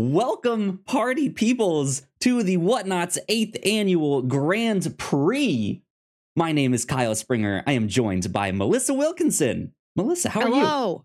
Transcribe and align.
Welcome, 0.00 0.78
party 0.86 1.28
peoples, 1.28 2.02
to 2.20 2.44
the 2.44 2.56
Whatnauts 2.56 3.18
8th 3.28 3.66
Annual 3.66 4.22
Grand 4.22 4.96
Prix. 4.96 5.82
My 6.36 6.52
name 6.52 6.72
is 6.72 6.84
Kyle 6.84 7.16
Springer. 7.16 7.64
I 7.66 7.72
am 7.72 7.88
joined 7.88 8.32
by 8.32 8.52
Melissa 8.52 8.94
Wilkinson. 8.94 9.72
Melissa, 9.96 10.28
how 10.28 10.42
are 10.42 10.48
you? 10.50 10.54
Hello. 10.54 11.04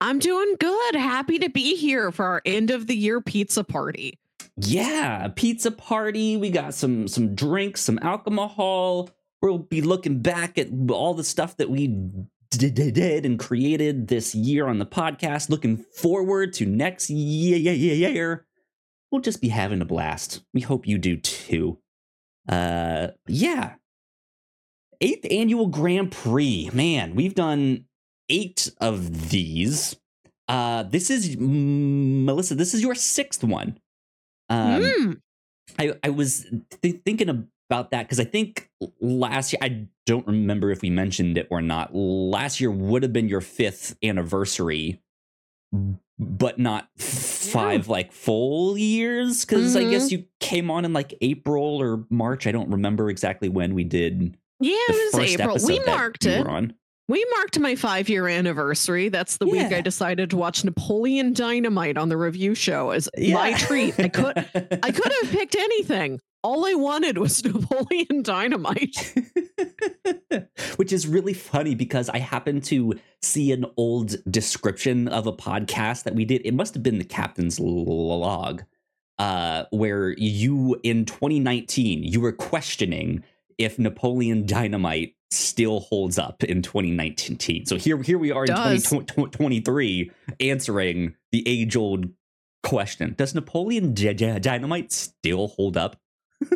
I'm 0.00 0.18
doing 0.18 0.56
good. 0.58 0.96
Happy 0.96 1.38
to 1.38 1.48
be 1.48 1.76
here 1.76 2.10
for 2.10 2.24
our 2.24 2.42
end 2.44 2.72
of 2.72 2.88
the 2.88 2.96
year 2.96 3.20
pizza 3.20 3.62
party. 3.62 4.18
Yeah, 4.56 5.28
pizza 5.36 5.70
party. 5.70 6.36
We 6.36 6.50
got 6.50 6.74
some 6.74 7.06
some 7.06 7.36
drinks, 7.36 7.82
some 7.82 8.00
alcohol. 8.02 9.10
We'll 9.40 9.58
be 9.58 9.80
looking 9.80 10.18
back 10.18 10.58
at 10.58 10.70
all 10.90 11.14
the 11.14 11.22
stuff 11.22 11.56
that 11.58 11.70
we 11.70 11.86
did, 12.58 12.74
did 12.94 13.26
and 13.26 13.38
created 13.38 14.08
this 14.08 14.34
year 14.34 14.66
on 14.66 14.78
the 14.78 14.86
podcast. 14.86 15.50
Looking 15.50 15.76
forward 15.76 16.52
to 16.54 16.66
next 16.66 17.10
year. 17.10 18.46
We'll 19.10 19.20
just 19.20 19.40
be 19.40 19.48
having 19.48 19.80
a 19.82 19.84
blast. 19.84 20.42
We 20.54 20.62
hope 20.62 20.86
you 20.86 20.98
do 20.98 21.16
too. 21.16 21.78
Uh, 22.48 23.08
yeah. 23.26 23.74
Eighth 25.00 25.26
annual 25.30 25.66
Grand 25.66 26.12
Prix. 26.12 26.70
Man, 26.72 27.14
we've 27.14 27.34
done 27.34 27.84
eight 28.28 28.70
of 28.80 29.30
these. 29.30 29.96
Uh, 30.48 30.84
this 30.84 31.10
is 31.10 31.36
Melissa. 31.38 32.54
This 32.54 32.72
is 32.74 32.82
your 32.82 32.94
sixth 32.94 33.42
one. 33.44 33.78
Um, 34.48 34.82
Mm, 34.82 35.20
I, 35.78 35.94
I 36.04 36.10
was 36.10 36.46
th- 36.82 37.00
thinking 37.04 37.48
about 37.72 37.90
that 37.92 38.02
because 38.02 38.20
I 38.20 38.24
think 38.24 38.70
last 39.00 39.52
year, 39.52 39.58
I 39.62 39.86
don't 40.04 40.26
remember 40.26 40.70
if 40.70 40.82
we 40.82 40.90
mentioned 40.90 41.38
it 41.38 41.48
or 41.50 41.62
not. 41.62 41.94
Last 41.94 42.60
year 42.60 42.70
would 42.70 43.02
have 43.02 43.14
been 43.14 43.28
your 43.28 43.40
fifth 43.40 43.96
anniversary, 44.02 45.00
but 46.18 46.58
not 46.58 46.88
five 46.98 47.88
like 47.88 48.12
full 48.12 48.76
years. 48.76 49.46
Because 49.46 49.74
I 49.74 49.84
guess 49.84 50.06
mm-hmm. 50.06 50.20
you 50.20 50.24
came 50.38 50.70
on 50.70 50.84
in 50.84 50.92
like 50.92 51.14
April 51.22 51.80
or 51.80 52.04
March. 52.10 52.46
I 52.46 52.52
don't 52.52 52.70
remember 52.70 53.08
exactly 53.08 53.48
when 53.48 53.74
we 53.74 53.84
did 53.84 54.36
Yeah, 54.60 54.74
it 54.76 55.14
was 55.14 55.40
April. 55.40 55.56
We 55.66 55.80
marked 55.86 56.26
it. 56.26 56.46
on. 56.46 56.74
We 57.08 57.24
marked 57.36 57.58
my 57.58 57.74
five 57.74 58.08
year 58.08 58.28
anniversary. 58.28 59.08
That's 59.08 59.36
the 59.36 59.46
week 59.46 59.72
I 59.72 59.80
decided 59.80 60.30
to 60.30 60.36
watch 60.36 60.64
Napoleon 60.64 61.32
Dynamite 61.32 61.98
on 61.98 62.08
the 62.08 62.16
review 62.16 62.54
show 62.54 62.90
as 62.90 63.08
my 63.16 63.54
treat. 63.54 63.98
I 63.98 64.08
could 64.08 64.38
I 64.82 64.92
could 64.92 65.12
have 65.20 65.30
picked 65.32 65.56
anything. 65.56 66.20
All 66.44 66.64
I 66.64 66.74
wanted 66.74 67.18
was 67.18 67.44
Napoleon 67.44 68.22
Dynamite. 68.22 69.14
Which 70.76 70.92
is 70.92 71.06
really 71.06 71.34
funny 71.34 71.74
because 71.74 72.08
I 72.08 72.18
happened 72.18 72.64
to 72.64 72.94
see 73.20 73.52
an 73.52 73.66
old 73.76 74.16
description 74.30 75.08
of 75.08 75.26
a 75.26 75.32
podcast 75.32 76.04
that 76.04 76.14
we 76.14 76.24
did. 76.24 76.42
It 76.44 76.54
must 76.54 76.74
have 76.74 76.82
been 76.82 76.98
the 76.98 77.04
Captain's 77.04 77.60
Log, 77.60 78.62
uh, 79.18 79.64
where 79.70 80.10
you 80.18 80.80
in 80.82 81.04
2019 81.04 82.04
you 82.04 82.20
were 82.20 82.32
questioning 82.32 83.22
if 83.58 83.78
Napoleon 83.78 84.46
Dynamite 84.46 85.14
still 85.32 85.80
holds 85.80 86.18
up 86.18 86.44
in 86.44 86.62
2019. 86.62 87.66
So 87.66 87.76
here, 87.76 88.00
here 88.02 88.18
we 88.18 88.30
are 88.32 88.44
in 88.44 88.54
Does. 88.54 88.82
2023 88.84 90.10
answering 90.40 91.14
the 91.32 91.46
age 91.48 91.76
old 91.76 92.06
question: 92.62 93.14
Does 93.16 93.34
Napoleon 93.34 93.94
Dynamite 93.94 94.92
still 94.92 95.48
hold 95.48 95.76
up? 95.76 95.96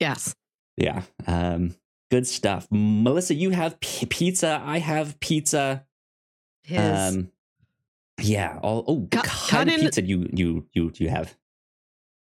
Yes. 0.00 0.34
Yeah. 0.76 1.02
Um, 1.26 1.74
good 2.10 2.26
stuff. 2.26 2.68
Melissa, 2.70 3.34
you 3.34 3.50
have 3.50 3.80
p- 3.80 4.06
pizza. 4.06 4.60
I 4.64 4.78
have 4.78 5.18
pizza. 5.20 5.86
His 6.62 7.14
Um, 7.14 7.30
yeah. 8.20 8.58
All, 8.62 8.84
oh, 8.86 9.08
Cut- 9.10 9.24
what 9.24 9.26
cut 9.26 9.48
kind 9.48 9.68
of 9.70 9.74
in- 9.76 9.80
pizza 9.80 10.02
you 10.02 10.28
you 10.32 10.66
you 10.74 10.92
you 10.96 11.08
have? 11.08 11.34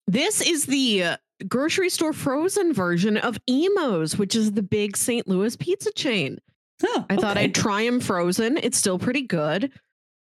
This 0.08 0.42
is 0.42 0.66
the 0.66 1.04
uh, 1.04 1.18
grocery 1.48 1.90
store 1.90 2.14
frozen 2.14 2.74
version 2.74 3.18
of 3.18 3.38
Imo's, 3.48 4.18
which 4.18 4.36
is 4.36 4.52
the 4.54 4.62
big 4.64 4.98
St. 4.98 5.28
Louis 5.28 5.56
pizza 5.56 5.92
chain. 5.94 6.40
Oh, 6.84 7.06
I 7.10 7.16
thought. 7.18 7.38
I'd 7.38 7.56
try 7.56 7.84
them 7.84 8.00
frozen. 8.00 8.58
It's 8.58 8.78
still 8.78 9.00
pretty 9.00 9.22
good. 9.24 9.72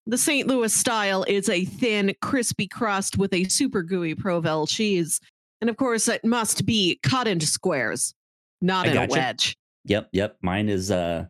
The 0.06 0.18
St. 0.18 0.48
Louis 0.48 0.74
style 0.74 1.26
is 1.28 1.50
a 1.50 1.66
thin, 1.66 2.14
crispy 2.22 2.68
crust 2.68 3.18
with 3.18 3.34
a 3.34 3.44
super 3.46 3.84
gooey 3.84 4.16
Provel 4.16 4.68
cheese. 4.68 5.20
And 5.60 5.70
of 5.70 5.76
course, 5.76 6.08
it 6.08 6.24
must 6.24 6.66
be 6.66 7.00
cut 7.04 7.28
into 7.28 7.46
squares, 7.46 8.14
not 8.62 8.88
I 8.88 8.92
in 8.92 8.98
a 8.98 9.08
wedge. 9.08 9.58
Yep, 9.86 10.10
yep. 10.14 10.38
Mine 10.42 10.70
is 10.70 10.92
uh 10.92 11.26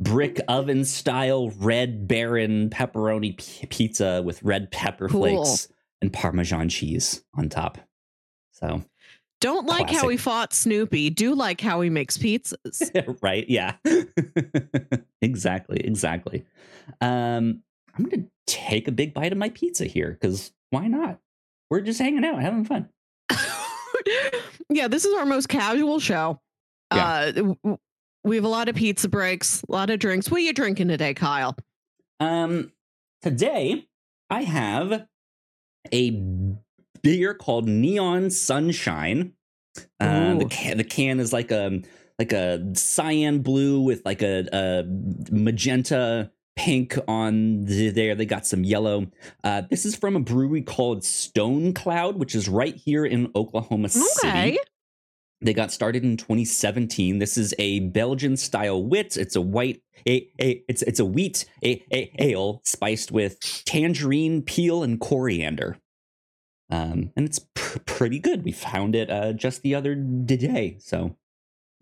brick 0.00 0.40
oven 0.48 0.84
style 0.84 1.50
red 1.58 2.06
baron 2.08 2.68
pepperoni 2.70 3.36
p- 3.36 3.66
pizza 3.66 4.20
with 4.24 4.42
red 4.42 4.70
pepper 4.72 5.08
Cool. 5.08 5.20
flakes 5.44 5.68
and 6.00 6.12
parmesan 6.12 6.68
cheese 6.68 7.22
on 7.36 7.48
top. 7.48 7.78
So 8.52 8.84
Don't 9.42 9.66
like 9.66 9.90
how 9.90 10.06
he 10.06 10.16
fought 10.16 10.52
Snoopy. 10.52 11.10
Do 11.10 11.34
like 11.34 11.60
how 11.60 11.80
he 11.80 11.90
makes 11.90 12.16
pizzas. 12.16 13.18
right, 13.22 13.44
yeah. 13.48 13.74
exactly, 15.20 15.80
exactly. 15.80 16.46
Um 17.00 17.62
I'm 17.98 18.04
gonna 18.04 18.26
take 18.46 18.86
a 18.86 18.92
big 18.92 19.12
bite 19.12 19.32
of 19.32 19.38
my 19.38 19.48
pizza 19.48 19.84
here 19.84 20.16
because 20.18 20.52
why 20.70 20.86
not? 20.86 21.18
We're 21.70 21.80
just 21.80 21.98
hanging 21.98 22.24
out, 22.24 22.40
having 22.40 22.64
fun. 22.64 22.88
yeah, 24.70 24.86
this 24.86 25.04
is 25.04 25.12
our 25.14 25.26
most 25.26 25.48
casual 25.48 25.98
show. 25.98 26.40
Yeah. 26.94 27.32
Uh, 27.64 27.76
we 28.22 28.36
have 28.36 28.44
a 28.44 28.48
lot 28.48 28.68
of 28.68 28.76
pizza 28.76 29.08
breaks, 29.08 29.64
a 29.68 29.72
lot 29.72 29.90
of 29.90 29.98
drinks. 29.98 30.30
What 30.30 30.38
are 30.38 30.44
you 30.44 30.52
drinking 30.52 30.88
today, 30.88 31.14
Kyle? 31.14 31.56
Um, 32.20 32.72
today 33.22 33.88
I 34.30 34.42
have 34.42 35.06
a 35.92 36.10
beer 37.02 37.34
called 37.34 37.68
Neon 37.68 38.30
Sunshine. 38.30 39.34
Um, 40.00 40.38
the 40.38 40.44
can, 40.44 40.76
the 40.76 40.84
can 40.84 41.18
is 41.20 41.32
like 41.32 41.50
a 41.50 41.82
like 42.18 42.32
a 42.32 42.74
cyan 42.74 43.40
blue 43.40 43.80
with 43.80 44.02
like 44.04 44.22
a, 44.22 44.46
a 44.52 44.84
magenta 45.32 46.30
pink 46.56 46.98
on 47.08 47.64
the, 47.64 47.90
there. 47.90 48.14
They 48.14 48.26
got 48.26 48.46
some 48.46 48.64
yellow. 48.64 49.06
Uh, 49.42 49.62
this 49.70 49.84
is 49.84 49.96
from 49.96 50.16
a 50.16 50.20
brewery 50.20 50.62
called 50.62 51.04
Stone 51.04 51.74
Cloud, 51.74 52.16
which 52.18 52.34
is 52.34 52.48
right 52.48 52.76
here 52.76 53.04
in 53.04 53.30
Oklahoma 53.34 53.88
City. 53.88 54.58
They 55.40 55.54
got 55.54 55.72
started 55.72 56.04
in 56.04 56.16
2017. 56.16 57.18
This 57.18 57.36
is 57.36 57.52
a 57.58 57.80
Belgian 57.80 58.36
style 58.36 58.82
wit. 58.82 59.16
It's 59.16 59.34
a 59.34 59.40
white 59.40 59.82
a, 60.06 60.28
a 60.40 60.62
it's 60.68 60.82
it's 60.82 61.00
a 61.00 61.04
wheat 61.04 61.44
a, 61.64 61.82
a, 61.92 62.12
ale 62.18 62.60
spiced 62.64 63.10
with 63.10 63.40
tangerine 63.64 64.42
peel 64.42 64.82
and 64.82 65.00
coriander. 65.00 65.78
Um, 66.72 67.12
and 67.16 67.26
it's 67.26 67.38
pr- 67.52 67.80
pretty 67.80 68.18
good. 68.18 68.44
We 68.44 68.52
found 68.52 68.96
it 68.96 69.10
uh, 69.10 69.34
just 69.34 69.60
the 69.60 69.74
other 69.74 69.94
day, 69.94 70.76
so 70.80 71.14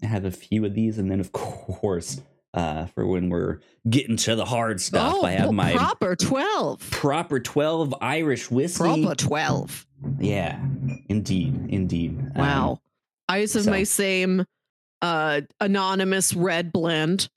I 0.02 0.06
have 0.06 0.24
a 0.24 0.32
few 0.32 0.64
of 0.64 0.74
these, 0.74 0.98
and 0.98 1.08
then 1.08 1.20
of 1.20 1.30
course, 1.30 2.20
uh, 2.54 2.86
for 2.86 3.06
when 3.06 3.30
we're 3.30 3.60
getting 3.88 4.16
to 4.16 4.34
the 4.34 4.44
hard 4.44 4.80
stuff, 4.80 5.14
oh, 5.14 5.24
I 5.24 5.30
have 5.32 5.52
my 5.52 5.74
proper 5.74 6.16
12. 6.16 6.90
proper 6.90 7.38
12 7.38 7.94
Irish 8.00 8.50
whiskey. 8.50 8.82
Proper 9.04 9.14
12. 9.14 9.86
Yeah, 10.18 10.58
indeed, 11.08 11.66
indeed. 11.68 12.18
Um, 12.18 12.32
Wow. 12.34 12.80
I 13.28 13.42
just 13.42 13.54
have 13.54 13.64
so- 13.64 13.70
my 13.70 13.84
same 13.84 14.44
uh 15.02 15.42
anonymous 15.60 16.34
red 16.34 16.72
blend. 16.72 17.28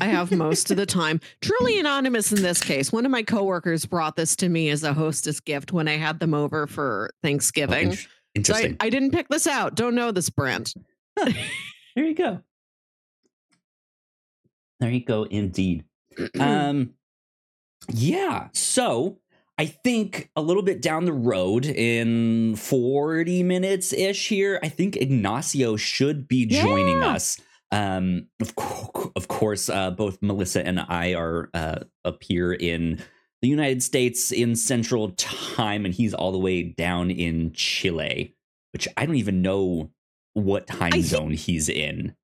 I 0.00 0.06
have 0.06 0.32
most 0.32 0.70
of 0.70 0.76
the 0.76 0.86
time. 0.86 1.20
Truly 1.42 1.78
anonymous 1.78 2.32
in 2.32 2.42
this 2.42 2.60
case. 2.62 2.92
One 2.92 3.04
of 3.04 3.12
my 3.12 3.22
coworkers 3.22 3.84
brought 3.86 4.16
this 4.16 4.34
to 4.36 4.48
me 4.48 4.70
as 4.70 4.82
a 4.82 4.92
hostess 4.94 5.38
gift 5.40 5.72
when 5.72 5.86
I 5.86 5.96
had 5.96 6.18
them 6.18 6.34
over 6.34 6.66
for 6.66 7.10
oh, 7.12 7.16
Thanksgiving. 7.22 7.88
in- 7.88 7.92
So 7.92 8.04
I, 8.06 8.08
interesting. 8.34 8.76
I 8.80 8.90
didn't 8.90 9.10
pick 9.12 9.28
this 9.28 9.46
out. 9.46 9.74
Don't 9.74 9.94
know 9.94 10.10
this 10.12 10.30
brand. 10.30 10.72
There 11.16 12.04
you 12.04 12.14
go. 12.14 12.40
There 14.80 14.90
you 14.90 15.04
go, 15.04 15.24
indeed. 15.24 15.84
Um, 16.40 16.94
yeah. 17.92 18.48
So 18.54 19.18
I 19.58 19.66
think 19.66 20.30
a 20.34 20.40
little 20.42 20.62
bit 20.62 20.80
down 20.82 21.04
the 21.04 21.12
road, 21.12 21.66
in 21.66 22.56
forty 22.56 23.42
minutes 23.42 23.92
ish 23.92 24.28
here, 24.28 24.58
I 24.62 24.68
think 24.70 24.96
Ignacio 24.96 25.76
should 25.76 26.26
be 26.26 26.46
joining 26.46 27.00
Yeah. 27.02 27.08
us. 27.08 27.38
Um, 27.72 28.28
of, 28.40 28.54
co- 28.56 29.12
of 29.16 29.28
course, 29.28 29.68
uh, 29.68 29.90
both 29.90 30.18
Melissa 30.22 30.66
and 30.66 30.80
I 30.80 31.14
are 31.14 31.50
uh, 31.54 31.80
up 32.04 32.22
here 32.22 32.52
in 32.52 33.02
the 33.42 33.48
United 33.48 33.82
States 33.82 34.32
in 34.32 34.56
Central 34.56 35.10
Time, 35.10 35.84
and 35.84 35.94
he's 35.94 36.14
all 36.14 36.32
the 36.32 36.38
way 36.38 36.62
down 36.62 37.10
in 37.10 37.52
Chile, 37.52 38.34
which 38.72 38.88
I 38.96 39.06
don't 39.06 39.16
even 39.16 39.42
know 39.42 39.90
what 40.34 40.66
time 40.66 41.02
zone 41.02 41.32
he's 41.32 41.68
in. 41.68 42.14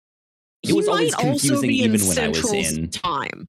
It 0.63 0.69
He 0.69 0.73
was 0.73 0.89
always 0.89 1.15
confusing 1.15 1.71
even 1.71 2.01
when 2.07 2.19
I 2.19 2.29
was 2.29 2.53
in. 2.53 2.89
time. 2.89 3.49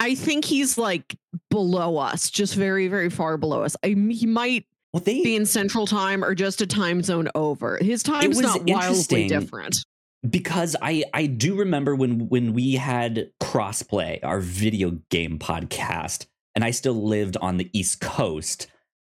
I 0.00 0.14
think 0.14 0.44
he's 0.44 0.76
like 0.76 1.16
below 1.50 1.96
us, 1.96 2.30
just 2.30 2.54
very, 2.54 2.88
very 2.88 3.10
far 3.10 3.36
below 3.36 3.62
us. 3.62 3.76
I, 3.84 3.88
he 3.88 4.26
might 4.26 4.66
Well, 4.92 5.02
they 5.02 5.22
be 5.22 5.36
in 5.36 5.46
Central 5.46 5.86
Time 5.86 6.24
or 6.24 6.34
just 6.34 6.60
a 6.60 6.66
time 6.66 7.02
zone 7.02 7.28
over. 7.34 7.78
His 7.80 8.02
time's 8.02 8.40
not 8.40 8.64
wildly 8.68 9.28
different. 9.28 9.76
Because 10.28 10.76
I 10.80 11.04
I 11.12 11.26
do 11.26 11.54
remember 11.56 11.94
when 11.94 12.28
when 12.28 12.52
we 12.54 12.74
had 12.74 13.30
crossplay, 13.42 14.20
our 14.22 14.40
video 14.40 15.00
game 15.10 15.38
podcast, 15.38 16.26
and 16.54 16.64
I 16.64 16.70
still 16.70 16.94
lived 17.06 17.36
on 17.40 17.56
the 17.56 17.70
East 17.72 18.00
Coast. 18.00 18.66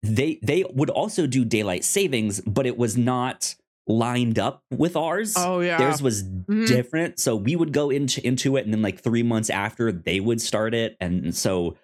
they 0.02 0.40
they 0.42 0.64
would 0.74 0.90
also 0.90 1.28
do 1.28 1.44
daylight 1.44 1.84
savings, 1.84 2.40
but 2.42 2.66
it 2.66 2.78
was 2.78 2.96
not 2.96 3.56
lined 3.86 4.40
up 4.40 4.64
with 4.72 4.96
ours. 4.96 5.34
Oh 5.38 5.60
yeah. 5.60 5.78
Theirs 5.78 6.02
was 6.02 6.24
Mhm. 6.24 6.68
different, 6.68 7.20
so 7.20 7.36
we 7.36 7.56
would 7.58 7.74
go 7.74 7.90
into 7.90 8.26
into 8.26 8.56
it, 8.56 8.64
and 8.64 8.74
then 8.74 8.82
like 8.82 9.02
three 9.02 9.24
months 9.24 9.50
after 9.50 9.92
they 9.92 10.20
would 10.22 10.40
start 10.40 10.74
it, 10.74 10.96
and 11.02 11.36
so 11.36 11.76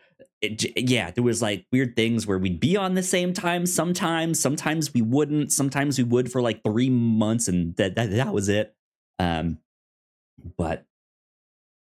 it, 0.41 0.89
yeah, 0.89 1.09
there 1.11 1.23
was 1.23 1.41
like 1.41 1.65
weird 1.73 1.95
things 1.95 2.27
where 2.27 2.37
we'd 2.37 2.59
be 2.59 2.77
on 2.77 2.93
the 2.93 3.01
same 3.03 3.33
time 3.33 3.65
sometimes, 3.65 4.39
sometimes 4.39 4.93
we 4.93 5.01
wouldn't, 5.01 5.51
sometimes 5.51 5.97
we 5.97 6.03
would 6.03 6.31
for 6.31 6.41
like 6.41 6.61
three 6.63 6.89
months, 6.89 7.47
and 7.49 7.75
that 7.77 7.95
that, 7.95 8.11
that 8.11 8.33
was 8.33 8.47
it. 8.47 8.73
Um, 9.19 9.59
but 10.57 10.85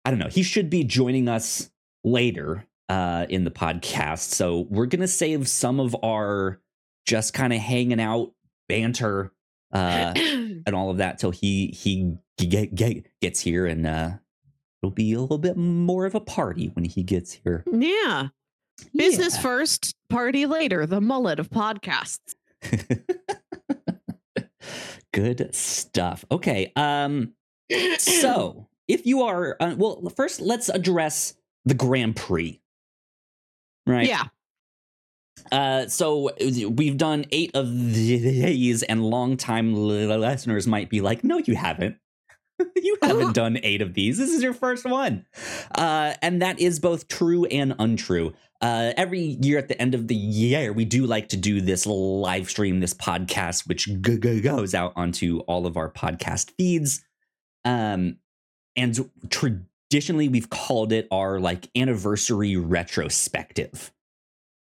I 0.05 0.11
don't 0.11 0.19
know. 0.19 0.29
He 0.29 0.43
should 0.43 0.71
be 0.71 0.85
joining 0.85 1.29
us 1.29 1.71
later 2.05 2.67
uh, 2.89 3.27
in 3.29 3.45
the 3.45 3.51
podcast, 3.51 4.33
so 4.33 4.67
we're 4.71 4.87
gonna 4.87 5.07
save 5.09 5.49
some 5.49 5.79
of 5.81 5.95
our 6.03 6.61
just 7.07 7.35
kind 7.35 7.53
of 7.53 7.59
hanging 7.61 8.01
out 8.01 8.33
banter 8.69 9.33
uh, 9.73 10.13
and 10.17 10.75
all 10.75 10.91
of 10.91 10.97
that 10.99 11.19
till 11.19 11.31
he 11.31 11.69
he 11.69 12.17
get, 12.39 12.75
get, 12.75 13.07
gets 13.21 13.41
here, 13.41 13.67
and 13.67 13.87
uh, 13.87 14.11
it'll 14.83 14.91
be 14.91 15.13
a 15.13 15.21
little 15.21 15.39
bit 15.39 15.57
more 15.57 16.07
of 16.07 16.15
a 16.15 16.21
party 16.21 16.69
when 16.75 16.85
he 16.85 17.03
gets 17.03 17.33
here. 17.33 17.65
yeah. 17.71 18.29
Business 18.97 19.35
Yeah. 19.35 19.43
first, 19.43 19.95
party 20.09 20.47
later. 20.47 20.87
The 20.87 21.03
mullet 21.03 21.39
of 21.39 21.51
podcasts. 21.51 22.35
Good 25.13 25.55
stuff. 25.55 26.25
Okay. 26.31 26.73
Um. 26.77 27.35
So, 27.99 28.69
if 28.89 29.07
you 29.07 29.23
are, 29.23 29.57
uh, 29.61 29.75
well, 29.77 30.11
first 30.17 30.41
let's 30.41 30.69
address 30.69 31.35
the 31.65 31.75
Grand 31.75 32.17
Prix. 32.17 32.61
Right. 33.87 34.09
yeah. 34.09 34.25
Uh, 35.51 35.89
so 35.89 36.31
we've 36.41 36.97
done 36.99 37.25
eight 37.33 37.51
of 37.55 37.95
these, 37.95 38.83
and 38.83 39.03
longtime 39.05 39.75
li- 39.75 40.07
listeners 40.07 40.67
might 40.67 40.91
be 40.91 41.01
like, 41.01 41.25
"No, 41.25 41.39
you 41.39 41.57
haven't. 41.57 41.97
you 42.77 42.97
haven't 43.03 43.33
done 43.35 43.59
eight 43.63 43.83
of 43.83 43.95
these. 43.95 44.19
This 44.19 44.31
is 44.31 44.43
your 44.43 44.53
first 44.53 44.85
one." 44.85 45.27
Uh, 45.75 46.15
and 46.23 46.43
that 46.43 46.61
is 46.61 46.79
both 46.79 47.09
true 47.09 47.47
and 47.47 47.75
untrue. 47.79 48.35
Uh, 48.61 48.93
every 48.97 49.39
year 49.41 49.57
at 49.57 49.69
the 49.69 49.81
end 49.81 49.95
of 49.95 50.07
the 50.09 50.15
year, 50.15 50.73
we 50.73 50.85
do 50.85 51.07
like 51.07 51.29
to 51.31 51.37
do 51.37 51.63
this 51.63 51.87
live 51.87 52.51
stream, 52.51 52.81
this 52.81 52.93
podcast, 52.93 53.67
which 53.67 53.87
g- 53.87 54.19
g- 54.19 54.41
goes 54.41 54.75
out 54.75 54.93
onto 54.97 55.39
all 55.41 55.67
of 55.67 55.79
our 55.79 55.91
podcast 55.91 56.51
feeds. 56.59 57.03
Um, 57.65 58.19
and 58.77 59.11
traditionally, 59.31 60.29
we've 60.29 60.51
called 60.51 60.93
it 60.93 61.09
our 61.11 61.41
like 61.41 61.71
anniversary 61.75 62.57
retrospective. 62.57 63.93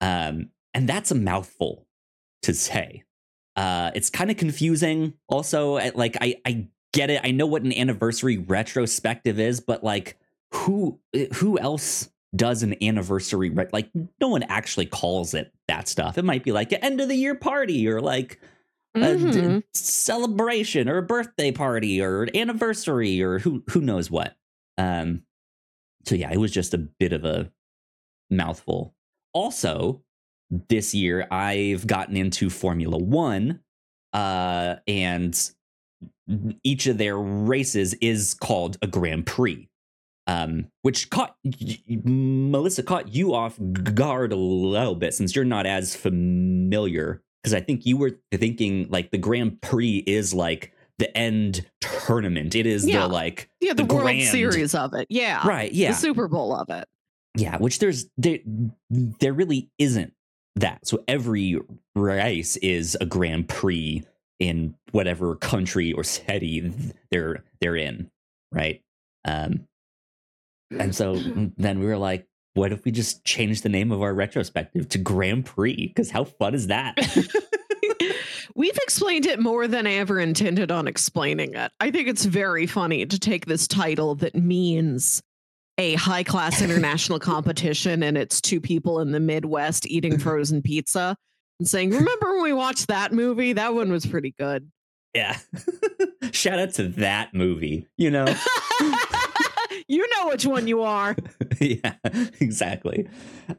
Um, 0.02 0.50
and 0.74 0.90
that's 0.90 1.12
a 1.12 1.16
mouthful 1.16 1.88
to 2.42 2.54
say. 2.54 3.04
Uh, 3.56 3.92
it's 3.96 4.10
kind 4.10 4.30
of 4.30 4.36
confusing. 4.36 5.14
Also, 5.30 5.76
like 5.96 6.18
I, 6.20 6.42
I 6.46 6.68
get 6.92 7.10
it. 7.10 7.22
I 7.24 7.32
know 7.32 7.46
what 7.46 7.62
an 7.62 7.72
anniversary 7.72 8.38
retrospective 8.38 9.40
is, 9.40 9.62
but 9.62 9.86
like, 9.86 10.18
who, 10.52 11.00
who 11.36 11.58
else 11.60 12.10
does 12.36 12.64
an 12.64 12.76
anniversary? 12.84 13.50
Re- 13.50 13.68
like, 13.72 13.90
no 14.20 14.28
one 14.30 14.44
actually 14.44 14.86
calls 14.88 15.34
it 15.34 15.54
that 15.68 15.88
stuff. 15.88 16.18
It 16.18 16.26
might 16.26 16.44
be 16.44 16.52
like 16.52 16.72
an 16.72 16.84
end 16.84 17.02
of 17.02 17.10
the 17.10 17.16
year 17.16 17.36
party 17.36 17.88
or 17.88 18.02
like 18.02 18.40
a 18.96 19.16
d- 19.18 19.24
Mhm. 19.24 19.64
celebration 19.74 20.88
or 20.90 20.98
a 20.98 21.04
birthday 21.04 21.52
party 21.52 22.02
or 22.02 22.24
an 22.24 22.36
anniversary 22.36 23.22
or 23.22 23.40
who 23.40 23.64
who 23.70 23.82
knows 23.82 24.10
what. 24.10 24.36
Um, 24.78 25.24
so 26.06 26.16
yeah, 26.16 26.32
it 26.32 26.38
was 26.38 26.52
just 26.52 26.74
a 26.74 26.78
bit 26.78 27.14
of 27.14 27.26
a 27.26 27.52
mouthful. 28.30 28.96
Also, 29.34 30.02
this 30.70 30.94
year 30.94 31.28
I've 31.32 31.88
gotten 31.88 32.16
into 32.16 32.50
Formula 32.50 32.98
One, 32.98 33.60
uh, 34.14 34.76
and 34.88 35.52
each 36.64 36.88
of 36.88 36.98
their 36.98 37.18
races 37.18 37.94
is 37.96 38.34
called 38.34 38.78
a 38.82 38.88
Grand 38.88 39.26
Prix. 39.26 39.68
Um, 40.28 40.68
which 40.82 41.10
caught 41.12 41.36
Melissa 41.88 42.82
caught 42.84 43.14
you 43.14 43.34
off 43.36 43.60
guard 43.94 44.32
a 44.34 44.36
little 44.36 44.96
bit 44.96 45.14
since 45.14 45.36
you're 45.36 45.46
not 45.46 45.66
as 45.66 45.96
familiar 45.96 47.22
because 47.44 47.54
I 47.54 47.62
think 47.62 47.86
you 47.86 47.98
were 47.98 48.12
thinking 48.34 48.88
like 48.90 49.12
the 49.12 49.18
Grand 49.20 49.62
Prix 49.62 50.04
is 50.08 50.34
like 50.34 50.74
the 50.98 51.16
end 51.16 51.66
tournament. 51.82 52.56
It 52.56 52.66
is 52.66 52.88
Yeah. 52.88 53.02
the 53.02 53.08
like 53.10 53.50
Yeah, 53.62 53.74
the, 53.74 53.84
the 53.84 53.94
World 53.94 54.06
grand- 54.08 54.24
Series 54.30 54.74
of 54.74 54.94
it. 54.96 55.06
Yeah. 55.10 55.48
right, 55.48 55.72
yeah, 55.72 55.90
The 55.92 55.98
Super 55.98 56.28
Bowl 56.28 56.56
of 56.56 56.70
it. 56.70 56.88
yeah. 57.36 57.58
Which 57.58 57.78
there's 57.80 58.08
there 58.18 58.40
there 58.90 59.34
really 59.34 59.70
isn't 59.78 60.14
that. 60.56 60.88
So 60.88 61.04
every 61.08 61.60
race 61.96 62.56
is 62.58 62.98
a 63.00 63.06
Grand 63.06 63.48
Prix 63.48 64.04
in 64.40 64.76
whatever 64.92 65.36
country 65.36 65.94
or 65.94 66.04
city 66.04 66.72
they're 67.12 67.44
they're 67.62 67.76
in, 67.76 68.10
right? 68.52 68.82
Um, 69.24 69.68
and 70.80 70.96
so 70.96 71.16
then 71.58 71.80
we 71.80 71.86
were 71.86 71.98
like, 71.98 72.28
what 72.54 72.72
if 72.72 72.86
we 72.86 72.92
just 72.92 73.26
change 73.26 73.62
the 73.62 73.70
name 73.70 73.92
of 73.92 74.02
our 74.02 74.14
retrospective 74.14 74.88
to 74.90 74.98
Grand 74.98 75.46
Prix? 75.46 75.88
Because 75.88 76.10
how 76.10 76.24
fun 76.24 76.56
is 76.56 76.68
that? 76.68 76.96
We've 78.56 78.78
explained 78.78 79.26
it 79.26 79.40
more 79.40 79.68
than 79.68 79.86
I 79.86 79.94
ever 79.96 80.20
intended 80.20 80.72
on 80.72 80.88
explaining 80.88 81.56
it. 81.56 81.72
I 81.82 81.92
think 81.92 82.08
it's 82.08 82.24
very 82.24 82.66
funny 82.66 83.06
to 83.06 83.20
take 83.20 83.46
this 83.46 83.68
title 83.68 84.16
that 84.16 84.36
means 84.36 85.22
a 85.78 85.96
high 85.96 86.24
class 86.24 86.62
international 86.62 87.20
competition 87.20 88.02
and 88.04 88.18
it's 88.18 88.40
two 88.40 88.62
people 88.62 89.02
in 89.02 89.12
the 89.12 89.20
Midwest 89.20 89.86
eating 89.88 90.18
frozen 90.20 90.62
pizza 90.62 91.18
and 91.60 91.68
saying, 91.68 91.90
Remember 91.90 92.34
when 92.36 92.44
we 92.44 92.54
watched 92.54 92.88
that 92.88 93.12
movie? 93.12 93.52
That 93.54 93.74
one 93.74 93.92
was 93.92 94.06
pretty 94.06 94.34
good. 94.40 94.72
yeah. 95.14 95.38
Shout 96.32 96.60
out 96.60 96.74
to 96.76 96.88
that 96.90 97.34
movie. 97.34 97.88
You 97.98 98.12
know. 98.12 98.26
You 99.88 100.08
know 100.16 100.30
which 100.30 100.46
one 100.46 100.68
you 100.68 100.84
are. 100.84 101.16
yeah, 101.60 101.96
exactly. 102.40 103.08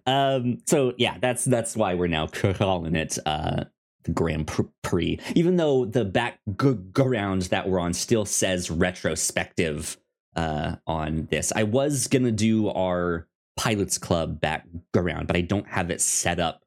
Um, 0.06 0.58
so 0.67 0.93
yeah, 0.99 1.19
that's 1.20 1.44
that's 1.44 1.76
why 1.76 1.94
we're 1.94 2.06
now 2.08 2.26
calling 2.26 2.94
it 2.94 3.19
uh, 3.26 3.64
the 4.05 4.12
Grand 4.12 4.50
Prix, 4.82 5.19
even 5.34 5.56
though 5.56 5.84
the 5.84 6.05
background 6.05 7.43
that 7.43 7.69
we're 7.69 7.81
on 7.81 7.93
still 7.93 8.25
says 8.25 8.70
retrospective 8.70 9.96
uh, 10.34 10.76
on 10.87 11.28
this. 11.31 11.52
I 11.55 11.64
was 11.64 12.08
gonna 12.08 12.32
do 12.32 12.69
our 12.69 13.29
Pilots 13.56 13.99
Club 13.99 14.40
background, 14.40 15.26
but 15.26 15.37
I 15.37 15.40
don't 15.40 15.69
have 15.69 15.90
it 15.90 16.00
set 16.00 16.38
up 16.38 16.62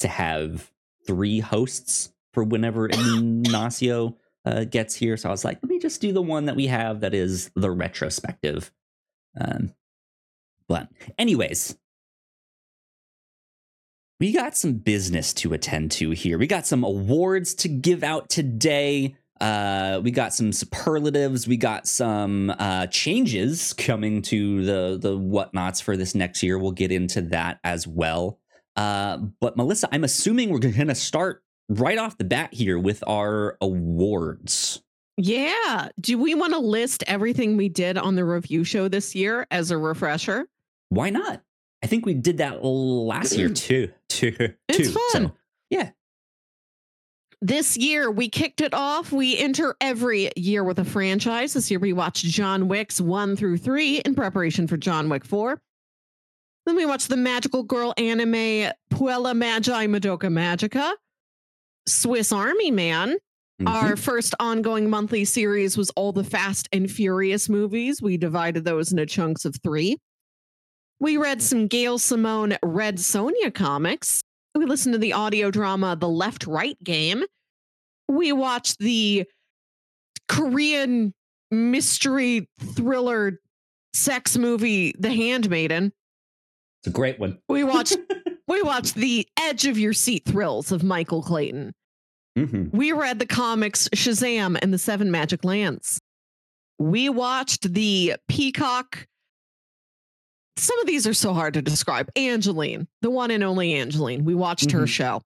to 0.00 0.08
have 0.08 0.70
three 1.06 1.40
hosts 1.40 2.12
for 2.32 2.44
whenever 2.44 2.86
Ignacio 2.92 4.16
uh, 4.44 4.64
gets 4.64 4.94
here. 4.94 5.16
So 5.16 5.28
I 5.28 5.32
was 5.32 5.44
like, 5.44 5.58
let 5.62 5.70
me 5.70 5.78
just 5.78 6.00
do 6.00 6.12
the 6.12 6.22
one 6.22 6.46
that 6.46 6.56
we 6.56 6.66
have 6.66 7.00
that 7.00 7.14
is 7.14 7.50
the 7.54 7.70
retrospective. 7.70 8.72
Um, 9.38 9.74
but, 10.68 10.88
anyways, 11.18 11.76
we 14.20 14.32
got 14.32 14.56
some 14.56 14.74
business 14.74 15.32
to 15.34 15.52
attend 15.52 15.90
to 15.92 16.10
here. 16.10 16.38
We 16.38 16.46
got 16.46 16.66
some 16.66 16.84
awards 16.84 17.54
to 17.56 17.68
give 17.68 18.04
out 18.04 18.28
today. 18.28 19.16
Uh, 19.40 20.00
we 20.04 20.10
got 20.10 20.34
some 20.34 20.52
superlatives. 20.52 21.48
We 21.48 21.56
got 21.56 21.88
some 21.88 22.50
uh, 22.50 22.86
changes 22.88 23.72
coming 23.72 24.20
to 24.22 24.64
the 24.64 24.98
the 25.00 25.16
Whatnauts 25.16 25.82
for 25.82 25.96
this 25.96 26.14
next 26.14 26.42
year. 26.42 26.58
We'll 26.58 26.72
get 26.72 26.92
into 26.92 27.22
that 27.22 27.58
as 27.64 27.86
well. 27.86 28.38
Uh, 28.76 29.16
but 29.40 29.56
Melissa, 29.56 29.88
I'm 29.90 30.04
assuming 30.04 30.50
we're 30.50 30.58
going 30.58 30.88
to 30.88 30.94
start 30.94 31.42
right 31.70 31.98
off 31.98 32.18
the 32.18 32.24
bat 32.24 32.52
here 32.52 32.78
with 32.78 33.02
our 33.06 33.56
awards. 33.62 34.82
Yeah. 35.22 35.88
Do 36.00 36.18
we 36.18 36.34
want 36.34 36.54
to 36.54 36.58
list 36.58 37.04
everything 37.06 37.56
we 37.56 37.68
did 37.68 37.98
on 37.98 38.14
the 38.14 38.24
review 38.24 38.64
show 38.64 38.88
this 38.88 39.14
year 39.14 39.46
as 39.50 39.70
a 39.70 39.76
refresher? 39.76 40.46
Why 40.88 41.10
not? 41.10 41.42
I 41.82 41.86
think 41.86 42.06
we 42.06 42.14
did 42.14 42.38
that 42.38 42.64
last 42.64 43.36
year 43.36 43.50
mm. 43.50 43.56
too. 43.56 43.90
Too. 44.08 44.52
It's 44.68 44.92
too. 44.92 44.98
fun. 45.12 45.26
So, 45.28 45.32
yeah. 45.70 45.90
This 47.40 47.76
year, 47.76 48.10
we 48.10 48.28
kicked 48.28 48.60
it 48.60 48.74
off. 48.74 49.12
We 49.12 49.38
enter 49.38 49.76
every 49.80 50.30
year 50.36 50.64
with 50.64 50.78
a 50.78 50.84
franchise. 50.84 51.54
This 51.54 51.70
year, 51.70 51.78
we 51.80 51.92
watched 51.92 52.24
John 52.24 52.66
Wick's 52.68 53.00
one 53.00 53.36
through 53.36 53.58
three 53.58 53.98
in 53.98 54.14
preparation 54.14 54.66
for 54.66 54.76
John 54.76 55.08
Wick 55.08 55.24
4. 55.24 55.60
Then 56.66 56.76
we 56.76 56.84
watched 56.84 57.08
the 57.08 57.16
magical 57.16 57.62
girl 57.62 57.94
anime 57.96 58.72
Puella 58.92 59.34
Magi 59.34 59.86
Madoka 59.86 60.28
Magica, 60.28 60.92
Swiss 61.86 62.32
Army 62.32 62.70
Man. 62.70 63.16
Mhm. 63.60 63.68
Our 63.68 63.96
first 63.96 64.34
ongoing 64.40 64.88
monthly 64.88 65.24
series 65.26 65.76
was 65.76 65.90
all 65.90 66.12
the 66.12 66.24
Fast 66.24 66.68
and 66.72 66.90
Furious 66.90 67.48
movies. 67.48 68.00
We 68.00 68.16
divided 68.16 68.64
those 68.64 68.90
into 68.90 69.04
chunks 69.04 69.44
of 69.44 69.54
three. 69.62 69.98
We 70.98 71.18
read 71.18 71.42
some 71.42 71.66
Gail 71.66 71.98
Simone 71.98 72.56
Red 72.62 72.96
Sonja 72.96 73.52
comics. 73.52 74.22
We 74.54 74.64
listened 74.64 74.94
to 74.94 74.98
the 74.98 75.12
audio 75.12 75.50
drama 75.50 75.96
The 75.98 76.08
Left 76.08 76.46
Right 76.46 76.82
Game. 76.82 77.24
We 78.08 78.32
watched 78.32 78.78
the 78.78 79.26
Korean 80.28 81.12
mystery 81.50 82.48
thriller 82.60 83.40
sex 83.92 84.38
movie 84.38 84.94
The 84.98 85.10
Handmaiden. 85.12 85.92
It's 86.82 86.88
a 86.88 86.90
great 86.90 87.18
one. 87.18 87.38
We 87.48 87.64
watched 87.64 87.98
We 88.48 88.62
watched 88.62 88.94
the 88.96 89.28
edge 89.38 89.66
of 89.66 89.78
your 89.78 89.92
seat 89.92 90.24
thrills 90.26 90.72
of 90.72 90.82
Michael 90.82 91.22
Clayton. 91.22 91.72
Mhm. 92.46 92.72
We 92.72 92.92
read 92.92 93.18
the 93.18 93.26
comics 93.26 93.88
Shazam 93.90 94.58
and 94.60 94.72
the 94.72 94.78
Seven 94.78 95.10
Magic 95.10 95.44
Lands. 95.44 96.00
We 96.78 97.08
watched 97.08 97.72
the 97.74 98.14
Peacock. 98.28 99.06
Some 100.56 100.78
of 100.80 100.86
these 100.86 101.06
are 101.06 101.14
so 101.14 101.32
hard 101.32 101.54
to 101.54 101.62
describe. 101.62 102.10
Angelyne, 102.16 102.86
the 103.02 103.10
one 103.10 103.30
and 103.30 103.42
only 103.44 103.74
Angelyne. 103.74 104.24
We 104.24 104.34
watched 104.34 104.70
her 104.72 104.82
Mhm. 104.84 104.88
show. 104.88 105.22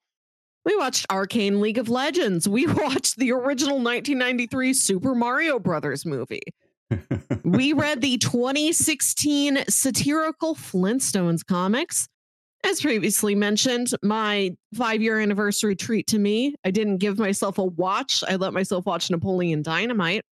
We 0.65 0.77
watched 0.77 1.07
Arcane 1.11 1.61
League 1.61 1.79
of 1.79 1.89
Legends. 1.89 2.49
We 2.49 2.67
watched 2.67 3.17
the 3.17 3.33
original 3.33 3.79
1993 3.79 4.73
Super 4.75 5.15
Mario 5.15 5.59
Brothers 5.59 6.05
movie. 6.07 6.43
we 7.45 7.73
read 7.73 8.01
the 8.01 8.19
2016 8.19 9.65
satirical 9.69 10.55
Flintstones 10.55 11.45
comics. 11.45 12.09
As 12.65 12.81
previously 12.81 13.35
mentioned, 13.35 13.91
my 14.03 14.57
five 14.75 15.03
year 15.03 15.21
anniversary 15.21 15.77
treat 15.77 16.07
to 16.09 16.19
me. 16.19 16.55
I 16.65 16.71
didn't 16.71 16.97
give 16.97 17.19
myself 17.19 17.59
a 17.59 17.65
watch, 17.65 18.25
I 18.27 18.37
let 18.37 18.55
myself 18.55 18.87
watch 18.87 19.11
Napoleon 19.11 19.61
Dynamite. 19.63 20.25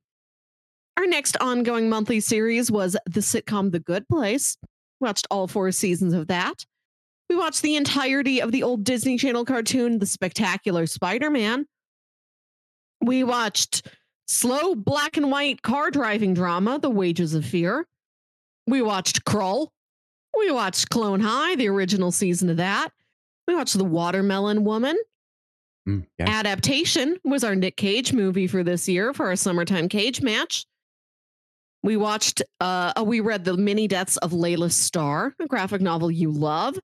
Our 0.96 1.06
next 1.08 1.36
ongoing 1.42 1.90
monthly 1.90 2.22
series 2.22 2.72
was 2.72 2.96
the 3.06 3.20
sitcom 3.20 3.72
The 3.72 3.80
Good 3.80 4.08
Place. 4.08 4.58
Watched 5.02 5.28
all 5.30 5.48
four 5.48 5.72
seasons 5.74 6.14
of 6.14 6.28
that. 6.28 6.66
We 7.30 7.36
watched 7.36 7.64
the 7.64 7.76
entirety 7.76 8.42
of 8.42 8.52
the 8.52 8.64
old 8.64 8.86
Disney 8.86 9.18
Channel 9.18 9.44
cartoon, 9.46 10.00
The 10.00 10.06
Spectacular 10.06 10.86
Spider 10.86 11.30
Man. 11.30 11.66
We 13.02 13.24
watched 13.24 13.88
slow 14.28 14.76
black 14.76 15.18
and 15.18 15.32
white 15.32 15.64
car 15.64 15.92
driving 15.92 16.34
drama, 16.34 16.80
The 16.80 16.90
Wages 16.90 17.34
of 17.34 17.46
Fear. 17.46 17.88
We 18.68 18.82
watched 18.82 19.26
Krull. 19.26 19.70
We 20.38 20.52
watched 20.52 20.90
Clone 20.90 21.20
High, 21.20 21.56
the 21.56 21.68
original 21.70 22.12
season 22.12 22.50
of 22.50 22.58
that. 22.58 22.90
We 23.48 23.56
watched 23.56 23.78
The 23.78 23.84
Watermelon 23.86 24.64
Woman. 24.64 24.98
Mm, 25.88 26.06
yeah. 26.20 26.30
Adaptation 26.30 27.18
was 27.24 27.44
our 27.44 27.56
Nick 27.56 27.76
Cage 27.78 28.14
movie 28.14 28.48
for 28.48 28.64
this 28.64 28.88
year 28.88 29.14
for 29.14 29.28
our 29.28 29.36
summertime 29.36 29.90
cage 29.90 30.22
match. 30.22 30.66
We 31.84 31.98
watched, 31.98 32.44
uh, 32.60 32.94
oh, 32.96 33.04
we 33.04 33.20
read 33.20 33.44
The 33.44 33.58
Many 33.58 33.88
Deaths 33.88 34.18
of 34.18 34.32
Layla 34.32 34.72
Starr, 34.72 35.34
a 35.40 35.48
graphic 35.48 35.82
novel 35.82 36.12
you 36.12 36.32
love. 36.32 36.78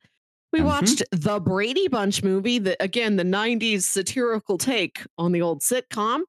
We 0.51 0.59
Mhm. 0.59 0.65
watched 0.65 1.03
the 1.11 1.39
Brady 1.39 1.87
Bunch 1.87 2.23
movie, 2.23 2.57
that 2.59 2.77
again, 2.79 3.15
the 3.17 3.23
90s 3.23 3.85
satirical 3.85 4.57
take 4.57 5.05
on 5.17 5.31
the 5.31 5.41
old 5.41 5.61
sitcom. 5.61 6.21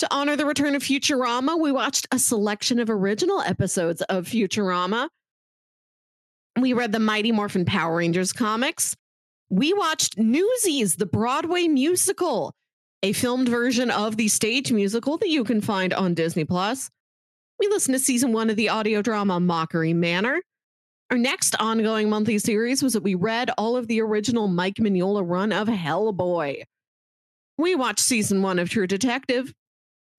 To 0.00 0.08
honor 0.12 0.34
the 0.34 0.46
return 0.46 0.74
of 0.74 0.82
Futurama, 0.82 1.58
we 1.60 1.70
watched 1.70 2.08
a 2.10 2.18
selection 2.18 2.80
of 2.80 2.90
original 2.90 3.40
episodes 3.42 4.02
of 4.02 4.26
Futurama. 4.26 5.08
We 6.58 6.72
read 6.72 6.92
the 6.92 7.00
Mighty 7.00 7.32
Morphin 7.32 7.64
Power 7.64 7.96
Rangers 7.96 8.32
comics. 8.32 8.94
We 9.50 9.72
watched 9.72 10.18
Newsies, 10.18 10.96
the 10.96 11.06
Broadway 11.06 11.66
musical, 11.66 12.54
a 13.02 13.12
filmed 13.12 13.48
version 13.48 13.90
of 13.90 14.16
the 14.16 14.28
stage 14.28 14.70
musical 14.70 15.18
that 15.18 15.28
you 15.28 15.42
can 15.42 15.60
find 15.60 15.92
on 15.92 16.14
Disney 16.14 16.44
Plus. 16.44 16.90
We 17.58 17.66
listened 17.66 17.94
to 17.94 17.98
season 17.98 18.32
one 18.32 18.50
of 18.50 18.56
the 18.56 18.68
audio 18.68 19.02
drama 19.02 19.40
Mockery 19.40 19.92
Manor. 19.92 20.42
Our 21.10 21.18
next 21.18 21.56
ongoing 21.60 22.08
monthly 22.08 22.38
series 22.38 22.82
was 22.82 22.92
that 22.94 23.02
we 23.02 23.14
read 23.14 23.50
all 23.58 23.76
of 23.76 23.88
the 23.88 24.00
original 24.00 24.48
Mike 24.48 24.76
Mignola 24.76 25.22
run 25.28 25.52
of 25.52 25.68
Hellboy. 25.68 26.62
We 27.58 27.74
watched 27.74 28.00
season 28.00 28.42
one 28.42 28.58
of 28.58 28.70
True 28.70 28.86
Detective. 28.86 29.52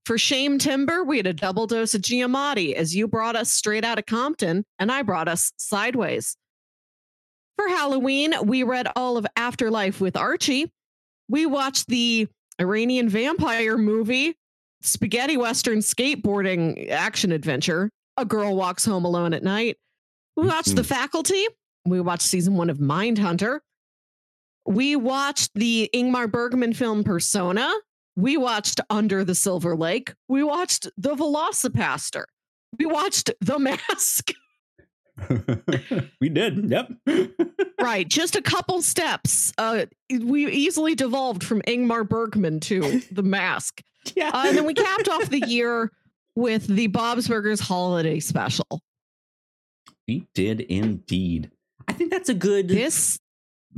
For 0.06 0.20
Shame 0.20 0.60
Timber, 0.60 1.04
we 1.04 1.18
had 1.18 1.26
a 1.26 1.34
double 1.34 1.66
dose 1.66 1.96
of 1.96 2.02
Giamatti 2.02 2.74
as 2.74 2.96
you 2.96 3.08
brought 3.08 3.36
us 3.36 3.52
straight 3.52 3.84
out 3.84 3.98
of 3.98 4.06
Compton 4.06 4.64
and 4.78 4.92
I 4.92 5.02
brought 5.02 5.28
us 5.28 5.52
sideways. 5.58 6.38
For 7.58 7.68
Halloween, 7.68 8.36
we 8.44 8.62
read 8.62 8.88
all 8.96 9.18
of 9.18 9.26
Afterlife 9.36 10.00
with 10.00 10.16
Archie. 10.16 10.72
We 11.28 11.48
watched 11.48 11.88
the 11.88 12.28
Iranian 12.62 13.10
vampire 13.10 13.80
movie, 13.80 14.38
spaghetti 14.82 15.38
western 15.38 15.80
skateboarding 15.80 16.92
action 16.92 17.32
adventure. 17.32 17.90
A 18.18 18.26
girl 18.26 18.56
walks 18.56 18.86
home 18.86 19.06
alone 19.06 19.34
at 19.34 19.42
night. 19.42 19.78
We 20.36 20.42
mm-hmm. 20.42 20.50
watched 20.50 20.76
The 20.76 20.84
Faculty. 20.84 21.48
We 21.86 22.00
watched 22.00 22.24
season 22.24 22.56
one 22.56 22.70
of 22.70 22.78
Mindhunter. 22.78 23.60
We 24.68 24.96
watched 24.96 25.52
the 25.56 25.90
Ingmar 25.96 26.30
Bergman 26.30 26.74
film 26.74 27.04
Persona. 27.04 27.72
We 28.16 28.38
watched 28.38 28.80
Under 28.90 29.24
the 29.24 29.36
Silver 29.36 29.76
Lake. 29.76 30.14
We 30.28 30.44
watched 30.44 30.90
The 30.98 31.16
VelociPastor. 31.16 32.24
We 32.80 32.86
watched 32.86 33.32
The 33.42 33.60
Mask. 33.60 34.32
we 36.22 36.30
did. 36.30 36.70
Yep. 36.70 36.92
right, 37.82 38.08
just 38.08 38.36
a 38.36 38.42
couple 38.42 38.82
steps. 38.82 39.54
Uh, 39.58 39.86
we 40.22 40.48
easily 40.48 40.96
devolved 40.96 41.44
from 41.44 41.62
Ingmar 41.64 42.08
Bergman 42.08 42.60
to 42.62 43.02
The 43.12 43.24
Mask. 43.24 43.82
yeah. 44.16 44.32
Uh, 44.34 44.48
and 44.48 44.58
then 44.58 44.66
we 44.66 44.74
capped 44.74 45.10
off 45.10 45.30
the 45.30 45.46
year 45.48 45.92
with 46.36 46.68
the 46.68 46.88
Bob's 46.88 47.28
Burgers 47.28 47.60
holiday 47.60 48.20
special. 48.20 48.82
we 50.08 50.28
did 50.34 50.62
indeed. 50.62 51.52
I 51.88 51.94
think 51.94 52.12
that's 52.12 52.30
a 52.30 52.34
good 52.34 52.68
This 52.68 53.20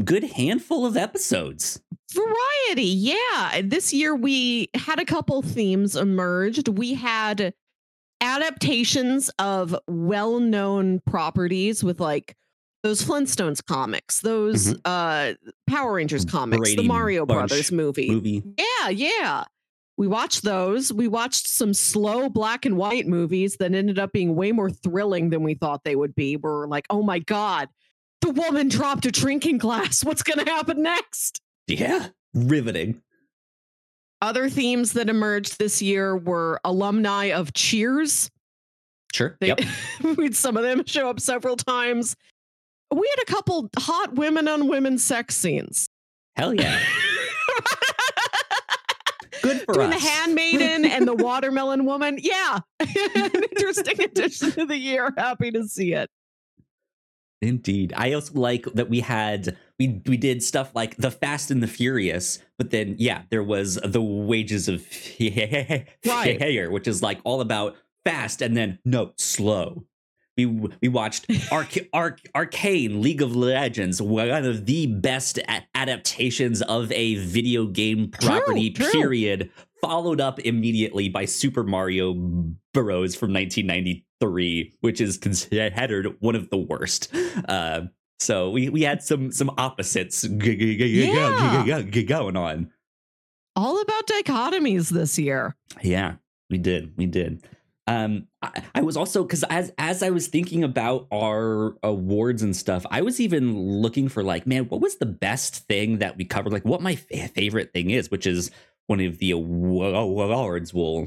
good 0.03 0.23
handful 0.23 0.85
of 0.85 0.95
episodes. 0.97 1.81
variety, 2.13 2.83
yeah. 2.83 3.61
This 3.63 3.93
year 3.93 4.15
we 4.15 4.69
had 4.73 4.99
a 4.99 5.05
couple 5.05 5.41
themes 5.41 5.95
emerged. 5.95 6.67
We 6.67 6.93
had 6.93 7.53
adaptations 8.21 9.29
of 9.39 9.75
well-known 9.87 11.01
properties 11.05 11.83
with 11.83 11.99
like 11.99 12.35
those 12.83 13.03
Flintstones 13.03 13.63
comics, 13.65 14.21
those 14.21 14.75
uh 14.85 15.33
Power 15.67 15.93
Rangers 15.93 16.25
comics, 16.25 16.59
Brady 16.59 16.75
the 16.81 16.87
Mario 16.87 17.25
Brothers 17.25 17.71
movie. 17.71 18.09
Movie. 18.09 18.43
Yeah, 18.57 18.89
yeah. 18.89 19.43
We 19.97 20.07
watched 20.07 20.43
those. 20.43 20.93
We 20.93 21.07
watched 21.07 21.47
some 21.47 21.73
slow 21.73 22.29
black 22.29 22.65
and 22.65 22.77
white 22.77 23.07
movies 23.07 23.57
that 23.59 23.73
ended 23.73 23.97
up 23.97 24.11
being 24.11 24.35
way 24.35 24.51
more 24.51 24.69
thrilling 24.69 25.31
than 25.31 25.41
we 25.41 25.55
thought 25.55 25.83
they 25.83 25.95
would 25.95 26.13
be. 26.13 26.37
We're 26.37 26.67
like, 26.67 26.85
oh 26.91 27.01
my 27.01 27.17
God, 27.17 27.67
the 28.21 28.31
woman 28.31 28.67
dropped 28.69 29.05
a 29.05 29.11
drinking 29.11 29.57
glass. 29.59 30.03
What's 30.03 30.23
going 30.23 30.43
to 30.43 30.51
happen 30.51 30.81
next? 30.81 31.41
Yeah. 31.67 32.07
Riveting. 32.33 33.01
Other 34.21 34.49
themes 34.49 34.93
that 34.93 35.09
emerged 35.09 35.59
this 35.59 35.81
year 35.81 36.17
were 36.17 36.59
alumni 36.63 37.25
of 37.25 37.53
Cheers. 37.53 38.31
Sure. 39.13 39.37
They, 39.39 39.47
yep. 39.47 39.59
we 40.17 40.25
had 40.25 40.35
some 40.35 40.57
of 40.57 40.63
them 40.63 40.83
show 40.85 41.09
up 41.09 41.19
several 41.19 41.55
times. 41.55 42.15
We 42.91 43.07
had 43.15 43.23
a 43.23 43.31
couple 43.31 43.69
hot 43.77 44.15
women 44.15 44.47
on 44.47 44.67
women 44.67 44.97
sex 44.97 45.35
scenes. 45.35 45.89
Hell 46.35 46.53
yeah. 46.53 46.79
Good 49.43 49.61
for 49.61 49.73
Between 49.73 49.93
us. 49.93 50.01
the 50.01 50.09
handmaiden 50.09 50.85
and 50.85 51.07
the 51.07 51.13
watermelon 51.23 51.85
woman. 51.85 52.17
Yeah. 52.21 52.59
An 52.79 53.31
interesting 53.51 54.01
addition 54.01 54.51
to 54.51 54.65
the 54.65 54.77
year. 54.77 55.13
Happy 55.17 55.51
to 55.51 55.67
see 55.67 55.93
it. 55.93 56.09
Indeed. 57.41 57.93
I 57.95 58.13
also 58.13 58.33
like 58.33 58.65
that 58.73 58.89
we 58.89 59.01
had 59.01 59.57
we 59.77 60.01
we 60.07 60.17
did 60.17 60.41
stuff 60.41 60.71
like 60.73 60.97
the 60.97 61.11
Fast 61.11 61.51
and 61.51 61.61
the 61.61 61.67
Furious, 61.67 62.39
but 62.57 62.71
then 62.71 62.95
yeah, 62.97 63.23
there 63.29 63.43
was 63.43 63.75
the 63.83 64.01
Wages 64.01 64.67
of 64.67 64.81
Right. 65.19 66.71
Which 66.71 66.87
is 66.87 67.03
like 67.03 67.19
all 67.23 67.41
about 67.41 67.75
fast 68.03 68.41
and 68.41 68.55
then 68.57 68.79
no 68.85 69.11
slow. 69.17 69.83
We 70.35 70.45
we 70.45 70.87
watched 70.87 71.27
Arc- 71.51 71.87
Arc- 71.93 72.27
Arcane 72.35 73.01
League 73.01 73.21
of 73.21 73.35
Legends, 73.35 74.01
one 74.01 74.29
of 74.29 74.65
the 74.65 74.87
best 74.87 75.39
adaptations 75.75 76.61
of 76.63 76.91
a 76.91 77.15
video 77.15 77.65
game 77.65 78.09
property. 78.09 78.69
true. 78.71 78.91
Period. 78.91 79.51
Followed 79.87 80.19
up 80.19 80.39
immediately 80.39 81.07
by 81.07 81.23
Super 81.25 81.63
Mario 81.63 82.13
Bros. 82.73 83.15
from 83.15 83.31
1993, 83.33 84.75
which 84.81 84.99
is 84.99 85.17
considered 85.17 86.15
one 86.19 86.35
of 86.35 86.49
the 86.49 86.57
worst. 86.57 87.13
Uh, 87.47 87.81
so 88.19 88.49
we 88.49 88.67
we 88.69 88.81
had 88.81 89.01
some 89.01 89.31
some 89.31 89.49
opposites 89.57 90.23
Yeah. 90.25 91.81
going 92.05 92.35
on. 92.35 92.71
All 93.55 93.81
about 93.81 94.07
dichotomies 94.07 94.89
this 94.89 95.17
year. 95.17 95.55
Yeah, 95.81 96.15
we 96.49 96.57
did. 96.57 96.93
We 96.97 97.05
did. 97.05 97.47
Um, 97.87 98.27
I, 98.41 98.63
I 98.75 98.81
was 98.81 98.97
also 98.97 99.23
because 99.23 99.43
as 99.49 99.71
as 99.77 100.03
I 100.03 100.09
was 100.09 100.27
thinking 100.27 100.63
about 100.63 101.07
our 101.13 101.75
awards 101.83 102.43
and 102.43 102.55
stuff, 102.55 102.85
I 102.91 103.01
was 103.01 103.19
even 103.21 103.57
looking 103.57 104.09
for 104.09 104.21
like, 104.23 104.45
man, 104.45 104.65
what 104.65 104.81
was 104.81 104.97
the 104.97 105.05
best 105.05 105.65
thing 105.67 105.99
that 105.99 106.17
we 106.17 106.25
covered? 106.25 106.51
Like, 106.51 106.65
what 106.65 106.81
my 106.81 106.95
fa- 106.95 107.29
favorite 107.29 107.71
thing 107.71 107.89
is, 107.91 108.11
which 108.11 108.27
is 108.27 108.51
one 108.87 108.99
of 109.01 109.17
the 109.19 109.31
awards 109.31 110.73
we'll 110.73 111.05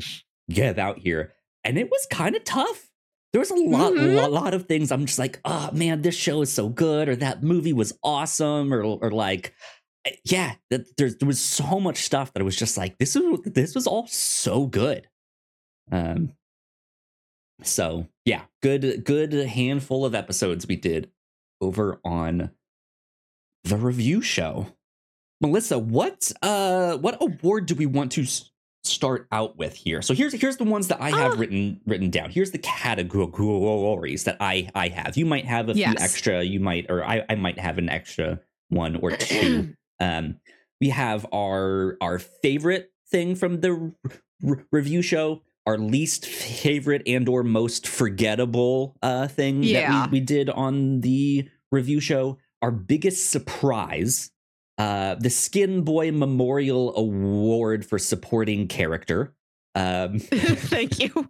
give 0.50 0.78
out 0.78 0.99
here, 0.99 1.34
and 1.64 1.76
it 1.78 1.90
was 1.90 2.06
kind 2.10 2.37
of 2.37 2.44
tough. 2.44 2.87
There 3.32 3.40
was 3.40 3.50
a 3.50 3.54
lot, 3.54 3.92
Mhm. 3.92 4.16
lo- 4.16 4.28
lot 4.28 4.54
of 4.54 4.66
things. 4.66 4.90
I'm 4.90 5.06
just 5.06 5.18
like, 5.18 5.40
oh 5.44 5.70
man, 5.72 6.02
this 6.02 6.16
show 6.16 6.42
is 6.42 6.52
so 6.52 6.68
good, 6.68 7.08
or 7.08 7.16
that 7.16 7.42
movie 7.42 7.72
was 7.72 7.92
awesome, 8.02 8.72
or 8.75 8.82
or 8.82 9.10
like, 9.10 9.54
eh, 10.04 10.16
yeah, 10.25 10.54
that 10.70 10.96
there's 10.96 11.16
there 11.16 11.26
was 11.28 11.40
so 11.40 11.78
much 11.78 11.99
stuff 11.99 12.32
that 12.32 12.40
I 12.40 12.44
was 12.44 12.56
just 12.56 12.76
like, 12.76 12.99
this 12.99 13.14
is 13.16 13.22
this 13.44 13.75
was 13.75 13.87
all 13.87 14.06
so 14.08 14.66
good. 14.66 15.08
Um. 15.92 16.32
So 17.62 18.08
yeah, 18.25 18.42
good 18.62 19.04
good 19.04 19.32
handful 19.32 20.04
of 20.04 20.14
episodes 20.14 20.66
we 20.66 20.76
did 20.76 21.10
over 21.60 22.00
on 22.04 22.50
the 23.64 23.76
review 23.76 24.22
show. 24.22 24.66
Melissa, 25.40 25.78
what 25.78 26.30
uh 26.42 26.97
what 26.99 27.16
award 27.20 27.66
do 27.66 27.75
we 27.75 27.87
want 27.87 28.12
to 28.12 28.23
s- 28.23 28.50
start 28.85 29.26
out 29.32 29.56
with 29.56 29.75
here? 29.75 30.02
So 30.02 30.14
here's 30.14 30.32
here's 30.35 30.56
the 30.59 30.64
ones 30.64 30.88
that 30.88 31.00
I 31.00 31.11
have 31.11 31.32
Ah. 31.32 31.37
written 31.38 31.80
written 31.87 32.11
down. 32.11 32.30
Here's 32.30 32.50
the 32.50 32.59
categories 32.59 34.25
that 34.25 34.37
I 34.40 34.68
I 34.75 34.88
have. 34.88 35.16
You 35.16 35.26
might 35.26 35.47
have 35.47 35.68
a 35.68 35.75
Yes. 35.75 35.92
few 35.94 36.04
extra. 36.04 36.42
You 36.42 36.61
might 36.61 36.87
or 36.90 37.04
I 37.04 37.25
I 37.28 37.35
might 37.37 37.59
have 37.59 37.78
an 37.78 37.88
extra 37.88 38.40
one 38.68 38.97
or 38.97 39.12
two. 39.12 39.75
um, 40.00 40.37
we 40.80 40.90
have 40.90 41.26
our 41.32 41.97
our 42.00 42.18
favorite 42.18 42.90
thing 43.11 43.35
from 43.35 43.61
the 43.61 43.92
r- 44.47 44.66
review 44.70 45.02
show, 45.02 45.42
our 45.66 45.76
least 45.78 46.26
favorite 46.26 47.02
and 47.06 47.28
or 47.28 47.42
most 47.42 47.87
forgettable 47.88 48.97
uh, 49.02 49.26
thing 49.26 49.62
Yeah. 49.62 49.90
that 49.90 50.11
we, 50.11 50.20
we 50.20 50.25
did 50.25 50.49
on 50.50 51.00
the 51.00 51.49
review 51.73 52.00
show, 52.00 52.38
our 52.62 52.70
biggest 52.70 53.30
surprise, 53.30 54.30
uh, 54.80 55.14
the 55.16 55.30
Skin 55.30 55.82
Boy 55.82 56.10
Memorial 56.12 56.96
Award 56.96 57.84
for 57.84 57.99
supporting 57.99 58.66
character. 58.68 59.34
Um, 59.75 60.18
Thank 60.75 60.99
you. 61.00 61.28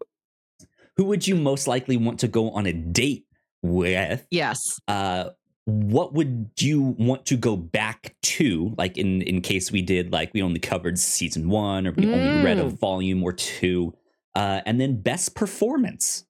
who 0.97 1.05
would 1.05 1.27
you 1.27 1.35
most 1.37 1.67
likely 1.67 1.97
want 1.97 2.21
to 2.21 2.29
go 2.29 2.51
on 2.51 2.67
a 2.67 2.73
date 2.73 3.25
with? 3.63 4.27
Yes. 4.31 4.61
uh 4.89 5.31
what 5.67 6.15
would 6.15 6.51
you 6.59 6.81
want 6.99 7.27
to 7.27 7.37
go 7.37 7.55
back 7.57 8.17
to 8.23 8.75
like 8.79 8.97
in 8.97 9.23
in 9.23 9.41
case 9.41 9.71
we 9.71 9.83
did 9.83 10.11
like 10.11 10.33
we 10.35 10.43
only 10.43 10.59
covered 10.59 10.99
season 10.99 11.49
one 11.49 11.87
or 11.87 11.93
we 11.93 12.07
only 12.07 12.43
read 12.43 12.59
a 12.59 12.65
Mm. 12.65 12.79
volume 12.81 13.23
or 13.23 13.33
two 13.33 13.93
uh 14.35 14.63
and 14.67 14.81
then 14.81 15.01
best 15.01 15.35
performance 15.37 16.25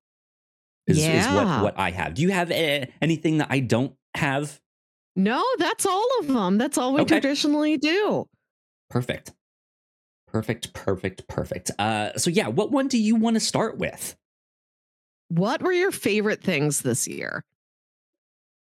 is, 0.89 0.99
is 0.99 1.27
what 1.29 1.63
what 1.63 1.75
i 1.79 1.91
have 1.91 2.15
do 2.15 2.23
you 2.23 2.31
have 2.33 2.51
uh, 2.51 2.85
anything 3.01 3.39
that 3.39 3.47
i 3.51 3.61
don't 3.61 3.95
have 4.15 4.61
No, 5.17 5.45
that's 5.59 5.85
all 5.87 6.07
of 6.21 6.29
them. 6.29 6.57
That's 6.59 6.79
all 6.79 6.93
we 6.95 7.01
Okay. 7.03 7.21
traditionally 7.21 7.77
do. 7.77 8.27
perfect 8.89 9.33
perfect 10.27 10.73
perfect 10.73 11.27
perfect 11.27 11.73
uh 11.81 12.17
so 12.17 12.31
yeah 12.31 12.47
what 12.47 12.71
one 12.71 12.87
do 12.87 12.97
you 12.97 13.17
want 13.17 13.35
to 13.35 13.41
start 13.41 13.79
with 13.79 14.17
What 15.29 15.61
were 15.63 15.73
your 15.73 15.91
favorite 15.91 16.41
things 16.43 16.83
this 16.83 17.09
year? 17.09 17.45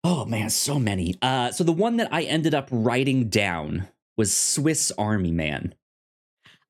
Oh 0.04 0.24
man, 0.24 0.50
so 0.50 0.78
many. 0.78 1.16
Uh, 1.20 1.50
so 1.50 1.64
the 1.64 1.72
one 1.72 1.96
that 1.96 2.08
I 2.12 2.22
ended 2.22 2.54
up 2.54 2.68
writing 2.70 3.28
down 3.28 3.88
was 4.16 4.36
Swiss 4.36 4.92
Army 4.96 5.32
Man. 5.32 5.74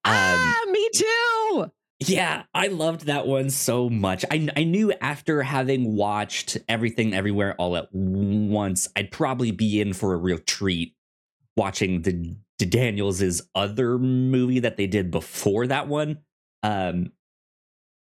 Um, 0.04 0.14
ah, 0.14 0.60
me 0.70 0.88
too. 0.94 1.70
Yeah, 1.98 2.42
I 2.52 2.66
loved 2.66 3.06
that 3.06 3.26
one 3.26 3.48
so 3.48 3.88
much. 3.88 4.24
I 4.30 4.48
I 4.54 4.64
knew 4.64 4.92
after 5.00 5.42
having 5.42 5.96
watched 5.96 6.58
everything 6.68 7.14
everywhere 7.14 7.54
all 7.58 7.76
at 7.76 7.88
once, 7.92 8.88
I'd 8.94 9.10
probably 9.10 9.50
be 9.50 9.80
in 9.80 9.94
for 9.94 10.12
a 10.12 10.18
real 10.18 10.38
treat 10.38 10.94
watching 11.56 12.02
the, 12.02 12.36
the 12.58 12.66
Daniels' 12.66 13.40
other 13.54 13.98
movie 13.98 14.58
that 14.60 14.76
they 14.76 14.86
did 14.86 15.10
before 15.10 15.66
that 15.68 15.88
one. 15.88 16.18
Um 16.62 17.12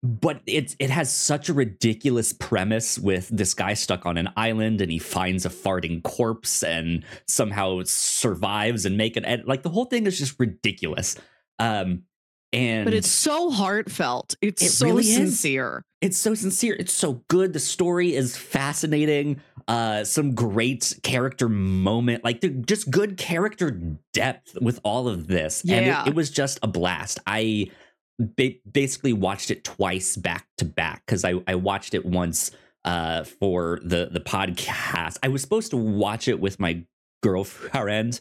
but 0.03 0.41
it's 0.47 0.77
it 0.79 0.91
has 0.91 1.13
such 1.13 1.49
a 1.49 1.55
ridiculous 1.55 2.33
premise 2.33 2.99
with 2.99 3.29
this 3.29 3.55
guy 3.55 3.75
stuck 3.75 4.07
on 4.07 4.17
an 4.17 4.29
island 4.37 4.81
and 4.81 4.93
he 4.93 4.99
finds 4.99 5.45
a 5.45 5.51
farting 5.51 6.03
corpse 6.03 6.63
and 6.63 7.03
somehow 7.27 7.81
survives 7.85 8.85
and 8.85 8.97
make 8.97 9.17
it 9.17 9.49
like 9.49 9.63
the 9.63 9.71
whole 9.71 9.87
thing 9.87 10.07
is 10.07 10.19
just 10.19 10.39
ridiculous. 10.39 11.17
Um 11.59 12.05
and 12.53 12.85
But 12.85 12.95
it's 12.95 13.11
so 13.11 13.51
heartfelt. 13.51 14.35
It's 14.41 14.63
It 14.63 14.71
so 14.71 14.87
really 14.87 15.03
sincere. 15.03 15.83
it's 16.01 16.17
so 16.19 16.35
sincere. 16.35 16.77
It's 16.79 16.93
so 16.93 17.23
good. 17.29 17.53
The 17.53 17.59
story 17.61 18.15
is 18.15 18.37
fascinating. 18.37 19.41
Uh 19.69 20.05
some 20.05 20.35
great 20.35 20.95
character 21.03 21.49
moment. 21.49 22.23
Like 22.25 22.41
the 22.41 22.49
just 22.51 22.91
good 22.91 23.17
character 23.17 23.71
depth 24.13 24.57
with 24.61 24.81
all 24.85 25.09
of 25.09 25.27
this. 25.27 25.63
And 25.63 25.87
Yeah. 25.87 26.03
it, 26.03 26.09
it 26.09 26.15
was 26.15 26.31
just 26.31 26.59
a 26.63 26.69
blast. 26.69 27.19
I 27.27 27.71
ba- 28.19 28.55
basically 28.71 29.13
watched 29.13 29.51
it 29.51 29.65
twice 29.65 30.17
back 30.17 30.47
to 30.59 30.65
back 30.65 31.03
because 31.05 31.25
i 31.25 31.35
i 31.49 31.55
watched 31.57 31.95
it 31.95 32.07
once 32.07 32.51
uh 32.85 33.25
for 33.25 33.81
the 33.83 34.09
the 34.13 34.21
podcast. 34.21 35.19
I 35.25 35.29
was 35.29 35.43
supposed 35.43 35.71
to 35.73 35.77
watch 35.77 36.29
it 36.29 36.39
with 36.41 36.61
my 36.61 36.85
girlfriend 37.23 38.21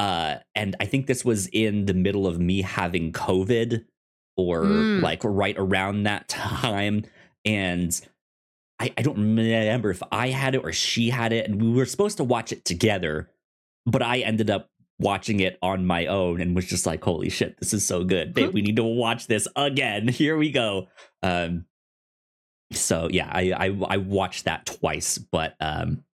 uh 0.00 0.36
and 0.54 0.74
i 0.80 0.86
think 0.86 1.06
this 1.06 1.24
was 1.24 1.46
in 1.48 1.84
the 1.86 1.94
middle 1.94 2.26
of 2.26 2.38
me 2.40 2.62
having 2.62 3.12
covid 3.12 3.84
or 4.36 4.62
Mm. 4.64 5.02
like 5.02 5.22
right 5.24 5.56
around 5.58 6.04
that 6.04 6.28
time 6.28 7.04
and 7.44 7.90
I, 8.82 8.92
I 8.96 9.02
don't 9.02 9.18
remember 9.18 9.90
if 9.90 10.02
I 10.10 10.28
had 10.28 10.54
it 10.54 10.62
or 10.64 10.72
she 10.72 11.10
had 11.10 11.34
it, 11.34 11.46
and 11.46 11.60
we 11.60 11.70
were 11.78 11.84
supposed 11.84 12.16
to 12.16 12.24
watch 12.24 12.50
it 12.50 12.64
together, 12.64 13.28
but 13.84 14.00
I 14.02 14.20
ended 14.20 14.48
up 14.48 14.70
watching 14.98 15.40
it 15.40 15.58
on 15.60 15.84
my 15.84 16.06
own 16.06 16.40
and 16.40 16.56
was 16.56 16.64
just 16.64 16.86
like, 16.86 17.04
"Holy 17.04 17.28
shit, 17.28 17.58
this 17.60 17.74
is 17.74 17.86
so 17.86 18.04
good, 18.04 18.32
babe! 18.32 18.54
We 18.54 18.62
need 18.62 18.76
to 18.76 18.82
watch 18.82 19.26
this 19.26 19.46
again. 19.54 20.08
Here 20.22 20.34
we 20.38 20.50
go." 20.50 20.88
Um, 21.22 21.66
so 22.72 23.08
yeah, 23.10 23.28
I 23.30 23.52
I, 23.52 23.66
I 23.88 23.96
watched 23.98 24.46
that 24.46 24.64
twice, 24.64 25.18
but 25.18 25.56
um, 25.60 26.04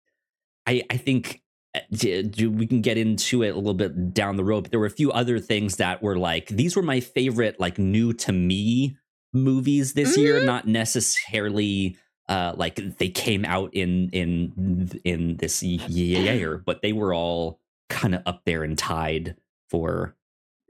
I 0.67 0.83
I 0.91 0.97
think 0.97 1.43
we 1.91 2.67
can 2.67 2.81
get 2.81 2.99
into 2.99 3.43
it 3.43 3.51
a 3.51 3.57
little 3.57 3.75
bit 3.75 4.15
down 4.15 4.37
the 4.37 4.45
road. 4.45 4.63
But 4.63 4.71
there 4.71 4.81
were 4.81 4.87
a 4.87 4.91
few 4.91 5.13
other 5.13 5.39
things 5.39 5.77
that 5.77 6.03
were 6.03 6.17
like 6.17 6.49
these 6.49 6.77
were 6.77 6.83
my 6.83 7.01
favorite, 7.01 7.59
like 7.61 7.79
new 7.79 8.13
to 8.15 8.33
me 8.33 8.97
movies 9.33 9.93
this 9.93 10.17
year, 10.17 10.45
not 10.45 10.67
necessarily 10.67 11.97
uh 12.29 12.53
like 12.57 12.77
they 12.99 13.09
came 13.09 13.45
out 13.45 13.73
in 13.75 14.11
in 14.11 14.91
in 15.05 15.37
this 15.37 15.63
year 15.63 16.63
but 16.67 16.83
they 16.83 16.93
were 16.93 17.15
all 17.15 17.61
kind 17.89 18.15
of 18.15 18.23
up 18.27 18.43
there 18.45 18.65
and 18.65 18.77
tied 18.77 19.37
for 19.71 20.17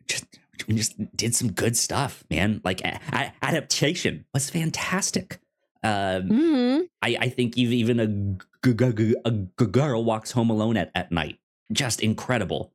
just 0.07 0.27
we 0.69 0.75
just 0.75 0.95
did 1.16 1.35
some 1.35 1.53
good 1.53 1.77
stuff 1.77 2.25
man 2.31 2.61
like 2.64 2.81
a- 2.83 3.01
adaptation 3.42 4.25
was 4.35 4.51
fantastic 4.51 5.38
um 5.87 6.29
hmm 6.29 6.79
i 7.03 7.16
i 7.20 7.29
think 7.29 7.57
even 7.57 8.01
a, 8.01 8.07
g- 8.07 8.75
g- 8.75 8.92
g- 8.92 9.14
a 9.25 9.31
g- 9.31 9.66
girl 9.70 10.05
walks 10.05 10.31
home 10.33 10.51
alone 10.51 10.77
at, 10.77 10.90
at 10.94 11.12
night 11.12 11.38
just 11.72 12.01
incredible 12.03 12.72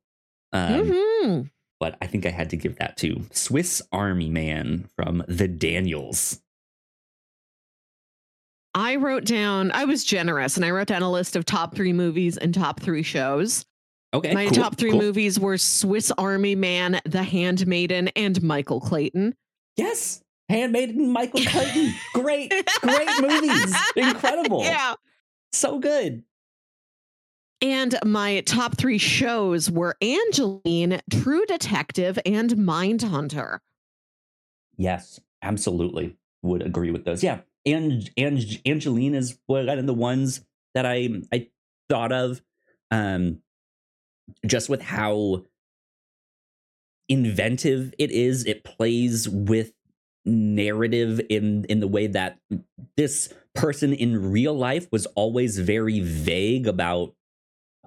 um 0.54 0.92
hmm 0.94 1.42
but 1.80 1.98
i 2.02 2.08
think 2.08 2.26
i 2.26 2.30
had 2.30 2.50
to 2.50 2.58
give 2.58 2.76
that 2.78 2.96
to 2.98 3.24
swiss 3.32 3.82
army 3.92 4.30
man 4.30 4.88
from 4.96 5.24
the 5.28 5.48
daniels 5.48 6.40
I 8.74 8.96
wrote 8.96 9.26
down, 9.26 9.72
I 9.74 9.84
was 9.84 10.04
generous 10.06 10.56
and 10.56 10.64
I 10.66 10.72
wrote 10.72 10.88
down 10.88 11.02
a 11.02 11.12
list 11.12 11.36
of 11.36 11.44
top 11.44 11.76
three 11.76 11.92
movies 11.92 12.38
and 12.38 12.54
top 12.54 12.80
three 12.80 13.04
shows. 13.04 13.66
okay 14.14 14.34
My 14.34 14.46
cool, 14.46 14.54
top 14.56 14.78
three 14.78 14.92
cool. 14.92 15.00
movies 15.02 15.38
were 15.38 15.58
Swiss 15.58 16.10
Army 16.18 16.56
Man, 16.56 17.02
The 17.04 17.22
Handmaiden, 17.22 18.08
and 18.16 18.42
Michael 18.42 18.80
Clayton. 18.80 19.36
Yes. 19.76 20.24
Handmaiden, 20.52 21.10
Michael 21.10 21.42
Clayton. 21.42 21.94
Great, 22.14 22.52
great 22.82 23.22
movies. 23.22 23.76
Incredible. 23.96 24.64
Yeah. 24.64 24.96
So 25.54 25.80
good. 25.80 26.24
And 27.62 27.98
my 28.04 28.42
top 28.42 28.78
three 28.78 28.98
shows 28.98 29.70
were 29.70 29.96
Angelyne, 30.02 31.00
True 31.12 31.46
Detective, 31.46 32.18
and 32.26 32.52
Mindhunter. 32.52 33.60
Yes, 34.78 35.20
absolutely. 35.42 36.18
Would 36.42 36.64
agree 36.64 36.92
with 36.92 37.06
those. 37.06 37.24
Yeah. 37.24 37.42
And 37.66 38.10
and 38.18 38.40
Angelyne 38.66 39.14
is 39.14 39.38
one 39.46 39.70
of 39.70 39.86
the 39.86 39.94
ones 39.94 40.42
that 40.74 40.86
I 40.86 41.10
I 41.32 41.50
thought 41.90 42.12
of. 42.12 42.42
Um 42.90 43.42
just 44.46 44.70
with 44.70 44.82
how 44.82 45.44
inventive 47.10 47.94
it 48.00 48.10
is. 48.12 48.46
It 48.46 48.64
plays 48.64 49.28
with 49.30 49.74
narrative 50.26 51.20
in 51.30 51.66
in 51.66 51.80
the 51.80 51.88
way 51.88 52.08
that 52.08 52.38
this 52.98 53.34
person 53.56 53.94
in 53.94 54.32
real 54.32 54.54
life 54.54 54.88
was 54.92 55.06
always 55.08 55.58
very 55.60 56.00
vague 56.00 56.68
about 56.68 57.14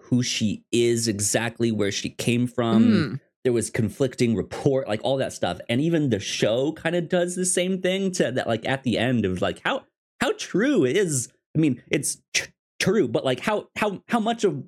who 0.01 0.23
she 0.23 0.65
is 0.73 1.09
exactly 1.09 1.71
where 1.73 1.93
she 1.93 2.11
came 2.11 2.47
from 2.47 2.85
Mm. 2.85 3.21
there 3.45 3.53
was 3.53 3.71
conflicting 3.71 4.35
report 4.35 4.89
like 4.89 5.01
all 5.05 5.17
that 5.19 5.33
stuff 5.33 5.59
and 5.69 5.81
even 5.81 6.11
the 6.11 6.19
show 6.21 6.73
kind 6.73 6.95
of 6.97 7.09
does 7.09 7.35
the 7.37 7.47
same 7.47 7.81
thing 7.81 8.11
to 8.13 8.31
that 8.33 8.47
like 8.47 8.67
at 8.69 8.83
the 8.83 8.99
end 8.99 9.25
of 9.25 9.41
like 9.41 9.61
how 9.65 9.85
how 10.21 10.33
true 10.37 10.85
is 10.85 11.29
i 11.57 11.61
mean 11.61 11.83
it's 11.91 12.19
tr- 12.35 12.51
true 12.81 13.07
but 13.09 13.25
like 13.25 13.41
how 13.41 13.69
how 13.77 14.03
how 14.09 14.21
much 14.21 14.45
of 14.45 14.65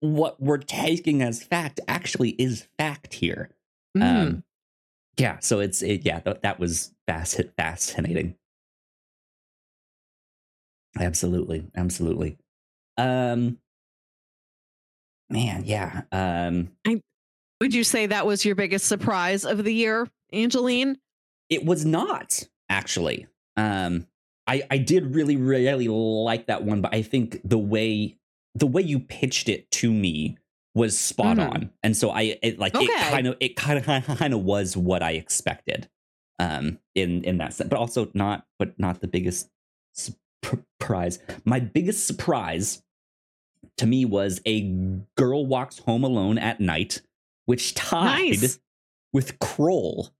what 0.00 0.40
we're 0.40 0.58
taking 0.58 1.22
as 1.22 1.42
fact 1.42 1.80
actually 1.88 2.30
is 2.30 2.68
fact 2.78 3.14
here 3.14 3.50
Mm. 3.96 4.02
um 4.02 4.44
yeah 5.18 5.38
so 5.40 5.60
it's 5.60 5.82
it, 5.82 6.04
yeah 6.04 6.20
th- 6.20 6.38
that 6.42 6.58
was 6.60 6.92
fasc- 7.08 7.50
fascinating. 7.56 8.36
Absolutely 10.98 11.66
absolutely. 11.76 12.38
Um 12.96 13.58
man 15.28 15.62
yeah 15.64 16.02
um 16.12 16.70
I, 16.86 17.00
Would 17.60 17.74
you 17.74 17.84
say 17.84 18.06
that 18.06 18.26
was 18.26 18.44
your 18.44 18.54
biggest 18.54 18.86
surprise 18.86 19.44
of 19.44 19.64
the 19.64 19.72
year, 19.74 20.08
Angelyne? 20.32 20.96
it 21.48 21.64
was 21.64 21.84
not 21.84 22.42
actually. 22.68 23.26
Um 23.56 24.06
i 24.48 24.62
i 24.70 24.78
did 24.78 25.14
really 25.14 25.36
really 25.36 25.88
like 25.88 26.46
that 26.46 26.62
one 26.62 26.80
but 26.80 26.94
i 26.94 27.02
think 27.02 27.40
the 27.44 27.58
way 27.58 28.16
the 28.54 28.66
way 28.66 28.80
you 28.82 29.00
pitched 29.00 29.48
it 29.48 29.68
to 29.72 29.92
me 29.92 30.38
was 30.76 30.96
spot 30.96 31.38
Mhm. 31.38 31.50
on, 31.54 31.70
and 31.82 31.96
so 31.96 32.10
I 32.10 32.38
it, 32.42 32.58
like 32.60 32.74
it 32.76 32.90
kind 33.10 33.26
of 33.26 33.36
it 33.40 33.56
kind 33.56 33.78
of 33.78 33.84
kind 34.18 34.32
of 34.34 34.42
was 34.44 34.76
what 34.76 35.02
I 35.02 35.12
expected, 35.12 35.88
um, 36.38 36.78
in 36.94 37.24
in 37.24 37.38
that 37.38 37.54
sense, 37.54 37.68
but 37.70 37.78
also 37.78 38.10
not 38.14 38.46
but 38.58 38.78
not 38.78 39.00
the 39.00 39.08
biggest 39.08 39.48
surprise. 39.94 41.18
My 41.44 41.60
biggest 41.60 42.06
surprise 42.06 42.82
to 43.78 43.86
me 43.86 44.04
was 44.04 44.40
a 44.46 44.62
girl 45.16 45.46
walks 45.46 45.78
home 45.80 46.04
alone 46.04 46.38
at 46.38 46.60
night, 46.60 47.00
which 47.46 47.74
tied 47.74 48.40
Nice. 48.40 48.58
with 49.12 49.38
Krull. 49.38 50.10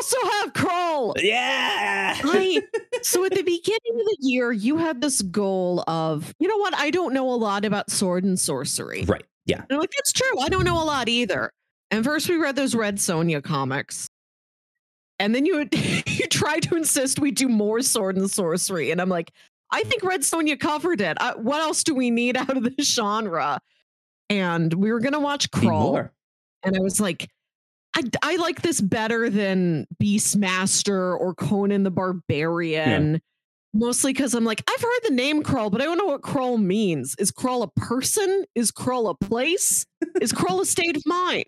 Also 0.00 0.16
have 0.30 0.52
Krull. 0.54 1.12
Yeah. 1.22 2.16
I 2.24 2.62
so 3.02 3.22
at 3.26 3.34
the 3.34 3.42
beginning 3.42 4.00
of 4.00 4.06
the 4.06 4.16
year, 4.20 4.50
you 4.50 4.78
had 4.78 5.02
this 5.02 5.20
goal 5.20 5.84
of, 5.86 6.34
you 6.38 6.48
know 6.48 6.56
what? 6.56 6.74
I 6.74 6.90
don't 6.90 7.12
know 7.12 7.28
a 7.30 7.36
lot 7.36 7.66
about 7.66 7.90
sword 7.90 8.24
and 8.24 8.40
sorcery. 8.40 9.04
right. 9.04 9.24
Yeah. 9.44 9.58
And 9.58 9.66
I'm 9.72 9.78
like, 9.78 9.90
that's 9.94 10.12
true. 10.12 10.40
I 10.40 10.48
don't 10.48 10.64
know 10.64 10.82
a 10.82 10.84
lot 10.84 11.10
either. 11.10 11.50
And 11.90 12.02
first 12.02 12.30
we 12.30 12.36
read 12.38 12.56
those 12.56 12.74
Red 12.74 12.96
Sonja 12.96 13.44
comics. 13.44 14.08
And 15.18 15.34
then 15.34 15.44
you 15.44 15.68
you 16.06 16.26
tried 16.28 16.62
to 16.62 16.76
insist 16.76 17.18
we 17.18 17.30
do 17.30 17.48
more 17.48 17.82
sword 17.82 18.16
and 18.16 18.30
sorcery. 18.30 18.92
And 18.92 19.02
I'm 19.02 19.10
like, 19.10 19.30
I 19.70 19.82
think 19.82 20.02
Red 20.02 20.22
Sonja 20.22 20.58
covered 20.58 21.02
it. 21.02 21.18
I, 21.20 21.34
what 21.34 21.60
else 21.60 21.84
do 21.84 21.94
we 21.94 22.10
need 22.10 22.36
out 22.38 22.56
of 22.56 22.64
this 22.74 22.94
genre? 22.94 23.60
And 24.30 24.72
we 24.72 24.92
were 24.92 25.00
gonna 25.00 25.20
watch 25.20 25.50
Krull. 25.50 26.08
And 26.62 26.74
I 26.74 26.80
was 26.80 27.00
like, 27.00 27.28
I, 27.96 28.02
I 28.22 28.36
like 28.36 28.62
this 28.62 28.80
better 28.80 29.28
than 29.30 29.86
Beastmaster 30.02 31.18
or 31.18 31.34
Conan 31.34 31.82
the 31.82 31.90
Barbarian. 31.90 33.20
Mostly 33.72 34.12
because 34.12 34.34
I'm 34.34 34.44
like, 34.44 34.62
I've 34.68 34.80
heard 34.82 35.00
the 35.04 35.14
name 35.14 35.42
Krull, 35.44 35.70
but 35.70 35.80
I 35.80 35.84
don't 35.84 35.96
know 35.98 36.06
what 36.06 36.22
Krull 36.22 36.60
means. 36.60 37.14
Is 37.18 37.30
Krull 37.30 37.62
a 37.62 37.68
person? 37.80 38.44
Is 38.56 38.72
Krull 38.72 39.08
a 39.10 39.14
place? 39.24 39.86
Is 40.20 40.32
Krull 40.32 40.60
a 40.60 40.64
state 40.66 40.96
of 40.96 41.04
mind? 41.06 41.44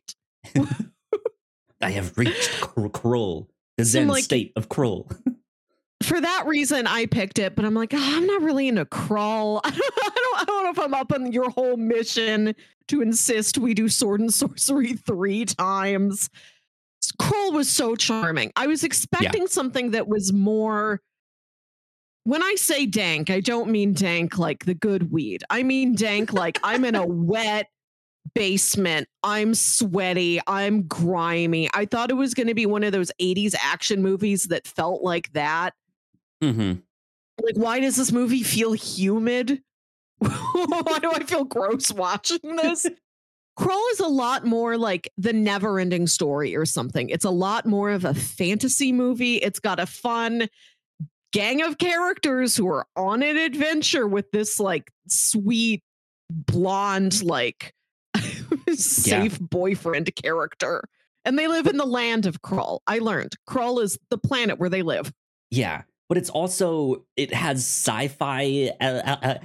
I 1.80 1.90
have 1.90 2.16
reached 2.16 2.60
Kr- 2.60 2.86
Krull, 2.86 3.48
the 3.76 3.84
Zen 3.84 4.06
like- 4.08 4.22
state 4.24 4.52
of 4.56 4.68
Krull. 4.68 5.10
For 6.04 6.20
that 6.20 6.46
reason, 6.46 6.88
I 6.88 7.06
picked 7.06 7.38
it, 7.38 7.54
but 7.54 7.64
I'm 7.64 7.74
like, 7.74 7.92
"Ah, 7.94 8.16
I'm 8.16 8.26
not 8.26 8.42
really 8.42 8.66
into 8.66 8.84
Krull. 8.84 9.60
I 9.64 9.70
don't, 9.70 9.80
I 9.80 10.10
don't, 10.14 10.40
I 10.40 10.44
don't 10.44 10.64
know 10.64 10.70
if 10.70 10.78
I'm 10.80 10.94
up 10.94 11.12
on 11.12 11.30
your 11.32 11.48
whole 11.50 11.76
mission 11.76 12.56
to 12.92 13.00
insist 13.00 13.58
we 13.58 13.74
do 13.74 13.88
sword 13.88 14.20
and 14.20 14.32
sorcery 14.32 14.92
three 15.06 15.44
times. 15.44 16.30
Krull 17.20 17.52
was 17.52 17.68
so 17.68 17.96
charming. 17.96 18.52
I 18.54 18.66
was 18.66 18.84
expecting 18.84 19.46
something 19.48 19.90
that 19.90 20.06
was 20.06 20.32
more. 20.32 21.00
When 22.24 22.42
I 22.42 22.54
say 22.54 22.86
dank, 22.86 23.30
I 23.30 23.40
don't 23.40 23.70
mean 23.70 23.94
dank 23.94 24.38
like 24.38 24.64
the 24.64 24.74
good 24.74 25.10
weed. 25.10 25.42
I 25.50 25.62
mean 25.64 25.94
dank 25.94 26.32
like 26.32 26.60
I'm 26.62 26.84
in 26.84 26.94
a 26.94 27.06
wet 27.06 27.66
basement. 28.34 29.08
I'm 29.22 29.54
sweaty. 29.54 30.40
I'm 30.46 30.82
grimy. 30.82 31.68
I 31.74 31.86
thought 31.86 32.10
it 32.10 32.14
was 32.14 32.34
going 32.34 32.46
to 32.46 32.54
be 32.54 32.66
one 32.66 32.84
of 32.84 32.92
those 32.92 33.10
80s 33.20 33.54
action 33.60 34.02
movies 34.02 34.44
that 34.44 34.66
felt 34.66 35.02
like 35.02 35.32
that. 35.32 35.74
Mm-hmm. 36.42 36.80
Like, 37.42 37.56
why 37.56 37.80
does 37.80 37.96
this 37.96 38.12
movie 38.12 38.42
feel 38.42 38.72
humid? 38.72 39.60
why 40.82 40.98
do 41.00 41.12
I 41.12 41.24
feel 41.24 41.44
gross 41.44 41.92
watching 41.92 42.56
this? 42.56 42.86
Krull 43.58 43.92
is 43.92 44.00
a 44.00 44.08
lot 44.08 44.46
more 44.46 44.78
like 44.78 45.10
the 45.18 45.32
never 45.32 45.78
ending 45.78 46.06
story 46.06 46.56
or 46.56 46.64
something. 46.64 47.10
It's 47.10 47.24
a 47.24 47.30
lot 47.30 47.66
more 47.66 47.90
of 47.90 48.04
a 48.04 48.14
fantasy 48.14 48.92
movie. 48.92 49.36
It's 49.36 49.58
got 49.58 49.78
a 49.78 49.86
fun 49.86 50.48
gang 51.32 51.62
of 51.62 51.78
characters 51.78 52.56
who 52.56 52.68
are 52.68 52.86
on 52.96 53.22
an 53.22 53.36
adventure 53.36 54.06
with 54.06 54.30
this 54.32 54.58
like 54.58 54.90
sweet 55.08 55.82
blonde, 56.30 57.22
like 57.22 57.74
safe 58.74 59.38
boyfriend 59.38 60.14
character. 60.14 60.84
And 61.24 61.38
they 61.38 61.46
live 61.46 61.66
in 61.66 61.76
the 61.76 61.86
land 61.86 62.26
of 62.26 62.42
Krull. 62.42 62.80
I 62.86 62.98
learned 62.98 63.36
Krull 63.48 63.82
is 63.82 63.98
the 64.10 64.18
planet 64.18 64.58
where 64.58 64.70
they 64.70 64.82
live. 64.82 65.12
Yeah, 65.50 65.82
but 66.12 66.18
it's 66.18 66.28
also 66.28 67.06
it 67.16 67.32
has 67.32 67.60
sci-fi 67.60 68.70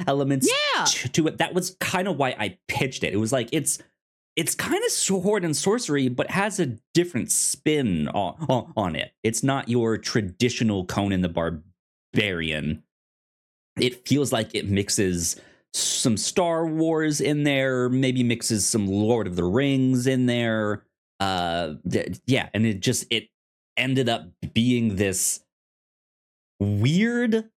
elements 0.06 0.52
Yeah. 0.76 0.84
to 1.14 1.28
it. 1.28 1.38
That 1.38 1.54
was 1.54 1.78
kind 1.80 2.10
of 2.10 2.18
why 2.18 2.36
I 2.38 2.58
pitched 2.68 3.06
it. 3.06 3.14
It 3.14 3.18
was 3.18 3.32
like 3.32 3.48
it's 3.54 3.82
it's 4.36 4.54
kind 4.54 4.84
of 4.84 4.92
sword 4.92 5.46
and 5.46 5.56
sorcery, 5.56 6.10
but 6.10 6.30
has 6.30 6.60
a 6.60 6.78
different 6.94 7.32
spin 7.32 8.10
on, 8.10 8.74
on 8.76 8.98
it. 8.98 9.14
It's 9.24 9.44
not 9.44 9.70
your 9.70 9.98
traditional 9.98 10.84
Conan 10.84 11.22
the 11.22 11.30
Barbarian. 11.30 12.84
It 13.80 14.06
feels 14.06 14.34
like 14.34 14.54
it 14.54 14.68
mixes 14.68 15.40
some 15.74 16.18
Star 16.18 16.68
Wars 16.68 17.22
in 17.22 17.44
there, 17.44 17.88
maybe 17.88 18.24
mixes 18.24 18.68
some 18.68 18.88
Lord 18.88 19.26
of 19.26 19.38
the 19.38 19.46
Rings 19.46 20.06
in 20.06 20.26
there. 20.26 20.84
Uh, 21.22 21.76
th- 21.90 22.20
yeah, 22.26 22.50
and 22.54 22.66
it 22.66 22.82
just 22.82 23.06
it 23.10 23.30
ended 23.78 24.10
up 24.10 24.28
being 24.54 24.98
this 24.98 25.40
weird 26.60 27.50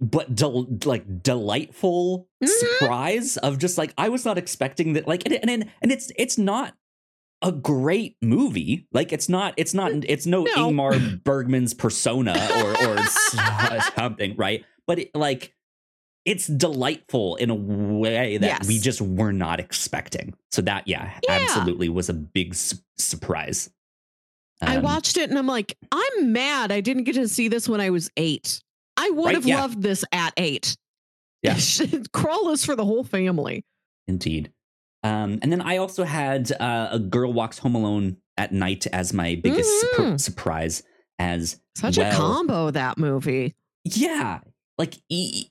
but 0.00 0.34
del- 0.34 0.66
like 0.86 1.22
delightful 1.22 2.28
Mhm. 2.42 2.48
surprise 2.48 3.36
of 3.36 3.58
just 3.58 3.76
like 3.76 3.92
I 3.98 4.08
was 4.08 4.24
not 4.24 4.38
expecting 4.38 4.94
that 4.94 5.06
like 5.06 5.22
and 5.26 5.34
and 5.48 5.70
and 5.82 5.92
it's 5.92 6.10
it's 6.16 6.38
not 6.38 6.74
a 7.42 7.52
great 7.52 8.16
movie 8.22 8.86
like 8.92 9.12
it's 9.12 9.28
not 9.28 9.54
it's 9.56 9.72
not 9.74 9.92
it's 10.08 10.26
no, 10.26 10.44
No. 10.44 10.70
Ingmar 10.70 11.22
Bergman's 11.24 11.74
Persona 11.74 12.32
or 12.62 12.86
or 12.88 12.98
something 13.96 14.36
right 14.36 14.64
but 14.86 14.98
it, 15.00 15.14
like 15.14 15.54
it's 16.26 16.46
delightful 16.46 17.36
in 17.36 17.48
a 17.48 17.54
way 17.54 18.36
that 18.36 18.66
we 18.66 18.78
just 18.78 19.00
were 19.00 19.32
not 19.32 19.58
expecting 19.58 20.34
so 20.50 20.60
that 20.62 20.86
yeah, 20.86 21.18
Yeah. 21.26 21.32
absolutely 21.42 21.88
was 21.88 22.08
a 22.10 22.14
big 22.14 22.54
su- 22.54 22.76
surprise 22.98 23.70
I 24.62 24.76
Um, 24.76 24.82
watched 24.82 25.16
it 25.16 25.30
and 25.30 25.38
I'm 25.38 25.46
like, 25.46 25.76
I'm 25.90 26.32
mad 26.32 26.70
I 26.72 26.80
didn't 26.80 27.04
get 27.04 27.14
to 27.14 27.28
see 27.28 27.48
this 27.48 27.68
when 27.68 27.80
I 27.80 27.90
was 27.90 28.10
eight. 28.16 28.60
I 28.96 29.08
would 29.10 29.26
Right, 29.26 29.34
have 29.34 29.46
yeah. 29.46 29.60
loved 29.62 29.82
this 29.82 30.04
at 30.12 30.32
eight. 30.36 30.76
Yeah. 31.42 31.54
Krull 32.12 32.52
is 32.52 32.64
for 32.64 32.76
the 32.76 32.84
whole 32.84 33.04
family. 33.04 33.64
Indeed. 34.06 34.52
Um, 35.02 35.38
and 35.40 35.50
then 35.50 35.62
I 35.62 35.78
also 35.78 36.04
had 36.04 36.52
uh, 36.52 36.88
a 36.92 36.98
girl 36.98 37.32
walks 37.32 37.58
home 37.58 37.74
alone 37.74 38.18
at 38.36 38.52
night 38.52 38.86
as 38.92 39.14
my 39.14 39.34
biggest 39.42 39.70
surpri- 39.84 40.12
Mhm. 40.12 40.20
surprise. 40.20 40.82
As 41.18 41.60
Such 41.74 41.98
a 41.98 42.10
combo, 42.12 42.70
that 42.70 42.96
movie. 42.98 43.54
yeah, 43.84 44.40
like 44.78 44.96
e- 45.10 45.46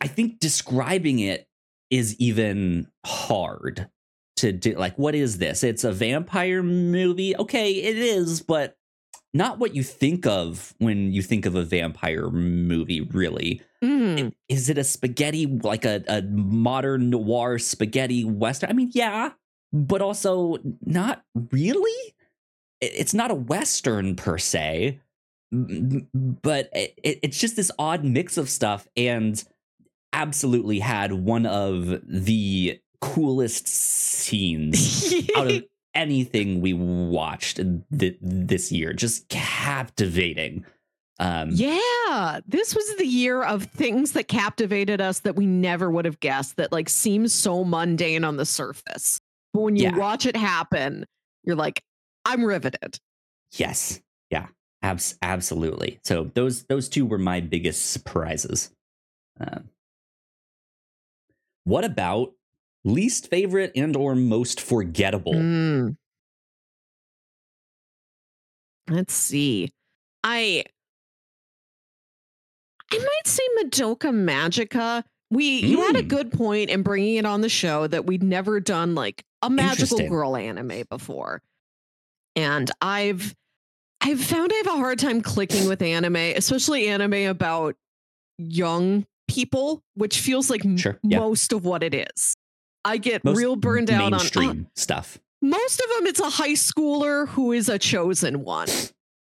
I 0.00 0.06
think 0.06 0.38
describing 0.38 1.18
it 1.18 1.46
is 1.90 2.14
even 2.18 2.86
hard 3.04 3.88
to 4.36 4.52
do. 4.52 4.74
Like, 4.74 4.96
what 4.98 5.14
is 5.14 5.38
this? 5.38 5.62
It's 5.64 5.84
a 5.84 5.92
vampire 5.92 6.62
movie. 6.62 7.36
Okay, 7.36 7.72
it 7.72 7.96
is, 7.96 8.40
but 8.42 8.76
not 9.34 9.58
what 9.58 9.74
you 9.74 9.82
think 9.82 10.26
of 10.26 10.74
when 10.78 11.12
you 11.12 11.22
think 11.22 11.46
of 11.46 11.54
a 11.54 11.62
vampire 11.64 12.30
movie. 12.30 13.00
Really, 13.02 13.60
Mhm. 13.84 14.32
is 14.48 14.68
it 14.70 14.78
a 14.78 14.84
spaghetti 14.84 15.46
like 15.46 15.84
a, 15.84 16.02
a 16.08 16.22
modern 16.22 17.10
noir 17.10 17.58
spaghetti 17.58 18.24
western 18.24 18.70
i 18.70 18.72
mean 18.72 18.90
yeah 18.94 19.32
but 19.70 20.00
also 20.00 20.56
not 20.86 21.22
really 21.52 22.14
it's 22.80 23.12
not 23.12 23.30
a 23.30 23.34
western 23.34 24.16
per 24.16 24.38
se 24.38 24.98
but 25.52 26.70
it, 26.72 26.94
it- 27.02 27.18
it's 27.22 27.38
just 27.38 27.56
this 27.56 27.70
odd 27.78 28.02
mix 28.04 28.38
of 28.38 28.48
stuff 28.48 28.88
and 28.96 29.44
absolutely 30.14 30.78
had 30.78 31.12
one 31.12 31.44
of 31.46 32.00
the 32.06 32.80
coolest 33.00 33.66
scenes 33.68 35.12
out 35.36 35.50
of 35.50 35.64
anything 35.94 36.60
we 36.60 36.72
watched 36.74 37.56
th- 37.96 38.18
this 38.20 38.70
year 38.70 38.92
just 38.92 39.28
captivating 39.28 40.64
um 41.18 41.48
yeah, 41.52 42.40
this 42.46 42.74
was 42.74 42.96
the 42.96 43.06
year 43.06 43.42
of 43.42 43.62
things 43.64 44.12
that 44.12 44.28
captivated 44.28 45.00
us 45.00 45.20
that 45.20 45.34
we 45.34 45.46
never 45.46 45.90
would 45.90 46.04
have 46.04 46.20
guessed 46.20 46.56
that 46.56 46.72
like 46.72 46.90
seems 46.90 47.32
so 47.32 47.64
mundane 47.64 48.22
on 48.22 48.36
the 48.36 48.44
surface. 48.44 49.18
But 49.54 49.62
when 49.62 49.76
you 49.76 49.84
Yeah. 49.84 49.96
watch 49.96 50.26
it 50.26 50.36
happen, 50.36 51.06
you're 51.42 51.56
like, 51.56 51.82
I'm 52.26 52.44
riveted. 52.44 52.98
Yes. 53.52 54.02
Yeah. 54.30 54.48
Abs- 54.82 55.16
absolutely. 55.22 56.00
So 56.04 56.30
those 56.34 56.64
those 56.64 56.90
two 56.90 57.06
were 57.06 57.16
my 57.16 57.40
biggest 57.40 57.92
surprises. 57.92 58.70
Um, 59.40 59.70
what 61.64 61.84
about 61.84 62.32
least 62.86 63.28
favorite 63.28 63.72
and 63.76 63.96
or 63.96 64.14
most 64.14 64.60
forgettable? 64.60 65.34
Mm. 65.34 65.96
Let's 68.88 69.14
see. 69.14 69.72
I 70.22 70.64
I 72.92 72.98
might 72.98 73.26
say 73.26 73.42
Madoka 73.60 74.10
Magica. 74.14 75.02
We 75.30 75.60
you 75.60 75.80
had 75.82 75.96
a 75.96 76.02
Mm. 76.02 76.08
good 76.08 76.32
point 76.32 76.70
in 76.70 76.82
bringing 76.82 77.16
it 77.16 77.26
on 77.26 77.40
the 77.40 77.48
show 77.48 77.86
that 77.88 78.06
we'd 78.06 78.22
never 78.22 78.60
done 78.60 78.94
like 78.94 79.24
a 79.42 79.50
magical 79.50 80.08
girl 80.08 80.36
anime 80.36 80.84
before. 80.88 81.42
And 82.36 82.70
I've 82.80 83.34
I've 84.00 84.22
found 84.22 84.52
I 84.52 84.56
have 84.56 84.66
a 84.68 84.70
hard 84.76 85.00
time 85.00 85.20
clicking 85.20 85.66
with 85.68 85.82
anime, 85.82 86.14
especially 86.16 86.86
anime 86.86 87.28
about 87.28 87.74
young 88.38 89.04
people, 89.26 89.82
which 89.94 90.20
feels 90.20 90.48
like 90.48 90.64
m- 90.64 90.76
yeah. 91.02 91.18
most 91.18 91.52
of 91.52 91.64
what 91.64 91.82
it 91.82 91.92
is. 91.92 92.35
I 92.86 92.98
get 92.98 93.24
Most 93.24 93.36
real 93.36 93.56
burned 93.56 93.90
out 93.90 94.12
on 94.12 94.14
uh, 94.14 94.64
stuff. 94.76 95.18
most 95.42 95.80
of 95.80 95.86
them. 95.96 96.06
It's 96.06 96.20
a 96.20 96.30
high 96.30 96.52
schooler 96.52 97.26
who 97.28 97.50
is 97.52 97.68
a 97.68 97.78
chosen 97.78 98.44
one. 98.44 98.68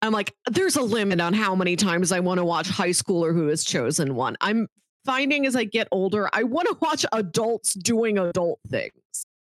I'm 0.03 0.13
like, 0.13 0.35
there's 0.51 0.77
a 0.77 0.83
limit 0.83 1.19
on 1.21 1.33
how 1.33 1.55
many 1.55 1.75
times 1.77 2.13
I 2.13 2.21
want 2.21 2.39
to 2.39 2.45
watch 2.45 2.69
high 2.69 2.91
schooler 2.91 3.33
who 3.33 3.49
is 3.49 3.65
chosen 3.65 4.15
one. 4.15 4.37
I'm 4.43 4.69
finding 5.07 5.47
as 5.47 5.57
I 5.57 5.65
get 5.65 5.89
older, 5.91 6.29
I 6.33 6.43
want 6.43 6.69
to 6.69 6.77
watch 6.83 7.07
adults 7.13 7.73
doing 7.73 8.19
adult 8.19 8.61
things. 8.69 8.93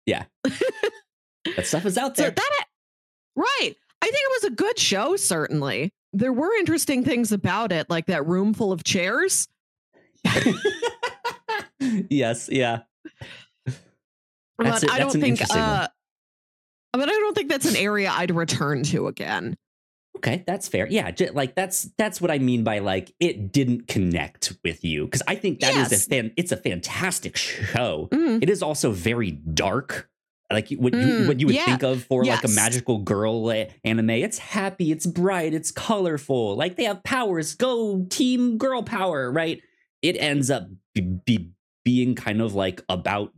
Yeah. 0.07 0.25
that 0.44 1.66
stuff 1.66 1.85
is 1.85 1.99
out 1.99 2.16
So 2.16 2.23
there. 2.23 2.31
that, 2.31 2.64
right. 3.37 3.75
I 4.01 4.07
think 4.07 4.16
it 4.16 4.42
was 4.42 4.44
a 4.53 4.55
good 4.55 4.79
show, 4.79 5.16
certainly. 5.16 5.92
There 6.14 6.33
were 6.33 6.55
interesting 6.59 7.05
things 7.05 7.31
about 7.31 7.73
it, 7.73 7.90
like 7.90 8.07
that 8.07 8.27
room 8.27 8.55
full 8.55 8.73
of 8.73 8.85
chairs. 8.85 9.49
yes, 12.09 12.49
yeah. 12.51 12.81
That's 14.59 14.85
but 14.85 14.92
I 14.92 14.99
don't 14.99 15.12
think 15.12 15.40
uh 15.55 15.88
but 16.92 17.09
I 17.09 17.12
don't 17.12 17.35
think 17.35 17.49
that's 17.49 17.66
an 17.66 17.77
area 17.77 18.11
I'd 18.11 18.31
return 18.35 18.83
to 18.85 19.07
again. 19.07 19.57
Okay, 20.16 20.42
that's 20.47 20.66
fair. 20.66 20.88
Yeah, 20.90 21.12
like 21.33 21.55
that's 21.55 21.90
that's 21.97 22.21
what 22.21 22.31
I 22.31 22.38
mean 22.38 22.64
by 22.64 22.81
like 22.81 23.14
it 23.21 23.53
didn't 23.53 23.87
connect 23.87 24.55
with 24.64 24.85
you 24.85 25.05
because 25.05 25.23
I 25.29 25.37
think 25.37 25.61
that 25.61 25.77
is 25.77 25.92
Yes. 25.92 26.07
a 26.07 26.11
fan. 26.11 26.33
It's 26.37 26.51
a 26.51 26.57
fantastic 26.57 27.37
show. 27.37 28.09
Mm, 28.11 28.42
It 28.42 28.51
is 28.51 28.62
also 28.62 28.90
very 28.90 29.31
dark. 29.31 30.11
Like 30.51 30.71
what 30.71 30.94
you 30.94 31.07
Mm, 31.07 31.27
what 31.29 31.38
you 31.40 31.47
would 31.47 31.55
yeah, 31.57 31.66
think 31.66 31.83
of 31.85 32.03
for 32.05 32.25
like 32.25 32.42
a 32.42 32.49
magical 32.49 32.99
girl 32.99 33.49
uh, 33.49 33.66
anime. 33.85 34.11
It's 34.11 34.38
happy, 34.38 34.90
it's 34.90 35.07
bright, 35.07 35.55
it's 35.55 35.71
colorful. 35.71 36.57
Like 36.57 36.75
they 36.77 36.85
have 36.85 37.05
powers. 37.05 37.55
Go 37.55 38.05
team 38.09 38.57
girl 38.59 38.83
power, 38.83 39.31
right? 39.31 39.61
It 40.03 40.16
ends 40.16 40.51
up 40.51 40.68
be, 40.94 41.03
be, 41.03 41.51
being 41.85 42.14
kind 42.14 42.40
of 42.40 42.55
like 42.55 42.83
about 42.88 43.33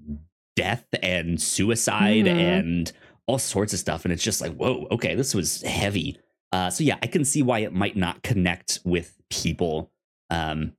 death 0.62 0.84
and 1.02 1.40
suicide 1.40 2.26
Mhm. 2.26 2.36
and 2.58 2.92
all 3.26 3.38
sorts 3.38 3.72
of 3.72 3.78
stuff. 3.78 4.04
And 4.04 4.12
it's 4.12 4.22
just 4.24 4.40
like, 4.40 4.52
whoa, 4.54 4.86
okay, 4.90 5.14
this 5.14 5.34
was 5.34 5.62
heavy. 5.62 6.18
Uh, 6.52 6.68
so 6.70 6.82
yeah, 6.84 6.96
I 7.02 7.06
can 7.06 7.24
see 7.24 7.42
why 7.42 7.60
it 7.60 7.72
might 7.72 7.96
not 7.96 8.22
connect 8.22 8.80
with 8.84 9.16
people 9.30 9.90
um, 10.30 10.72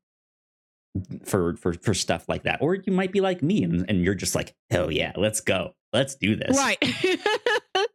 for 1.23 1.55
for 1.55 1.73
for 1.73 1.93
stuff 1.93 2.27
like 2.27 2.43
that. 2.43 2.61
Or 2.61 2.75
you 2.75 2.91
might 2.91 3.11
be 3.13 3.21
like 3.21 3.41
me, 3.41 3.63
and, 3.63 3.89
and 3.89 4.03
you're 4.03 4.15
just 4.15 4.35
like, 4.35 4.53
hell 4.69 4.91
yeah, 4.91 5.13
let's 5.15 5.39
go, 5.41 5.73
let's 5.93 6.15
do 6.15 6.35
this. 6.35 6.57
right. 6.57 6.77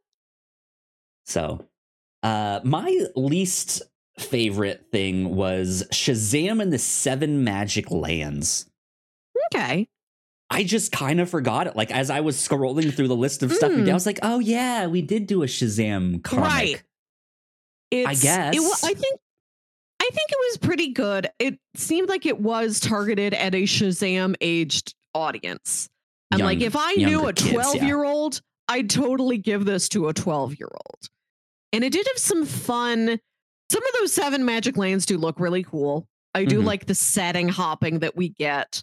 So, 1.28 1.66
uh, 2.22 2.60
my 2.62 3.04
least 3.16 3.82
favorite 4.18 4.86
thing 4.92 5.34
was 5.34 5.82
Shazam 5.92 6.62
and 6.62 6.72
the 6.72 6.78
Seven 6.78 7.42
Magic 7.44 7.90
Lands. 7.90 8.66
okay. 9.52 9.88
I 10.50 10.62
just 10.64 10.92
kind 10.92 11.20
of 11.20 11.28
forgot 11.28 11.66
it. 11.66 11.74
Like 11.76 11.90
as 11.90 12.08
I 12.10 12.20
was 12.20 12.36
scrolling 12.36 12.92
through 12.94 13.08
the 13.08 13.16
list 13.16 13.42
of 13.42 13.52
stuff, 13.52 13.70
we 13.70 13.78
did, 13.78 13.88
I 13.88 13.90
Mm. 13.90 13.94
was 13.94 14.06
like, 14.06 14.20
"Oh 14.22 14.38
yeah, 14.38 14.86
we 14.86 15.02
did 15.02 15.26
do 15.26 15.42
a 15.42 15.46
Shazam 15.46 16.22
comic." 16.22 16.44
Right. 16.44 16.82
It's, 17.90 18.24
It, 18.24 18.60
wa- 18.60 18.68
guess. 18.70 18.84
I 18.84 18.94
think 18.94 19.20
I 20.00 20.04
think 20.12 20.30
it 20.30 20.38
was 20.50 20.58
pretty 20.58 20.92
good. 20.92 21.28
It 21.40 21.58
seemed 21.74 22.08
like 22.08 22.26
it 22.26 22.38
was 22.40 22.78
targeted 22.78 23.34
at 23.34 23.54
a 23.54 23.64
Shazam 23.64 24.36
aged 24.40 24.94
audience. 25.14 25.88
I'm 26.30 26.40
like, 26.40 26.60
if 26.60 26.76
I 26.76 26.92
knew 26.94 27.26
a. 27.26 27.32
12 27.32 27.82
year 27.82 28.04
old, 28.04 28.40
I'd 28.68 28.90
totally 28.90 29.38
give 29.38 29.64
this 29.64 29.88
to 29.90 30.08
a 30.08 30.12
12 30.14 30.58
year 30.58 30.68
old. 30.70 31.08
And 31.72 31.82
it 31.82 31.92
did 31.92 32.06
have 32.06 32.18
some 32.18 32.44
fun. 32.46 33.18
Some 33.70 33.82
of 33.82 33.92
those 33.98 34.12
seven 34.12 34.44
magic 34.44 34.76
lands 34.76 35.06
do 35.06 35.18
look 35.18 35.40
really 35.40 35.64
cool. 35.64 36.06
I 36.34 36.44
do 36.44 36.60
Mhm. 36.60 36.64
like 36.64 36.86
the 36.86 36.94
setting 36.94 37.48
hopping 37.48 38.00
that 38.00 38.16
we 38.16 38.28
get, 38.28 38.82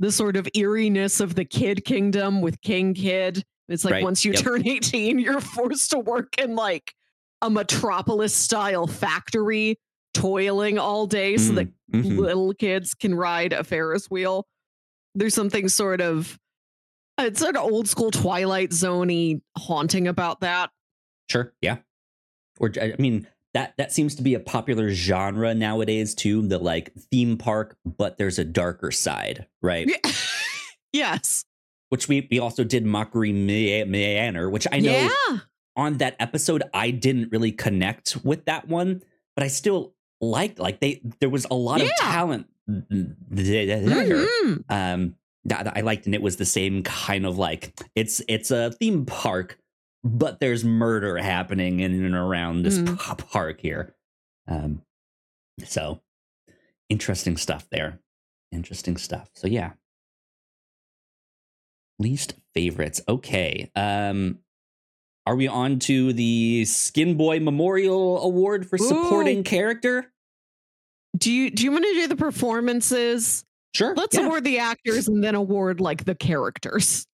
the 0.00 0.10
sort 0.10 0.36
of 0.36 0.48
eeriness 0.54 1.20
of 1.20 1.36
the 1.36 1.44
kid 1.44 1.84
kingdom 1.84 2.40
with 2.40 2.60
King 2.62 2.94
Kid. 2.94 3.44
It's 3.68 3.84
like 3.84 3.92
Right, 3.92 4.02
once 4.02 4.24
you 4.24 4.32
yep. 4.32 4.42
turn 4.42 4.66
18, 4.66 5.18
you're 5.20 5.40
forced 5.40 5.90
to 5.90 5.98
work 6.00 6.36
in 6.38 6.56
like 6.56 6.92
a 7.42 7.48
metropolis 7.50 8.34
style 8.34 8.86
factory, 8.88 9.78
toiling 10.14 10.78
all 10.78 11.06
day 11.06 11.36
so 11.36 11.52
that 11.52 11.68
Mm, 11.92 12.04
mhm. 12.04 12.18
little 12.18 12.54
kids 12.54 12.94
can 12.94 13.14
ride 13.14 13.52
a 13.52 13.62
Ferris 13.64 14.08
wheel. 14.10 14.46
There's 15.14 15.34
something 15.34 15.68
sort 15.68 16.00
of 16.00 16.38
it's 17.18 17.42
an 17.42 17.56
old 17.56 17.88
school 17.88 18.10
Twilight 18.10 18.70
Zoney 18.70 19.40
haunting 19.58 20.08
about 20.08 20.40
that. 20.40 20.70
Sure, 21.28 21.52
yeah. 21.60 21.78
Or 22.58 22.70
I 22.80 22.94
mean, 22.98 23.26
that 23.54 23.74
that 23.78 23.92
seems 23.92 24.14
to 24.16 24.22
be 24.22 24.34
a 24.34 24.40
popular 24.40 24.90
genre 24.90 25.54
nowadays 25.54 26.14
too. 26.14 26.46
The 26.46 26.58
like 26.58 26.92
theme 27.10 27.36
park, 27.36 27.76
but 27.84 28.18
there's 28.18 28.38
a 28.38 28.44
darker 28.44 28.90
side, 28.90 29.46
right? 29.62 29.88
Yeah. 29.88 30.12
yes. 30.92 31.44
Which 31.88 32.08
we 32.08 32.26
we 32.30 32.38
also 32.38 32.62
did 32.64 32.84
Mockery 32.84 33.32
Ma- 33.32 33.90
Manor, 33.90 34.48
which 34.48 34.66
I 34.70 34.78
know 34.78 34.92
yeah. 35.30 35.38
on 35.76 35.98
that 35.98 36.16
episode 36.20 36.62
I 36.72 36.90
didn't 36.92 37.32
really 37.32 37.52
connect 37.52 38.16
with 38.22 38.44
that 38.44 38.68
one, 38.68 39.02
but 39.34 39.44
I 39.44 39.48
still 39.48 39.94
liked 40.20 40.58
like 40.58 40.80
they 40.80 41.00
there 41.18 41.30
was 41.30 41.46
a 41.50 41.54
lot 41.54 41.80
of 41.80 41.90
talent 41.96 42.46
there. 42.66 44.26
Mhm. 44.26 44.64
um 44.68 45.16
that, 45.46 45.64
that 45.64 45.76
I 45.76 45.80
liked, 45.80 46.04
and 46.06 46.14
it 46.14 46.22
was 46.22 46.36
the 46.36 46.44
same 46.44 46.82
kind 46.82 47.24
of 47.24 47.38
like 47.38 47.72
it's 47.94 48.22
it's 48.28 48.50
a 48.50 48.70
theme 48.72 49.06
park, 49.06 49.58
but 50.02 50.40
there's 50.40 50.64
murder 50.64 51.18
happening 51.18 51.80
in 51.80 52.04
and 52.04 52.14
around 52.14 52.62
this 52.62 52.78
Mm. 52.78 53.28
park 53.30 53.60
here. 53.60 53.94
Um, 54.48 54.82
so 55.64 56.00
interesting 56.88 57.36
stuff 57.36 57.68
there. 57.70 58.00
Interesting 58.52 58.96
stuff. 58.96 59.30
So 59.34 59.46
yeah. 59.46 59.72
Least 61.98 62.34
favorites. 62.54 63.00
Okay. 63.08 63.70
Um 63.76 64.38
are 65.26 65.36
we 65.36 65.46
on 65.46 65.78
to 65.80 66.12
the 66.14 66.64
Skin 66.64 67.16
Boy 67.16 67.38
Memorial 67.40 68.22
Award 68.22 68.68
for 68.68 68.78
supporting 68.78 69.40
Ooh. 69.40 69.44
character? 69.44 70.10
Do 71.16 71.30
you 71.30 71.50
do 71.50 71.62
you 71.62 71.70
want 71.70 71.84
to 71.84 71.92
do 71.92 72.06
the 72.08 72.16
performances? 72.16 73.44
Sure. 73.74 73.94
Let's 73.94 74.16
yeah. 74.16 74.24
award 74.24 74.44
the 74.44 74.58
actors 74.58 75.06
and 75.06 75.22
then 75.22 75.34
award 75.34 75.80
like 75.80 76.04
the 76.04 76.14
characters. 76.14 77.06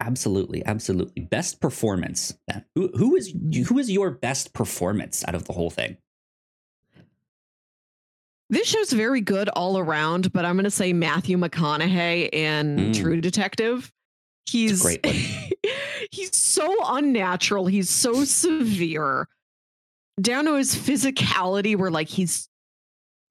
Absolutely, 0.00 0.64
absolutely. 0.64 1.22
Best 1.22 1.60
performance. 1.60 2.34
Then. 2.48 2.64
Who 2.74 2.88
who 2.96 3.16
is 3.16 3.34
who 3.68 3.78
is 3.78 3.90
your 3.90 4.10
best 4.10 4.52
performance 4.52 5.24
out 5.26 5.34
of 5.34 5.44
the 5.44 5.52
whole 5.52 5.70
thing? 5.70 5.96
This 8.50 8.68
show's 8.68 8.92
very 8.92 9.20
good 9.20 9.48
all 9.48 9.78
around, 9.78 10.32
but 10.32 10.44
I'm 10.44 10.54
going 10.54 10.64
to 10.64 10.70
say 10.70 10.92
Matthew 10.92 11.36
McConaughey 11.38 12.28
in 12.32 12.76
Mm. 12.76 12.94
True 12.94 13.20
Detective. 13.20 13.90
He's 14.46 14.82
great 14.82 15.04
he's 16.10 16.36
so 16.36 16.76
unnatural. 16.84 17.66
He's 17.66 17.88
so 17.88 18.24
severe 18.24 19.26
down 20.20 20.44
to 20.44 20.54
his 20.54 20.74
physicality, 20.74 21.76
where 21.76 21.90
like 21.90 22.08
he's 22.08 22.48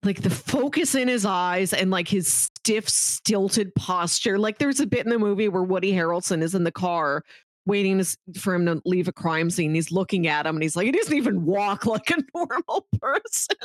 like 0.03 0.21
the 0.21 0.29
focus 0.29 0.95
in 0.95 1.07
his 1.07 1.25
eyes 1.25 1.73
and 1.73 1.91
like 1.91 2.07
his 2.07 2.27
stiff, 2.27 2.89
stilted 2.89 3.73
posture. 3.75 4.37
Like 4.37 4.57
there's 4.57 4.79
a 4.79 4.87
bit 4.87 5.05
in 5.05 5.09
the 5.09 5.19
movie 5.19 5.47
where 5.47 5.63
Woody 5.63 5.93
Harrelson 5.93 6.41
is 6.41 6.55
in 6.55 6.63
the 6.63 6.71
car 6.71 7.23
waiting 7.65 8.03
for 8.37 8.53
him 8.53 8.65
to 8.65 8.81
leave 8.85 9.07
a 9.07 9.13
crime 9.13 9.49
scene. 9.49 9.73
He's 9.73 9.91
looking 9.91 10.27
at 10.27 10.45
him 10.45 10.55
and 10.55 10.63
he's 10.63 10.75
like, 10.75 10.85
he 10.85 10.91
doesn't 10.91 11.15
even 11.15 11.45
walk 11.45 11.85
like 11.85 12.09
a 12.09 12.23
normal 12.35 12.87
person. 12.99 13.57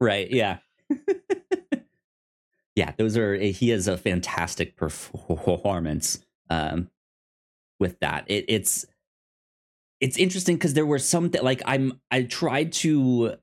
Right. 0.00 0.30
Yeah. 0.30 0.58
yeah. 2.74 2.92
Those 2.96 3.16
are. 3.16 3.34
He 3.34 3.70
has 3.70 3.88
a 3.88 3.96
fantastic 3.96 4.76
performance. 4.76 6.20
Um, 6.48 6.90
with 7.78 7.98
that, 8.00 8.24
it, 8.28 8.44
it's 8.48 8.86
it's 10.00 10.16
interesting 10.16 10.56
because 10.56 10.74
there 10.74 10.86
were 10.86 10.98
some 10.98 11.30
that 11.30 11.44
like 11.44 11.62
I'm 11.66 12.00
I 12.10 12.22
tried 12.22 12.72
to 12.74 13.36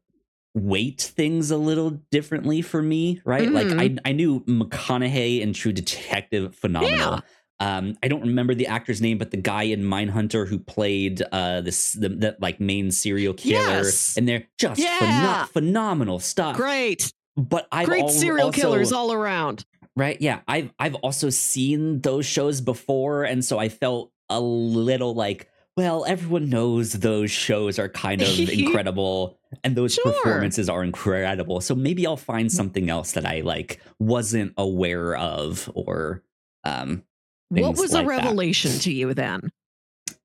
weight 0.56 1.02
things 1.02 1.50
a 1.52 1.58
little 1.58 1.90
differently 2.12 2.62
for 2.62 2.82
me, 2.82 3.22
right? 3.26 3.50
Like 3.52 3.68
I 3.72 3.96
I 4.06 4.12
knew 4.12 4.42
McConaughey 4.42 5.42
and 5.42 5.54
True 5.56 5.72
Detective 5.74 6.56
phenomenal. 6.56 7.22
Um, 7.60 7.96
I 8.04 8.08
don't 8.08 8.22
remember 8.22 8.54
the 8.56 8.68
actor's 8.68 9.00
name, 9.02 9.18
but 9.18 9.32
the 9.32 9.38
guy 9.38 9.64
in 9.64 9.84
Mindhunter 9.84 10.48
who 10.48 10.60
played 10.60 11.22
uh 11.32 11.62
this 11.62 11.94
the, 11.94 12.10
the 12.10 12.38
like 12.40 12.60
main 12.60 12.92
serial 12.92 13.34
killer, 13.34 13.62
Yes. 13.84 14.16
and 14.18 14.28
they're 14.28 14.44
just 14.58 14.80
Yeah. 14.80 15.46
phenomenal 15.46 16.20
stuff. 16.20 16.56
Great, 16.58 17.14
But 17.38 17.68
I've 17.72 17.88
great 17.88 18.04
al- 18.04 18.10
serial 18.10 18.48
also- 18.48 18.62
killers 18.62 18.92
all 18.92 19.14
around. 19.14 19.66
right? 19.96 20.20
Yeah, 20.20 20.42
I've 20.48 20.72
I've 20.78 20.96
also 20.96 21.30
seen 21.30 22.02
those 22.02 22.26
shows 22.26 22.60
before, 22.62 23.24
and 23.24 23.46
so 23.46 23.58
I 23.60 23.70
felt 23.70 24.12
a 24.30 24.42
little 24.42 25.14
like, 25.14 25.48
well, 25.76 26.06
everyone 26.06 26.50
knows 26.50 26.94
those 26.94 27.32
shows 27.32 27.80
are 27.80 27.90
kind 27.90 28.22
of 28.22 28.28
incredible, 28.50 29.38
and 29.64 29.76
those 29.76 29.96
Sure. 29.96 30.12
performances 30.12 30.70
are 30.70 30.84
incredible. 30.84 31.62
So 31.62 31.74
maybe 31.76 32.06
I'll 32.06 32.18
find 32.18 32.52
something 32.52 32.90
else 32.90 33.14
that 33.14 33.26
I 33.26 33.42
like 33.42 33.82
wasn't 34.00 34.54
aware 34.58 35.16
of, 35.16 35.70
or 35.74 36.24
um, 36.64 37.04
What 37.50 37.78
was 37.78 37.94
like 37.94 38.06
a 38.06 38.08
that. 38.10 38.24
revelation 38.24 38.72
to 38.80 38.92
you 38.94 39.14
then? 39.14 39.52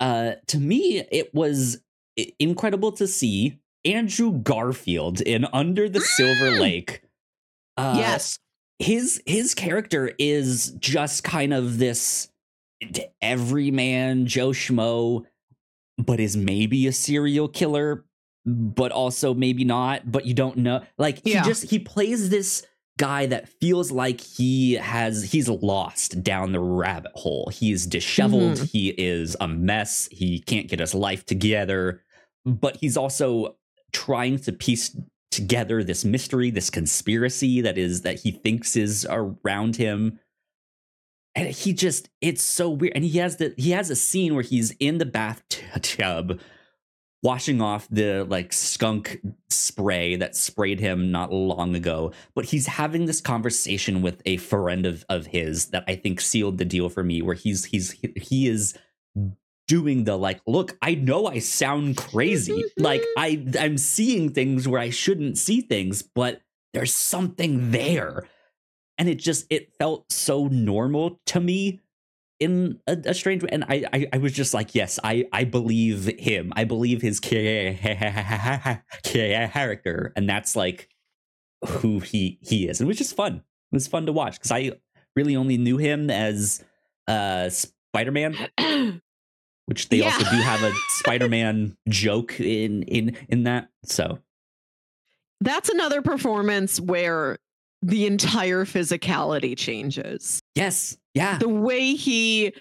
uh, 0.01 0.33
to 0.49 0.59
me, 0.59 0.99
it 1.11 1.35
was 1.35 1.79
incredible 2.39 2.93
to 2.93 3.07
see 3.07 3.59
Andrew 3.85 4.33
Garfield 4.33 5.21
in 5.21 5.47
Under 5.53 5.89
the 5.89 6.01
Silver 6.01 6.51
Mm. 6.53 6.61
Lake. 6.61 7.03
Uh, 7.77 7.95
yes. 7.97 8.39
his 8.81 9.23
his 9.27 9.55
character 9.55 10.13
is 10.19 10.73
just 10.79 11.25
kind 11.25 11.55
of 11.55 11.79
this 11.79 12.29
everyman 13.23 14.27
Joe 14.27 14.51
Schmo, 14.51 15.25
but 15.99 16.21
is 16.21 16.37
maybe 16.37 16.87
a 16.87 16.93
serial 16.93 17.49
killer, 17.49 18.05
but 18.47 18.93
also 18.93 19.35
maybe 19.35 19.65
not, 19.65 20.11
but 20.11 20.25
you 20.27 20.35
don't 20.35 20.57
know. 20.59 20.83
Like 20.97 21.23
he 21.25 21.35
just 21.35 21.65
he 21.71 21.79
plays 21.79 22.31
this 22.31 22.65
guy 22.99 23.27
that 23.27 23.49
feels 23.61 23.93
like 23.93 24.21
he 24.21 24.75
has 24.75 25.31
he's 25.31 25.49
lost 25.49 26.23
down 26.23 26.53
the 26.53 26.61
rabbit 26.61 27.13
hole. 27.15 27.51
He 27.53 27.71
is 27.73 27.87
disheveled, 27.87 28.55
Mhm. 28.59 28.71
he 28.71 28.89
is 28.91 29.37
a 29.41 29.47
mess, 29.49 30.09
he 30.11 30.41
can't 30.41 30.69
get 30.69 30.81
his 30.81 30.95
life 30.95 31.25
together, 31.27 32.03
but 32.45 32.77
he's 32.77 32.97
also 32.97 33.57
trying 33.93 34.39
to 34.39 34.53
piece 34.53 34.97
together 35.31 35.85
this 35.85 36.05
mystery, 36.05 36.51
this 36.51 36.71
conspiracy 36.71 37.61
that 37.61 37.77
is 37.79 38.03
that 38.03 38.21
he 38.21 38.31
thinks 38.33 38.77
is 38.77 39.07
around 39.11 39.77
him. 39.77 40.19
And 41.39 41.51
he 41.51 41.73
just 41.73 42.11
it's 42.21 42.43
so 42.43 42.69
weird. 42.69 42.95
And 42.97 43.05
he 43.05 43.19
has 43.19 43.37
the 43.37 43.55
he 43.57 43.71
has 43.71 43.91
a 43.91 43.97
scene 43.97 44.35
where 44.35 44.43
he's 44.43 44.73
in 44.81 44.99
the 44.99 45.07
bathtub 45.07 46.41
washing 47.23 47.61
off 47.61 47.87
the 47.91 48.25
like 48.29 48.53
skunk 48.53 49.21
spray 49.49 50.17
that 50.17 50.35
sprayed 50.35 50.81
him 50.81 51.13
not 51.13 51.33
long 51.33 51.77
ago. 51.77 52.13
But 52.35 52.47
he's 52.47 52.67
having 52.67 53.07
this 53.07 53.21
conversation 53.21 54.03
with 54.03 54.21
a 54.27 54.39
friend 54.39 54.85
of, 54.85 55.05
of 55.09 55.27
his 55.27 55.67
that 55.67 55.85
I 55.87 55.95
think 55.95 56.21
sealed 56.21 56.59
the 56.59 56.65
deal 56.65 56.89
for 56.89 57.05
me, 57.05 57.23
where 57.23 57.37
he's 57.37 57.67
he's 57.67 57.93
he 58.17 58.49
is 58.49 58.77
doing 59.69 60.05
the 60.05 60.17
like 60.17 60.41
look 60.47 60.79
i 60.81 60.95
know 60.95 61.27
i 61.27 61.39
sound 61.39 61.95
crazy 61.95 62.65
like 62.79 63.05
i 63.19 63.45
i'm 63.61 63.77
seeing 63.77 64.33
things 64.33 64.67
where 64.67 64.81
i 64.81 64.89
shouldn't 64.89 65.37
see 65.37 65.61
things 65.61 66.01
but 66.01 66.41
there's 66.73 66.95
something 66.95 67.71
there 67.71 68.27
and 68.99 69.09
it 69.09 69.17
just 69.17 69.47
it 69.51 69.73
felt 69.79 70.11
so 70.13 70.49
normal 70.49 71.21
to 71.27 71.41
me 71.41 71.81
in 72.41 72.79
a, 72.87 72.97
a 73.07 73.15
strange 73.15 73.43
way 73.43 73.49
and 73.51 73.65
I, 73.65 73.85
I 73.93 74.07
i 74.13 74.19
was 74.19 74.33
just 74.33 74.55
like 74.55 74.75
yes 74.75 74.99
i 75.03 75.25
i 75.33 75.45
believe 75.45 76.07
him. 76.19 76.53
I 76.55 76.65
believe 76.65 77.01
his 77.03 77.21
character 77.21 77.73
and 80.17 80.29
that's 80.29 80.55
like 80.55 80.89
who 81.67 82.01
he 82.01 82.39
he 82.43 82.69
is 82.69 82.81
and 82.81 82.87
it 82.87 82.89
was 82.89 82.99
just 82.99 83.17
fun. 83.17 83.37
It 83.37 83.77
was 83.77 83.87
fun 83.87 84.07
to 84.07 84.13
watch 84.13 84.35
because 84.35 84.53
i 84.53 84.73
really 85.17 85.37
only 85.37 85.57
knew 85.57 85.79
him 85.79 86.11
as 86.11 86.63
uh 87.07 87.49
spider-man. 87.51 88.37
Which 89.67 89.91
they 89.91 90.01
also 90.01 90.21
do 90.21 90.37
have 90.37 90.63
a 90.63 90.73
spider-man 91.01 91.77
joke 91.91 92.41
in 92.41 92.85
in 92.85 93.17
in 93.29 93.43
that 93.43 93.69
so. 93.85 94.19
That's 95.43 95.69
another 95.69 96.01
performance 96.01 96.81
where 96.81 97.39
the 97.83 98.07
entire 98.07 98.65
physicality 98.65 99.57
changes. 99.57 100.41
yes 100.55 100.97
yeah 101.15 101.39
The 101.39 101.49
way 101.49 101.95
he 101.95 102.53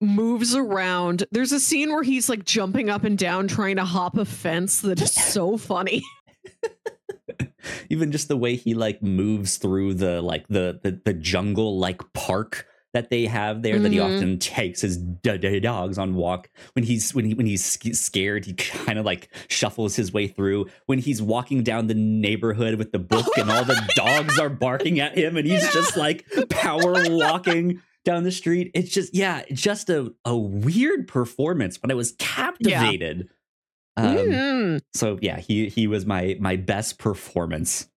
moves 0.00 0.54
around. 0.54 1.24
There's 1.32 1.50
a 1.50 1.58
scene 1.58 1.90
where 1.90 2.04
he's 2.04 2.28
like 2.28 2.44
jumping 2.44 2.88
up 2.88 3.02
and 3.02 3.18
down 3.18 3.48
trying 3.48 3.76
to 3.76 3.84
hop 3.84 4.16
a 4.16 4.24
fence 4.24 4.80
that 4.82 5.00
is 5.02 5.12
so 5.12 5.56
funny. 5.58 6.02
even 7.90 8.12
just 8.12 8.28
the 8.28 8.36
way 8.36 8.54
he 8.54 8.74
like 8.74 9.02
moves 9.02 9.56
through 9.56 9.94
the 9.94 10.22
like 10.22 10.46
the 10.48 10.78
the, 10.84 11.00
the 11.04 11.12
jungle 11.14 11.78
like 11.78 12.00
park 12.12 12.66
that 12.94 13.10
they 13.10 13.26
have 13.26 13.62
there 13.62 13.78
that 13.78 13.92
he 13.92 13.98
Mhm. 13.98 14.16
often 14.16 14.38
takes 14.38 14.80
his 14.80 14.96
d- 14.96 15.36
d- 15.38 15.60
dogs 15.60 15.98
on 15.98 16.14
walk 16.14 16.48
when 16.72 16.84
he's 16.84 17.14
when 17.14 17.24
he 17.26 17.34
when 17.34 17.46
he's 17.46 17.64
scared 17.98 18.44
he 18.46 18.54
kind 18.54 18.98
of 18.98 19.04
like 19.04 19.28
shuffles 19.48 19.94
his 19.96 20.12
way 20.12 20.26
through 20.26 20.66
when 20.86 20.98
he's 20.98 21.20
walking 21.20 21.62
down 21.62 21.86
the 21.86 21.94
neighborhood 21.94 22.76
with 22.76 22.92
the 22.92 22.98
book 22.98 23.26
and 23.36 23.50
all 23.50 23.64
the 23.64 23.78
dogs 23.96 24.38
are 24.38 24.48
barking 24.48 25.00
at 25.00 25.16
him 25.18 25.36
and 25.36 25.46
he's 25.46 25.62
Yeah. 25.62 25.70
just 25.72 25.96
like 25.96 26.24
power 26.48 26.94
walking 27.10 27.80
down 28.04 28.22
the 28.24 28.32
street 28.32 28.70
it's 28.74 28.90
just 28.90 29.14
yeah 29.14 29.42
just 29.52 29.90
a, 29.90 30.14
a 30.24 30.34
weird 30.36 31.06
performance 31.08 31.76
but 31.76 31.90
i 31.90 31.94
was 31.94 32.12
captivated 32.18 33.28
um, 33.98 34.16
Mhm. 34.16 34.80
so 34.94 35.18
yeah, 35.20 35.40
he 35.40 35.68
he 35.68 35.86
was 35.88 36.06
my 36.06 36.36
my 36.38 36.54
best 36.54 36.98
performance. 36.98 37.88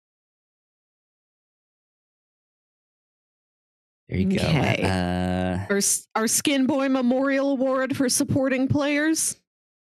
There 4.11 4.18
you 4.18 4.27
Okay. 4.37 4.79
go. 4.83 4.88
Uh, 4.88 5.66
Our, 5.70 5.81
our 6.16 6.27
Skin 6.27 6.66
Boy 6.66 6.88
Memorial 6.88 7.53
Award 7.53 7.96
for 7.96 8.09
supporting 8.09 8.66
players. 8.68 9.37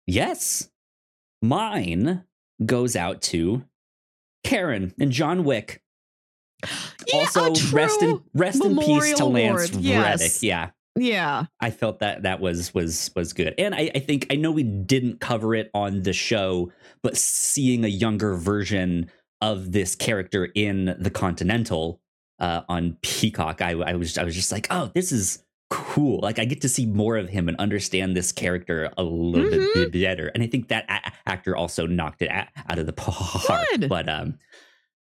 yes, 0.07 0.69
mine 1.43 2.25
goes 2.65 2.97
out 2.97 3.23
to 3.23 3.65
Karen 4.45 4.93
and 5.01 5.12
John 5.12 5.45
Wick. 5.45 5.83
Yeah, 7.12 7.21
also, 7.21 7.55
rest 7.77 8.03
in 8.03 8.21
rest 8.35 8.65
in 8.65 8.77
peace 8.79 9.15
to 9.19 9.27
Lance 9.27 9.51
award, 9.51 9.61
Reddick. 9.61 9.77
yes. 9.81 10.43
Yeah, 10.43 10.71
Yeah. 10.97 11.45
I 11.61 11.71
felt 11.71 12.01
that 12.01 12.25
that 12.25 12.41
was 12.41 12.75
was 12.75 13.12
was 13.15 13.33
good, 13.33 13.55
and 13.59 13.73
I, 13.77 13.93
I 13.95 14.01
think 14.01 14.27
I 14.29 14.35
know 14.35 14.51
we 14.51 14.65
didn't 14.65 15.21
cover 15.21 15.55
it 15.55 15.71
on 15.73 16.03
the 16.03 16.12
show, 16.12 16.73
but 17.05 17.17
seeing 17.17 17.85
a 17.85 17.89
younger 17.89 18.35
version 18.35 19.09
of 19.41 19.71
this 19.71 19.95
character 19.95 20.49
in 20.57 20.97
the 20.99 21.11
Continental 21.11 22.01
uh, 22.38 22.62
on 22.68 22.96
Peacock, 23.03 23.62
I, 23.62 23.70
I 23.72 23.94
was 23.94 24.18
I 24.18 24.25
was 24.25 24.35
just 24.35 24.53
like, 24.53 24.66
oh, 24.70 24.90
this 24.94 25.12
is 25.12 25.42
cool. 25.70 26.20
Like 26.22 26.38
I 26.38 26.44
get 26.44 26.61
to 26.62 26.68
see 26.68 26.87
more 26.87 27.16
of 27.16 27.29
him 27.29 27.49
and 27.49 27.57
understand 27.59 28.16
this 28.16 28.31
character 28.33 28.90
a 28.96 29.03
little 29.03 29.51
Mhm. 29.51 29.75
bit 29.75 29.92
better, 29.92 30.29
and 30.29 30.42
I 30.42 30.46
think 30.46 30.68
that 30.68 30.85
a- 30.88 31.12
actor 31.29 31.57
also 31.57 31.87
knocked 31.87 32.22
it 32.22 32.27
a- 32.31 32.49
out 32.70 32.79
of 32.79 32.87
the 32.87 32.92
park. 32.92 33.62
Good. 33.72 33.88
But 33.88 34.09
um, 34.09 34.38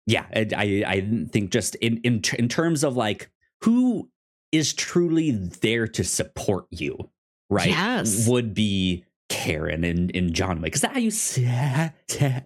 yeah, 0.05 0.25
I 0.35 0.47
I, 0.55 0.83
I 0.87 1.25
think 1.31 1.51
just 1.51 1.75
in 1.75 1.97
in 2.03 2.21
tr- 2.21 2.35
in 2.35 2.49
terms 2.49 2.83
of 2.83 2.95
like 2.97 3.29
who 3.61 4.09
is 4.51 4.73
truly 4.73 5.31
there 5.31 5.87
to 5.87 6.03
support 6.03 6.65
you, 6.69 7.09
right? 7.49 7.69
Yes. 7.69 8.27
Would 8.27 8.53
be 8.53 9.05
Karen 9.33 9.83
and, 9.83 10.15
and 10.15 10.31
John 10.31 10.61
Wick. 10.61 10.75
Is 10.75 10.81
that 10.81 10.91
how 10.93 10.99
you 10.99 11.09
say, 11.09 11.91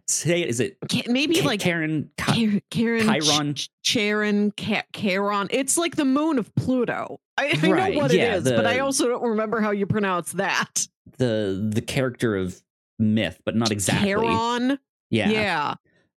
say 0.07 0.41
it? 0.41 0.47
Is 0.49 0.61
it 0.61 0.77
Maybe 1.07 1.41
Ka- 1.41 1.45
like 1.45 1.59
Karen? 1.59 2.09
Ka- 2.17 2.33
Karen, 2.71 3.05
Chiron? 3.21 3.53
Ch- 3.55 3.69
Charon, 3.83 4.53
Ca- 4.57 4.85
Charon. 4.93 5.47
It's 5.51 5.77
like 5.77 5.97
the 5.97 6.05
moon 6.05 6.39
of 6.39 6.53
Pluto. 6.55 7.19
I, 7.37 7.47
I 7.61 7.69
Right, 7.69 7.93
know 7.93 7.99
what 8.01 8.13
yeah, 8.13 8.35
it 8.35 8.37
is, 8.37 8.43
but 8.45 8.65
I 8.65 8.79
also 8.79 9.09
don't 9.09 9.21
remember 9.21 9.59
how 9.59 9.71
you 9.71 9.85
pronounce 9.85 10.31
that. 10.33 10.87
the 11.17 11.69
the 11.73 11.81
character 11.81 12.37
of 12.37 12.59
myth, 12.99 13.41
but 13.45 13.55
not 13.55 13.69
exactly. 13.71 14.07
Charon. 14.13 14.79
Yeah. 15.09 15.29
Yeah. 15.29 15.75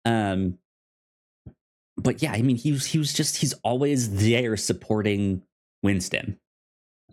Um. 0.06 0.58
But 1.95 2.21
yeah, 2.21 2.34
I 2.34 2.41
mean, 2.41 2.58
he 2.58 2.71
was 2.73 2.86
he 2.86 2.97
was 2.97 3.13
just 3.13 3.38
he's 3.38 3.53
always 3.63 4.17
there 4.17 4.58
supporting 4.58 5.41
Winston. 5.82 6.38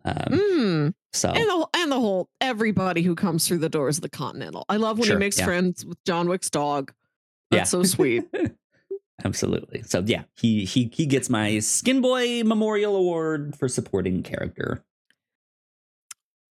Um. 0.04 0.14
Mm. 0.28 0.94
So 1.12 1.30
And 1.30 1.44
the 1.48 1.68
and 1.74 1.92
the 1.92 2.00
whole 2.00 2.28
everybody 2.40 3.02
who 3.02 3.14
comes 3.14 3.46
through 3.48 3.58
the 3.58 3.68
doors 3.68 3.98
of 3.98 4.02
the 4.02 4.08
Continental. 4.08 4.64
I 4.68 4.76
love 4.76 4.98
when 4.98 5.06
Sure, 5.06 5.16
he 5.16 5.20
makes 5.20 5.38
yeah. 5.38 5.44
friends 5.46 5.84
with 5.84 6.02
John 6.04 6.28
Wick's 6.28 6.50
dog. 6.50 6.92
That's 7.50 7.60
Yeah. 7.60 7.64
so 7.64 7.82
sweet. 7.84 8.24
Absolutely. 9.24 9.82
So 9.82 10.02
yeah, 10.04 10.24
he 10.36 10.64
he 10.64 10.90
he 10.92 11.06
gets 11.06 11.30
my 11.30 11.58
Skin 11.60 12.00
Boy 12.00 12.42
Memorial 12.42 12.96
Award 12.96 13.54
for 13.56 13.68
supporting 13.68 14.22
character. 14.22 14.84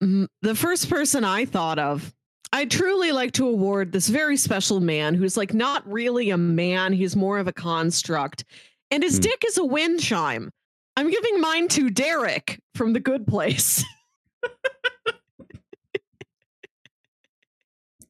Mm, 0.02 0.28
the 0.42 0.54
first 0.54 0.88
person 0.90 1.24
I 1.24 1.44
thought 1.44 1.78
of, 1.78 2.14
I 2.52 2.64
truly 2.66 3.12
like 3.12 3.32
to 3.32 3.48
award 3.48 3.92
this 3.92 4.08
very 4.08 4.36
special 4.36 4.80
man 4.80 5.14
who's 5.14 5.36
like 5.36 5.54
not 5.54 5.90
really 5.90 6.30
a 6.30 6.36
man, 6.36 6.92
he's 6.92 7.16
more 7.16 7.38
of 7.38 7.48
a 7.48 7.52
construct. 7.52 8.44
And 8.90 9.02
his 9.02 9.16
Hmm. 9.16 9.22
dick 9.22 9.44
is 9.46 9.58
a 9.58 9.64
wind 9.64 10.00
chime. 10.00 10.50
I'm 10.98 11.08
giving 11.08 11.40
mine 11.40 11.68
to 11.68 11.90
Derek 11.90 12.58
from 12.74 12.92
The 12.92 12.98
Good 12.98 13.24
Place. 13.24 13.84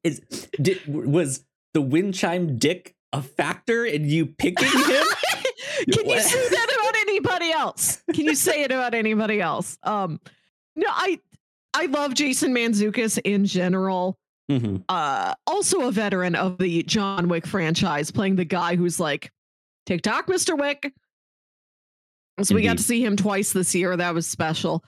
Is 0.02 0.20
did 0.58 0.80
was 0.86 1.44
the 1.74 1.82
wind 1.82 2.14
chime 2.14 2.56
dick 2.56 2.94
a 3.12 3.20
factor 3.20 3.84
in 3.84 4.08
you 4.08 4.24
picking 4.24 4.68
him? 4.68 4.74
Can 5.92 6.08
you 6.08 6.18
say 6.18 6.48
that 6.48 6.76
about 6.80 6.96
anybody 7.02 7.50
else? 7.50 8.02
Can 8.14 8.24
you 8.24 8.34
say 8.34 8.62
it 8.62 8.72
about 8.72 8.94
anybody 8.94 9.42
else? 9.42 9.76
Um 9.82 10.18
no, 10.74 10.86
I 10.88 11.20
I 11.74 11.86
love 11.86 12.14
Jason 12.14 12.54
Mantzoukas 12.54 13.18
in 13.22 13.44
general. 13.44 14.18
Mhm. 14.50 14.82
uh 14.88 15.34
also 15.46 15.88
a 15.88 15.92
veteran 15.92 16.34
of 16.36 16.56
the 16.56 16.84
John 16.84 17.28
Wick 17.28 17.46
franchise, 17.46 18.10
playing 18.10 18.36
the 18.36 18.46
guy 18.46 18.76
who's 18.76 18.98
like, 18.98 19.30
TikTok, 19.84 20.26
Mr. 20.26 20.58
Wick. 20.58 20.90
So 22.42 22.54
we 22.54 22.62
got 22.62 22.76
to 22.76 22.82
see 22.82 23.04
him 23.04 23.16
twice 23.16 23.52
this 23.52 23.74
year. 23.74 23.96
That 23.96 24.14
was 24.14 24.26
special. 24.26 24.84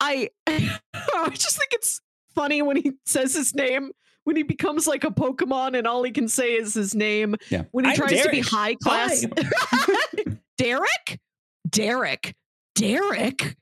I 0.00 0.30
I 0.46 1.30
just 1.30 1.58
think 1.58 1.72
it's 1.72 2.00
funny 2.34 2.62
when 2.62 2.76
he 2.76 2.92
says 3.04 3.34
his 3.34 3.54
name, 3.54 3.92
when 4.24 4.36
he 4.36 4.42
becomes 4.42 4.86
like 4.86 5.04
a 5.04 5.10
Pokemon 5.10 5.76
and 5.76 5.86
all 5.86 6.02
he 6.02 6.10
can 6.10 6.28
say 6.28 6.54
is 6.54 6.74
his 6.74 6.94
name. 6.94 7.36
Yeah. 7.50 7.64
When 7.72 7.84
he 7.84 7.92
I'm 7.92 7.96
tries 7.96 8.22
to 8.22 8.30
be 8.30 8.40
high 8.40 8.74
class. 8.76 9.24
Derek? 10.58 11.20
Derek. 11.68 12.34
Derek. 12.74 13.56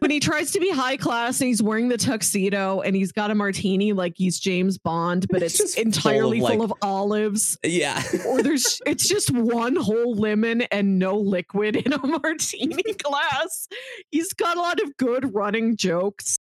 When 0.00 0.10
he 0.10 0.18
tries 0.20 0.50
to 0.52 0.60
be 0.60 0.70
high 0.70 0.96
class 0.96 1.40
and 1.40 1.48
he's 1.48 1.62
wearing 1.62 1.88
the 1.88 1.96
tuxedo 1.96 2.80
and 2.80 2.96
he's 2.96 3.12
got 3.12 3.30
a 3.30 3.34
martini 3.34 3.92
like 3.92 4.14
he's 4.16 4.38
James 4.38 4.78
Bond, 4.78 5.26
but 5.30 5.42
It's 5.42 5.60
it's, 5.60 5.74
just 5.74 5.74
full 5.76 5.82
of, 5.82 5.86
entirely 5.86 6.40
full 6.40 6.62
of, 6.62 6.72
olives, 6.82 7.58
Yeah. 7.62 8.02
or 8.26 8.42
there's 8.42 8.80
it's 8.86 9.08
just 9.08 9.30
one 9.30 9.76
whole 9.76 10.14
lemon 10.14 10.62
and 10.62 10.98
no 10.98 11.16
liquid 11.16 11.76
in 11.76 11.92
a 11.92 12.06
martini 12.06 12.82
glass. 12.94 13.68
He's 14.10 14.32
got 14.32 14.56
a 14.56 14.60
lot 14.60 14.80
of 14.82 14.96
good 14.96 15.34
running 15.34 15.76
jokes. 15.76 16.38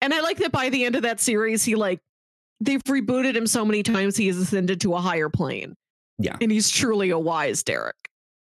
And 0.00 0.14
I 0.14 0.20
like 0.20 0.38
that 0.38 0.52
by 0.52 0.68
the 0.68 0.84
end 0.84 0.94
of 0.94 1.02
that 1.02 1.18
series, 1.20 1.64
he 1.64 1.74
like 1.74 2.00
they've 2.60 2.82
rebooted 2.84 3.36
him 3.36 3.46
so 3.46 3.64
many 3.64 3.82
times 3.82 4.16
he 4.16 4.26
has 4.28 4.36
ascended 4.36 4.80
to 4.82 4.94
a 4.94 5.00
higher 5.00 5.28
plane. 5.28 5.74
Yeah. 6.18 6.36
And 6.40 6.50
he's 6.52 6.70
truly 6.70 7.10
a 7.10 7.18
wise 7.18 7.62
Derek. 7.62 7.96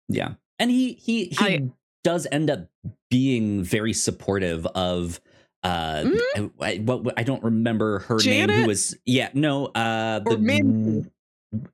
Yeah. 0.08 0.34
And 0.60 0.70
he 0.70 0.94
he 0.94 1.26
he 1.26 1.38
I- 1.40 1.70
does 2.04 2.28
end 2.32 2.50
up 2.50 2.68
being 3.10 3.64
very 3.64 3.94
supportive 3.94 4.66
of 4.68 5.20
uh 5.64 6.04
Mhm. 6.06 6.52
I, 6.62 6.66
I- 6.74 6.78
what 6.78 7.14
I 7.18 7.24
don't 7.24 7.44
remember 7.44 8.00
her 8.00 8.18
name 8.18 8.50
who 8.50 8.68
was 8.68 8.96
yeah, 9.06 9.30
no, 9.34 9.68
uh 9.68 10.20
the 10.20 10.38
Mindy. 10.38 11.10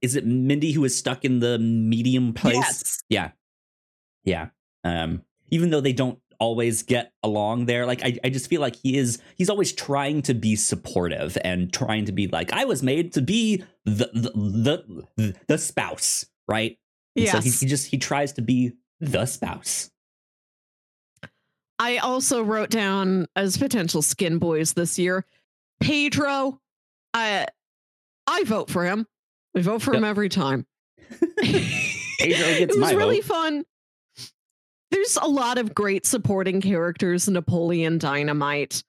is 0.01 0.15
it 0.15 0.25
Mindy 0.25 0.71
who 0.71 0.81
was 0.81 0.95
stuck 0.97 1.23
in 1.25 1.39
the 1.39 1.59
medium 1.59 2.33
place? 2.33 2.55
Yes. 2.55 3.03
Yeah. 3.09 3.31
Yeah. 4.23 4.47
Um 4.83 5.21
even 5.51 5.69
though 5.69 5.81
they 5.81 5.93
don't 5.93 6.19
always 6.39 6.83
get 6.83 7.13
along 7.23 7.65
there 7.65 7.85
like 7.85 8.03
I, 8.03 8.17
I 8.23 8.29
just 8.29 8.49
feel 8.49 8.59
like 8.59 8.75
he 8.75 8.97
is 8.97 9.19
he's 9.37 9.49
always 9.49 9.71
trying 9.71 10.21
to 10.23 10.33
be 10.33 10.55
supportive 10.57 11.37
and 11.45 11.71
trying 11.71 12.05
to 12.05 12.11
be 12.11 12.27
like 12.27 12.51
I 12.51 12.65
was 12.65 12.83
made 12.83 13.13
to 13.13 13.21
be 13.21 13.63
the 13.85 14.09
the 14.13 15.05
the, 15.15 15.35
the, 15.47 15.57
spouse, 15.57 16.25
right? 16.47 16.77
And 17.15 17.29
So 17.29 17.39
he, 17.39 17.49
he 17.51 17.65
just 17.67 17.87
he 17.87 17.97
tries 17.97 18.33
to 18.33 18.41
be 18.41 18.73
the 18.99 19.25
spouse. 19.27 19.91
I 21.79 21.97
also 21.97 22.41
wrote 22.41 22.69
down 22.69 23.27
as 23.35 23.57
potential 23.57 24.01
skin 24.01 24.37
boys 24.37 24.73
this 24.73 24.97
year, 24.97 25.25
Pedro. 25.81 26.59
I 27.13 27.47
I 28.27 28.43
vote 28.43 28.69
for 28.69 28.85
him. 28.85 29.07
We 29.53 29.61
vote 29.61 29.81
for 29.81 29.93
him 29.93 30.03
every 30.03 30.29
time. 30.29 30.65
Pedro 31.19 31.67
gets 32.19 32.75
it 32.75 32.79
was 32.79 32.93
really 32.93 33.21
vote. 33.21 33.27
fun. 33.27 33.65
There's 34.91 35.17
a 35.21 35.27
lot 35.27 35.57
of 35.57 35.73
great 35.75 36.05
supporting 36.05 36.61
characters 36.61 37.27
in 37.27 37.33
Napoleon 37.33 37.97
Dynamite 37.97 38.83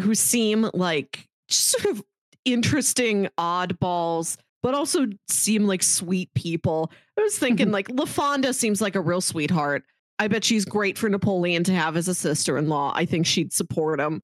who 0.00 0.14
seem 0.14 0.68
like 0.74 1.26
just 1.48 1.68
sort 1.68 1.96
of 1.96 2.02
interesting 2.44 3.28
oddballs, 3.38 4.36
but 4.62 4.74
also 4.74 5.06
seem 5.28 5.66
like 5.66 5.82
sweet 5.82 6.32
people. 6.34 6.90
I 7.18 7.22
was 7.22 7.38
thinking 7.38 7.70
like 7.72 7.88
LaFawnduh 7.88 8.54
seems 8.54 8.80
like 8.80 8.94
a 8.94 9.00
real 9.00 9.20
sweetheart. 9.20 9.84
I 10.18 10.28
bet 10.28 10.44
she's 10.44 10.64
great 10.64 10.98
for 10.98 11.08
Napoleon 11.08 11.64
to 11.64 11.72
have 11.72 11.96
as 11.96 12.08
a 12.08 12.14
sister-in-law. 12.14 12.92
I 12.94 13.04
think 13.04 13.26
she'd 13.26 13.52
support 13.52 14.00
him. 14.00 14.22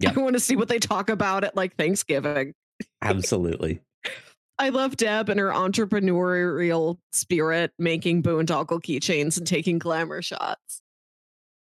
Yeah. 0.00 0.12
I 0.16 0.20
want 0.20 0.34
to 0.34 0.40
see 0.40 0.56
what 0.56 0.68
they 0.68 0.78
talk 0.78 1.10
about 1.10 1.44
at 1.44 1.54
like 1.56 1.76
Thanksgiving. 1.76 2.54
Absolutely. 3.02 3.80
I 4.58 4.68
love 4.68 4.96
Deb 4.96 5.28
and 5.28 5.40
her 5.40 5.50
entrepreneurial 5.50 6.98
spirit, 7.12 7.72
making 7.78 8.22
boondoggle 8.22 8.80
keychains 8.82 9.36
and 9.36 9.46
taking 9.46 9.78
glamour 9.78 10.22
shots. 10.22 10.80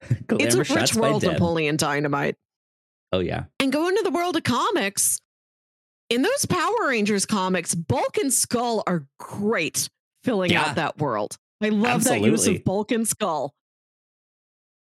Glamour 0.27 0.43
it's 0.45 0.55
a 0.55 0.75
rich 0.75 0.95
world, 0.95 1.23
Napoleon 1.23 1.77
Dynamite. 1.77 2.35
Oh 3.13 3.19
yeah. 3.19 3.45
And 3.59 3.71
going 3.71 3.95
to 3.95 4.03
the 4.03 4.11
world 4.11 4.35
of 4.35 4.43
comics, 4.43 5.21
in 6.09 6.23
those 6.23 6.45
Power 6.45 6.87
Rangers 6.87 7.25
comics, 7.25 7.73
Bulk 7.73 8.17
and 8.17 8.33
Skull 8.33 8.83
are 8.85 9.05
great 9.17 9.89
filling 10.25 10.51
Yeah. 10.51 10.63
out 10.63 10.75
that 10.75 10.97
world. 10.97 11.37
I 11.61 11.69
love 11.69 12.03
that 12.03 12.19
use 12.21 12.45
of 12.47 12.65
Bulk 12.65 12.91
and 12.91 13.07
Skull. 13.07 13.53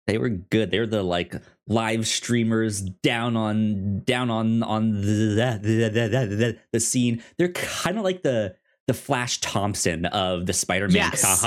They 0.08 0.18
were 0.18 0.30
good. 0.30 0.70
They're 0.72 0.86
the 0.88 1.02
like 1.04 1.36
live 1.68 2.08
streamers 2.08 2.82
down 2.82 3.36
on 3.36 4.02
down 4.06 4.30
on 4.30 4.62
on 4.64 5.02
the 5.02 5.60
the, 5.62 5.90
the, 5.92 6.36
the, 6.36 6.58
the, 6.72 6.80
scene. 6.80 7.24
They're 7.38 7.52
kind 7.54 7.98
of 7.98 8.04
like 8.04 8.22
the 8.22 8.56
the 8.88 8.94
Flash 8.94 9.40
Thompson 9.42 10.06
of 10.06 10.46
the 10.46 10.54
Spider-Man 10.54 10.96
Yes. 11.12 11.42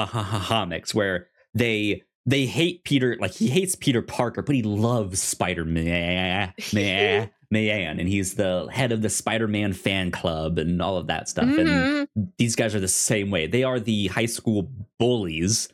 comics, 0.48 0.92
where 0.92 1.28
they 1.54 2.02
they 2.26 2.46
hate 2.46 2.82
Peter 2.84 3.16
like 3.20 3.32
he 3.32 3.46
hates 3.48 3.76
Peter 3.76 4.02
Parker, 4.02 4.42
but 4.42 4.54
he 4.56 4.62
loves 4.62 5.22
Spider-Man, 5.22 6.52
man, 6.72 7.30
man, 7.50 8.00
and 8.00 8.09
he's 8.09 8.34
the 8.34 8.68
head 8.72 8.92
of 8.92 9.02
the 9.02 9.09
Spider-Man 9.09 9.72
fan 9.72 10.11
club 10.11 10.59
and 10.59 10.82
all 10.82 10.96
of 10.96 11.06
that 11.06 11.28
stuff. 11.28 11.44
And 11.46 11.68
Mhm. 11.68 12.06
these 12.38 12.56
guys 12.56 12.74
are 12.74 12.80
the 12.80 12.88
same 12.88 13.30
way. 13.30 13.46
They 13.46 13.62
are 13.62 13.78
the 13.80 14.09
high 14.09 14.26
school 14.26 14.70
bullies, 14.98 15.68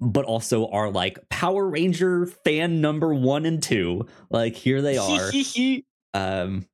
but 0.00 0.24
also 0.24 0.68
are 0.68 0.90
like 0.90 1.18
Power 1.28 1.68
Ranger 1.68 2.26
fan 2.26 2.80
number 2.80 3.12
one 3.14 3.46
and 3.46 3.62
two. 3.62 4.06
Like 4.30 4.54
here 4.54 4.80
they 4.82 4.96
are. 4.96 5.30
um, 6.14 6.66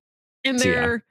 and 0.44 0.60
So, 0.60 0.68
yeah. 0.68 0.74
they're 0.74 1.04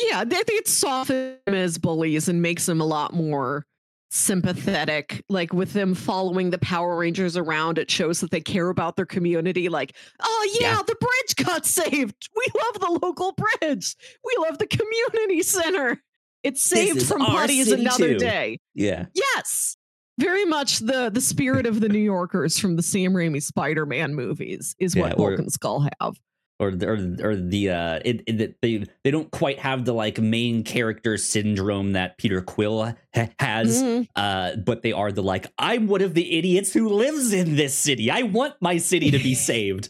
yeah, 0.00 0.24
they 0.24 0.36
think 0.36 0.60
it 0.60 0.68
softens 0.68 1.38
them 1.44 1.54
as 1.54 1.76
bullies 1.76 2.28
and 2.28 2.40
makes 2.40 2.66
them 2.66 2.80
a 2.80 2.84
lot 2.86 3.12
more 3.14 3.66
sympathetic. 4.10 5.24
Like 5.28 5.52
with 5.52 5.72
them 5.72 5.94
following 5.94 6.50
the 6.50 6.58
Power 6.58 6.96
Rangers 6.96 7.36
around, 7.36 7.78
it 7.78 7.90
shows 7.90 8.20
that 8.20 8.30
they 8.30 8.40
care 8.40 8.68
about 8.68 8.94
their 8.96 9.06
community. 9.06 9.68
Like, 9.68 9.96
oh 10.22 10.56
yeah, 10.60 10.76
Yeah. 10.76 10.82
the 10.86 10.94
bridge 10.94 11.46
got 11.46 11.66
saved. 11.66 12.28
We 12.36 12.44
love 12.62 12.80
the 12.80 12.98
local 13.06 13.34
bridge. 13.60 13.96
We 14.24 14.34
love 14.46 14.58
the 14.58 14.68
community 14.68 15.42
center. 15.42 16.00
It's 16.44 16.62
saved 16.62 17.02
from 17.04 17.22
our 17.22 17.32
buddies 17.34 17.68
city 17.68 17.82
another 17.82 18.12
too. 18.12 18.18
day. 18.18 18.60
yeah, 18.74 19.06
Yes. 19.14 19.76
Very 20.18 20.44
much 20.44 20.80
the 20.80 21.10
the 21.10 21.20
spirit 21.20 21.64
of 21.66 21.80
the 21.80 21.88
New 21.88 21.98
Yorkers 22.00 22.58
from 22.58 22.76
the 22.76 22.82
Sam 22.82 23.12
Raimi 23.12 23.42
Spider-Man 23.42 24.14
movies 24.14 24.74
is 24.78 24.94
Yeah, 24.94 25.02
what 25.04 25.18
or- 25.18 25.32
and 25.34 25.52
Skull 25.52 25.80
have. 26.00 26.18
or 26.60 26.72
the- 26.72 26.88
or, 26.88 27.30
or 27.30 27.36
the 27.36 27.70
uh, 27.70 28.00
it, 28.04 28.22
it 28.26 28.56
they 28.60 28.84
they 29.04 29.10
don't 29.12 29.30
quite 29.30 29.60
have 29.60 29.84
the 29.84 29.92
like 29.94 30.18
main 30.18 30.64
character 30.64 31.16
syndrome 31.16 31.92
that 31.92 32.18
Peter 32.18 32.40
Quill 32.42 32.94
ha- 33.14 33.28
has. 33.38 33.80
Mhm. 33.82 34.08
Uh, 34.16 34.56
but 34.56 34.82
they 34.82 34.90
are 34.92 35.12
the 35.12 35.22
like 35.22 35.46
I'm 35.56 35.86
one 35.86 36.02
of 36.02 36.14
the 36.14 36.36
idiots 36.36 36.72
who 36.72 36.88
lives 36.88 37.32
in 37.32 37.54
this 37.54 37.78
city. 37.78 38.10
I 38.10 38.22
want 38.22 38.54
my 38.60 38.78
city 38.78 39.12
to 39.12 39.18
be 39.18 39.34
saved. 39.50 39.88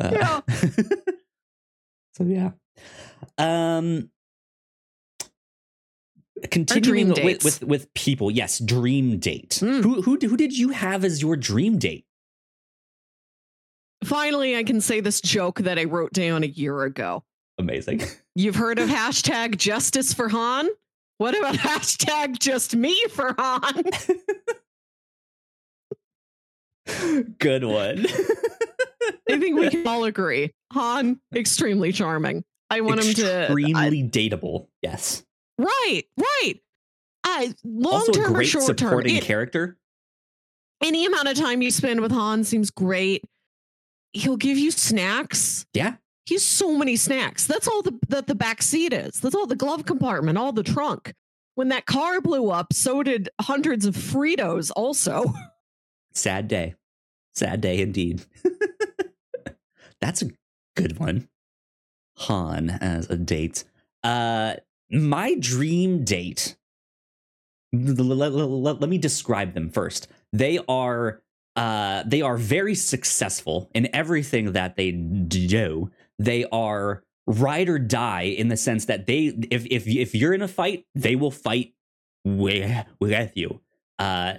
Uh, 0.00 0.10
Yeah. 0.14 0.40
so 2.14 2.24
yeah. 2.24 2.50
Um. 3.36 4.10
Continuing 6.50 7.08
with, 7.08 7.44
with 7.44 7.62
with 7.64 7.94
people, 7.94 8.30
yes, 8.30 8.58
dream 8.58 9.18
date. 9.18 9.58
Mm. 9.62 9.82
Who 9.82 10.02
who 10.02 10.16
who 10.16 10.36
did 10.36 10.56
you 10.56 10.70
have 10.70 11.04
as 11.04 11.20
your 11.22 11.36
dream 11.36 11.78
date? 11.78 12.04
Finally, 14.04 14.56
I 14.56 14.62
can 14.62 14.80
say 14.80 15.00
this 15.00 15.20
joke 15.20 15.60
that 15.60 15.78
I 15.78 15.84
wrote 15.84 16.12
down 16.12 16.44
a 16.44 16.46
year 16.46 16.82
ago. 16.82 17.24
Amazing. 17.58 18.02
You've 18.34 18.56
heard 18.56 18.78
of 18.78 18.88
hashtag 18.88 19.56
justice 19.56 20.14
for 20.14 20.28
Han? 20.28 20.68
What 21.18 21.36
about 21.36 21.54
hashtag 21.56 22.38
just 22.38 22.76
me 22.76 22.96
for 23.10 23.34
Han? 23.38 23.84
Good 27.38 27.64
one. 27.64 28.06
I 29.30 29.38
think 29.38 29.58
we 29.58 29.68
can 29.68 29.86
all 29.86 30.04
agree. 30.04 30.52
Han, 30.72 31.20
extremely 31.34 31.92
charming. 31.92 32.44
I 32.70 32.80
want 32.80 33.04
him 33.04 33.14
to. 33.14 33.42
Extremely 33.42 34.02
dateable. 34.04 34.68
Yes. 34.82 35.22
Right, 35.58 36.02
right. 36.16 36.54
I 37.24 37.54
long 37.64 38.06
term 38.12 38.34
or 38.36 38.44
short 38.44 38.78
term. 38.78 38.88
supporting 38.88 39.20
character. 39.20 39.76
any 40.82 41.04
amount 41.04 41.28
of 41.28 41.36
time 41.36 41.60
you 41.62 41.70
spend 41.70 42.00
with 42.00 42.12
Han 42.12 42.44
seems 42.44 42.70
great. 42.70 43.24
He'll 44.12 44.36
give 44.36 44.56
you 44.56 44.70
snacks. 44.70 45.66
Yeah. 45.74 45.96
He 46.26 46.34
has 46.34 46.44
so 46.44 46.76
many 46.76 46.96
snacks. 46.96 47.46
That's 47.46 47.66
all 47.68 47.82
the 47.82 47.98
that 48.08 48.26
the 48.26 48.34
back 48.34 48.62
seat 48.62 48.92
is. 48.92 49.20
That's 49.20 49.34
all 49.34 49.46
the 49.46 49.56
glove 49.56 49.84
compartment, 49.84 50.38
all 50.38 50.52
the 50.52 50.62
trunk. 50.62 51.14
When 51.54 51.68
that 51.70 51.86
car 51.86 52.20
blew 52.20 52.50
up, 52.50 52.72
so 52.72 53.02
did 53.02 53.28
hundreds 53.40 53.84
of 53.84 53.96
Fritos 53.96 54.70
also. 54.76 55.34
Sad 56.14 56.46
day. 56.48 56.74
Sad 57.34 57.60
day 57.60 57.80
indeed. 57.80 58.22
That's 60.00 60.22
a 60.22 60.30
good 60.76 60.98
one. 60.98 61.28
Han 62.18 62.70
as 62.70 63.08
a 63.10 63.16
date. 63.16 63.64
Uh 64.04 64.54
my 64.90 65.34
dream 65.38 66.04
date. 66.04 66.56
Let, 67.72 67.98
let- 67.98 68.32
let- 68.32 68.80
let 68.80 68.88
me 68.90 68.98
describe 68.98 69.54
them 69.54 69.70
first. 69.70 70.08
They 70.32 70.58
are 70.68 71.22
uh 71.56 72.04
they 72.06 72.22
are 72.22 72.36
very 72.36 72.74
successful 72.74 73.70
in 73.74 73.88
everything 73.94 74.52
that 74.52 74.76
they 74.76 74.92
do. 74.92 75.90
They 76.18 76.44
are 76.52 77.02
ride 77.26 77.68
or 77.68 77.78
die 77.78 78.22
in 78.22 78.48
the 78.48 78.56
sense 78.56 78.86
that 78.86 79.06
they 79.06 79.26
if 79.50 79.66
if 79.66 79.86
if 79.86 80.14
you're 80.14 80.32
in 80.34 80.42
a 80.42 80.48
fight, 80.48 80.86
they 80.94 81.16
will 81.16 81.30
fight 81.30 81.74
with, 82.24 82.86
with 83.00 83.32
you. 83.36 83.60
Uh 83.98 84.34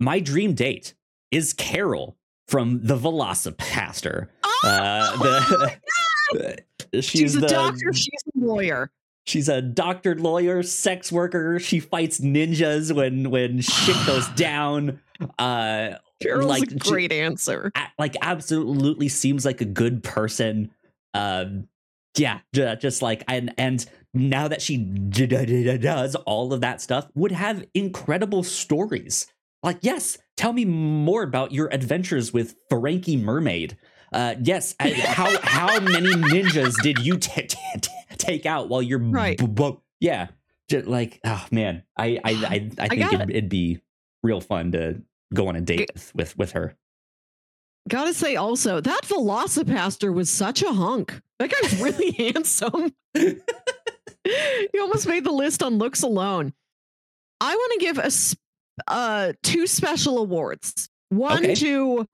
my 0.00 0.20
dream 0.20 0.54
date 0.54 0.94
is 1.30 1.52
Carol 1.52 2.16
from 2.48 2.80
the 2.82 2.96
VelociPastor. 2.96 4.28
Uh, 4.64 5.16
the, 5.16 6.58
she's, 6.94 7.04
she's, 7.04 7.36
a 7.36 7.40
the, 7.40 7.48
doctor, 7.48 7.92
she's 7.92 8.22
a 8.34 8.38
lawyer. 8.38 8.90
She's 9.26 9.48
a 9.48 9.62
doctored 9.62 10.20
lawyer, 10.20 10.62
sex 10.62 11.10
worker. 11.10 11.58
She 11.58 11.80
fights 11.80 12.20
ninjas 12.20 12.92
when 12.94 13.30
when 13.30 13.60
shit 13.60 13.96
goes 14.06 14.28
down. 14.36 15.00
Uh, 15.38 15.92
like, 16.24 16.70
a 16.70 16.74
great 16.76 17.12
answer. 17.12 17.70
a- 17.74 17.86
like 17.98 18.16
absolutely 18.22 19.08
seems 19.08 19.44
like 19.44 19.60
a 19.60 19.64
good 19.66 20.02
person. 20.02 20.70
Um, 21.14 21.68
yeah, 22.16 22.40
ju- 22.54 22.76
just 22.76 23.02
like 23.02 23.24
and 23.28 23.52
and 23.58 23.84
now 24.12 24.48
that 24.48 24.62
she 24.62 24.76
does 24.78 26.14
all 26.14 26.52
of 26.52 26.60
that 26.60 26.80
stuff, 26.80 27.08
would 27.14 27.32
have 27.32 27.64
incredible 27.74 28.42
stories. 28.42 29.26
Like, 29.62 29.78
yes, 29.80 30.18
tell 30.36 30.52
me 30.52 30.64
more 30.64 31.22
about 31.22 31.52
your 31.52 31.68
adventures 31.72 32.32
with 32.32 32.54
Frankie 32.68 33.16
Mermaid. 33.16 33.76
Uh, 34.12 34.34
yes. 34.42 34.76
How 34.78 35.36
how 35.42 35.80
many 35.80 36.10
ninjas 36.10 36.80
did 36.82 36.98
you 37.04 37.16
t- 37.16 37.42
t- 37.46 37.58
t- 37.80 37.90
take 38.26 38.46
out 38.46 38.68
while 38.68 38.82
you're 38.82 38.98
Right. 38.98 39.38
b- 39.38 39.46
b- 39.46 39.76
yeah, 40.00 40.28
just 40.68 40.86
like 40.86 41.20
oh 41.24 41.46
man, 41.50 41.82
I 41.96 42.18
I 42.24 42.30
I, 42.32 42.70
I 42.78 42.88
think 42.88 43.00
got 43.02 43.14
it'd, 43.14 43.30
it'd 43.30 43.48
be 43.48 43.80
real 44.22 44.40
fun 44.40 44.72
to 44.72 45.02
go 45.32 45.48
on 45.48 45.56
a 45.56 45.60
date 45.60 45.90
with 45.94 46.14
with, 46.14 46.38
with 46.38 46.52
her. 46.52 46.74
Gotta 47.88 48.14
say 48.14 48.36
also, 48.36 48.80
that 48.80 49.02
VelociPastor 49.04 50.12
was 50.12 50.30
such 50.30 50.62
a 50.62 50.72
hunk. 50.72 51.20
That 51.38 51.50
guy's 51.52 51.80
really 51.82 52.10
handsome. 52.18 52.94
he 53.14 54.80
almost 54.80 55.06
made 55.06 55.24
the 55.24 55.32
list 55.32 55.62
on 55.62 55.76
looks 55.76 56.02
alone. 56.02 56.54
I 57.42 57.54
want 57.54 57.72
to 57.74 57.78
give 57.86 57.98
a 57.98 58.10
uh 58.88 59.32
two 59.42 59.66
special 59.66 60.16
awards. 60.18 60.88
One 61.10 61.44
Okay. 61.44 61.54
to 61.56 62.06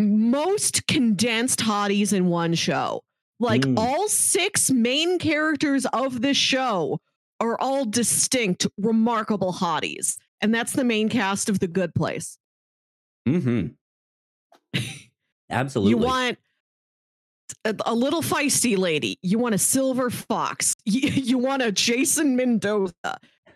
most 0.00 0.88
condensed 0.88 1.60
hotties 1.60 2.12
in 2.12 2.26
one 2.26 2.54
show. 2.54 3.03
Like 3.40 3.62
Mm. 3.62 3.78
all 3.78 4.08
six 4.08 4.70
main 4.70 5.18
characters 5.18 5.86
of 5.86 6.20
this 6.22 6.36
show 6.36 7.00
are 7.40 7.60
all 7.60 7.84
distinct, 7.84 8.66
remarkable 8.78 9.52
hotties. 9.52 10.16
And 10.40 10.54
that's 10.54 10.72
the 10.72 10.84
main 10.84 11.08
cast 11.08 11.48
of 11.48 11.58
The 11.58 11.66
Good 11.68 11.94
Place. 11.94 12.38
Mm-hmm. 13.28 13.68
Absolutely. 15.50 15.90
You 15.90 15.98
want 15.98 16.38
a, 17.64 17.74
a 17.86 17.94
little 17.94 18.22
feisty 18.22 18.76
lady. 18.78 19.18
You 19.22 19.38
want 19.38 19.54
a 19.54 19.58
silver 19.58 20.10
fox. 20.10 20.74
You, 20.86 21.08
you 21.08 21.38
want 21.38 21.62
a 21.62 21.72
Jason 21.72 22.36
Mendoza. 22.36 22.92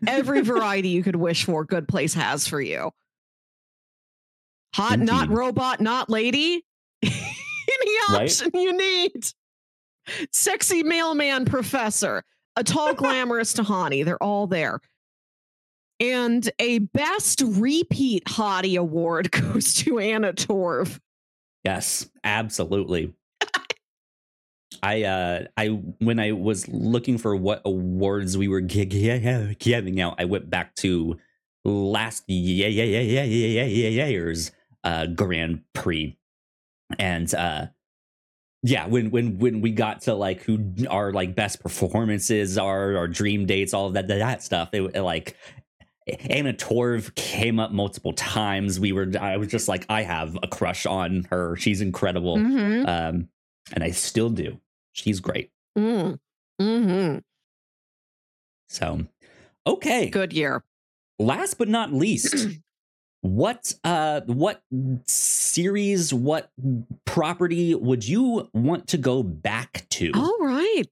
Every 0.07 0.41
variety 0.43 0.89
you 0.89 1.03
could 1.03 1.17
wish 1.17 1.45
for, 1.45 1.65
Good 1.65 1.87
Place 1.89 2.15
has 2.15 2.47
for 2.47 2.61
you. 2.61 2.91
Hot, 4.75 4.99
not 4.99 5.29
robot, 5.29 5.81
not 5.81 6.09
lady. 6.11 6.65
Any 7.03 7.13
Right. 8.11 8.23
option 8.23 8.51
you 8.55 8.77
need. 8.77 9.33
Sexy 10.33 10.83
mailman 10.83 11.45
professor, 11.45 12.23
a 12.57 12.65
tall, 12.65 12.95
glamorous 12.95 13.55
Tahani. 13.55 14.05
They're 14.05 14.23
all 14.23 14.47
there. 14.47 14.81
And 16.01 16.49
a 16.59 16.79
best 16.79 17.43
repeat 17.45 18.25
hottie 18.27 18.79
award 18.79 19.31
goes 19.33 19.75
to 19.75 19.99
Anna 19.99 20.33
Torv. 20.33 20.99
Yes, 21.65 22.09
absolutely. 22.23 23.13
I 24.83 25.03
uh 25.03 25.45
I 25.57 25.67
when 25.99 26.21
I 26.21 26.33
was 26.33 26.69
looking 26.69 27.19
for 27.19 27.35
what 27.35 27.63
awards 27.65 28.37
we 28.37 28.49
were 28.49 28.61
gi- 28.61 28.87
gi- 28.87 29.57
giving 29.59 30.01
out, 30.01 30.17
I 30.19 30.25
went 30.27 30.49
back 30.51 30.75
to 30.77 31.19
last 31.65 32.23
yeah 32.29 32.67
yeah 32.69 32.85
yeah 32.85 33.01
yeah 33.01 33.23
yeah 33.25 33.65
yeah 33.65 33.89
yeah 33.89 34.07
year's 34.07 34.53
uh 34.85 35.07
Grand 35.07 35.63
Prix, 35.75 36.17
and 36.99 37.35
uh 37.35 37.67
yeah 38.63 38.87
when 38.87 39.11
when 39.11 39.39
when 39.39 39.61
we 39.61 39.71
got 39.71 40.03
to 40.03 40.15
like 40.15 40.43
who 40.43 40.73
our 40.89 41.13
like 41.13 41.35
best 41.35 41.61
performances 41.61 42.59
are, 42.59 42.97
our 42.97 43.09
dream 43.09 43.47
dates, 43.47 43.73
all 43.75 43.87
of 43.87 43.95
that 43.95 44.09
that 44.09 44.43
stuff, 44.43 44.71
it, 44.73 44.83
it 44.95 45.03
like 45.03 45.37
Anna 46.31 46.55
Torv 46.55 47.15
came 47.15 47.61
up 47.61 47.71
multiple 47.71 48.13
times. 48.15 48.81
We 48.81 48.93
were 48.93 49.13
I 49.21 49.37
was 49.37 49.49
just 49.49 49.69
like 49.69 49.85
I 49.89 50.03
have 50.03 50.39
a 50.43 50.49
crush 50.49 50.87
on 50.87 51.27
her. 51.31 51.57
She's 51.57 51.81
incredible. 51.81 52.37
Mhm. 52.37 52.89
Um 52.89 53.29
and 53.73 53.85
I 53.85 53.91
still 53.91 54.31
do. 54.31 54.59
She's 54.93 55.21
great. 55.21 55.51
Mm. 55.77 56.19
hmm 56.61 57.19
So 58.69 59.07
okay. 59.67 60.09
Good 60.09 60.33
year. 60.33 60.65
Last 61.19 61.59
but 61.59 61.69
not 61.69 61.93
least, 61.93 62.35
what 63.23 63.73
uh 63.85 64.21
what 64.27 64.63
series, 65.07 66.15
what 66.15 66.51
property 67.05 67.75
would 67.75 68.07
you 68.07 68.49
want 68.55 68.87
to 68.89 68.99
go 68.99 69.23
back 69.23 69.87
to? 69.91 70.13
All 70.15 70.37
right. 70.41 70.85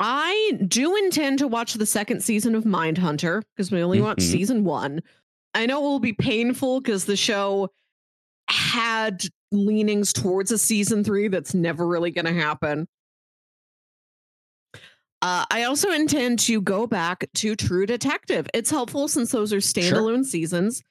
I 0.00 0.58
do 0.66 0.96
intend 0.96 1.38
to 1.38 1.48
watch 1.48 1.74
the 1.74 1.86
second 1.86 2.22
season 2.22 2.54
of 2.54 2.64
Mindhunter 2.64 3.42
because 3.54 3.70
we 3.70 3.82
only 3.82 4.00
watched 4.00 4.20
Mhm. 4.26 4.30
season 4.32 4.64
one. 4.64 5.00
I 5.54 5.66
know 5.66 5.78
it 5.78 5.82
will 5.88 6.00
be 6.00 6.12
painful 6.12 6.80
because 6.80 7.04
the 7.04 7.16
show 7.16 7.70
had 8.48 9.22
leanings 9.52 10.12
towards 10.12 10.50
a 10.50 10.58
season 10.58 11.04
three 11.04 11.28
that's 11.28 11.54
never 11.54 11.86
really 11.86 12.10
going 12.10 12.24
to 12.26 12.32
happen. 12.32 12.88
Uh, 15.24 15.46
I 15.50 15.62
also 15.64 15.90
intend 15.90 16.38
to 16.40 16.60
go 16.60 16.86
back 16.86 17.24
to 17.36 17.56
True 17.56 17.86
Detective. 17.86 18.46
It's 18.52 18.68
helpful 18.70 19.08
since 19.08 19.32
those 19.32 19.54
are 19.54 19.56
standalone 19.56 20.22
seasons. 20.24 20.82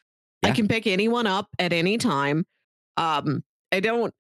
I 0.41 0.49
can 0.51 0.67
pick 0.67 0.88
anyone 0.88 1.27
up 1.27 1.47
at 1.59 1.71
any 1.71 1.99
time. 1.99 2.45
Um, 2.97 3.43
I 3.71 3.79
don't. 3.79 4.11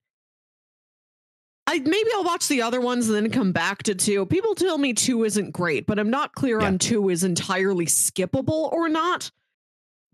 I 1.65 1.79
maybe 1.79 2.09
I'll 2.13 2.23
watch 2.25 2.47
the 2.47 2.61
other 2.61 2.79
ones 2.79 3.09
and 3.09 3.15
then 3.15 3.31
come 3.31 3.51
back 3.53 3.81
to 3.83 3.95
two. 3.95 4.25
People 4.27 4.53
tell 4.53 4.77
me 4.77 4.93
two 4.93 5.23
isn't 5.23 5.51
great, 5.51 5.87
but 5.87 5.97
I'm 5.97 6.11
not 6.11 6.35
clear 6.35 6.59
Yeah. 6.61 6.67
on 6.67 6.77
two 6.77 7.09
is 7.09 7.23
entirely 7.23 7.87
skippable 7.87 8.71
or 8.71 8.89
not. 8.89 9.31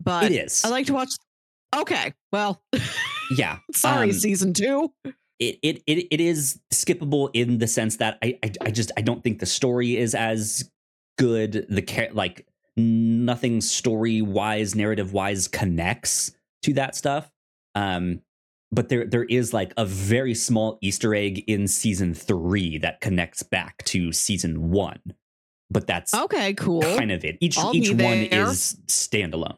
But 0.02 0.24
it 0.24 0.32
is. 0.32 0.64
I 0.64 0.68
like 0.70 0.86
to 0.86 0.94
watch. 0.94 1.10
Okay, 1.76 2.14
well, 2.32 2.62
yeah. 3.36 3.58
sorry, 3.74 4.08
Um, 4.08 4.12
season 4.14 4.54
two. 4.54 4.92
It, 5.40 5.58
it 5.62 5.82
it 5.86 6.06
it 6.10 6.20
is 6.20 6.60
skippable 6.72 7.30
in 7.32 7.58
the 7.58 7.66
sense 7.66 7.96
that 7.96 8.18
I, 8.22 8.38
I 8.44 8.52
I 8.60 8.70
just 8.70 8.92
I 8.96 9.00
don't 9.00 9.24
think 9.24 9.40
the 9.40 9.46
story 9.46 9.96
is 9.96 10.14
as 10.14 10.70
good. 11.18 11.66
The 11.68 12.10
like 12.12 12.46
nothing 12.76 13.60
story 13.60 14.22
wise, 14.22 14.74
narrative 14.74 15.12
wise 15.12 15.48
connects 15.48 16.32
to 16.62 16.74
that 16.74 16.94
stuff. 16.94 17.30
Um, 17.74 18.20
but 18.70 18.88
there 18.88 19.06
there 19.06 19.24
is 19.24 19.52
like 19.52 19.72
a 19.76 19.84
very 19.84 20.34
small 20.34 20.78
Easter 20.80 21.14
egg 21.14 21.42
in 21.46 21.66
season 21.66 22.14
three 22.14 22.78
that 22.78 23.00
connects 23.00 23.42
back 23.42 23.82
to 23.86 24.12
season 24.12 24.70
one. 24.70 25.00
But 25.72 25.86
that's 25.86 26.12
Okay, 26.14 26.52
cool. 26.54 26.82
kind 26.82 27.12
of 27.12 27.24
it. 27.24 27.38
Each 27.40 27.56
I'll 27.58 27.74
each 27.74 27.90
one 27.90 28.28
there. 28.28 28.48
is 28.48 28.76
standalone. 28.88 29.56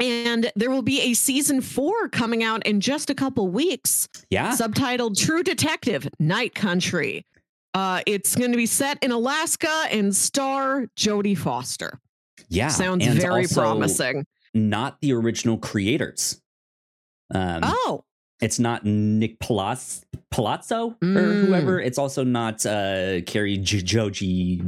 And 0.00 0.50
there 0.56 0.70
will 0.70 0.82
be 0.82 1.00
a 1.02 1.14
season 1.14 1.60
four 1.60 2.08
coming 2.08 2.42
out 2.42 2.66
in 2.66 2.80
just 2.80 3.10
a 3.10 3.14
couple 3.14 3.46
weeks. 3.48 4.08
Yeah. 4.30 4.50
subtitled 4.52 5.16
True 5.16 5.42
Detective 5.42 6.08
Night 6.18 6.54
Country. 6.54 7.24
Uh, 7.74 8.00
it's 8.06 8.34
going 8.34 8.50
to 8.52 8.56
be 8.56 8.66
set 8.66 9.02
in 9.02 9.10
Alaska 9.12 9.84
and 9.90 10.14
star 10.14 10.86
Jodie 10.96 11.36
Foster. 11.38 12.00
yeah. 12.48 12.68
Sounds 12.68 13.06
very 13.06 13.46
promising. 13.46 14.26
Not 14.52 15.00
the 15.00 15.12
original 15.12 15.58
creators. 15.58 16.40
Um, 17.34 17.60
Oh, 17.64 18.04
It's 18.40 18.58
not 18.58 18.84
Nick 18.84 19.38
Palaz- 19.38 20.02
Palazzo 20.30 20.90
or 20.90 20.96
Mm. 21.02 21.46
whoever. 21.46 21.80
It's 21.80 21.98
also 21.98 22.24
not 22.24 22.64
uh, 22.66 23.20
J- 23.20 23.56
Joji 23.58 24.58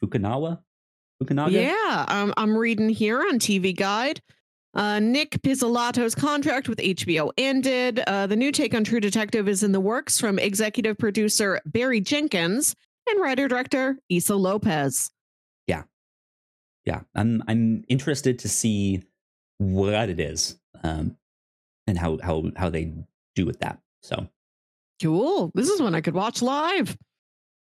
Fukunawa. 0.00 0.60
Fukunaga. 1.22 1.50
yeah. 1.52 2.04
Um, 2.08 2.32
I'm 2.36 2.56
reading 2.56 2.88
here 2.88 3.20
on 3.20 3.38
TV 3.38 3.76
Guide. 3.76 4.20
Uh, 4.76 5.00
Nic 5.00 5.30
Pizzolatto's 5.42 6.14
contract 6.14 6.68
with 6.68 6.78
HBO 6.78 7.32
ended. 7.38 8.00
Uh, 8.06 8.26
the 8.26 8.36
new 8.36 8.52
take 8.52 8.74
on 8.74 8.84
True 8.84 9.00
Detective 9.00 9.48
is 9.48 9.62
in 9.62 9.72
the 9.72 9.80
works 9.80 10.20
from 10.20 10.38
executive 10.38 10.98
producer 10.98 11.60
Barry 11.64 12.00
Jenkins 12.00 12.76
and 13.08 13.20
writer 13.20 13.48
director 13.48 13.98
Issa 14.10 14.36
Lopez. 14.36 15.10
yeah. 15.66 15.82
Yeah, 16.84 17.00
I'm 17.16 17.42
I'm 17.48 17.84
interested 17.88 18.38
to 18.40 18.48
see 18.48 19.02
what 19.58 20.08
it 20.08 20.20
is 20.20 20.56
um, 20.84 21.16
and 21.88 21.98
how 21.98 22.18
how 22.22 22.44
how 22.56 22.68
they 22.70 22.92
do 23.34 23.44
with 23.46 23.58
that. 23.60 23.80
So 24.02 24.28
Cool. 25.02 25.50
This 25.54 25.68
is 25.68 25.80
one 25.82 25.94
I 25.96 26.00
could 26.00 26.14
watch 26.14 26.42
live. 26.42 26.96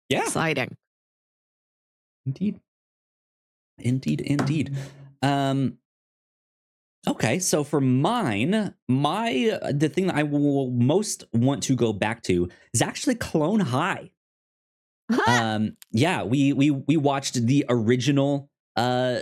yeah, 0.10 0.22
Exciting. 0.24 0.76
indeed, 2.28 2.60
indeed, 3.80 4.22
indeed. 4.22 4.76
Um, 5.22 5.78
okay, 7.08 7.40
so 7.40 7.64
for 7.64 7.82
mine, 7.82 8.74
my 8.88 9.60
uh, 9.62 9.72
the 9.74 9.90
thing 9.90 10.08
that 10.08 10.16
I 10.16 10.24
will 10.24 10.70
most 10.72 11.24
want 11.34 11.64
to 11.64 11.76
go 11.76 11.94
back 11.94 12.24
to 12.24 12.50
is 12.74 12.82
actually 12.82 13.16
Clone 13.16 13.60
High. 13.62 14.12
um 15.26 15.78
yeah 15.92 16.24
we 16.24 16.52
we 16.52 16.70
we 16.70 16.98
watched 16.98 17.36
the 17.46 17.66
original 17.70 18.50
uh 18.76 19.20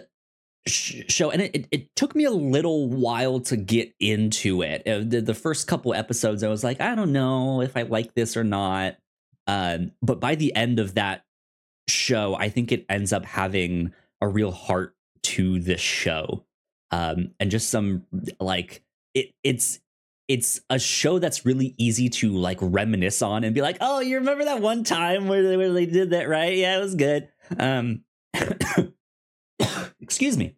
sh- 0.68 1.04
show 1.08 1.30
and 1.30 1.44
it, 1.44 1.56
it, 1.56 1.68
it 1.72 1.96
took 1.96 2.16
me 2.16 2.24
a 2.24 2.32
little 2.32 2.88
while 2.90 3.40
to 3.40 3.56
get 3.56 3.94
into 4.00 4.64
it. 4.64 4.82
Uh, 4.88 5.04
the, 5.06 5.22
the 5.22 5.36
first 5.36 5.68
couple 5.68 5.94
episodes 5.94 6.42
i 6.44 6.48
was 6.48 6.64
like 6.64 6.82
i 6.82 6.96
don't 6.96 7.12
know 7.12 7.62
if 7.62 7.78
i 7.78 7.84
like 7.84 8.16
this 8.16 8.36
or 8.36 8.44
not. 8.44 8.98
Um 9.46 9.92
but 10.02 10.20
by 10.20 10.34
the 10.34 10.56
end 10.56 10.80
of 10.80 10.96
that 10.96 11.24
show 11.88 12.36
i 12.36 12.50
think 12.50 12.72
it 12.72 12.84
ends 12.90 13.14
up 13.14 13.24
having 13.24 13.94
a 14.22 14.28
real 14.28 14.52
heart 14.52 14.96
to 15.22 15.60
the 15.60 15.78
show 15.78 16.46
um 16.96 17.32
and 17.40 17.52
just 17.52 17.70
some 17.70 18.06
like 18.40 18.84
it 19.14 19.34
it's 19.44 19.80
it's 20.28 20.62
a 20.70 20.80
show 20.80 21.20
that's 21.20 21.46
really 21.46 21.76
easy 21.78 22.10
to 22.10 22.32
like 22.32 22.58
reminisce 22.60 23.22
on 23.22 23.44
and 23.44 23.54
be 23.54 23.62
like, 23.62 23.78
oh, 23.80 24.00
you 24.00 24.18
remember 24.18 24.46
that 24.46 24.60
one 24.60 24.84
time 24.84 25.28
where 25.28 25.44
they, 25.44 25.56
where 25.56 25.72
they 25.72 25.86
did 25.86 26.10
that, 26.10 26.28
right? 26.28 26.58
Yeah, 26.58 26.78
it 26.78 26.82
was 26.82 26.96
good. 26.96 27.30
Um, 27.60 28.04
excuse 30.02 30.36
me. 30.36 30.56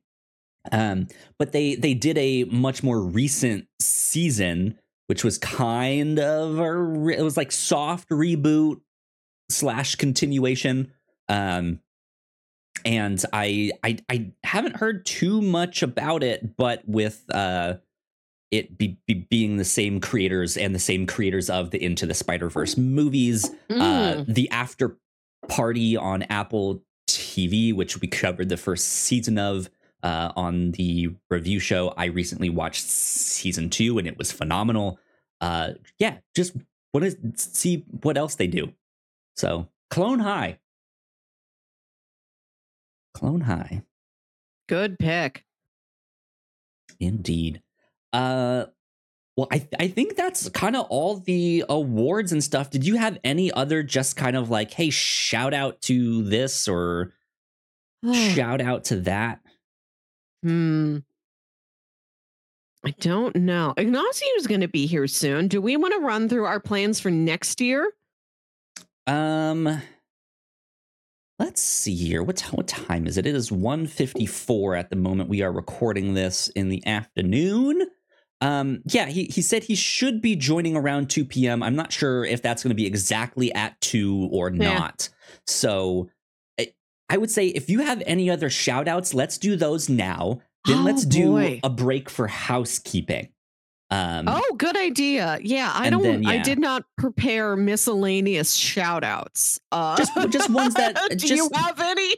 Um, 0.71 1.07
but 1.37 1.51
they 1.51 1.75
they 1.75 1.93
did 1.93 2.17
a 2.17 2.45
much 2.45 2.81
more 2.83 3.01
recent 3.01 3.67
season 3.81 4.79
which 5.07 5.23
was 5.23 5.37
kind 5.37 6.19
of 6.19 6.59
a 6.59 6.73
re- 6.75 7.17
it 7.17 7.23
was 7.23 7.37
like 7.37 7.51
soft 7.51 8.09
reboot 8.09 8.81
slash 9.49 9.95
continuation. 9.95 10.91
Um, 11.29 11.79
and 12.87 13.23
I, 13.33 13.71
I 13.83 13.97
I 14.09 14.31
haven't 14.43 14.77
heard 14.77 15.05
too 15.05 15.41
much 15.41 15.83
about 15.83 16.23
it, 16.23 16.55
but 16.57 16.81
with 16.87 17.23
uh, 17.31 17.75
it 18.49 18.77
be, 18.77 18.97
be 19.05 19.13
being 19.29 19.57
the 19.57 19.65
same 19.65 19.99
creators 19.99 20.55
and 20.57 20.73
the 20.73 20.79
same 20.79 21.05
creators 21.05 21.49
of 21.49 21.71
the 21.71 21.83
Into 21.83 22.05
the 22.05 22.13
Spider-Verse 22.13 22.77
movies, 22.77 23.45
uh, 23.69 23.73
Mm. 24.23 24.33
the 24.33 24.49
after 24.51 24.97
party 25.49 25.97
on 25.97 26.23
Apple 26.23 26.81
TV, 27.09 27.73
which 27.73 27.99
we 27.99 28.07
covered 28.07 28.47
the 28.49 28.57
first 28.57 28.87
season 28.87 29.37
of 29.37 29.69
uh, 30.03 30.31
on 30.35 30.71
the 30.71 31.09
review 31.29 31.59
show. 31.59 31.93
I 31.97 32.05
recently 32.05 32.49
watched 32.49 32.83
season 32.83 33.69
two, 33.69 33.97
and 33.97 34.07
it 34.07 34.17
was 34.17 34.31
phenomenal. 34.31 34.97
Uh, 35.41 35.71
yeah, 35.99 36.17
just 36.35 36.55
want 36.93 37.05
to 37.05 37.17
see 37.35 37.83
what 38.01 38.17
else 38.17 38.35
they 38.35 38.47
do. 38.47 38.73
So, 39.35 39.67
Clone 39.89 40.19
High. 40.19 40.59
Clone 43.17 43.41
High. 43.41 43.81
Good 44.69 44.99
pick. 44.99 45.43
Indeed. 46.99 47.63
Uh 48.13 48.65
well, 49.35 49.47
I 49.51 49.67
I 49.79 49.87
think 49.87 50.15
that's 50.15 50.49
kind 50.49 50.75
of 50.75 50.85
all 50.91 51.17
the 51.17 51.65
awards 51.67 52.31
and 52.31 52.43
stuff. 52.43 52.69
Did 52.69 52.85
you 52.85 52.97
have 52.97 53.17
any 53.23 53.51
other 53.51 53.81
just 53.81 54.17
kind 54.17 54.35
of 54.35 54.51
like, 54.51 54.71
hey, 54.71 54.91
shout 54.91 55.55
out 55.55 55.81
to 55.83 56.21
this 56.25 56.67
or 56.67 57.13
shout 58.13 58.61
out 58.61 58.83
to 58.85 58.97
that? 59.01 59.39
Hmm. 60.43 60.99
I 62.85 62.91
don't 62.99 63.35
know. 63.35 63.73
Ignacio's 63.77 64.45
going 64.45 64.61
to 64.61 64.67
be 64.67 64.85
here 64.85 65.07
soon. 65.07 65.47
Do 65.47 65.59
we 65.59 65.75
want 65.75 65.95
to 65.95 66.01
run 66.01 66.29
through 66.29 66.45
our 66.45 66.59
plans 66.59 66.99
for 66.99 67.09
next 67.09 67.61
year? 67.61 67.91
Um 69.07 69.81
let's 71.39 71.61
see 71.61 71.95
here. 71.95 72.23
What 72.23 72.37
t- 72.37 72.47
what 72.55 72.67
time 72.67 73.07
is 73.07 73.17
it? 73.17 73.25
It 73.25 73.35
is 73.35 73.49
1:54 73.51 74.77
at 74.77 74.89
the 74.89 74.95
moment. 74.95 75.29
We 75.29 75.41
are 75.41 75.51
recording 75.51 76.13
this 76.13 76.47
in 76.49 76.69
the 76.69 76.85
afternoon. 76.85 77.83
Um 78.41 78.81
yeah, 78.85 79.07
he 79.07 79.25
he 79.25 79.41
said 79.41 79.63
he 79.63 79.75
should 79.75 80.21
be 80.21 80.35
joining 80.35 80.75
around 80.75 81.09
2 81.09 81.25
p.m. 81.25 81.63
I'm 81.63 81.75
not 81.75 81.91
sure 81.91 82.23
if 82.23 82.41
that's 82.41 82.61
going 82.63 82.69
to 82.69 82.75
be 82.75 82.85
exactly 82.85 83.53
at 83.53 83.79
2 83.81 84.29
or 84.31 84.49
Yeah. 84.51 84.77
not. 84.77 85.09
So 85.47 86.09
I, 86.59 86.73
I 87.09 87.17
would 87.17 87.31
say 87.31 87.47
if 87.47 87.69
you 87.69 87.79
have 87.79 88.03
any 88.05 88.29
other 88.29 88.49
shout 88.49 88.87
outs, 88.87 89.13
let's 89.13 89.37
do 89.37 89.55
those 89.55 89.89
now. 89.89 90.41
Then 90.65 90.79
Oh, 90.79 90.83
let's 90.83 91.05
do 91.05 91.31
boy. 91.31 91.59
a 91.63 91.69
break 91.69 92.09
for 92.09 92.27
housekeeping. 92.27 93.29
Um 93.89 94.25
Oh, 94.27 94.55
good 94.57 94.75
idea. 94.75 95.39
Yeah, 95.41 95.71
I 95.73 95.89
don't 95.89 96.03
then, 96.03 96.25
I 96.25 96.39
did 96.39 96.59
not 96.59 96.83
prepare 96.97 97.55
miscellaneous 97.55 98.53
shout 98.53 99.03
outs. 99.03 99.59
Uh, 99.71 99.95
Just- 99.97 100.13
just 100.31 100.49
ones 100.49 100.73
that- 100.73 100.95
Do 101.17 101.33
you 101.35 101.49
have 101.53 101.79
any? 101.79 102.15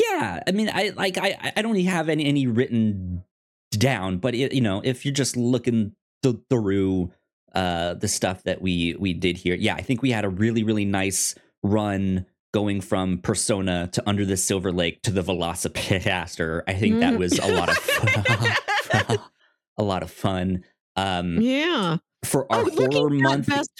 Yeah, 0.00 0.40
I 0.46 0.52
mean, 0.52 0.70
I 0.72 0.92
like 0.96 1.18
I 1.18 1.52
I 1.56 1.62
don't 1.62 1.78
have 1.80 2.08
any 2.08 2.24
any 2.24 2.46
written 2.46 3.24
down, 3.72 4.18
but 4.18 4.34
it, 4.34 4.52
you 4.54 4.60
know, 4.62 4.80
if 4.84 5.04
you're 5.04 5.12
just 5.14 5.36
looking 5.36 5.92
th- 6.22 6.36
through 6.48 7.10
uh 7.54 7.94
the 7.94 8.08
stuff 8.08 8.42
that 8.44 8.62
we 8.62 8.94
we 8.98 9.12
did 9.12 9.36
here, 9.36 9.54
yeah, 9.56 9.74
I 9.74 9.82
think 9.82 10.00
we 10.00 10.12
had 10.12 10.24
a 10.24 10.28
really 10.30 10.62
really 10.62 10.84
nice 10.86 11.34
run 11.62 12.24
going 12.54 12.80
from 12.80 13.18
Persona 13.18 13.88
to 13.92 14.02
Under 14.08 14.24
the 14.24 14.36
Silver 14.36 14.72
Lake 14.72 15.02
to 15.02 15.10
the 15.10 15.22
VelociPastor. 15.22 16.62
I 16.66 16.74
think 16.74 17.00
that 17.00 17.14
Mhm. 17.14 17.18
was 17.18 17.38
a 17.38 17.52
lot 17.52 17.68
of 17.68 17.76
fun. 17.76 19.18
a 19.78 19.82
lot 19.82 20.02
of 20.02 20.10
fun. 20.10 20.64
Um, 21.00 21.40
Yeah. 21.40 21.98
for 22.24 22.50
our 22.52 22.64
oh, 22.64 22.70
horror 22.76 23.10
month, 23.10 23.46
best 23.48 23.70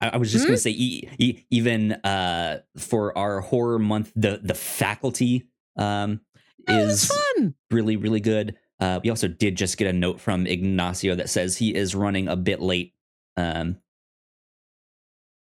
I, 0.00 0.10
I 0.10 0.16
was 0.16 0.30
just 0.30 0.44
Hmm? 0.44 0.50
gonna 0.50 0.58
say, 0.58 0.70
e- 0.70 1.08
e- 1.18 1.44
even 1.50 1.92
uh, 1.92 2.60
for 2.76 3.16
our 3.18 3.40
horror 3.40 3.78
month, 3.78 4.12
the 4.14 4.40
the 4.42 4.54
faculty 4.54 5.48
um, 5.76 6.20
Oh, 6.68 6.78
is 6.78 7.06
fun. 7.06 7.54
really 7.70 7.96
really 7.96 8.20
good. 8.20 8.56
Uh, 8.80 9.00
we 9.02 9.10
also 9.10 9.26
did 9.26 9.56
just 9.56 9.76
get 9.76 9.88
a 9.88 9.92
note 9.92 10.20
from 10.20 10.46
Ignacio 10.46 11.14
that 11.16 11.28
says 11.30 11.56
he 11.56 11.74
is 11.74 11.94
running 11.94 12.28
a 12.28 12.36
bit 12.36 12.60
late. 12.60 12.94
Um, 13.36 13.78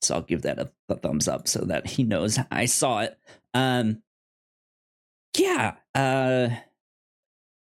so 0.01 0.15
I'll 0.15 0.21
give 0.21 0.43
that 0.43 0.57
a, 0.57 0.71
a 0.89 0.95
thumbs 0.95 1.27
up 1.27 1.47
so 1.47 1.59
that 1.65 1.85
he 1.87 2.03
knows 2.03 2.39
I 2.49 2.65
saw 2.65 3.01
it. 3.01 3.17
Um, 3.53 4.01
yeah, 5.37 5.75
uh, 5.93 6.49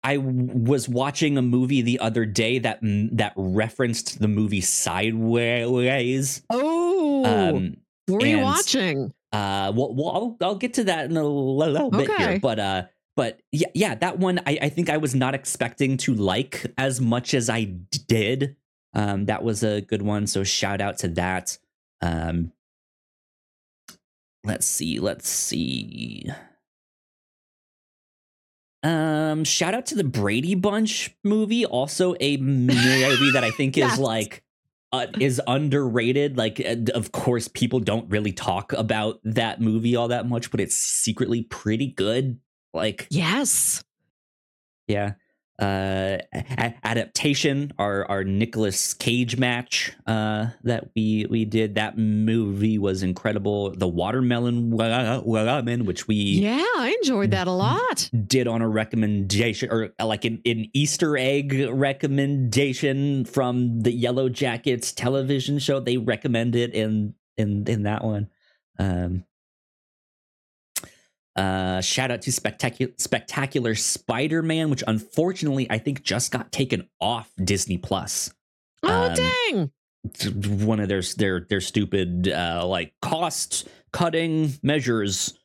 I 0.02 0.16
was 0.16 0.88
watching 0.88 1.36
a 1.36 1.42
movie 1.42 1.82
the 1.82 1.98
other 1.98 2.24
day 2.24 2.58
that 2.60 2.78
that 2.82 3.32
referenced 3.36 4.18
the 4.18 4.28
movie 4.28 4.62
Sideways. 4.62 6.42
Oh, 6.48 7.24
Um, 7.24 7.76
what 8.06 8.20
were 8.20 8.26
you 8.26 8.40
watching? 8.40 9.12
uh, 9.32 9.72
well, 9.74 9.94
well 9.94 10.08
I'll, 10.10 10.36
I'll 10.40 10.54
get 10.54 10.74
to 10.74 10.84
that 10.84 11.04
in 11.10 11.16
a 11.16 11.24
little, 11.24 11.90
bit 11.90 12.08
Okay. 12.10 12.16
here, 12.32 12.40
but 12.40 12.58
uh, 12.58 12.82
but 13.14 13.40
yeah, 13.52 13.68
yeah, 13.74 13.94
that 13.96 14.18
one 14.18 14.38
I, 14.46 14.58
I 14.62 14.68
think 14.70 14.88
I 14.88 14.96
was 14.96 15.14
not 15.14 15.34
expecting 15.34 15.96
to 15.98 16.14
like 16.14 16.66
as 16.78 17.00
much 17.00 17.34
as 17.34 17.50
I 17.50 17.64
did. 17.64 18.56
Um, 18.94 19.26
that 19.26 19.44
was 19.44 19.62
a 19.62 19.82
good 19.82 20.02
one, 20.02 20.26
so 20.26 20.42
shout 20.44 20.80
out 20.80 20.98
to 20.98 21.08
that. 21.08 21.58
Um, 22.00 22.52
let's 24.44 24.66
see, 24.66 24.98
let's 24.98 25.28
see. 25.28 26.26
Um, 28.82 29.44
shout 29.44 29.74
out 29.74 29.86
to 29.86 29.94
the 29.94 30.04
Brady 30.04 30.54
Bunch 30.54 31.14
movie, 31.22 31.66
also 31.66 32.14
a 32.20 32.36
movie 32.38 33.30
that 33.32 33.44
I 33.44 33.50
think 33.50 33.76
is 33.78 33.98
like 33.98 34.42
uh, 34.92 35.06
is 35.20 35.40
underrated. 35.46 36.36
Like, 36.36 36.60
uh, 36.60 36.76
of 36.94 37.12
course, 37.12 37.48
people 37.48 37.80
don't 37.80 38.08
really 38.10 38.32
talk 38.32 38.72
about 38.72 39.20
that 39.24 39.60
movie 39.60 39.96
all 39.96 40.08
that 40.08 40.26
much, 40.28 40.50
but 40.50 40.60
it's 40.60 40.74
secretly 40.76 41.42
pretty 41.42 41.88
good. 41.88 42.38
Like, 42.72 43.06
Yes. 43.10 43.82
yeah. 44.86 45.12
Uh, 45.60 46.16
a- 46.32 46.74
adaptation, 46.84 47.70
our 47.78 48.04
our 48.10 48.24
Nicolas 48.24 48.94
Cage 48.94 49.36
match 49.36 49.92
uh, 50.06 50.46
that 50.64 50.88
we 50.96 51.26
we 51.28 51.44
did. 51.44 51.74
That 51.74 51.98
movie 51.98 52.78
was 52.78 53.02
incredible. 53.02 53.70
The 53.76 53.86
Watermelon 53.86 54.70
Wa- 54.70 55.20
Woman, 55.22 55.84
which 55.84 56.08
we 56.08 56.14
Yeah, 56.16 56.64
I 56.78 56.96
enjoyed 57.02 57.32
that 57.32 57.46
a 57.46 57.52
lot. 57.52 58.08
did 58.26 58.48
on 58.48 58.62
a 58.62 58.68
recommendation 58.68 59.70
or 59.70 59.90
like 60.02 60.24
an, 60.24 60.40
an 60.46 60.66
Easter 60.72 61.18
egg 61.18 61.52
recommendation 61.70 63.24
from 63.24 63.80
the 63.80 63.92
Yellowjackets 64.02 64.94
television 64.94 65.58
show. 65.58 65.80
They 65.80 65.96
recommend 65.98 66.56
it 66.56 66.72
in 66.74 67.14
in 67.36 67.64
in 67.66 67.82
that 67.84 68.02
one. 68.04 68.28
Um, 68.78 69.24
uh, 71.40 71.80
shout 71.80 72.10
out 72.10 72.22
to 72.22 72.32
spectacular 72.32 72.92
spectacular 72.98 73.74
Spider-Man, 73.74 74.68
which 74.70 74.84
unfortunately 74.86 75.66
I 75.70 75.78
think 75.78 76.02
just 76.02 76.30
got 76.32 76.52
taken 76.52 76.88
off 77.00 77.32
Disney 77.42 77.78
Plus. 77.78 78.32
Oh, 78.82 78.88
Um, 79.08 79.14
dang. 79.14 79.70
One 80.66 80.80
of 80.80 80.88
their 80.88 81.02
their 81.16 81.40
their 81.48 81.60
stupid 81.60 82.28
uh 82.28 82.64
like 82.66 82.94
cost 83.02 83.68
cutting 83.92 84.52
measures 84.62 85.38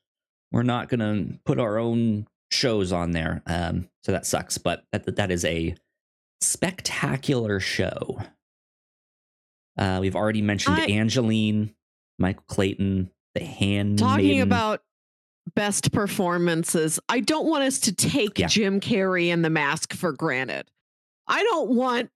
we're 0.53 0.63
not 0.63 0.87
gonna 0.87 1.25
put 1.43 1.59
our 1.59 1.77
own 1.77 2.25
shows 2.51 2.93
on 2.93 3.11
there 3.11 3.41
um 3.47 3.89
so 4.05 4.13
that 4.13 4.25
sucks 4.25 4.57
but 4.57 4.85
that 4.93 5.13
that 5.17 5.29
is 5.29 5.43
a 5.43 5.75
spectacular 6.39 7.59
show 7.59 8.17
uh 9.77 9.97
we've 9.99 10.15
already 10.15 10.41
mentioned 10.41 10.77
I- 10.77 10.85
Angelyne 10.87 11.75
michael 12.17 12.45
clayton 12.47 13.11
the 13.33 13.43
hand 13.43 13.99
Talking 13.99 14.39
about 14.39 14.83
best 15.53 15.91
performances, 15.91 16.99
I 17.09 17.19
don't 17.19 17.45
want 17.47 17.63
us 17.63 17.79
to 17.81 17.93
take 17.93 18.39
Yeah. 18.39 18.47
Jim 18.47 18.79
Carrey 18.79 19.27
and 19.27 19.45
the 19.45 19.49
mask 19.49 19.93
for 19.93 20.11
granted. 20.11 20.69
I 21.27 21.43
don't 21.43 21.69
want 21.71 22.09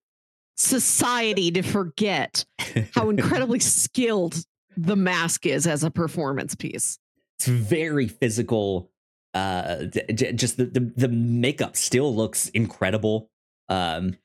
society 0.56 1.52
to 1.52 1.62
forget 1.62 2.46
how 2.94 3.10
incredibly 3.10 3.60
skilled 3.60 4.44
the 4.76 4.96
mask 4.96 5.46
is 5.46 5.66
as 5.68 5.84
a 5.84 5.92
performance 5.92 6.56
piece. 6.56 7.00
it's 7.38 7.48
very 7.48 8.08
physical 8.08 8.92
uh 9.34 9.86
j- 9.86 10.34
just 10.34 10.58
the, 10.58 10.66
the 10.66 10.92
the 10.98 11.08
makeup 11.08 11.78
still 11.78 12.14
looks 12.16 12.50
incredible 12.50 13.30
um 13.70 14.16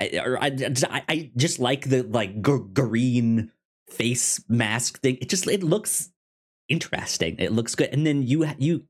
I, 0.00 0.20
or 0.24 0.42
I, 0.42 0.46
I, 0.90 1.02
I 1.08 1.30
just 1.36 1.58
like 1.58 1.88
the 1.88 2.02
like 2.02 2.42
g- 2.42 2.58
green 2.72 3.50
face 3.90 4.42
mask 4.48 5.00
thing 5.00 5.18
it 5.20 5.28
just 5.28 5.46
it 5.48 5.62
looks 5.62 6.10
interesting. 6.68 7.36
It 7.38 7.52
looks 7.52 7.74
good. 7.74 7.90
And 7.92 8.06
then 8.06 8.22
you 8.22 8.46
you 8.58 8.84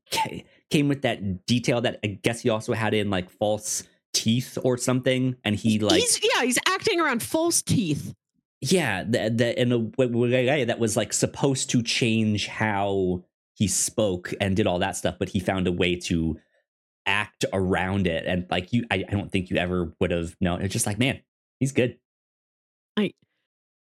came 0.71 0.89
with 0.89 1.03
that 1.03 1.47
detail 1.47 1.81
that 1.81 2.01
i 2.03 2.09
guess 2.09 2.41
he 2.41 2.49
also 2.49 2.73
had 2.73 2.95
in 2.95 3.11
like 3.11 3.31
false 3.31 3.85
teeth 4.13 4.59
or 4.65 4.77
something 4.77 5.37
and 5.45 5.55
he 5.55 5.79
like 5.79 6.01
he's 6.01 6.21
yeah, 6.23 6.43
he's 6.43 6.59
acting 6.69 7.01
around 7.01 7.23
false 7.23 7.63
teeth. 7.63 8.15
yeah 8.61 9.05
the, 9.05 9.31
the, 9.31 9.61
in 9.61 9.71
a 9.73 9.79
way 9.79 10.65
that 10.65 10.79
was 10.79 10.97
like 10.97 11.13
supposed 11.13 11.71
to 11.71 11.83
change 11.83 12.47
how 12.49 13.23
he 13.55 13.69
spoke 13.69 14.33
and 14.41 14.57
did 14.57 14.67
all 14.67 14.79
that 14.79 14.97
stuff 14.97 15.17
but 15.19 15.29
he 15.29 15.39
found 15.39 15.67
a 15.67 15.73
way 15.73 15.95
to 15.95 16.37
act 17.07 17.45
around 17.53 18.07
it. 18.07 18.25
And 18.27 18.47
like 18.51 18.73
you 18.73 18.85
i, 18.91 19.05
I 19.07 19.13
don't 19.13 19.31
think 19.31 19.51
you 19.51 19.57
ever 19.59 19.93
would 20.01 20.11
have 20.11 20.35
known. 20.41 20.63
It's 20.63 20.73
just 20.73 20.87
like 20.87 20.99
man 20.99 21.21
he's 21.61 21.73
good. 21.73 21.99
I 22.97 23.13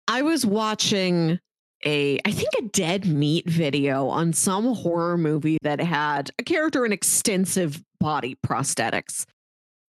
I 0.08 0.24
was 0.24 0.46
watching 0.46 1.40
a 1.86 2.20
I 2.26 2.32
think 2.32 2.50
a 2.60 2.64
dead 2.70 3.06
meat 3.06 3.48
video 3.50 4.08
on 4.08 4.34
some 4.34 4.74
horror 4.74 5.18
movie 5.18 5.58
that 5.62 5.80
had 5.80 6.32
a 6.40 6.44
character 6.44 6.86
in 6.86 6.92
extensive 6.92 7.82
body 8.00 8.38
prosthetics. 8.46 9.26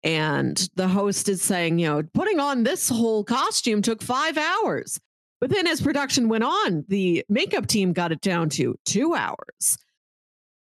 And 0.03 0.69
the 0.77 0.87
host 0.89 1.29
is 1.29 1.43
saying, 1.43 1.79
you 1.79 1.89
know, 1.89 2.03
putting 2.15 2.39
on 2.39 2.63
this 2.63 2.89
whole 2.89 3.25
costume 3.25 3.83
took 3.83 4.03
5 4.03 4.39
hours. 4.39 4.99
But 5.41 5.51
then 5.51 5.67
as 5.67 5.81
production 5.81 6.29
went 6.29 6.45
on, 6.45 6.85
the 6.89 7.25
makeup 7.29 7.67
team 7.67 7.93
got 7.93 8.13
it 8.13 8.21
down 8.21 8.49
to 8.51 8.77
2 8.87 9.15
hours. 9.15 9.77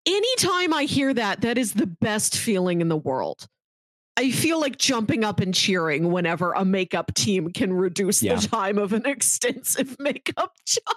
Anytime 0.06 0.72
I 0.72 0.84
hear 0.84 1.12
that, 1.12 1.40
that 1.42 1.58
is 1.58 1.74
the 1.74 1.86
best 1.86 2.36
feeling 2.38 2.80
in 2.80 2.88
the 2.88 2.96
world. 2.96 3.46
I 4.16 4.30
feel 4.30 4.58
like 4.60 4.78
jumping 4.78 5.24
up 5.24 5.40
and 5.40 5.52
cheering 5.52 6.10
whenever 6.10 6.52
a 6.52 6.64
makeup 6.64 7.12
team 7.14 7.50
can 7.52 7.72
reduce 7.72 8.22
Yeah. 8.22 8.36
the 8.36 8.48
time 8.48 8.78
of 8.78 8.92
an 8.94 9.04
extensive 9.06 9.96
makeup 9.98 10.54
job. 10.64 10.96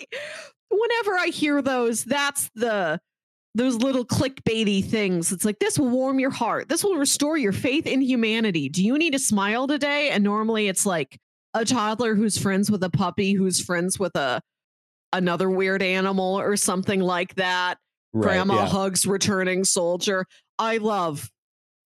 Whenever 0.70 1.18
I 1.18 1.28
hear 1.28 1.62
those, 1.62 2.04
that's 2.04 2.50
the 2.54 3.00
those 3.54 3.76
little 3.76 4.04
clickbaity 4.04 4.84
things. 4.84 5.32
It's 5.32 5.44
like 5.44 5.58
this 5.58 5.78
will 5.78 5.88
warm 5.88 6.20
your 6.20 6.30
heart. 6.30 6.68
This 6.68 6.84
will 6.84 6.96
restore 6.96 7.36
your 7.36 7.52
faith 7.52 7.86
in 7.86 8.00
humanity. 8.00 8.68
Do 8.68 8.84
you 8.84 8.98
need 8.98 9.14
a 9.14 9.18
smile 9.18 9.66
today? 9.66 10.10
And 10.10 10.22
normally 10.22 10.68
it's 10.68 10.86
like 10.86 11.18
a 11.54 11.64
toddler 11.64 12.14
who's 12.14 12.38
friends 12.38 12.70
with 12.70 12.84
a 12.84 12.90
puppy 12.90 13.32
who's 13.32 13.60
friends 13.60 13.98
with 13.98 14.14
a 14.16 14.40
another 15.12 15.50
weird 15.50 15.82
animal 15.82 16.38
or 16.38 16.56
something 16.56 17.00
like 17.00 17.34
that. 17.36 17.78
Grandma 18.14 18.54
yeah. 18.54 18.66
hugs 18.66 19.06
returning 19.06 19.64
soldier. 19.64 20.26
I 20.58 20.78
love 20.78 21.30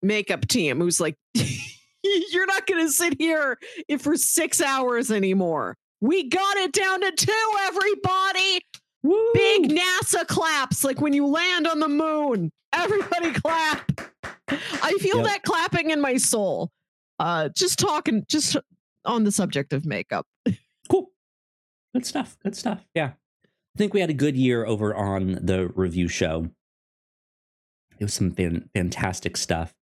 makeup 0.02 0.48
team 0.48 0.80
who's 0.80 1.00
like, 1.00 1.16
you're 2.04 2.46
not 2.46 2.68
going 2.68 2.86
to 2.86 2.92
sit 2.92 3.16
here 3.20 3.58
if 3.88 4.02
for 4.02 4.18
six 4.18 4.62
hours 4.62 5.12
anymore. 5.12 5.78
We 6.02 6.28
got 6.30 6.58
it 6.58 6.74
down 6.74 7.02
to 7.02 7.12
two, 7.12 7.52
everybody. 7.62 8.62
Woo! 9.04 9.32
Big 9.34 9.70
NASA 9.72 10.26
claps, 10.28 10.84
like 10.84 11.00
when 11.02 11.14
you 11.14 11.28
land 11.28 11.68
on 11.68 11.80
the 11.80 11.88
moon. 11.88 12.52
Everybody 12.74 13.32
clap. 13.34 13.92
I 14.48 14.94
feel 15.00 15.18
Yep. 15.18 15.26
that 15.26 15.44
clapping 15.44 15.92
in 15.92 16.02
my 16.02 16.18
soul. 16.18 16.72
Uh, 17.20 17.50
just 17.56 17.78
talking, 17.80 18.26
just 18.28 18.58
on 19.06 19.24
the 19.24 19.32
subject 19.32 19.74
of 19.74 19.86
makeup. 19.86 20.26
Cool. 20.90 21.12
Good 21.94 22.06
stuff. 22.06 22.38
Good 22.44 22.56
stuff. 22.56 22.84
Yeah. 22.94 23.12
I 23.46 23.78
think 23.78 23.94
we 23.94 24.02
had 24.02 24.10
a 24.10 24.14
good 24.14 24.36
year 24.36 24.66
over 24.66 24.94
on 24.94 25.40
the 25.42 25.70
review 25.76 26.10
show. 26.10 26.50
It 28.00 28.04
was 28.06 28.14
some 28.14 28.32
fan- 28.32 28.70
fantastic 28.74 29.38
stuff. 29.38 29.74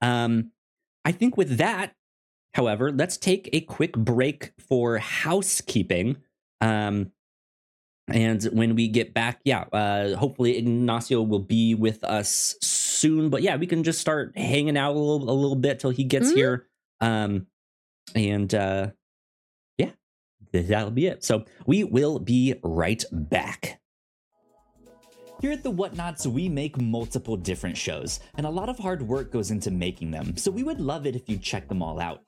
Um, 0.00 0.52
I 1.04 1.12
think 1.12 1.36
with 1.36 1.58
that, 1.58 1.92
however, 2.54 2.90
let's 2.92 3.16
take 3.16 3.48
a 3.52 3.60
quick 3.60 3.92
break 3.96 4.52
for 4.68 4.98
housekeeping. 4.98 6.16
Um, 6.60 7.12
and 8.08 8.42
when 8.52 8.74
we 8.74 8.88
get 8.88 9.14
back, 9.14 9.40
yeah, 9.44 9.62
uh, 9.72 10.14
hopefully 10.16 10.58
Ignacio 10.58 11.22
will 11.22 11.38
be 11.38 11.74
with 11.74 12.04
us 12.04 12.54
soon. 12.62 13.30
But 13.30 13.42
yeah, 13.42 13.56
we 13.56 13.66
can 13.66 13.82
just 13.82 14.00
start 14.00 14.36
hanging 14.36 14.76
out 14.76 14.94
a 14.94 14.98
little, 14.98 15.30
a 15.30 15.32
little 15.32 15.56
bit 15.56 15.80
till 15.80 15.90
he 15.90 16.04
gets 16.04 16.30
Mhm. 16.32 16.34
here. 16.34 16.66
Um, 17.00 17.46
and 18.14 18.54
uh, 18.54 18.90
yeah, 19.78 19.90
that'll 20.52 20.90
be 20.90 21.06
it. 21.06 21.24
So 21.24 21.44
we 21.66 21.82
will 21.84 22.18
be 22.18 22.54
right 22.62 23.02
back. 23.10 23.80
Here 25.44 25.52
at 25.52 25.62
the 25.62 25.70
Whatnauts, 25.70 26.26
we 26.26 26.48
make 26.48 26.80
multiple 26.80 27.36
different 27.36 27.76
shows, 27.76 28.20
and 28.38 28.46
a 28.46 28.50
lot 28.50 28.70
of 28.70 28.78
hard 28.78 29.02
work 29.02 29.30
goes 29.30 29.50
into 29.50 29.70
making 29.70 30.10
them, 30.10 30.38
so 30.38 30.50
we 30.50 30.62
would 30.62 30.80
love 30.80 31.06
it 31.06 31.14
if 31.14 31.28
you 31.28 31.36
check 31.36 31.68
them 31.68 31.82
all 31.82 32.00
out. 32.00 32.22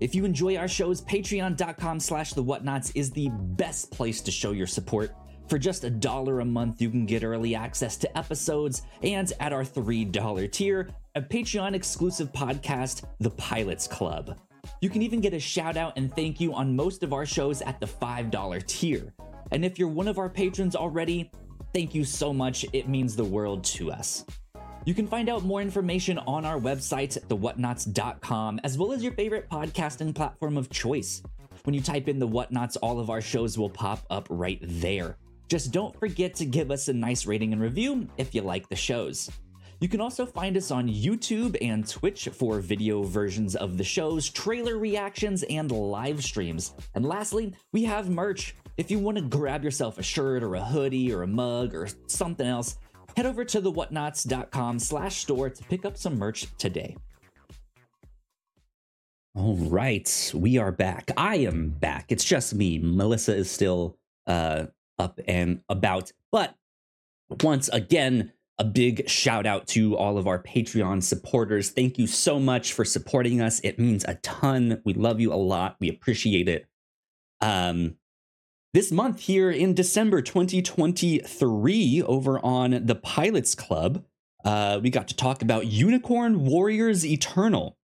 If 0.00 0.14
you 0.14 0.24
enjoy 0.24 0.56
our 0.56 0.68
shows, 0.68 1.02
patreon.com 1.02 2.00
slash 2.00 2.32
the 2.32 2.42
whatnauts 2.42 2.90
is 2.94 3.10
the 3.10 3.28
best 3.30 3.90
place 3.90 4.22
to 4.22 4.30
show 4.30 4.52
your 4.52 4.66
support. 4.66 5.14
For 5.48 5.58
just 5.58 5.84
a 5.84 5.90
dollar 5.90 6.40
a 6.40 6.46
month, 6.46 6.80
you 6.80 6.88
can 6.88 7.04
get 7.04 7.24
early 7.24 7.54
access 7.54 7.98
to 7.98 8.18
episodes, 8.18 8.80
and 9.02 9.30
at 9.38 9.52
our 9.52 9.64
$3 9.64 10.50
tier, 10.50 10.88
a 11.14 11.20
Patreon 11.20 11.74
exclusive 11.74 12.32
podcast, 12.32 13.04
The 13.20 13.32
Pilots 13.32 13.86
Club. 13.86 14.38
You 14.80 14.88
can 14.88 15.02
even 15.02 15.20
get 15.20 15.34
a 15.34 15.40
shout 15.40 15.76
out 15.76 15.92
and 15.98 16.10
thank 16.10 16.40
you 16.40 16.54
on 16.54 16.74
most 16.74 17.02
of 17.02 17.12
our 17.12 17.26
shows 17.26 17.60
at 17.60 17.80
the 17.80 17.86
$5 17.86 18.66
tier. 18.66 19.12
And 19.50 19.62
if 19.62 19.78
you're 19.78 19.88
one 19.88 20.08
of 20.08 20.16
our 20.16 20.30
patrons 20.30 20.74
already, 20.74 21.30
thank 21.72 21.94
you 21.94 22.04
so 22.04 22.32
much. 22.32 22.64
It 22.72 22.88
means 22.88 23.16
the 23.16 23.24
world 23.24 23.64
to 23.64 23.90
us. 23.90 24.24
You 24.84 24.94
can 24.94 25.06
find 25.06 25.28
out 25.28 25.44
more 25.44 25.62
information 25.62 26.18
on 26.18 26.44
our 26.44 26.58
website, 26.58 27.18
thewhatnauts.com, 27.28 28.60
as 28.64 28.76
well 28.76 28.92
as 28.92 29.02
your 29.02 29.12
favorite 29.12 29.48
podcasting 29.48 30.14
platform 30.14 30.56
of 30.56 30.70
choice. 30.70 31.22
When 31.64 31.74
you 31.74 31.80
type 31.80 32.08
in 32.08 32.18
the 32.18 32.26
Whatnauts, 32.26 32.76
all 32.82 32.98
of 32.98 33.08
our 33.08 33.20
shows 33.20 33.56
will 33.56 33.70
pop 33.70 34.04
up 34.10 34.26
right 34.28 34.58
there. 34.62 35.16
Just 35.48 35.70
don't 35.70 35.98
forget 36.00 36.34
to 36.36 36.44
give 36.44 36.72
us 36.72 36.88
a 36.88 36.92
nice 36.92 37.26
rating 37.26 37.52
and 37.52 37.62
review 37.62 38.08
if 38.16 38.34
you 38.34 38.42
like 38.42 38.68
the 38.68 38.74
shows. 38.74 39.30
You 39.82 39.88
can 39.88 40.00
also 40.00 40.24
find 40.26 40.56
us 40.56 40.70
on 40.70 40.88
YouTube 40.88 41.56
and 41.60 41.86
Twitch 41.86 42.28
for 42.28 42.60
video 42.60 43.02
versions 43.02 43.54
of 43.54 43.78
the 43.78 43.84
shows, 43.84 44.30
trailer 44.30 44.78
reactions, 44.78 45.42
and 45.44 45.70
live 45.70 46.24
streams. 46.24 46.74
And 46.94 47.04
lastly, 47.04 47.52
we 47.72 47.84
have 47.84 48.08
merch. 48.08 48.56
If 48.76 48.90
you 48.90 48.98
want 48.98 49.18
to 49.18 49.22
grab 49.22 49.62
yourself 49.62 49.98
a 49.98 50.02
shirt 50.02 50.42
or 50.42 50.54
a 50.54 50.64
hoodie 50.64 51.12
or 51.12 51.22
a 51.22 51.26
mug 51.26 51.74
or 51.74 51.88
something 52.06 52.46
else, 52.46 52.78
head 53.16 53.26
over 53.26 53.44
to 53.44 53.60
thewhatnauts.com 53.60 54.78
slash 54.78 55.16
store 55.16 55.50
to 55.50 55.64
pick 55.64 55.84
up 55.84 55.96
some 55.96 56.18
merch 56.18 56.46
today. 56.56 56.96
All 59.34 59.56
right, 59.56 60.32
we 60.34 60.58
are 60.58 60.72
back. 60.72 61.10
I 61.16 61.36
am 61.36 61.70
back. 61.70 62.06
It's 62.10 62.24
just 62.24 62.54
me. 62.54 62.78
Melissa 62.78 63.34
is 63.34 63.50
still 63.50 63.98
uh, 64.26 64.66
up 64.98 65.20
and 65.26 65.60
about. 65.68 66.12
But 66.30 66.54
once 67.42 67.68
again, 67.70 68.32
a 68.58 68.64
big 68.64 69.08
shout 69.08 69.46
out 69.46 69.66
to 69.68 69.96
all 69.96 70.18
of 70.18 70.26
our 70.26 70.42
Patreon 70.42 71.02
supporters. 71.02 71.70
Thank 71.70 71.98
you 71.98 72.06
so 72.06 72.38
much 72.38 72.74
for 72.74 72.84
supporting 72.84 73.40
us. 73.40 73.60
It 73.60 73.78
means 73.78 74.04
a 74.04 74.16
ton. 74.16 74.82
We 74.84 74.92
love 74.94 75.18
you 75.18 75.32
a 75.32 75.36
lot. 75.36 75.76
We 75.80 75.88
appreciate 75.88 76.48
it. 76.48 76.66
Um, 77.40 77.96
this 78.72 78.90
month 78.90 79.20
here 79.20 79.50
in 79.50 79.74
December 79.74 80.22
2023, 80.22 82.02
over 82.02 82.38
on 82.44 82.86
the 82.86 82.94
Pilots 82.94 83.54
Club, 83.54 84.04
uh, 84.44 84.80
we 84.82 84.90
got 84.90 85.08
to 85.08 85.16
talk 85.16 85.42
about 85.42 85.66
Unicorn 85.66 86.44
Warriors 86.44 87.04
Eternal. 87.06 87.76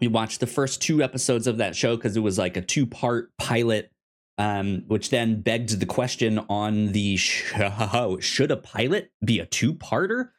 We 0.00 0.08
watched 0.08 0.40
the 0.40 0.46
first 0.46 0.82
two 0.82 1.02
episodes 1.02 1.46
of 1.46 1.58
that 1.58 1.76
show 1.76 1.96
because 1.96 2.16
it 2.16 2.20
was 2.20 2.38
like 2.38 2.56
a 2.56 2.62
two 2.62 2.86
part 2.86 3.30
pilot 3.38 3.90
um, 4.38 4.84
which 4.88 5.10
then 5.10 5.42
begged 5.42 5.78
the 5.78 5.86
question 5.86 6.40
on 6.48 6.92
the 6.92 7.16
show 7.16 8.18
should 8.20 8.50
a 8.50 8.56
pilot 8.56 9.10
be 9.24 9.38
a 9.38 9.46
two 9.46 9.74
parter? 9.74 10.30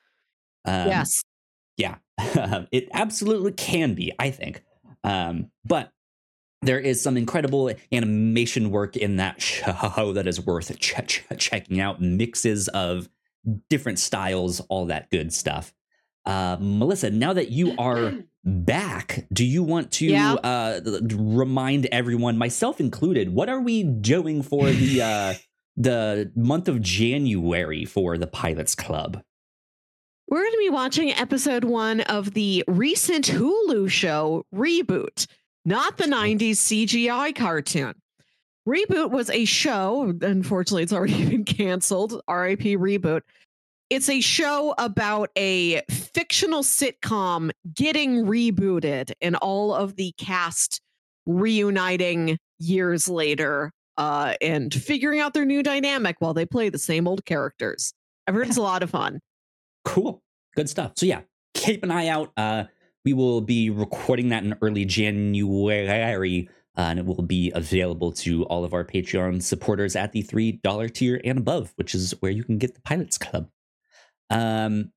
Um, 0.66 0.88
yes. 0.88 1.24
Yeah, 1.78 1.96
it 2.72 2.88
absolutely 2.94 3.52
can 3.52 3.94
be, 3.94 4.14
I 4.18 4.32
think. 4.32 4.64
Um, 5.04 5.52
but 5.66 5.92
there 6.66 6.80
is 6.80 7.02
some 7.02 7.16
incredible 7.18 7.72
animation 7.92 8.72
work 8.72 8.96
in 8.98 9.18
that 9.18 9.42
show 9.42 10.14
that 10.14 10.28
is 10.28 10.46
worth 10.46 10.78
ch- 10.80 10.94
ch- 11.08 11.24
checking 11.38 11.80
out. 11.80 12.02
Mixes 12.02 12.68
of 12.70 13.08
different 13.70 14.00
styles, 14.00 14.60
all 14.62 14.88
that 14.88 15.10
good 15.12 15.34
stuff. 15.34 15.74
Uh, 16.26 16.58
Melissa, 16.60 17.12
now 17.12 17.34
that 17.34 17.50
you 17.50 17.76
are 17.78 18.14
back, 18.44 19.26
do 19.32 19.46
you 19.46 19.62
want 19.64 19.92
to 19.94 20.06
Yeah. 20.08 20.34
uh, 20.34 20.82
remind 21.14 21.86
everyone, 21.88 22.38
myself 22.38 22.80
included, 22.80 23.30
what 23.34 23.48
are 23.48 23.60
we 23.62 23.84
doing 23.84 24.42
for 24.42 24.70
the 24.70 25.02
uh, 25.02 25.34
the 25.78 26.32
month 26.36 26.68
of 26.68 26.82
January 26.82 27.86
for 27.86 28.18
the 28.18 28.28
Pilots 28.28 28.74
Club? 28.76 29.22
We're 30.28 30.42
going 30.42 30.54
to 30.54 30.58
be 30.58 30.70
watching 30.72 31.12
episode 31.12 31.64
one 31.66 32.02
of 32.02 32.34
the 32.34 32.64
recent 32.68 33.26
Hulu 33.28 33.88
show 33.92 34.46
Reboot, 34.54 35.28
not 35.66 35.98
the 35.98 36.06
90s 36.06 36.52
CGI 36.52 37.36
cartoon. 37.36 37.96
Reboot 38.68 39.12
was 39.12 39.30
a 39.30 39.46
show, 39.46 40.14
unfortunately, 40.22 40.84
it's 40.84 40.94
already 40.94 41.26
been 41.30 41.46
canceled. 41.46 42.14
RIP 42.30 42.62
Reboot. 42.62 43.22
It's 43.90 44.10
a 44.10 44.20
show 44.20 44.74
about 44.80 45.30
a 45.38 45.82
fictional 45.92 46.64
sitcom 46.64 47.52
getting 47.76 48.26
rebooted 48.26 49.12
and 49.22 49.36
all 49.36 49.74
of 49.76 49.96
the 49.96 50.14
cast 50.18 50.82
reuniting 51.28 52.38
years 52.58 53.08
later 53.08 53.72
uh, 53.98 54.34
and 54.42 54.74
figuring 54.74 55.20
out 55.20 55.36
their 55.36 55.46
new 55.46 55.62
dynamic 55.62 56.16
while 56.20 56.34
they 56.34 56.48
play 56.48 56.70
the 56.70 56.80
same 56.80 57.08
old 57.08 57.26
characters. 57.26 57.94
I've 58.26 58.34
heard 58.34 58.48
it's 58.48 58.58
a 58.58 58.62
lot 58.62 58.82
of 58.82 58.90
fun. 58.90 59.20
Cool. 59.84 60.24
Good 60.56 60.68
stuff. 60.68 60.94
So 60.96 61.06
yeah, 61.06 61.22
keep 61.54 61.84
an 61.84 61.92
eye 61.92 62.08
out. 62.08 62.32
Uh 62.36 62.66
we 63.06 63.14
will 63.14 63.42
be 63.42 63.70
recording 63.70 64.30
that 64.30 64.44
in 64.44 64.56
early 64.62 64.84
January. 64.84 66.50
Uh, 66.78 66.82
and 66.82 67.00
it 67.00 67.06
will 67.06 67.22
be 67.22 67.54
available 67.56 68.12
to 68.12 68.44
all 68.46 68.66
of 68.66 68.74
our 68.74 68.84
Patreon 68.84 69.42
supporters 69.42 69.96
at 69.96 70.12
the 70.12 70.22
$3 70.22 70.94
tier 70.94 71.22
and 71.24 71.38
above, 71.38 71.72
which 71.78 71.96
is 71.96 72.14
where 72.20 72.32
you 72.32 72.44
can 72.44 72.58
get 72.58 72.74
the 72.74 72.82
Pilots 72.82 73.18
Club. 73.18 73.48
Um, 74.30 74.92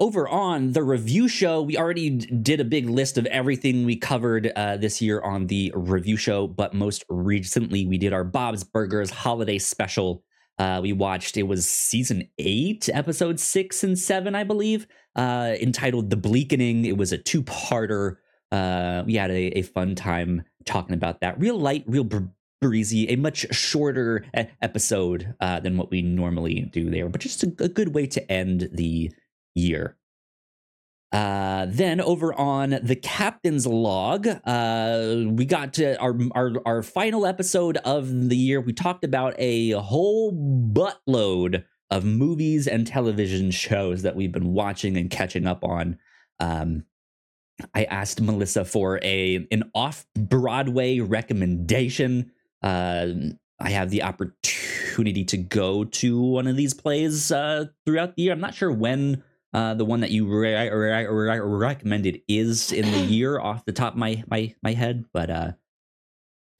over 0.00 0.28
on 0.28 0.72
the 0.72 0.82
review 0.82 1.28
show, 1.28 1.62
we 1.62 1.78
already 1.78 2.10
did 2.10 2.58
a 2.58 2.64
big 2.64 2.90
list 2.90 3.16
of 3.16 3.26
everything 3.26 3.84
we 3.84 3.96
covered 3.96 4.50
uh, 4.56 4.76
this 4.76 5.00
year 5.00 5.20
on 5.20 5.46
the 5.46 5.72
review 5.74 6.16
show, 6.16 6.48
but 6.48 6.74
most 6.74 7.04
recently 7.08 7.86
we 7.86 7.96
did 7.96 8.12
our 8.12 8.24
Bob's 8.24 8.64
Burgers 8.64 9.10
holiday 9.10 9.58
special. 9.58 10.24
Uh, 10.60 10.78
we 10.82 10.92
watched 10.92 11.38
it 11.38 11.44
was 11.44 11.66
season 11.66 12.28
eight, 12.36 12.86
episode 12.92 13.40
six 13.40 13.82
and 13.82 13.98
seven, 13.98 14.34
I 14.34 14.44
believe, 14.44 14.86
uh, 15.16 15.54
entitled 15.58 16.10
"The 16.10 16.18
Bleakening." 16.18 16.84
It 16.84 16.98
was 16.98 17.12
a 17.12 17.18
two-parter. 17.18 18.16
Uh, 18.52 19.02
we 19.06 19.14
had 19.14 19.30
a, 19.30 19.58
a 19.58 19.62
fun 19.62 19.94
time 19.94 20.42
talking 20.66 20.94
about 20.94 21.22
that. 21.22 21.40
Real 21.40 21.58
light, 21.58 21.84
real 21.86 22.04
br- 22.04 22.28
breezy, 22.60 23.08
a 23.08 23.16
much 23.16 23.46
shorter 23.54 24.26
episode 24.60 25.34
uh, 25.40 25.60
than 25.60 25.78
what 25.78 25.90
we 25.90 26.02
normally 26.02 26.68
do 26.70 26.90
there, 26.90 27.08
but 27.08 27.22
just 27.22 27.42
a, 27.42 27.46
a 27.58 27.68
good 27.68 27.94
way 27.94 28.06
to 28.08 28.30
end 28.30 28.68
the 28.70 29.10
year. 29.54 29.96
Uh, 31.12 31.66
then 31.68 32.00
over 32.00 32.32
on 32.34 32.78
the 32.82 32.94
captain's 32.94 33.66
log, 33.66 34.28
uh, 34.44 35.24
we 35.26 35.44
got 35.44 35.74
to 35.74 35.98
our, 35.98 36.16
our 36.34 36.52
our 36.64 36.82
final 36.82 37.26
episode 37.26 37.78
of 37.78 38.28
the 38.28 38.36
year. 38.36 38.60
We 38.60 38.72
talked 38.72 39.02
about 39.02 39.34
a 39.36 39.70
whole 39.72 40.32
buttload 40.32 41.64
of 41.90 42.04
movies 42.04 42.68
and 42.68 42.86
television 42.86 43.50
shows 43.50 44.02
that 44.02 44.14
we've 44.14 44.30
been 44.30 44.52
watching 44.52 44.96
and 44.96 45.10
catching 45.10 45.46
up 45.46 45.64
on. 45.64 45.98
Um, 46.38 46.84
I 47.74 47.84
asked 47.84 48.20
Melissa 48.20 48.64
for 48.64 49.00
a 49.02 49.46
an 49.50 49.70
off 49.74 50.06
Broadway 50.14 51.00
recommendation. 51.00 52.30
Uh, 52.62 53.08
I 53.58 53.70
have 53.70 53.90
the 53.90 54.04
opportunity 54.04 55.24
to 55.24 55.36
go 55.36 55.84
to 55.84 56.20
one 56.20 56.46
of 56.46 56.56
these 56.56 56.72
plays 56.72 57.30
uh, 57.30 57.66
throughout 57.84 58.16
the 58.16 58.22
year. 58.22 58.32
I'm 58.32 58.40
not 58.40 58.54
sure 58.54 58.72
when 58.72 59.22
uh, 59.52 59.74
the 59.74 59.84
one 59.84 60.00
that 60.00 60.10
you 60.10 60.26
re- 60.26 60.68
re- 60.68 61.06
re- 61.06 61.40
recommended 61.40 62.22
is 62.28 62.72
in 62.72 62.90
the 62.90 63.00
year 63.06 63.40
off 63.40 63.64
the 63.64 63.72
top 63.72 63.94
of 63.94 63.98
my 63.98 64.22
my 64.28 64.54
my 64.62 64.72
head, 64.72 65.04
but 65.12 65.30
uh, 65.30 65.52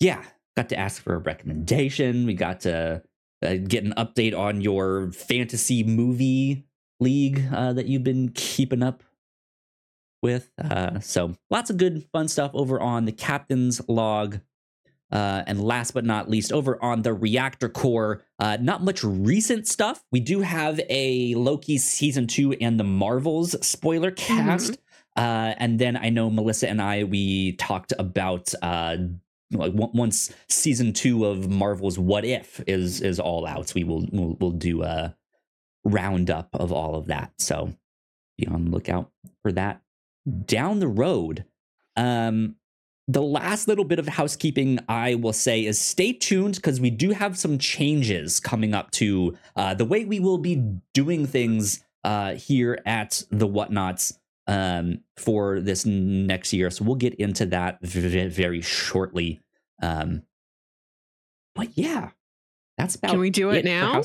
yeah, 0.00 0.24
got 0.56 0.68
to 0.70 0.78
ask 0.78 1.02
for 1.02 1.14
a 1.14 1.18
recommendation. 1.18 2.26
We 2.26 2.34
got 2.34 2.60
to 2.60 3.02
uh, 3.42 3.54
get 3.56 3.84
an 3.84 3.94
update 3.96 4.36
on 4.36 4.60
your 4.60 5.12
fantasy 5.12 5.82
movie 5.84 6.64
league 6.98 7.42
uh, 7.52 7.72
that 7.74 7.86
you've 7.86 8.04
been 8.04 8.30
keeping 8.30 8.82
up 8.82 9.02
with. 10.22 10.50
Uh, 10.62 11.00
so 11.00 11.34
lots 11.50 11.70
of 11.70 11.76
good 11.76 12.04
fun 12.12 12.28
stuff 12.28 12.50
over 12.54 12.80
on 12.80 13.04
the 13.04 13.12
captain's 13.12 13.80
log 13.88 14.40
uh, 15.12 15.42
and 15.46 15.62
last 15.62 15.92
but 15.92 16.04
not 16.04 16.30
least, 16.30 16.52
over 16.52 16.82
on 16.82 17.02
the 17.02 17.12
Reactor 17.12 17.68
Core, 17.68 18.22
uh, 18.38 18.58
not 18.60 18.82
much 18.82 19.02
recent 19.02 19.66
stuff. 19.66 20.04
We 20.12 20.20
do 20.20 20.40
have 20.40 20.80
a 20.88 21.34
Loki 21.34 21.78
season 21.78 22.26
two 22.26 22.52
and 22.54 22.78
the 22.78 22.84
Marvels 22.84 23.56
spoiler 23.66 24.10
cast. 24.10 24.72
Mm-hmm. 24.72 25.22
Uh, 25.22 25.54
and 25.58 25.78
then 25.78 25.96
I 25.96 26.08
know 26.10 26.30
Melissa 26.30 26.68
and 26.68 26.80
I, 26.80 27.04
we 27.04 27.52
talked 27.52 27.92
about 27.98 28.54
uh, 28.62 28.96
like 29.52 29.72
once 29.74 30.32
season 30.48 30.92
two 30.92 31.26
of 31.26 31.50
Marvel's 31.50 31.98
What 31.98 32.24
If 32.24 32.62
is 32.66 33.00
is 33.00 33.18
all 33.18 33.46
out, 33.46 33.72
we 33.74 33.84
will 33.84 34.06
we'll, 34.12 34.36
we'll 34.40 34.50
do 34.52 34.82
a 34.82 35.16
roundup 35.84 36.48
of 36.52 36.72
all 36.72 36.94
of 36.94 37.06
that. 37.06 37.32
So 37.38 37.74
be 38.38 38.46
on 38.46 38.66
the 38.66 38.70
lookout 38.70 39.10
for 39.42 39.52
that 39.52 39.82
down 40.44 40.78
the 40.78 40.88
road. 40.88 41.44
Um, 41.96 42.56
the 43.08 43.22
last 43.22 43.66
little 43.66 43.84
bit 43.84 43.98
of 43.98 44.06
housekeeping 44.06 44.78
I 44.88 45.16
will 45.16 45.32
say 45.32 45.64
is 45.64 45.80
stay 45.80 46.12
tuned 46.12 46.56
because 46.56 46.80
we 46.80 46.90
do 46.90 47.10
have 47.10 47.36
some 47.36 47.58
changes 47.58 48.38
coming 48.38 48.72
up 48.74 48.90
to 48.92 49.36
uh, 49.56 49.74
the 49.74 49.84
way 49.84 50.04
we 50.04 50.20
will 50.20 50.38
be 50.38 50.62
doing 50.94 51.26
things 51.26 51.84
uh, 52.04 52.34
here 52.34 52.78
at 52.86 53.22
the 53.30 53.48
Whatnauts 53.48 54.16
um, 54.46 55.00
for 55.16 55.60
this 55.60 55.84
next 55.84 56.52
year. 56.52 56.70
So 56.70 56.84
we'll 56.84 56.96
get 56.96 57.14
into 57.14 57.46
that 57.46 57.78
very, 57.82 58.28
very 58.28 58.60
shortly. 58.60 59.40
Um, 59.82 60.22
but 61.54 61.76
yeah, 61.76 62.10
that's 62.78 62.94
about. 62.94 63.12
Can 63.12 63.20
we 63.20 63.30
do 63.30 63.50
it, 63.50 63.64
now? 63.64 64.02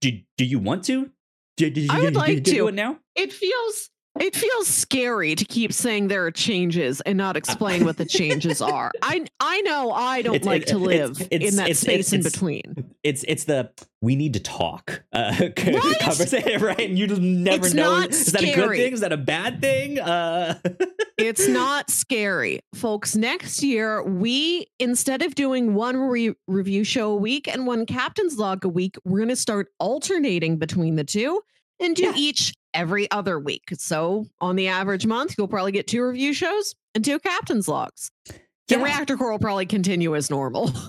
Do, 0.00 0.20
do 0.36 0.44
you 0.44 0.58
want 0.58 0.84
to? 0.84 1.10
Do, 1.56 1.70
do, 1.70 1.86
I 1.90 2.00
would 2.02 2.14
like 2.14 2.36
to. 2.36 2.40
Do 2.40 2.68
it 2.68 2.74
now. 2.74 2.98
It 3.16 3.32
feels 3.32 3.90
it 4.20 4.34
feels 4.34 4.68
scary 4.68 5.34
to 5.34 5.44
keep 5.44 5.72
saying 5.72 6.08
there 6.08 6.24
are 6.26 6.30
changes 6.30 7.00
and 7.02 7.18
not 7.18 7.36
explain 7.36 7.84
what 7.84 7.96
the 7.96 8.04
changes 8.04 8.60
are. 8.60 8.90
I 9.02 9.24
I 9.40 9.60
know 9.62 9.92
I 9.92 10.22
don't 10.22 10.36
it's, 10.36 10.46
like 10.46 10.66
to 10.66 10.78
live 10.78 11.20
it's, 11.30 11.44
in 11.44 11.56
that 11.56 11.76
space 11.76 12.12
in 12.12 12.22
between. 12.22 12.94
It's 13.02 13.24
it's 13.26 13.44
the 13.44 13.70
we 14.00 14.14
need 14.14 14.34
to 14.34 14.40
talk 14.40 15.02
uh, 15.12 15.34
right? 15.40 15.98
conversation, 16.00 16.62
right? 16.62 16.78
And 16.78 16.98
you 16.98 17.06
just 17.06 17.20
never 17.20 17.72
know. 17.74 18.00
Is 18.00 18.26
scary. 18.26 18.46
that 18.46 18.52
a 18.52 18.60
good 18.60 18.76
thing? 18.76 18.92
Is 18.92 19.00
that 19.00 19.12
a 19.12 19.16
bad 19.16 19.60
thing? 19.60 19.98
Uh... 19.98 20.58
it's 21.18 21.48
not 21.48 21.90
scary, 21.90 22.60
folks. 22.74 23.16
Next 23.16 23.62
year, 23.62 24.02
we 24.02 24.66
instead 24.78 25.22
of 25.22 25.34
doing 25.34 25.74
one 25.74 25.96
re- 25.96 26.34
review 26.46 26.84
show 26.84 27.10
a 27.12 27.16
week 27.16 27.48
and 27.48 27.66
one 27.66 27.86
captain's 27.86 28.38
log 28.38 28.64
a 28.64 28.68
week, 28.68 28.96
we're 29.04 29.18
going 29.18 29.28
to 29.28 29.36
start 29.36 29.68
alternating 29.80 30.58
between 30.58 30.94
the 30.94 31.04
two 31.04 31.40
and 31.80 31.96
do 31.96 32.04
yeah. 32.04 32.12
each 32.16 32.54
every 32.74 33.10
other 33.10 33.38
week. 33.38 33.64
So 33.74 34.26
on 34.40 34.56
the 34.56 34.68
average 34.68 35.06
month, 35.06 35.34
you'll 35.36 35.48
probably 35.48 35.72
get 35.72 35.86
two 35.86 36.04
review 36.04 36.32
shows 36.32 36.74
and 36.94 37.04
two 37.04 37.18
captain's 37.18 37.68
logs. 37.68 38.10
The 38.68 38.76
yeah. 38.76 38.84
reactor 38.84 39.16
core 39.16 39.32
will 39.32 39.38
probably 39.38 39.66
continue 39.66 40.14
as 40.14 40.30
normal. 40.30 40.70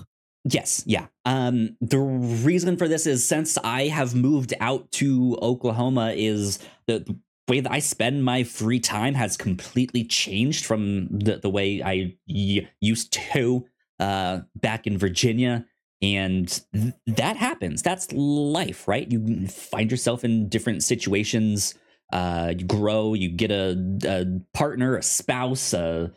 Yes, 0.44 0.82
yeah. 0.86 1.06
Um, 1.26 1.76
the 1.82 1.98
reason 1.98 2.78
for 2.78 2.88
this 2.88 3.06
is 3.06 3.28
since 3.28 3.58
I 3.58 3.88
have 3.88 4.14
moved 4.14 4.54
out 4.58 4.90
to 4.92 5.38
Oklahoma, 5.42 6.14
is 6.16 6.58
the, 6.86 7.00
the 7.00 7.18
way 7.46 7.60
that 7.60 7.70
I 7.70 7.80
spend 7.80 8.24
my 8.24 8.44
free 8.44 8.80
time 8.80 9.14
has 9.14 9.36
completely 9.36 10.04
changed 10.04 10.64
from 10.64 11.08
the, 11.10 11.36
the 11.36 11.50
way 11.50 11.82
I 11.82 12.16
y- 12.26 12.68
used 12.80 13.12
to 13.12 13.66
uh, 13.98 14.40
back 14.56 14.86
in 14.86 14.96
Virginia 14.96 15.66
and 16.02 16.62
th- 16.72 16.94
that 17.06 17.36
happens. 17.36 17.82
That's 17.82 18.10
life 18.12 18.88
right? 18.88 19.10
You 19.10 19.46
find 19.48 19.90
yourself 19.90 20.24
in 20.24 20.48
different 20.48 20.82
situations. 20.82 21.74
Uh, 22.12 22.54
you 22.56 22.64
grow 22.64 23.14
you 23.14 23.28
get 23.28 23.52
a, 23.52 23.78
a 24.04 24.26
partner 24.52 24.96
a 24.96 25.02
spouse 25.02 25.72
a 25.72 26.10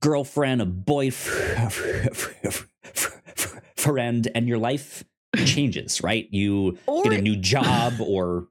girlfriend 0.00 0.62
a 0.62 0.66
boyfriend 0.66 1.68
and 4.36 4.46
your 4.46 4.58
life 4.58 5.02
changes 5.44 6.00
right? 6.00 6.28
You 6.30 6.78
or, 6.86 7.02
get 7.02 7.14
a 7.14 7.22
new 7.22 7.34
job 7.36 7.94
or 8.00 8.46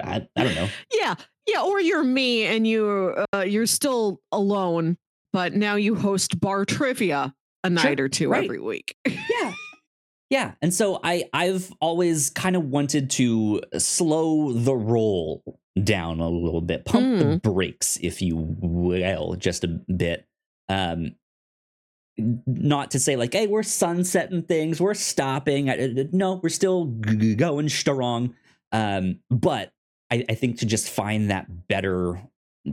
I, 0.00 0.28
I, 0.36 0.44
don't 0.44 0.54
know. 0.54 0.68
Yeah 0.92 1.16
yeah 1.48 1.62
or 1.62 1.80
you're 1.80 2.04
me 2.04 2.44
and 2.44 2.66
you 2.66 3.24
uh, 3.34 3.40
you're 3.40 3.66
still 3.66 4.20
alone 4.30 4.96
but 5.32 5.54
now 5.54 5.74
you 5.74 5.94
host 5.96 6.40
bar 6.40 6.64
trivia 6.64 7.34
a 7.64 7.70
night 7.70 7.98
sure, 7.98 8.06
or 8.06 8.08
two 8.08 8.28
right. 8.28 8.44
every 8.44 8.60
week. 8.60 8.94
Yeah 9.06 9.52
yeah, 10.30 10.52
and 10.60 10.72
so 10.72 11.00
I 11.02 11.24
I've 11.32 11.72
always 11.80 12.30
kind 12.30 12.56
of 12.56 12.64
wanted 12.64 13.10
to 13.10 13.62
slow 13.78 14.52
the 14.52 14.74
roll 14.74 15.42
down 15.82 16.20
a 16.20 16.28
little 16.28 16.60
bit, 16.60 16.84
pump 16.84 17.06
mm. 17.06 17.18
the 17.18 17.50
brakes, 17.50 17.98
if 18.02 18.20
you 18.20 18.36
will, 18.36 19.36
just 19.36 19.64
a 19.64 19.68
bit. 19.68 20.26
Um, 20.68 21.14
not 22.18 22.90
to 22.90 22.98
say 22.98 23.16
like, 23.16 23.32
hey, 23.32 23.46
we're 23.46 23.62
sunsetting 23.62 24.42
things, 24.42 24.80
we're 24.80 24.94
stopping. 24.94 26.10
No, 26.12 26.40
we're 26.42 26.48
still 26.48 26.86
going 26.86 27.68
strong. 27.68 28.34
Um, 28.72 29.20
but 29.30 29.72
I, 30.10 30.24
I 30.28 30.34
think 30.34 30.58
to 30.58 30.66
just 30.66 30.90
find 30.90 31.30
that 31.30 31.68
better 31.68 32.20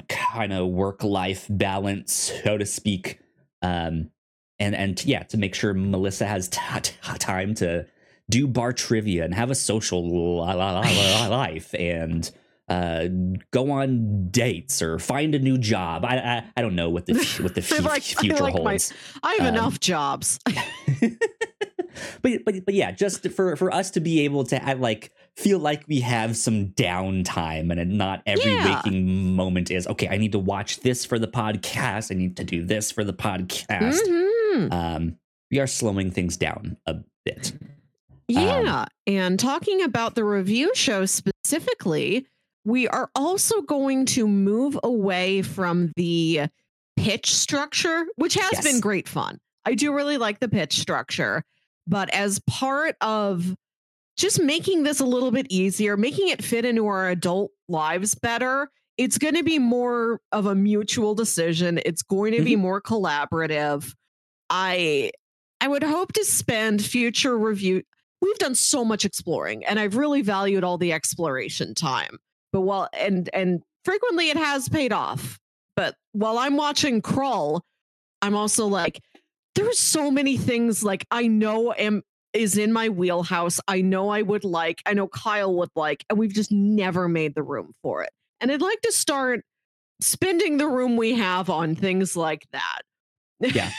kind 0.10 0.52
of 0.52 0.68
work 0.68 1.04
life 1.04 1.46
balance, 1.50 2.34
so 2.44 2.58
to 2.58 2.66
speak, 2.66 3.20
um, 3.62 4.10
and 4.60 4.76
and 4.76 5.04
yeah, 5.06 5.24
to 5.24 5.38
make 5.38 5.56
sure 5.56 5.74
Melissa 5.74 6.26
has 6.26 6.48
t- 6.48 6.60
t- 6.82 6.94
time 7.20 7.54
to 7.56 7.86
do 8.30 8.48
bar 8.48 8.74
trivia 8.74 9.24
and 9.24 9.34
have 9.34 9.52
a 9.52 9.56
social 9.56 10.36
life 10.46 11.74
and 11.78 12.32
uh, 12.68 13.06
go 13.52 13.72
on 13.72 14.30
dates 14.30 14.82
or 14.82 14.98
find 14.98 15.36
a 15.36 15.40
new 15.40 15.58
job. 15.58 16.06
I 16.06 16.18
I, 16.18 16.44
I 16.58 16.62
don't 16.62 16.76
know 16.76 16.90
what 16.90 17.06
the 17.06 17.14
what 17.42 17.56
the 17.56 17.62
f- 17.70 17.84
like, 17.84 18.04
future 18.04 18.44
like 18.44 18.54
holds. 18.54 18.94
My, 19.24 19.32
I 19.32 19.34
have 19.36 19.48
um, 19.48 19.56
enough 19.56 19.80
jobs. 19.80 20.40
but 22.22 22.46
but 22.46 22.66
but 22.66 22.74
yeah, 22.74 22.92
just 22.92 23.28
for 23.30 23.56
for 23.56 23.74
us 23.74 23.92
to 23.92 24.00
be 24.00 24.22
able 24.22 24.46
to 24.46 24.58
have 24.58 24.80
like 24.80 25.12
feel 25.36 25.60
like 25.60 25.84
we 25.88 26.00
have 26.00 26.38
some 26.38 26.68
downtime 26.70 27.70
and 27.70 27.98
not 27.98 28.24
every 28.26 28.54
yeah. 28.54 28.78
waking 28.78 29.36
moment 29.36 29.70
is 29.70 29.86
okay. 29.88 30.08
I 30.08 30.18
need 30.18 30.32
to 30.32 30.40
watch 30.40 30.80
this 30.80 31.06
for 31.06 31.20
the 31.20 31.28
podcast. 31.28 32.10
I 32.10 32.16
need 32.16 32.38
to 32.38 32.44
do 32.44 32.64
this 32.64 32.92
for 32.92 33.04
the 33.04 33.14
podcast. 33.14 34.02
Mm-hmm 34.02 34.25
Hmm. 34.56 34.72
Um, 34.72 35.18
we 35.52 35.60
are 35.60 35.68
slowing 35.68 36.12
things 36.12 36.38
down 36.38 36.78
a 36.86 36.96
bit. 37.24 37.54
Yeah. 38.28 38.82
Um, 38.82 38.88
and 39.08 39.40
talking 39.40 39.84
about 39.84 40.16
the 40.16 40.24
review 40.24 40.74
show 40.74 41.06
specifically, 41.06 42.28
we 42.64 42.88
are 42.88 43.10
also 43.16 43.62
going 43.62 44.06
to 44.08 44.28
move 44.28 44.78
away 44.84 45.44
from 45.44 45.92
the 45.96 46.48
pitch 46.98 47.34
structure, 47.34 48.06
which 48.16 48.34
has 48.36 48.50
yes. 48.54 48.64
been 48.64 48.80
great 48.80 49.08
fun. 49.08 49.38
I 49.66 49.76
do 49.76 49.94
really 49.94 50.18
like 50.18 50.40
the 50.40 50.48
pitch 50.48 50.80
structure, 50.80 51.44
but 51.88 52.10
as 52.10 52.40
part 52.48 52.96
of 53.02 53.56
just 54.18 54.42
making 54.42 54.84
this 54.84 55.00
a 55.00 55.06
little 55.06 55.32
bit 55.32 55.48
easier, 55.50 55.98
making 55.98 56.30
it 56.30 56.44
fit 56.44 56.66
into 56.66 56.88
our 56.88 57.10
adult 57.10 57.52
lives 57.68 58.16
better, 58.16 58.70
it's 58.98 59.18
going 59.18 59.36
to 59.36 59.44
be 59.44 59.60
more 59.60 60.22
of 60.32 60.46
a 60.46 60.56
mutual 60.56 61.16
decision. 61.16 61.80
It's 61.86 62.02
going 62.02 62.34
to 62.34 62.44
be 62.44 62.56
more 62.56 62.82
collaborative. 62.82 63.94
I 64.50 65.12
I 65.62 65.68
would 65.68 65.84
hope 65.84 66.14
to 66.14 66.26
spend 66.26 66.84
future 66.84 67.38
review. 67.38 67.84
We've 68.22 68.38
done 68.38 68.56
so 68.56 68.86
much 68.86 69.06
exploring, 69.06 69.66
and 69.66 69.80
I've 69.80 69.98
really 69.98 70.22
valued 70.22 70.64
all 70.64 70.78
the 70.78 70.94
exploration 70.94 71.74
time. 71.74 72.18
But 72.52 72.62
while 72.62 72.90
and 72.94 73.30
and 73.34 73.62
frequently 73.84 74.30
it 74.30 74.38
has 74.38 74.70
paid 74.70 74.94
off. 74.94 75.40
But 75.76 75.96
while 76.14 76.38
I'm 76.38 76.56
watching 76.56 77.02
Crawl, 77.02 77.64
I'm 78.22 78.36
also 78.36 78.68
like, 78.68 79.02
there's 79.56 79.80
so 79.80 80.10
many 80.10 80.38
things 80.38 80.84
like 80.84 81.06
I 81.12 81.28
know 81.28 81.74
am 81.74 82.02
is 82.34 82.58
in 82.58 82.74
my 82.74 82.90
wheelhouse. 82.90 83.60
I 83.68 83.82
know 83.82 84.10
I 84.10 84.22
would 84.22 84.44
like, 84.44 84.82
I 84.86 84.94
know 84.94 85.08
Kyle 85.08 85.56
would 85.56 85.70
like, 85.76 86.06
and 86.10 86.20
we've 86.20 86.34
just 86.34 86.52
never 86.52 87.08
made 87.08 87.34
the 87.34 87.44
room 87.44 87.72
for 87.82 88.04
it. 88.04 88.10
And 88.42 88.52
I'd 88.52 88.62
like 88.62 88.82
to 88.82 88.92
start 88.92 89.46
spending 90.02 90.58
the 90.58 90.68
room 90.68 90.98
we 90.98 91.16
have 91.16 91.50
on 91.50 91.76
things 91.76 92.16
like 92.18 92.46
that. 92.52 92.82
Yeah. 93.40 93.72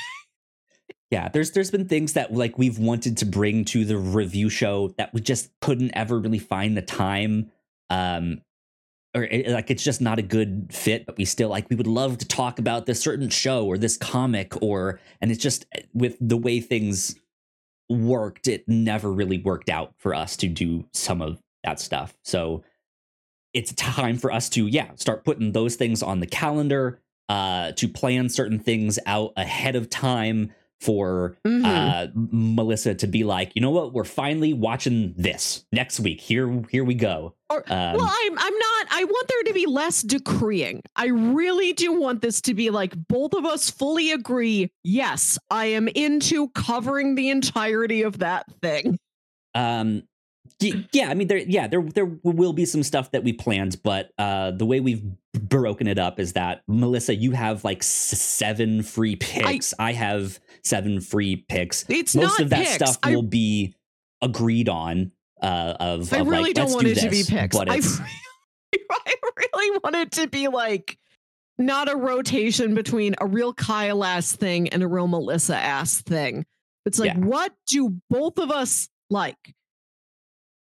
Yeah, 1.10 1.28
there's 1.28 1.52
there's 1.52 1.70
been 1.70 1.88
things 1.88 2.14
that 2.14 2.32
like 2.32 2.58
we've 2.58 2.78
wanted 2.78 3.16
to 3.18 3.26
bring 3.26 3.64
to 3.66 3.84
the 3.84 3.96
review 3.96 4.48
show 4.48 4.88
that 4.98 5.14
we 5.14 5.20
just 5.20 5.50
couldn't 5.60 5.92
ever 5.94 6.18
really 6.18 6.38
find 6.38 6.76
the 6.76 6.82
time. 6.82 7.50
Um 7.90 8.42
or 9.16 9.24
it, 9.24 9.48
like 9.48 9.70
it's 9.70 9.82
just 9.82 10.00
not 10.00 10.18
a 10.18 10.22
good 10.22 10.68
fit 10.70 11.06
but 11.06 11.16
we 11.16 11.24
still 11.24 11.48
like 11.48 11.68
we 11.70 11.76
would 11.76 11.86
love 11.86 12.18
to 12.18 12.28
talk 12.28 12.58
about 12.58 12.86
this 12.86 13.00
certain 13.00 13.30
show 13.30 13.66
or 13.66 13.78
this 13.78 13.96
comic 13.96 14.62
or 14.62 15.00
and 15.20 15.30
it's 15.30 15.42
just 15.42 15.64
eh, 15.74 15.80
with 15.94 16.16
the 16.20 16.36
way 16.36 16.60
things 16.60 17.16
worked 17.88 18.46
it 18.46 18.68
never 18.68 19.10
really 19.10 19.38
worked 19.38 19.70
out 19.70 19.94
for 19.96 20.14
us 20.14 20.36
to 20.36 20.48
do 20.48 20.84
some 20.92 21.22
of 21.22 21.40
that 21.64 21.80
stuff 21.80 22.16
so 22.22 22.62
it's 23.54 23.72
time 23.72 24.18
for 24.18 24.30
us 24.30 24.48
to 24.50 24.66
yeah 24.66 24.90
start 24.96 25.24
putting 25.24 25.52
those 25.52 25.76
things 25.76 26.02
on 26.02 26.20
the 26.20 26.26
calendar 26.26 27.00
uh 27.28 27.72
to 27.72 27.88
plan 27.88 28.28
certain 28.28 28.58
things 28.58 28.98
out 29.06 29.32
ahead 29.36 29.76
of 29.76 29.88
time 29.88 30.52
for 30.80 31.36
Mhm. 31.46 31.64
uh 31.64 32.06
melissa 32.14 32.94
to 32.94 33.06
be 33.06 33.24
like 33.24 33.50
you 33.54 33.62
know 33.62 33.70
what 33.70 33.92
we're 33.94 34.04
finally 34.04 34.52
watching 34.52 35.14
this 35.16 35.64
next 35.72 36.00
week 36.00 36.20
here 36.20 36.62
here 36.70 36.84
we 36.84 36.94
go 36.94 37.34
Or- 37.48 37.64
um, 37.72 37.96
well, 37.96 38.10
I'm 38.12 38.38
I'm 38.38 38.58
not. 38.58 38.86
I 38.90 39.04
want 39.04 39.28
there 39.28 39.42
to 39.44 39.52
be 39.54 39.66
less 39.66 40.02
decreeing. 40.02 40.82
I 40.96 41.06
really 41.06 41.72
do 41.72 41.92
want 42.00 42.20
this 42.20 42.40
to 42.42 42.54
be 42.54 42.70
like 42.70 42.92
both 43.08 43.34
of 43.34 43.44
us 43.44 43.70
fully 43.70 44.10
agree. 44.10 44.72
Yes, 44.82 45.38
I 45.48 45.66
am 45.66 45.86
into 45.86 46.48
covering 46.56 47.14
the 47.14 47.28
entirety 47.30 48.02
of 48.02 48.18
that 48.18 48.46
thing. 48.62 48.98
um 49.54 50.02
yeah 50.60 51.10
i 51.10 51.14
mean 51.14 51.28
there 51.28 51.38
yeah 51.38 51.66
there 51.66 51.82
there 51.82 52.06
will 52.22 52.52
be 52.54 52.64
some 52.64 52.82
stuff 52.82 53.10
that 53.10 53.22
we 53.22 53.32
planned 53.32 53.80
but 53.82 54.10
uh 54.18 54.50
the 54.52 54.64
way 54.64 54.80
we've 54.80 55.02
broken 55.34 55.86
it 55.86 55.98
up 55.98 56.18
is 56.18 56.32
that 56.32 56.62
melissa 56.66 57.14
you 57.14 57.32
have 57.32 57.62
like 57.64 57.78
s- 57.78 57.86
seven 57.86 58.82
free 58.82 59.16
picks 59.16 59.74
i, 59.78 59.92
have 59.92 60.38
seven 60.66 61.00
free 61.00 61.36
picks 61.48 61.84
It's 61.88 62.14
most 62.14 62.40
of 62.40 62.50
that 62.50 62.58
picks. 62.60 62.74
stuff 62.74 62.98
I, 63.02 63.14
will 63.14 63.22
be 63.22 63.74
agreed 64.22 64.68
on 64.68 65.12
uh 65.42 65.74
of, 65.80 66.12
I 66.12 66.18
of 66.18 66.26
really 66.28 66.44
like, 66.44 66.54
don't 66.54 66.72
want 66.72 66.84
do 66.86 66.92
it 66.92 66.98
to 67.00 67.10
be 67.10 67.18
this, 67.18 67.30
picks. 67.30 67.56
but 67.56 67.68
I 67.70 67.76
really, 67.76 67.90
I 68.90 69.14
really 69.54 69.78
want 69.82 69.96
it 69.96 70.12
to 70.12 70.26
be 70.26 70.48
like 70.48 70.98
not 71.58 71.90
a 71.90 71.96
rotation 71.96 72.74
between 72.74 73.14
a 73.20 73.26
real 73.26 73.54
Kyle 73.54 74.04
ass 74.04 74.32
thing 74.36 74.68
and 74.68 74.82
a 74.82 74.88
real 74.88 75.06
Melissa 75.08 75.56
ass 75.56 76.02
thing. 76.02 76.44
It's 76.84 76.98
like, 76.98 77.14
Yeah. 77.14 77.18
what 77.20 77.52
do 77.68 77.96
both 78.10 78.38
of 78.38 78.50
us 78.50 78.88
like? 79.08 79.54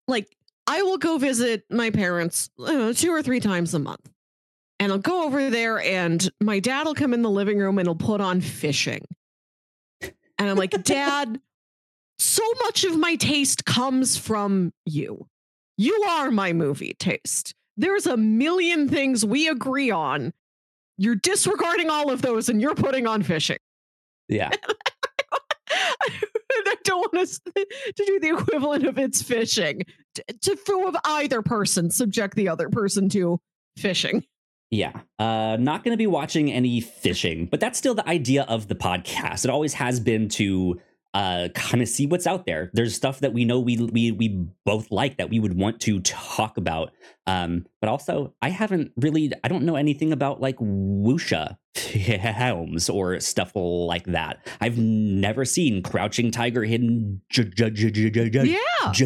Like, 0.07 0.27
I 0.67 0.83
will 0.83 0.97
go 0.97 1.17
visit 1.17 1.63
my 1.69 1.89
parents 1.89 2.49
uh, 2.59 2.93
two 2.93 3.09
or 3.11 3.21
three 3.23 3.39
times 3.39 3.73
a 3.73 3.79
month. 3.79 4.07
And 4.79 4.91
I'll 4.91 4.97
go 4.99 5.23
over 5.25 5.49
there, 5.49 5.79
and 5.79 6.29
my 6.41 6.59
dad 6.59 6.85
will 6.85 6.93
come 6.93 7.13
in 7.13 7.21
the 7.21 7.29
living 7.29 7.57
room 7.57 7.77
and 7.79 7.87
he'll 7.87 7.95
put 7.95 8.21
on 8.21 8.41
fishing. 8.41 9.05
And 10.43 10.49
I'm 10.49 10.57
like, 10.57 10.83
Dad, 10.83 11.39
so 12.19 12.43
much 12.63 12.83
of 12.83 12.97
my 12.97 13.15
taste 13.15 13.63
comes 13.63 14.17
from 14.17 14.73
you. 14.85 15.25
You 15.77 15.93
are 16.03 16.31
my 16.31 16.51
movie 16.51 16.95
taste. 16.99 17.55
There's 17.77 18.05
a 18.05 18.17
million 18.17 18.89
things 18.89 19.25
we 19.25 19.47
agree 19.47 19.89
on. 19.89 20.33
You're 20.97 21.15
disregarding 21.15 21.89
all 21.89 22.11
of 22.11 22.21
those 22.21 22.49
and 22.49 22.61
you're 22.61 22.75
putting 22.75 23.07
on 23.07 23.23
fishing. 23.23 23.57
yeah 24.27 24.49
I 25.71 26.75
don't 26.83 26.99
want 26.99 27.23
us 27.23 27.39
to 27.39 27.65
do 27.95 28.19
the 28.19 28.35
equivalent 28.37 28.85
of 28.85 28.97
it's 28.97 29.21
fishing. 29.21 29.83
To, 30.15 30.23
to 30.55 30.87
of 30.87 30.95
either 31.05 31.41
person, 31.41 31.89
subject 31.89 32.35
the 32.35 32.49
other 32.49 32.69
person 32.69 33.07
to 33.09 33.39
fishing. 33.77 34.25
Yeah. 34.73 35.01
Uh 35.19 35.55
not 35.59 35.83
going 35.83 35.93
to 35.93 35.97
be 35.97 36.07
watching 36.07 36.51
any 36.51 36.81
fishing, 36.81 37.45
but 37.45 37.59
that's 37.59 37.77
still 37.77 37.93
the 37.93 38.07
idea 38.09 38.43
of 38.49 38.67
the 38.67 38.75
podcast. 38.75 39.45
It 39.45 39.51
always 39.51 39.73
has 39.75 39.99
been 39.99 40.29
to 40.29 40.81
uh 41.13 41.49
kind 41.53 41.79
of 41.83 41.87
see 41.87 42.07
what's 42.07 42.25
out 42.25 42.47
there. 42.47 42.71
There's 42.73 42.95
stuff 42.95 43.19
that 43.19 43.33
we 43.33 43.45
know 43.45 43.59
we 43.59 43.77
we 43.77 44.11
we 44.11 44.29
both 44.65 44.89
like 44.89 45.17
that 45.17 45.29
we 45.29 45.39
would 45.39 45.55
want 45.55 45.79
to 45.81 45.99
talk 45.99 46.57
about. 46.57 46.91
Um 47.27 47.67
but 47.81 47.87
also 47.89 48.33
I 48.41 48.49
haven't 48.49 48.93
really 48.97 49.31
I 49.43 49.47
don't 49.47 49.63
know 49.63 49.75
anything 49.75 50.11
about 50.11 50.41
like 50.41 50.57
wuxia 50.57 51.57
films 51.75 52.89
or 52.89 53.19
stuff 53.19 53.51
like 53.55 54.05
that. 54.05 54.39
I've 54.61 54.77
never 54.79 55.45
seen 55.45 55.83
Crouching 55.83 56.31
Tiger 56.31 56.63
Hidden 56.63 57.21
J- 57.29 57.43
J- 57.43 57.69
J- 57.69 57.91
Yeah, 58.45 58.57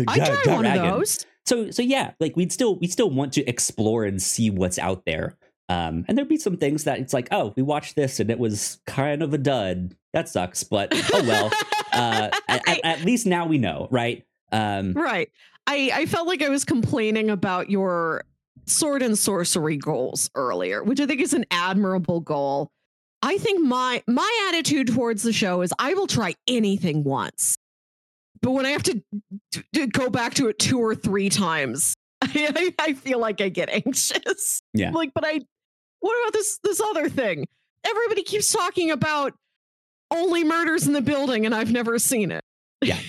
I 0.07 0.17
try 0.43 0.55
one 0.55 0.65
of 0.65 0.73
those. 0.91 1.25
so 1.45 1.71
so 1.71 1.81
yeah 1.81 2.11
like 2.19 2.35
we'd 2.35 2.51
still 2.51 2.77
we 2.79 2.87
still 2.87 3.09
want 3.09 3.33
to 3.33 3.45
explore 3.45 4.03
and 4.05 4.21
see 4.21 4.49
what's 4.49 4.79
out 4.79 5.03
there 5.05 5.37
um 5.69 6.05
and 6.07 6.17
there'd 6.17 6.29
be 6.29 6.37
some 6.37 6.57
things 6.57 6.83
that 6.85 6.99
it's 6.99 7.13
like 7.13 7.27
oh 7.31 7.53
we 7.57 7.61
watched 7.63 7.95
this 7.95 8.19
and 8.19 8.29
it 8.29 8.39
was 8.39 8.79
kind 8.85 9.21
of 9.21 9.33
a 9.33 9.37
dud 9.37 9.95
that 10.13 10.29
sucks 10.29 10.63
but 10.63 10.89
oh 11.13 11.23
well 11.23 11.51
uh 11.93 12.29
at, 12.47 12.67
at- 12.67 12.85
at 12.85 13.01
least 13.03 13.25
now 13.25 13.45
we 13.45 13.57
know 13.57 13.87
right 13.91 14.25
um 14.51 14.93
Right. 14.93 15.29
I, 15.69 15.91
I 15.93 16.05
felt 16.05 16.27
like 16.27 16.41
I 16.41 16.47
was 16.47 16.63
complaining 16.63 17.29
about 17.29 17.69
your 17.69 18.23
sword 18.65 19.01
and 19.01 19.19
sorcery 19.19 19.75
goals 19.75 20.29
earlier, 20.35 20.81
which 20.81 21.01
I 21.01 21.05
think 21.05 21.19
is 21.19 21.33
an 21.33 21.43
admirable 21.51 22.21
goal. 22.21 22.69
I 23.21 23.37
think 23.37 23.59
my 23.65 24.01
my 24.07 24.47
attitude 24.47 24.87
towards 24.87 25.23
the 25.23 25.33
show 25.33 25.61
is 25.63 25.73
I 25.77 25.93
will 25.95 26.07
try 26.07 26.35
anything 26.47 27.03
once. 27.03 27.57
But 28.41 28.51
when 28.51 28.65
I 28.65 28.69
have 28.69 28.83
to, 28.83 29.03
to- 29.51 29.63
to 29.73 29.87
go 29.87 30.09
back 30.09 30.35
to 30.35 30.47
it 30.47 30.57
two 30.57 30.79
or 30.79 30.95
three 30.95 31.27
times, 31.27 31.95
I, 32.21 32.73
I 32.79 32.93
feel 32.93 33.19
like 33.19 33.41
I 33.41 33.49
get 33.49 33.67
anxious. 33.69 34.61
Yeah. 34.73 34.91
Like, 34.91 35.11
but 35.13 35.25
I 35.25 35.41
what 35.99 36.21
about 36.21 36.33
this 36.33 36.59
this 36.63 36.81
other 36.81 37.09
thing? 37.09 37.45
Everybody 37.85 38.23
keeps 38.23 38.51
talking 38.51 38.91
about 38.91 39.33
only 40.11 40.43
murders 40.43 40.87
in 40.87 40.93
the 40.93 41.01
building 41.01 41.45
and 41.45 41.53
I've 41.53 41.71
never 41.71 41.99
seen 41.99 42.31
it. 42.31 42.43
Yeah. 42.81 42.99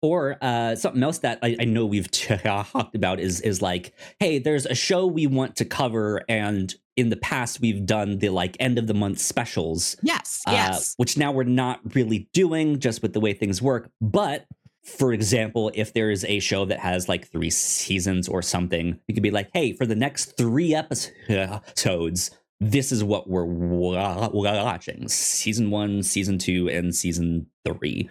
Or 0.00 0.36
uh 0.42 0.74
something 0.74 1.02
else 1.02 1.18
that 1.18 1.38
i, 1.42 1.56
I 1.60 1.64
know 1.64 1.86
we've 1.86 2.10
talked 2.10 2.94
about 2.96 3.20
is 3.20 3.40
is 3.40 3.62
like 3.62 3.94
hey 4.18 4.38
there's 4.40 4.66
a 4.66 4.74
show 4.74 5.06
we 5.06 5.26
want 5.28 5.54
to 5.56 5.64
cover 5.64 6.22
and 6.28 6.74
in 6.96 7.08
the 7.08 7.16
past 7.16 7.60
we've 7.60 7.86
done 7.86 8.18
the 8.18 8.28
like 8.30 8.56
end 8.58 8.78
of 8.78 8.86
the 8.88 8.94
month 8.94 9.18
specials 9.20 9.96
Yes, 10.02 10.42
uh, 10.46 10.50
yes. 10.52 10.94
which 10.96 11.16
now 11.16 11.30
we're 11.32 11.44
not 11.44 11.80
really 11.94 12.28
doing 12.32 12.80
just 12.80 13.00
with 13.00 13.12
the 13.12 13.20
way 13.20 13.32
things 13.32 13.62
work. 13.62 13.90
But 14.00 14.44
for 14.84 15.12
example, 15.12 15.70
if 15.74 15.92
there 15.92 16.10
is 16.10 16.24
a 16.24 16.40
show 16.40 16.64
that 16.64 16.80
has 16.80 17.08
like 17.08 17.28
three 17.28 17.50
seasons 17.50 18.28
or 18.28 18.42
something, 18.42 18.98
you 19.06 19.14
could 19.14 19.22
be 19.22 19.30
like, 19.30 19.50
hey, 19.52 19.72
for 19.72 19.86
the 19.86 19.94
next 19.94 20.36
three 20.36 20.74
episodes, 20.74 22.30
this 22.60 22.92
is 22.92 23.02
what 23.04 23.28
we're 23.28 23.44
watching 23.44 25.08
season 25.08 25.70
one, 25.70 26.02
season 26.02 26.38
two, 26.38 26.68
and 26.68 26.94
season 26.94 27.46
three. 27.64 28.10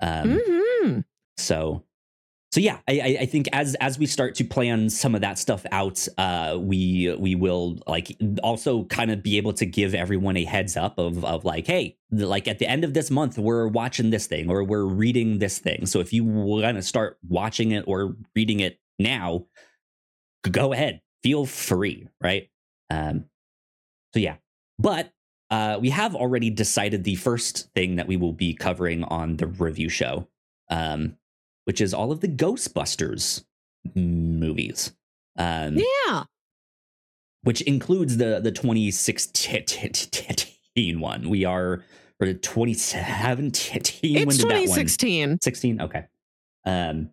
Um, 0.00 0.40
hmm 0.44 1.00
so 1.36 1.84
so 2.52 2.60
yeah 2.60 2.78
I, 2.86 3.18
I 3.20 3.26
think 3.26 3.48
as 3.52 3.74
as 3.76 3.98
we 3.98 4.06
start 4.06 4.34
to 4.36 4.44
plan 4.44 4.90
some 4.90 5.14
of 5.14 5.22
that 5.22 5.38
stuff 5.38 5.64
out 5.72 6.06
uh 6.18 6.56
we 6.60 7.14
we 7.18 7.34
will 7.34 7.78
like 7.86 8.16
also 8.42 8.84
kind 8.84 9.10
of 9.10 9.22
be 9.22 9.38
able 9.38 9.54
to 9.54 9.66
give 9.66 9.94
everyone 9.94 10.36
a 10.36 10.44
heads 10.44 10.76
up 10.76 10.98
of 10.98 11.24
of 11.24 11.44
like 11.44 11.66
hey 11.66 11.96
like 12.10 12.46
at 12.46 12.58
the 12.58 12.66
end 12.66 12.84
of 12.84 12.92
this 12.92 13.10
month 13.10 13.38
we're 13.38 13.66
watching 13.66 14.10
this 14.10 14.26
thing 14.26 14.50
or 14.50 14.62
we're 14.62 14.84
reading 14.84 15.38
this 15.38 15.58
thing. 15.58 15.86
So 15.86 15.98
if 16.00 16.12
you 16.12 16.24
want 16.24 16.76
to 16.76 16.82
start 16.82 17.18
watching 17.26 17.72
it 17.72 17.84
or 17.86 18.16
reading 18.36 18.60
it 18.60 18.78
now 18.98 19.46
go 20.48 20.72
ahead. 20.72 21.00
Feel 21.22 21.46
free 21.46 22.08
right? 22.20 22.50
Um 22.90 23.24
so 24.12 24.20
yeah. 24.20 24.36
But 24.78 25.10
uh 25.50 25.78
we 25.80 25.88
have 25.88 26.14
already 26.14 26.50
decided 26.50 27.04
the 27.04 27.14
first 27.14 27.72
thing 27.74 27.96
that 27.96 28.06
we 28.06 28.18
will 28.18 28.34
be 28.34 28.52
covering 28.52 29.04
on 29.04 29.38
the 29.38 29.46
review 29.46 29.88
show. 29.88 30.28
Um 30.70 31.16
which 31.64 31.80
is 31.80 31.92
all 31.94 32.12
of 32.12 32.20
the 32.20 32.28
Ghostbusters 32.28 33.44
movies, 33.94 34.92
um, 35.36 35.78
Yeah. 36.08 36.24
which 37.42 37.60
includes 37.62 38.16
the 38.16 38.40
the 38.40 38.52
2016 38.52 41.00
one. 41.00 41.28
We 41.28 41.44
are 41.44 41.84
or 42.20 42.26
the 42.26 42.34
2017. 42.34 44.14
when 44.14 44.28
It's 44.28 44.38
one? 44.38 44.48
2016. 44.50 45.38
16. 45.42 45.80
Okay. 45.80 46.04
Um, 46.64 47.10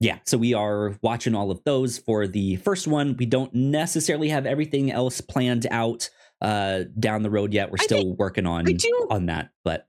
yeah, 0.00 0.18
so 0.26 0.36
we 0.36 0.52
are 0.52 0.98
watching 1.02 1.34
all 1.34 1.50
of 1.50 1.62
those 1.64 1.96
for 1.98 2.26
the 2.26 2.56
first 2.56 2.86
one. 2.86 3.16
We 3.16 3.24
don't 3.24 3.54
necessarily 3.54 4.28
have 4.28 4.44
everything 4.44 4.90
else 4.90 5.22
planned 5.22 5.66
out 5.70 6.10
uh, 6.42 6.80
down 6.98 7.22
the 7.22 7.30
road 7.30 7.54
yet. 7.54 7.70
We're 7.70 7.78
still 7.78 8.14
working 8.16 8.44
on 8.44 8.66
on 9.08 9.26
that, 9.26 9.50
but 9.64 9.88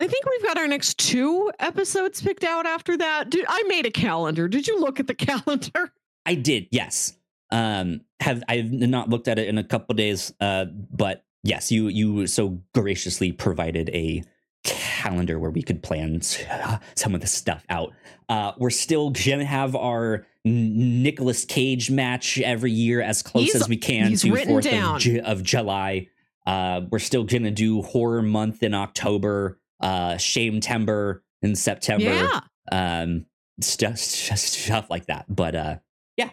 I 0.00 0.06
think 0.06 0.24
we've 0.26 0.42
got 0.44 0.58
our 0.58 0.68
next 0.68 0.98
two 0.98 1.50
episodes 1.58 2.22
picked 2.22 2.44
out 2.44 2.66
after 2.66 2.96
that. 2.96 3.30
Did, 3.30 3.44
I 3.48 3.62
made 3.66 3.84
a 3.86 3.90
calendar. 3.90 4.46
Did 4.48 4.66
you 4.68 4.78
look 4.80 5.00
at 5.00 5.06
the 5.06 5.14
calendar? 5.26 5.92
I 6.24 6.34
did, 6.34 6.68
yes. 6.70 7.14
Um, 7.50 8.02
have 8.20 8.42
I've 8.48 8.70
not 8.70 9.08
looked 9.08 9.26
at 9.28 9.38
it 9.38 9.48
in 9.48 9.58
a 9.58 9.64
couple 9.64 9.94
days, 9.94 10.32
uh, 10.40 10.66
but 10.66 11.24
yes, 11.42 11.72
you 11.72 11.88
you 11.88 12.26
so 12.26 12.60
graciously 12.74 13.32
provided 13.32 13.88
a 13.90 14.22
calendar 14.64 15.38
where 15.38 15.50
we 15.50 15.62
could 15.62 15.82
plan 15.82 16.20
some 16.94 17.14
of 17.14 17.20
the 17.22 17.26
stuff 17.26 17.64
out. 17.70 17.94
Uh, 18.28 18.52
we're 18.58 18.68
still 18.70 19.10
gonna 19.10 19.46
have 19.46 19.74
our 19.74 20.26
Nicolas 20.44 21.44
Cage 21.46 21.90
match 21.90 22.38
every 22.40 22.70
year 22.72 23.00
as 23.00 23.22
close 23.22 23.44
He's- 23.44 23.62
as 23.62 23.68
we 23.68 23.78
can 23.78 24.14
to 24.14 24.36
Fourth 24.44 24.66
of, 24.66 24.98
Ju- 25.00 25.22
of 25.24 25.42
July. 25.42 26.08
Uh, 26.46 26.82
we're 26.90 26.98
still 26.98 27.24
gonna 27.24 27.50
do 27.50 27.80
horror 27.82 28.20
month 28.20 28.62
in 28.62 28.74
October, 28.74 29.58
uh, 29.80 30.16
Shame 30.16 30.60
Timber 30.60 31.22
in 31.42 31.54
September 31.54 32.04
Yeah. 32.04 32.40
um 32.72 33.26
stuff 33.60 33.98
stuff 33.98 34.88
like 34.90 35.06
that 35.06 35.24
but 35.28 35.54
uh 35.54 35.76
yeah 36.16 36.30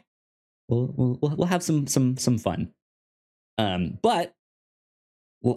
we'll 0.67 0.93
we'll 0.95 1.17
we'll 1.37 1.47
have 1.47 1.63
some 1.63 1.87
some 1.87 2.17
some 2.17 2.37
fun 2.37 2.71
um 3.57 3.97
but 4.01 4.33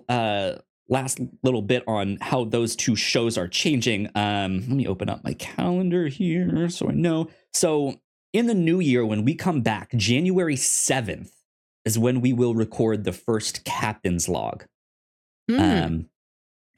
uh 0.09 0.53
last 0.89 1.21
little 1.43 1.63
bit 1.63 1.83
on 1.87 2.17
how 2.21 2.45
those 2.45 2.75
two 2.77 2.97
shows 2.97 3.37
are 3.37 3.49
changing 3.49 4.09
um 4.15 4.59
let 4.61 4.71
me 4.71 4.87
open 4.87 5.09
up 5.09 5.23
my 5.25 5.35
calendar 5.35 6.07
here 6.09 6.69
so 6.71 6.89
i 6.89 6.93
know 6.93 7.29
so 7.53 7.95
in 8.33 8.47
the 8.47 8.55
new 8.55 8.81
year 8.81 9.05
when 9.05 9.25
we 9.25 9.35
come 9.35 9.61
back 9.61 9.91
january 9.97 10.57
7th 10.57 11.31
is 11.85 11.99
when 11.99 12.21
we 12.21 12.33
will 12.33 12.55
record 12.55 13.05
the 13.05 13.13
first 13.13 13.65
captain's 13.65 14.29
log 14.29 14.65
Mm. 15.51 15.85
um, 15.87 16.09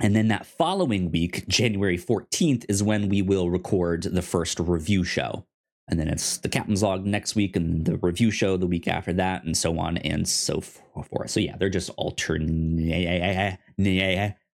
and 0.01 0.16
then 0.16 0.28
that 0.28 0.46
following 0.46 1.11
week, 1.11 1.46
January 1.48 1.98
14th, 1.98 2.64
is 2.68 2.82
when 2.82 3.09
we 3.09 3.22
will 3.22 3.51
record 3.51 4.03
the 4.05 4.22
first 4.22 4.59
review 4.59 5.05
show. 5.05 5.44
And 5.88 5.98
then 5.98 6.09
it's 6.09 6.38
the 6.38 6.48
Captain's 6.48 6.82
Log 6.82 7.05
next 7.05 7.34
week 7.34 7.57
and 7.57 7.84
the 7.84 7.96
review 7.96 8.30
show 8.30 8.57
the 8.57 8.66
week 8.66 8.86
after 8.86 9.12
that, 9.14 9.42
and 9.44 9.57
so 9.57 9.78
on 9.78 9.96
and 9.98 10.26
so 10.28 10.61
forth. 10.61 11.30
So, 11.30 11.40
yeah, 11.40 11.57
they're 11.57 11.68
just 11.68 11.90
alternate, 11.90 13.59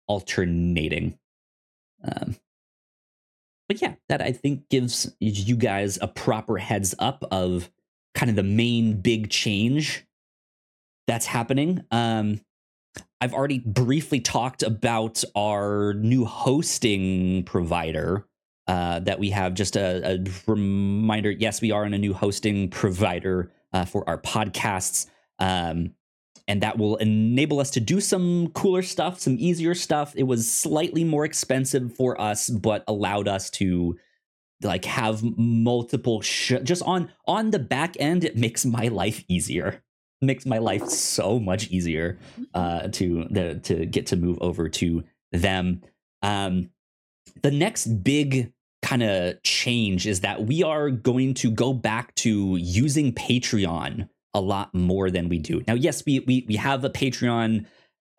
alternating. 0.07 1.17
Um, 2.03 2.35
but 3.67 3.81
yeah, 3.81 3.95
that 4.09 4.21
I 4.21 4.31
think 4.31 4.69
gives 4.69 5.11
you 5.19 5.55
guys 5.55 5.97
a 6.01 6.07
proper 6.07 6.57
heads 6.57 6.93
up 6.99 7.23
of 7.31 7.71
kind 8.13 8.29
of 8.29 8.35
the 8.35 8.43
main 8.43 9.01
big 9.01 9.29
change 9.29 10.05
that's 11.07 11.25
happening. 11.25 11.83
Um, 11.91 12.41
I've 13.21 13.33
already 13.33 13.59
briefly 13.59 14.19
talked 14.19 14.63
about 14.63 15.23
our 15.35 15.93
new 15.93 16.25
hosting 16.25 17.43
provider 17.43 18.27
uh, 18.67 18.99
that 18.99 19.19
we 19.19 19.29
have. 19.29 19.53
Just 19.53 19.75
a, 19.75 20.15
a 20.15 20.23
reminder 20.45 21.31
yes, 21.31 21.61
we 21.61 21.71
are 21.71 21.85
in 21.85 21.93
a 21.93 21.97
new 21.97 22.13
hosting 22.13 22.69
provider 22.69 23.51
uh, 23.71 23.85
for 23.85 24.07
our 24.07 24.17
podcasts. 24.17 25.07
Um, 25.39 25.95
and 26.47 26.61
that 26.61 26.77
will 26.77 26.97
enable 26.97 27.59
us 27.59 27.71
to 27.71 27.79
do 27.79 28.01
some 28.01 28.49
cooler 28.49 28.81
stuff, 28.81 29.19
some 29.19 29.37
easier 29.39 29.73
stuff. 29.73 30.13
It 30.15 30.23
was 30.23 30.51
slightly 30.51 31.05
more 31.05 31.23
expensive 31.23 31.95
for 31.95 32.19
us, 32.19 32.49
but 32.49 32.83
allowed 32.87 33.29
us 33.29 33.49
to 33.51 33.97
like 34.61 34.85
have 34.85 35.23
multiple 35.37 36.21
sh- 36.21 36.53
just 36.63 36.83
on 36.83 37.11
on 37.27 37.51
the 37.51 37.59
back 37.59 37.95
end 37.99 38.23
it 38.23 38.37
makes 38.37 38.65
my 38.65 38.87
life 38.87 39.23
easier 39.27 39.82
makes 40.23 40.45
my 40.45 40.57
life 40.57 40.87
so 40.87 41.39
much 41.39 41.69
easier 41.69 42.17
uh, 42.53 42.87
to 42.89 43.25
the 43.29 43.59
to 43.63 43.85
get 43.85 44.07
to 44.07 44.15
move 44.15 44.37
over 44.41 44.69
to 44.69 45.03
them. 45.31 45.81
Um, 46.21 46.69
the 47.41 47.51
next 47.51 47.87
big 48.03 48.51
kind 48.81 49.03
of 49.03 49.41
change 49.43 50.07
is 50.07 50.21
that 50.21 50.45
we 50.45 50.61
are 50.63 50.89
going 50.89 51.33
to 51.35 51.49
go 51.49 51.73
back 51.73 52.13
to 52.15 52.57
using 52.57 53.13
Patreon 53.13 54.09
a 54.33 54.41
lot 54.41 54.73
more 54.73 55.09
than 55.09 55.29
we 55.29 55.39
do 55.39 55.63
now. 55.67 55.73
Yes, 55.73 56.03
we 56.05 56.19
we 56.21 56.45
we 56.47 56.55
have 56.55 56.83
a 56.83 56.89
Patreon 56.89 57.65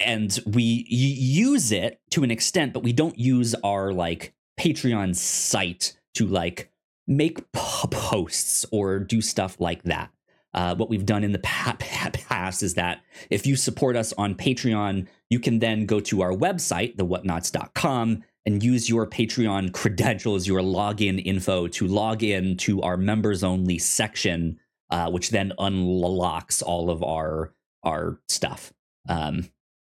and 0.01 0.41
we 0.47 0.87
use 0.89 1.73
it 1.73 2.01
to 2.11 2.25
an 2.25 2.31
extent, 2.31 2.73
but 2.73 2.83
we 2.83 2.93
don't 2.93 3.19
use 3.19 3.55
our 3.63 3.93
like 3.93 4.35
Patreon 4.59 5.15
site 5.15 5.97
to 6.15 6.27
like 6.27 6.71
make 7.07 7.53
p- 7.53 7.89
posts 7.91 8.65
or 8.73 8.99
do 8.99 9.21
stuff 9.21 9.61
like 9.61 9.83
that. 9.85 10.11
Uh, 10.55 10.75
what 10.77 10.89
we've 10.89 11.05
done 11.05 11.25
in 11.25 11.33
the 11.33 11.39
pa- 11.41 11.77
pa- 11.79 12.11
past 12.13 12.63
is 12.63 12.75
that 12.75 13.03
if 13.31 13.47
you 13.47 13.57
support 13.57 13.97
us 13.97 14.13
on 14.15 14.35
Patreon, 14.35 15.07
you 15.31 15.41
can 15.41 15.59
then 15.59 15.85
go 15.87 16.01
to 16.01 16.23
our 16.23 16.33
website, 16.33 16.97
thewhatnauts.com, 16.97 18.23
and 18.47 18.63
use 18.63 18.89
your 18.89 19.07
Patreon 19.07 19.73
credentials, 19.73 20.47
your 20.47 20.61
login 20.61 21.21
info 21.25 21.67
to 21.69 21.87
log 21.87 22.23
in 22.23 22.57
to 22.59 22.83
our 22.83 22.97
members 22.97 23.43
only 23.43 23.79
section, 23.79 24.59
uh, 24.91 25.11
which 25.11 25.31
then 25.31 25.53
unlocks 25.59 26.63
all 26.63 26.91
of 26.91 27.03
our 27.03 27.53
our 27.83 28.21
stuff. 28.29 28.73
Um, 29.09 29.49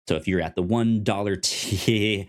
so 0.07 0.16
if 0.16 0.28
you're 0.28 0.41
at 0.41 0.55
the 0.55 0.62
one 0.62 1.03
dollar 1.03 1.36
tier, 1.41 2.28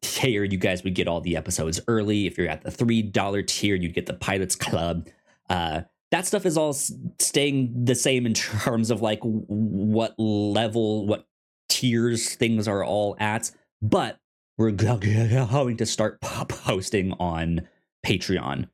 tier, 0.00 0.44
you 0.44 0.56
guys 0.58 0.82
would 0.84 0.94
get 0.94 1.08
all 1.08 1.20
the 1.20 1.36
episodes 1.36 1.80
early. 1.88 2.26
If 2.26 2.38
you're 2.38 2.48
at 2.48 2.62
the 2.62 2.70
three 2.70 3.02
dollar 3.02 3.42
tier, 3.42 3.74
you'd 3.74 3.94
get 3.94 4.06
the 4.06 4.14
Pilots 4.14 4.56
Club. 4.56 5.08
Uh, 5.50 5.82
that 6.10 6.26
stuff 6.26 6.46
is 6.46 6.56
all 6.56 6.70
s- 6.70 6.92
staying 7.18 7.84
the 7.84 7.94
same 7.94 8.26
in 8.26 8.34
terms 8.34 8.90
of 8.90 9.02
like 9.02 9.20
w- 9.20 9.44
what 9.48 10.14
level, 10.18 11.06
what 11.06 11.26
tiers 11.68 12.34
things 12.34 12.68
are 12.68 12.84
all 12.84 13.16
at. 13.18 13.50
But 13.82 14.18
we're 14.56 14.70
go- 14.70 14.98
going 14.98 15.76
to 15.78 15.86
start 15.86 16.20
po- 16.20 16.44
posting 16.44 17.12
on 17.14 17.66
Patreon 18.06 18.68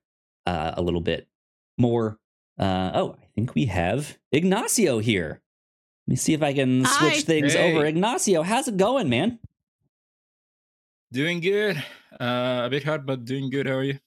uh, 0.47 0.73
a 0.77 0.83
little 0.83 1.01
bit 1.01 1.27
more. 1.79 2.19
Uh, 2.59 2.91
oh, 2.95 3.17
I 3.23 3.27
think 3.35 3.55
we 3.55 3.67
have 3.67 4.19
Ignacio 4.33 4.99
here. 4.99 5.41
Let 6.07 6.13
me 6.13 6.17
see 6.17 6.35
if 6.35 6.43
I 6.43 6.53
can 6.53 6.85
switch 6.85 7.15
Hi. 7.15 7.21
things 7.21 7.55
Hey. 7.55 7.73
over. 7.75 7.87
Ignacio, 7.87 8.43
how's 8.43 8.69
it 8.69 8.77
going, 8.77 9.09
man? 9.09 9.39
Doing 11.13 11.41
good. 11.41 11.77
Uh, 12.21 12.63
a 12.65 12.69
bit 12.71 12.85
hard, 12.85 13.07
but 13.07 13.25
doing 13.25 13.51
good. 13.51 13.67
How 13.67 13.75
are 13.77 13.83
you? 13.85 13.99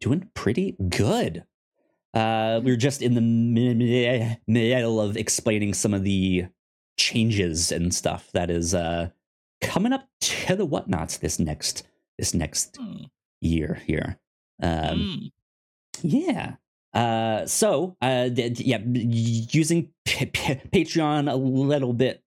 Doing 0.00 0.28
pretty 0.34 0.76
good. 0.88 1.44
Uh, 2.14 2.60
we 2.62 2.70
were 2.70 2.76
just 2.76 3.02
in 3.02 3.14
the 3.14 3.20
mi- 3.20 3.74
mi- 3.74 4.36
middle 4.46 5.00
of 5.00 5.16
explaining 5.16 5.74
some 5.74 5.92
of 5.92 6.04
the 6.04 6.46
changes 6.98 7.72
and 7.72 7.92
stuff 7.94 8.30
that 8.32 8.50
is 8.50 8.74
uh, 8.74 9.08
coming 9.60 9.92
up 9.92 10.06
to 10.20 10.54
the 10.54 10.66
whatnauts 10.66 11.18
this 11.18 11.38
next 11.38 11.82
this 12.18 12.32
next 12.34 12.76
Hmm. 12.76 13.04
year 13.40 13.80
here. 13.86 14.18
Um, 14.62 14.70
Mm. 15.00 15.30
Yeah. 16.02 16.56
Uh, 16.92 17.44
so, 17.46 17.96
uh, 18.00 18.28
d- 18.28 18.54
yeah, 18.58 18.78
using 18.84 19.88
P- 20.04 20.26
P- 20.26 20.54
Patreon 20.72 21.30
a 21.30 21.34
little 21.34 21.92
bit 21.92 22.22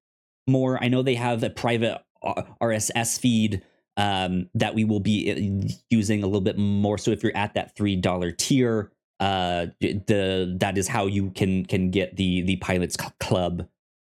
more. 0.48 0.82
I 0.84 0.90
know 0.90 1.02
they 1.02 1.16
have 1.16 1.42
a 1.44 1.50
private 1.50 2.02
R- 2.22 2.46
RSS 2.62 3.18
feed 3.18 3.62
um, 3.96 4.50
that 4.56 4.76
we 4.76 4.84
will 4.84 5.00
be 5.00 5.32
uh, 5.32 5.74
using 5.90 6.22
a 6.22 6.26
little 6.26 6.42
bit 6.42 6.58
more. 6.58 6.98
So, 6.98 7.12
if 7.12 7.24
you're 7.24 7.36
at 7.38 7.54
that 7.54 7.76
three 7.78 7.96
dollar 7.96 8.32
tier, 8.34 8.92
uh, 9.20 9.68
the 9.80 10.56
that 10.60 10.78
is 10.78 10.88
how 10.88 11.08
you 11.08 11.32
can 11.32 11.66
can 11.66 11.90
get 11.90 12.16
the 12.16 12.42
the 12.42 12.58
Pilots 12.58 12.98
Club 13.20 13.68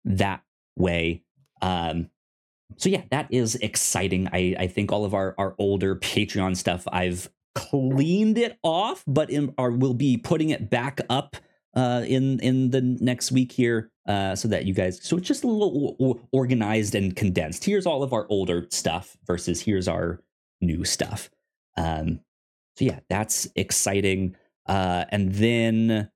that 0.05 0.41
way. 0.77 1.23
Um, 1.61 2.09
so 2.77 2.89
yeah, 2.89 3.03
that 3.11 3.27
is 3.29 3.55
exciting. 3.55 4.27
I 4.31 4.55
I 4.59 4.67
think 4.67 4.91
all 4.91 5.05
of 5.05 5.13
our 5.13 5.35
our 5.37 5.55
older 5.57 5.95
Patreon 5.95 6.57
stuff 6.57 6.85
I've 6.91 7.29
cleaned 7.55 8.37
it 8.37 8.57
off, 8.63 9.03
but 9.07 9.29
in, 9.29 9.53
or 9.57 9.71
we'll 9.71 9.93
be 9.93 10.17
putting 10.17 10.49
it 10.49 10.69
back 10.69 11.01
up 11.09 11.37
uh, 11.75 12.03
in 12.05 12.39
in 12.39 12.71
the 12.71 12.81
next 12.81 13.31
week 13.31 13.51
here, 13.51 13.91
uh, 14.07 14.35
so 14.35 14.47
that 14.47 14.65
you 14.65 14.73
guys. 14.73 14.99
So 15.01 15.17
it's 15.17 15.27
just 15.27 15.43
a 15.43 15.47
little 15.47 16.19
organized 16.31 16.95
and 16.95 17.15
condensed. 17.15 17.63
Here's 17.63 17.85
all 17.85 18.03
of 18.03 18.13
our 18.13 18.27
older 18.29 18.67
stuff 18.69 19.17
versus 19.25 19.61
here's 19.61 19.87
our 19.87 20.21
new 20.61 20.83
stuff. 20.83 21.29
Um, 21.77 22.19
so 22.75 22.85
yeah, 22.85 22.99
that's 23.09 23.47
exciting. 23.55 24.35
Uh, 24.69 25.05
and 25.09 25.33
then, 25.33 26.09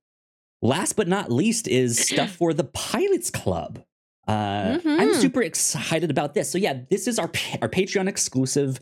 last 0.62 0.94
but 0.96 1.08
not 1.08 1.32
least, 1.32 1.68
is 1.68 1.98
stuff 2.00 2.30
for 2.38 2.54
the 2.54 2.64
Pilots 2.64 3.30
Club. 3.30 3.84
Uh, 4.28 4.80
I'm 4.86 5.10
Mhm. 5.10 5.16
super 5.22 5.42
excited 5.42 6.10
about 6.10 6.34
this. 6.34 6.50
So 6.50 6.58
yeah, 6.58 6.82
this 6.90 7.08
is 7.10 7.20
our 7.20 7.30
our 7.62 7.68
Patreon 7.68 8.08
exclusive 8.08 8.80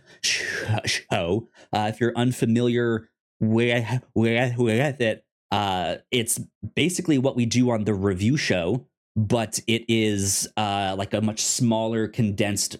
show. 0.86 1.48
Uh, 1.74 1.90
if 1.92 2.00
you're 2.00 2.14
unfamiliar 2.16 3.10
with 3.40 4.04
with, 4.14 4.58
with 4.58 5.02
it, 5.02 5.26
uh, 5.52 5.96
it's 6.12 6.40
basically 6.76 7.18
what 7.18 7.36
we 7.36 7.46
do 7.46 7.72
on 7.72 7.86
the 7.86 7.94
review 7.94 8.38
show, 8.38 8.86
but 9.16 9.60
it 9.68 9.84
is 9.88 10.48
uh, 10.58 10.96
like 10.98 11.14
a 11.14 11.22
much 11.22 11.40
smaller, 11.42 12.08
condensed 12.08 12.78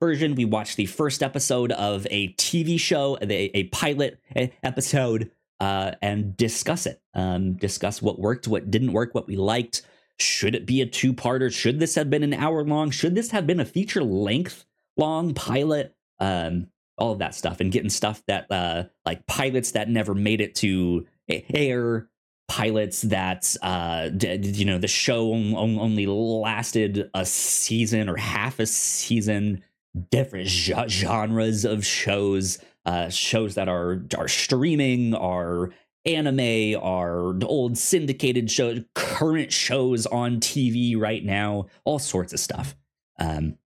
version. 0.00 0.34
We 0.34 0.44
watch 0.46 0.76
the 0.76 0.86
first 0.86 1.22
episode 1.22 1.72
of 1.72 2.06
a 2.10 2.28
TV 2.34 2.80
show, 2.80 3.18
a, 3.20 3.30
a 3.56 3.64
pilot 3.64 4.18
e- 4.36 4.48
episode. 4.62 5.30
Uh, 5.60 5.92
and 6.02 6.36
discuss 6.36 6.86
it. 6.86 7.00
Um, 7.14 7.54
discuss 7.54 8.00
what 8.00 8.18
worked, 8.18 8.48
what 8.48 8.70
didn't 8.70 8.92
work, 8.92 9.14
what 9.14 9.26
we 9.26 9.36
liked. 9.36 9.82
Should 10.18 10.54
it 10.54 10.66
be 10.66 10.80
a 10.80 10.86
two 10.86 11.12
parter? 11.12 11.52
Should 11.52 11.78
this 11.78 11.94
have 11.94 12.10
been 12.10 12.22
an 12.22 12.34
hour 12.34 12.64
long? 12.64 12.90
Should 12.90 13.14
this 13.14 13.30
have 13.30 13.46
been 13.46 13.60
a 13.60 13.64
feature 13.64 14.02
length 14.02 14.64
long 14.96 15.34
pilot? 15.34 15.94
Um, 16.18 16.68
all 16.96 17.12
of 17.12 17.20
that 17.20 17.34
stuff 17.34 17.60
and 17.60 17.70
getting 17.70 17.90
stuff 17.90 18.22
that 18.26 18.50
uh, 18.50 18.84
like 19.06 19.26
pilots 19.26 19.72
that 19.72 19.88
never 19.88 20.14
made 20.14 20.40
it 20.40 20.54
to 20.56 21.06
air 21.28 22.08
pilots 22.48 23.02
that 23.02 23.54
uh 23.62 24.08
you 24.22 24.64
know 24.64 24.78
the 24.78 24.88
show 24.88 25.32
only 25.32 26.06
lasted 26.06 27.10
a 27.12 27.24
season 27.24 28.08
or 28.08 28.16
half 28.16 28.58
a 28.58 28.64
season 28.64 29.62
different 30.10 30.48
genres 30.48 31.66
of 31.66 31.84
shows 31.84 32.58
uh 32.86 33.08
shows 33.08 33.54
that 33.54 33.68
are 33.68 34.04
are 34.16 34.28
streaming 34.28 35.14
are 35.14 35.70
anime 36.04 36.80
are 36.80 37.34
old 37.44 37.76
syndicated 37.76 38.50
shows 38.50 38.80
current 38.94 39.52
shows 39.52 40.06
on 40.06 40.40
tv 40.40 40.98
right 40.98 41.24
now 41.24 41.66
all 41.84 41.98
sorts 41.98 42.32
of 42.32 42.40
stuff 42.40 42.76
um 43.18 43.56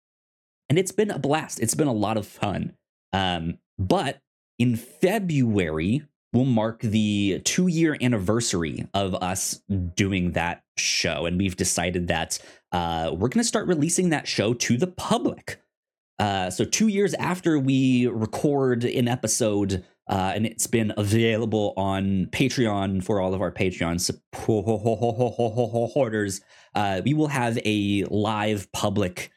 and 0.69 0.79
it's 0.79 0.91
been 0.91 1.11
a 1.11 1.19
blast 1.19 1.59
it's 1.59 1.75
been 1.75 1.87
a 1.87 1.93
lot 1.93 2.17
of 2.17 2.27
fun 2.27 2.73
um 3.13 3.57
but 3.77 4.19
in 4.59 4.75
february 4.75 6.03
will 6.33 6.45
mark 6.45 6.81
the 6.81 7.39
two 7.45 7.67
year 7.67 7.95
anniversary 8.01 8.87
of 8.93 9.15
us 9.15 9.61
doing 9.95 10.31
that 10.31 10.63
show. 10.77 11.25
And 11.25 11.37
we've 11.37 11.55
decided 11.55 12.07
that 12.07 12.39
uh, 12.71 13.11
we're 13.13 13.29
going 13.29 13.43
to 13.43 13.47
start 13.47 13.67
releasing 13.67 14.09
that 14.09 14.27
show 14.27 14.53
to 14.55 14.77
the 14.77 14.87
public. 14.87 15.61
Uh, 16.23 16.49
so, 16.49 16.63
two 16.63 16.87
years 16.87 17.13
after 17.15 17.59
we 17.59 18.07
record 18.07 18.85
an 18.85 19.09
episode, 19.09 19.83
uh, 20.07 20.31
and 20.33 20.45
it's 20.45 20.67
been 20.67 20.93
available 20.95 21.73
on 21.75 22.27
Patreon 22.27 23.03
for 23.03 23.19
all 23.19 23.33
of 23.33 23.41
our 23.41 23.51
Patreon 23.51 23.99
supporters, 23.99 26.39
uh, 26.75 27.01
we 27.03 27.13
will 27.13 27.27
have 27.27 27.59
a 27.65 28.05
live 28.05 28.71
public 28.71 29.31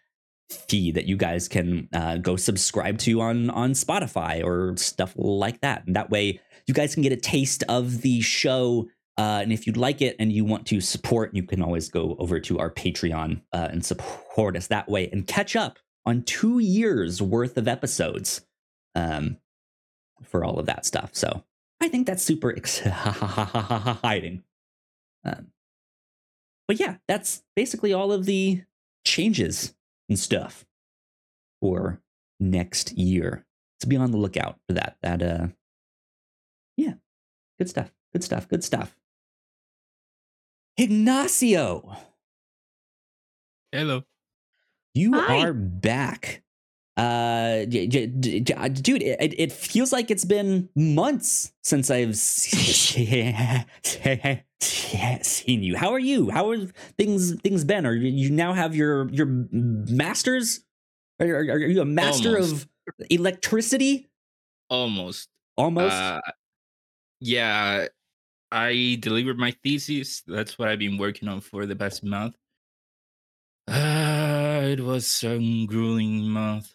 feed 0.49 0.95
that 0.95 1.07
you 1.07 1.17
guys 1.17 1.49
can 1.49 1.89
uh, 1.93 2.19
go 2.19 2.37
subscribe 2.37 2.99
to 2.99 3.21
on 3.21 3.51
on 3.51 3.73
Spotify 3.73 4.45
or 4.45 4.77
stuff 4.77 5.13
like 5.17 5.61
that. 5.63 5.85
And 5.89 5.97
that 5.97 6.11
way, 6.11 6.41
you 6.69 6.75
guys 6.75 6.95
can 6.95 7.03
get 7.03 7.11
a 7.11 7.17
taste 7.17 7.65
of 7.69 8.03
the 8.03 8.21
show. 8.21 8.87
Uh, 9.19 9.41
and 9.43 9.53
if 9.53 9.67
you'd 9.67 9.77
like 9.77 10.03
it 10.03 10.15
and 10.21 10.33
you 10.33 10.45
want 10.45 10.67
to 10.67 10.81
support, 10.81 11.35
you 11.35 11.43
can 11.43 11.63
always 11.63 11.89
go 11.89 12.15
over 12.21 12.39
to 12.39 12.61
our 12.61 12.71
Patreon 12.71 13.41
uh, 13.53 13.67
and 13.73 13.85
support 13.85 14.57
us 14.57 14.69
that 14.69 14.89
way 14.89 15.09
and 15.11 15.27
catch 15.27 15.57
up 15.57 15.81
on 16.07 16.23
two 16.23 16.61
years 16.61 17.21
worth 17.21 17.59
of 17.59 17.69
episodes 17.69 18.47
um, 18.95 19.37
for 20.23 20.45
all 20.45 20.59
of 20.59 20.67
that 20.67 20.87
stuff. 20.87 21.11
So 21.13 21.43
I 21.81 21.89
think 21.89 22.07
that's 22.07 22.23
super 22.23 22.51
exciting. 22.53 24.45
Um, 25.25 25.49
but 26.69 26.81
yeah, 26.81 26.97
that's 27.09 27.43
basically 27.55 27.93
all 27.93 28.13
of 28.13 28.25
the 28.25 28.63
changes 29.05 29.75
and 30.09 30.19
stuff 30.19 30.65
for 31.61 32.01
next 32.41 32.93
year. 32.93 33.45
So 33.81 33.89
be 33.89 33.97
on 33.97 34.11
the 34.11 34.17
lookout 34.17 34.59
for 34.67 34.75
that. 34.75 34.97
That 35.03 35.23
uh 35.23 35.49
yeah, 36.77 36.95
good 37.59 37.69
stuff. 37.69 37.93
Good 38.13 38.25
stuff. 38.25 38.49
Good 38.49 38.65
stuff. 38.65 38.97
Ignacio. 40.79 41.97
Hello. 43.73 44.03
You 44.97 45.13
Hi. 45.13 45.43
are 45.45 45.53
back. 45.53 46.43
Uh, 46.97 47.67
j- 47.67 48.07
dude, 48.07 49.03
it, 49.03 49.39
it 49.39 49.53
feels 49.53 49.93
like 49.93 50.11
it's 50.11 50.25
been 50.25 50.71
months 50.75 51.53
since 51.63 51.91
I've 51.91 52.17
seen 52.17 53.67
you. 55.63 55.77
How 55.77 55.93
are 55.93 55.99
you? 55.99 56.31
How 56.31 56.49
are 56.49 56.57
things 56.97 57.39
things 57.43 57.65
been? 57.65 57.85
Are 57.85 57.93
you, 57.93 58.09
you 58.09 58.31
now 58.31 58.55
have 58.55 58.75
your 58.75 59.11
your 59.11 59.27
masters? 59.27 60.65
Are, 61.21 61.27
are, 61.27 61.41
are 61.41 61.59
you 61.59 61.83
a 61.83 61.85
master 61.85 62.37
Almost. 62.37 62.53
of 62.55 62.69
electricity? 63.11 64.09
Almost. 64.71 65.29
Almost. 65.59 65.95
Uh, 65.95 66.23
yeah, 67.21 67.89
I 68.51 68.97
delivered 69.01 69.37
my 69.37 69.55
thesis. 69.63 70.23
That's 70.27 70.59
what 70.59 70.69
I've 70.69 70.79
been 70.79 70.97
working 70.97 71.29
on 71.29 71.43
for 71.43 71.67
the 71.67 71.77
past 71.77 72.03
month. 72.03 72.35
Uh, 73.69 74.06
it 74.79 74.83
was 74.83 75.25
a 75.25 75.39
grueling 75.67 76.29
month 76.29 76.73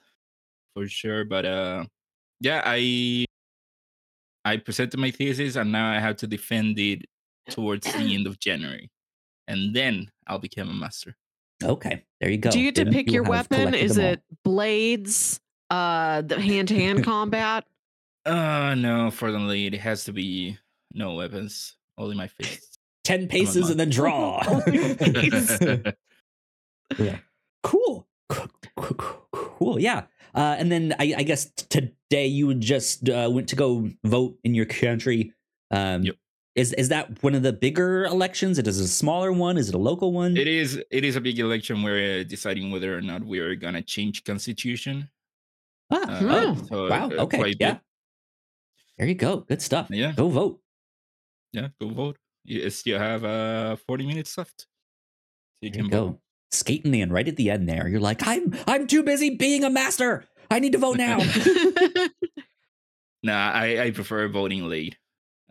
for 0.73 0.87
sure, 0.87 1.23
but 1.23 1.45
uh, 1.45 1.85
yeah, 2.39 2.61
I 2.65 3.25
I 4.43 4.57
presented 4.57 4.99
my 4.99 5.11
thesis 5.11 5.55
and 5.55 5.71
now 5.71 5.91
I 5.91 5.99
have 5.99 6.17
to 6.17 6.27
defend 6.27 6.79
it 6.79 7.05
towards 7.49 7.85
the 7.93 8.15
end 8.15 8.25
of 8.25 8.39
January, 8.39 8.89
and 9.47 9.75
then 9.75 10.09
I'll 10.27 10.39
become 10.39 10.69
a 10.69 10.73
master. 10.73 11.15
okay, 11.63 12.03
there 12.19 12.31
you 12.31 12.37
go. 12.37 12.49
Do 12.49 12.59
you 12.59 12.71
get 12.71 12.85
to 12.85 12.91
pick 12.91 13.07
you 13.07 13.13
your 13.13 13.23
weapon? 13.23 13.75
Is 13.75 13.95
them 13.95 14.05
all. 14.05 14.11
it 14.13 14.21
blades, 14.43 15.39
uh, 15.69 16.21
the 16.21 16.39
hand 16.39 16.69
to 16.69 16.75
hand 16.75 17.03
combat? 17.03 17.65
Uh 18.25 18.73
no, 18.75 19.11
fortunately, 19.11 19.67
it 19.67 19.75
has 19.75 20.05
to 20.05 20.13
be 20.13 20.57
no 20.93 21.13
weapons, 21.13 21.75
only 21.97 22.15
my 22.15 22.27
fists. 22.27 22.77
ten 23.03 23.27
paces 23.27 23.69
and 23.69 23.79
then 23.79 23.89
draw? 23.89 24.41
Yeah. 26.99 27.19
Cool. 27.63 28.07
Cool. 29.31 29.79
Yeah. 29.79 30.03
Uh, 30.33 30.55
and 30.57 30.71
then 30.71 30.95
I, 30.99 31.13
I 31.17 31.23
guess 31.23 31.51
today 31.69 32.25
you 32.27 32.53
just 32.55 33.09
uh, 33.09 33.29
went 33.31 33.49
to 33.49 33.55
go 33.55 33.89
vote 34.03 34.37
in 34.43 34.55
your 34.55 34.65
country. 34.65 35.33
Um, 35.71 36.03
Yep. 36.03 36.15
Is 36.53 36.73
is 36.73 36.89
that 36.89 37.23
one 37.23 37.33
of 37.33 37.43
the 37.43 37.53
bigger 37.53 38.03
elections? 38.03 38.59
It 38.59 38.67
is 38.67 38.77
a 38.77 38.87
smaller 38.87 39.31
one. 39.31 39.57
Is 39.57 39.69
it 39.69 39.75
a 39.75 39.77
local 39.77 40.11
one? 40.11 40.35
It 40.35 40.49
is. 40.49 40.77
It 40.91 41.05
is 41.05 41.15
a 41.15 41.21
big 41.21 41.39
election. 41.39 41.81
We're 41.81 42.25
deciding 42.25 42.71
whether 42.71 42.97
or 42.97 43.01
not 43.01 43.23
we 43.23 43.39
are 43.39 43.55
gonna 43.55 43.81
change 43.81 44.25
constitution. 44.25 45.07
Ah, 45.89 46.03
Uh, 46.09 46.19
oh, 46.57 46.65
so, 46.67 46.89
wow. 46.89 47.07
uh, 47.09 47.23
Okay. 47.23 47.55
Yeah. 47.57 47.73
big. 47.75 47.81
There 48.97 49.07
you 49.07 49.15
go. 49.15 49.37
Good 49.47 49.61
stuff. 49.61 49.87
Yeah. 49.89 50.11
Go 50.11 50.27
vote. 50.27 50.59
Yeah, 51.53 51.69
go 51.79 51.87
vote. 51.87 52.17
You 52.43 52.69
still 52.69 52.99
have 52.99 53.23
uh 53.23 53.77
40 53.87 54.07
minutes 54.07 54.37
left. 54.37 54.61
So 54.61 54.67
you 55.61 55.69
There 55.71 55.77
you 55.83 55.83
can 55.83 55.89
go. 55.89 56.05
vote. 56.07 56.19
Skating 56.51 56.93
in 56.95 57.11
right 57.11 57.27
at 57.27 57.37
the 57.37 57.49
end 57.49 57.67
there. 57.69 57.87
You're 57.87 57.99
like, 58.01 58.25
I'm 58.27 58.53
I'm 58.67 58.87
too 58.87 59.03
busy 59.03 59.35
being 59.35 59.63
a 59.63 59.69
master. 59.69 60.25
I 60.49 60.59
need 60.59 60.73
to 60.73 60.77
vote 60.77 60.97
now. 60.97 61.19
Nah, 63.23 63.51
I, 63.51 63.83
I 63.83 63.91
prefer 63.91 64.27
voting 64.29 64.63
late. 64.67 64.97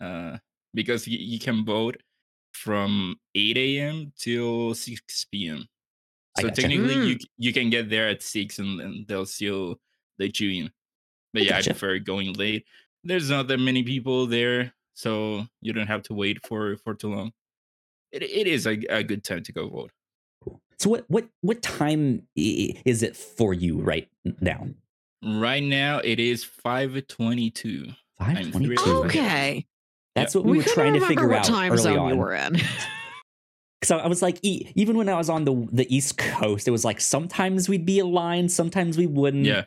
Uh 0.00 0.38
because 0.74 1.06
you, 1.06 1.18
you 1.18 1.38
can 1.38 1.64
vote 1.64 1.96
from 2.52 3.16
8 3.34 3.56
a.m. 3.56 4.12
till 4.16 4.74
6 4.74 5.24
p.m. 5.32 5.66
So 6.38 6.48
gotcha. 6.48 6.62
technically 6.62 6.94
Mm. 6.96 7.06
you 7.08 7.18
you 7.38 7.52
can 7.52 7.70
get 7.70 7.90
there 7.90 8.08
at 8.08 8.22
six 8.22 8.58
and, 8.58 8.80
and 8.80 9.06
they'll 9.06 9.26
still 9.26 9.80
let 10.18 10.38
you 10.40 10.64
in. 10.64 10.70
But 11.32 11.42
I 11.42 11.44
yeah, 11.44 11.50
gotcha. 11.52 11.70
I 11.70 11.72
prefer 11.74 11.98
going 12.00 12.32
late. 12.34 12.66
There's 13.04 13.30
not 13.30 13.48
that 13.48 13.58
many 13.58 13.82
people 13.82 14.26
there, 14.26 14.74
so 14.94 15.46
you 15.60 15.72
don't 15.72 15.86
have 15.86 16.02
to 16.04 16.14
wait 16.14 16.44
for 16.46 16.76
for 16.78 16.94
too 16.94 17.14
long. 17.14 17.32
It 18.12 18.22
it 18.22 18.46
is 18.46 18.66
a, 18.66 18.78
a 18.90 19.02
good 19.04 19.22
time 19.24 19.42
to 19.44 19.52
go 19.52 19.68
vote. 19.68 19.92
Cool. 20.80 20.84
So 20.84 20.90
what 20.90 21.04
what 21.08 21.28
what 21.42 21.62
time 21.62 22.26
is 22.36 23.02
it 23.02 23.16
for 23.16 23.52
you 23.52 23.80
right 23.80 24.08
now? 24.40 24.68
Right 25.22 25.62
now 25.62 25.98
it 25.98 26.18
is 26.18 26.44
522. 26.44 27.88
Five 28.18 28.36
I'm 28.36 28.50
twenty 28.50 28.66
three 28.66 28.76
two. 28.76 28.90
hours 28.90 29.04
okay. 29.06 29.66
That's 30.14 30.34
what 30.34 30.44
we, 30.44 30.58
were 30.58 30.62
trying 30.64 30.94
to 30.94 31.00
remember 31.00 31.06
figure 31.06 31.28
what 31.28 31.38
out 31.38 31.44
time 31.44 31.72
early 31.72 31.82
zone 31.82 31.98
on. 31.98 32.08
you 32.10 32.16
were 32.16 32.34
in. 32.34 32.60
so 33.84 33.96
I, 33.98 34.04
I 34.04 34.06
was 34.08 34.22
like, 34.22 34.38
e- 34.42 34.72
even 34.74 34.96
when 34.96 35.08
I 35.08 35.14
was 35.14 35.30
on 35.30 35.44
the 35.44 35.68
the 35.72 35.94
East 35.94 36.18
Coast, 36.18 36.66
it 36.66 36.70
was 36.70 36.84
like 36.84 37.00
sometimes 37.00 37.68
we'd 37.68 37.86
be 37.86 38.00
aligned, 38.00 38.50
sometimes 38.50 38.98
we 38.98 39.06
wouldn't. 39.06 39.44
Yeah. 39.46 39.64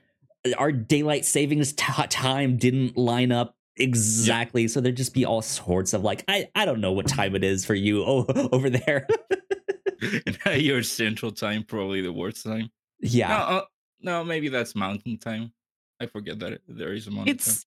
Our 0.57 0.71
daylight 0.71 1.23
savings 1.25 1.71
t- 1.73 2.03
time 2.09 2.57
didn't 2.57 2.97
line 2.97 3.31
up 3.31 3.55
exactly, 3.77 4.67
so 4.67 4.81
there'd 4.81 4.97
just 4.97 5.13
be 5.13 5.25
all 5.25 5.41
sorts 5.41 5.93
of 5.93 6.03
like, 6.03 6.23
I 6.27 6.49
I 6.53 6.65
don't 6.65 6.81
know 6.81 6.91
what 6.91 7.07
time 7.07 7.35
it 7.35 7.43
is 7.43 7.65
for 7.65 7.73
you 7.75 8.03
o- 8.03 8.25
over 8.51 8.69
there. 8.69 9.07
Your 10.55 10.83
central 10.83 11.31
time 11.31 11.63
probably 11.63 12.01
the 12.01 12.13
worst 12.13 12.43
time. 12.45 12.69
yeah, 12.99 13.27
No, 13.29 13.35
uh, 13.35 13.61
no, 14.01 14.23
maybe 14.23 14.49
that's 14.49 14.75
mountain 14.75 15.17
time. 15.17 15.51
I 15.99 16.05
forget 16.07 16.39
that 16.39 16.61
there 16.67 16.93
is 16.93 17.07
a 17.07 17.11
mountain 17.11 17.27
time. 17.27 17.35
it's 17.35 17.65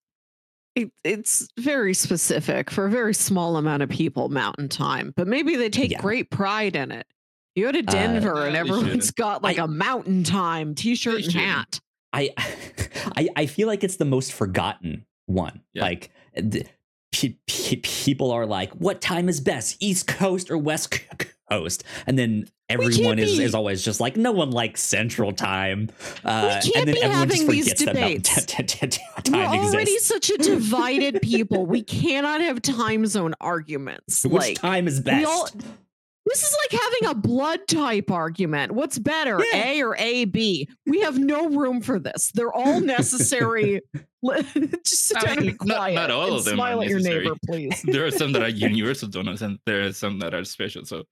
it, 0.74 0.90
it's 1.04 1.48
very 1.58 1.94
specific 1.94 2.70
for 2.70 2.84
a 2.84 2.90
very 2.90 3.14
small 3.14 3.56
amount 3.56 3.82
of 3.82 3.88
people 3.88 4.28
mountain 4.28 4.68
time 4.68 5.14
but 5.16 5.26
maybe 5.26 5.56
they 5.56 5.70
take 5.70 5.90
Yeah. 5.92 6.00
great 6.02 6.30
pride 6.30 6.76
in 6.76 6.92
it 6.92 7.06
you 7.54 7.64
go 7.64 7.72
to 7.72 7.78
Uh, 7.78 7.90
denver 7.90 8.44
and 8.46 8.54
everyone's 8.54 9.10
got 9.24 9.42
like 9.42 9.58
I- 9.58 9.64
a 9.64 9.68
mountain 9.68 10.22
time 10.22 10.74
t-shirt 10.74 11.24
and 11.24 11.32
hat 11.32 11.80
I, 12.12 12.34
I 13.16 13.28
I 13.36 13.46
feel 13.46 13.68
like 13.68 13.84
it's 13.84 13.96
the 13.96 14.04
most 14.04 14.32
forgotten 14.34 15.06
one. 15.26 15.62
Yeah. 15.72 15.82
Like 15.84 16.10
pe- 17.12 17.36
people 17.82 18.30
are 18.30 18.46
like, 18.46 18.72
what 18.74 19.00
time 19.00 19.28
is 19.28 19.40
best, 19.40 19.76
East 19.80 20.06
Coast 20.06 20.50
or 20.50 20.58
West 20.58 20.90
host, 21.51 21.85
and 22.06 22.18
then 22.18 22.47
everyone 22.68 23.18
is, 23.18 23.36
be- 23.39 23.44
is 23.44 23.55
always 23.55 23.82
just 23.85 24.01
like, 24.01 24.16
no 24.16 24.32
one 24.32 24.51
likes 24.51 24.82
Central 24.82 25.32
Time. 25.32 25.89
Uh, 26.24 26.60
can't 26.62 26.77
and 26.77 26.89
then 26.89 26.94
be 26.94 27.02
everyone 27.02 27.28
just 27.28 27.39
having 27.40 27.51
these 27.52 27.64
forgets 27.64 27.85
that 27.85 27.94
Mountain 27.94 28.23
debates. 28.23 28.47
Ti- 28.47 28.62
Ti- 28.64 28.86
Ti- 28.89 29.32
We're 29.32 29.44
already 29.44 29.93
exists. 29.94 30.09
such 30.09 30.31
a 30.31 30.39
divided 30.39 31.23
people. 31.23 31.66
We 31.66 31.82
cannot 31.82 32.40
have 32.40 32.60
time 32.62 33.06
zone 33.06 33.35
arguments. 33.40 34.24
Which 34.24 34.32
like 34.32 34.56
time 34.60 34.89
is 34.89 35.01
best? 35.01 35.27
all- 35.27 35.48
this 36.28 36.43
is 36.43 36.56
like 36.73 36.81
having 36.82 37.09
a 37.10 37.14
blood 37.14 37.68
type 37.68 38.10
argument. 38.10 38.73
What's 38.73 38.98
better, 38.98 39.40
Yeah. 39.52 39.64
A 39.70 39.82
or 39.82 39.97
A 39.97 40.24
B? 40.24 40.68
We 40.85 41.01
have 41.02 41.16
no 41.20 41.48
room 41.51 41.81
for 41.81 42.01
this. 42.01 42.32
They're 42.35 42.52
all 42.52 42.81
necessary. 42.81 43.81
Just 44.24 45.06
sit 45.06 45.18
I 45.18 45.20
down 45.20 45.31
and 45.35 45.40
be 45.40 45.47
mean, 45.47 45.56
not- 45.62 45.77
quiet. 45.77 45.94
not 45.94 46.10
all 46.10 46.32
of 46.35 46.44
them 46.44 46.55
are 46.55 46.56
smile 46.56 46.82
at 46.82 46.89
your 46.89 46.98
necessary. 46.98 47.24
neighbor, 47.27 47.36
please. 47.47 47.81
there 47.86 48.05
are 48.05 48.10
some 48.10 48.32
that 48.32 48.43
are 48.43 48.48
universal 48.48 49.06
donuts 49.09 49.40
and 49.40 49.60
there 49.66 49.86
are 49.86 49.93
some 49.93 50.18
that 50.18 50.35
are 50.35 50.43
special. 50.43 50.85
So 50.85 51.05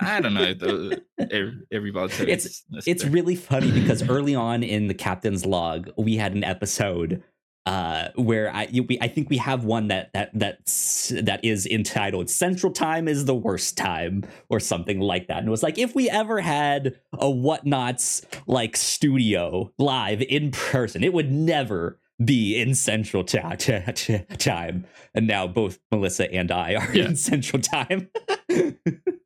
I 0.00 0.20
don't 0.20 0.34
know. 0.34 0.54
The, 0.54 1.02
every, 1.18 1.52
every 1.72 1.90
It's- 2.28 2.64
it's 2.86 3.04
really 3.04 3.36
funny 3.36 3.70
because 3.70 4.08
early 4.08 4.34
on 4.34 4.62
in 4.62 4.88
the 4.88 4.94
captain's 4.94 5.44
log 5.46 5.90
we 5.96 6.16
had 6.16 6.34
an 6.34 6.44
episode 6.44 7.22
uh 7.66 8.08
where 8.16 8.50
i 8.54 8.68
we, 8.86 8.98
i 9.00 9.08
think 9.08 9.30
we 9.30 9.38
have 9.38 9.64
one 9.64 9.88
that 9.88 10.12
that 10.12 10.28
that's 10.34 11.08
that 11.22 11.42
is 11.42 11.66
entitled 11.66 12.28
central 12.28 12.70
time 12.70 13.08
is 13.08 13.24
the 13.24 13.34
worst 13.34 13.78
time 13.78 14.22
or 14.50 14.60
something 14.60 15.00
like 15.00 15.28
that 15.28 15.38
and 15.38 15.48
it 15.48 15.50
was 15.50 15.62
like 15.62 15.78
if 15.78 15.94
we 15.94 16.10
ever 16.10 16.40
had 16.42 16.94
a 17.14 17.24
whatnauts 17.24 18.22
like 18.46 18.76
studio 18.76 19.72
live 19.78 20.20
in 20.20 20.50
person 20.50 21.02
it 21.02 21.14
would 21.14 21.32
never 21.32 21.98
be 22.22 22.60
in 22.60 22.74
central 22.74 23.24
ta- 23.24 23.54
ta- 23.58 23.80
ta- 23.94 24.24
time 24.36 24.84
and 25.14 25.26
now 25.26 25.46
both 25.46 25.78
melissa 25.90 26.30
and 26.34 26.52
i 26.52 26.74
are 26.74 26.94
Yeah. 26.94 27.06
in 27.06 27.16
central 27.16 27.62
time 27.62 28.10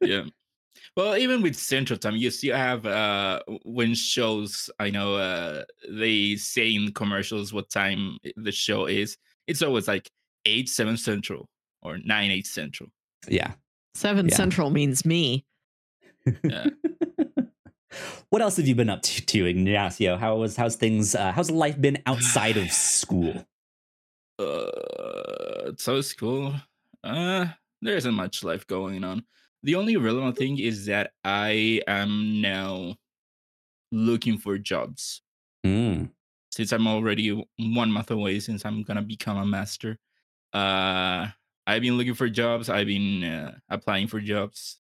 yeah. 0.00 0.22
Well, 0.98 1.16
even 1.16 1.42
with 1.42 1.54
Central 1.54 1.96
Time, 1.96 2.16
you 2.16 2.28
still 2.32 2.56
have 2.56 2.84
uh 2.84 3.38
when 3.64 3.94
shows 3.94 4.68
I 4.80 4.90
know 4.90 5.14
uh 5.14 5.62
they 5.88 6.34
say 6.34 6.74
in 6.74 6.92
commercials 6.92 7.52
what 7.52 7.70
time 7.70 8.18
the 8.34 8.50
show 8.50 8.86
is. 8.86 9.16
It's 9.46 9.62
always 9.62 9.86
like 9.86 10.10
eight 10.44 10.68
seven 10.68 10.96
central 10.96 11.48
or 11.82 11.98
nine 11.98 12.32
eight 12.32 12.48
central. 12.48 12.88
yeah 13.28 13.52
Seven 13.94 14.26
Yeah. 14.26 14.34
Central 14.34 14.70
means 14.70 15.04
me. 15.04 15.46
Yeah. 16.42 16.66
what 18.30 18.42
else 18.42 18.56
have 18.56 18.66
you 18.66 18.74
been 18.74 18.90
up 18.90 19.02
to, 19.02 19.24
to 19.24 19.46
Ignacio? 19.46 20.16
How 20.16 20.34
was 20.34 20.56
how's 20.56 20.74
things? 20.74 21.14
Uh, 21.14 21.30
how's 21.30 21.48
life 21.48 21.80
been 21.80 21.98
outside 22.06 22.56
of 22.56 22.72
school? 22.72 23.46
Uh, 24.40 25.72
so 25.76 26.00
school. 26.00 26.54
Uh, 27.02 27.46
there 27.82 27.96
isn't 27.96 28.14
much 28.14 28.44
life 28.44 28.64
going 28.68 29.02
on. 29.02 29.24
The 29.62 29.74
only 29.74 29.96
relevant 29.96 30.36
thing 30.36 30.58
is 30.58 30.86
that 30.86 31.12
I 31.24 31.82
am 31.86 32.40
now 32.40 32.96
looking 33.90 34.38
for 34.38 34.58
jobs. 34.58 35.22
Mm, 35.66 36.10
since 36.52 36.72
I'm 36.72 36.86
already 36.86 37.44
one 37.58 37.90
month 37.90 38.10
away 38.10 38.38
since 38.40 38.64
I'm 38.64 38.82
gonna 38.82 39.02
become 39.02 39.36
a 39.36 39.44
master. 39.46 39.98
Uh, 40.52 41.26
I've 41.66 41.82
been 41.82 41.98
looking 41.98 42.14
for 42.14 42.28
jobs. 42.28 42.70
I've 42.70 42.86
been 42.86 43.24
uh, 43.24 43.54
applying 43.68 44.06
for 44.06 44.20
jobs. 44.20 44.78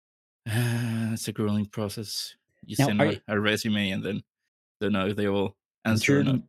it's 0.46 1.26
a 1.28 1.32
grueling 1.32 1.66
process. 1.66 2.34
You 2.66 2.76
Now, 2.78 2.86
send 2.86 3.00
a, 3.02 3.12
you- 3.14 3.20
a 3.28 3.40
resume 3.40 3.90
and 3.90 4.02
then 4.04 4.22
don't 4.80 4.92
know 4.92 5.06
if 5.08 5.16
they 5.16 5.28
will 5.28 5.56
answer 5.84 6.20
or 6.20 6.24
not. 6.24 6.40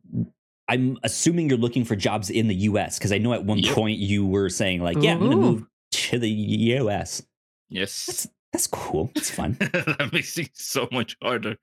I'm 0.68 0.98
assuming 1.04 1.48
you're 1.48 1.58
looking 1.58 1.84
for 1.84 1.94
jobs 1.94 2.28
in 2.28 2.48
the 2.48 2.54
U.S. 2.70 2.98
because 2.98 3.12
I 3.12 3.18
know 3.18 3.32
at 3.32 3.44
one 3.44 3.58
Yep. 3.58 3.74
point 3.74 3.98
you 3.98 4.26
were 4.26 4.48
saying 4.50 4.82
like, 4.82 5.00
"Yeah, 5.00 5.12
I'm 5.12 5.20
going 5.20 5.30
to 5.30 5.36
move 5.36 5.66
to 5.92 6.18
the 6.18 6.28
U.S." 6.28 7.22
Yes, 7.68 8.06
That's 8.06 8.28
that's 8.52 8.66
cool. 8.68 9.10
It's 9.16 9.30
fun. 9.30 9.56
that 9.60 10.10
makes 10.12 10.38
it 10.38 10.50
so 10.54 10.88
much 10.92 11.16
harder. 11.22 11.56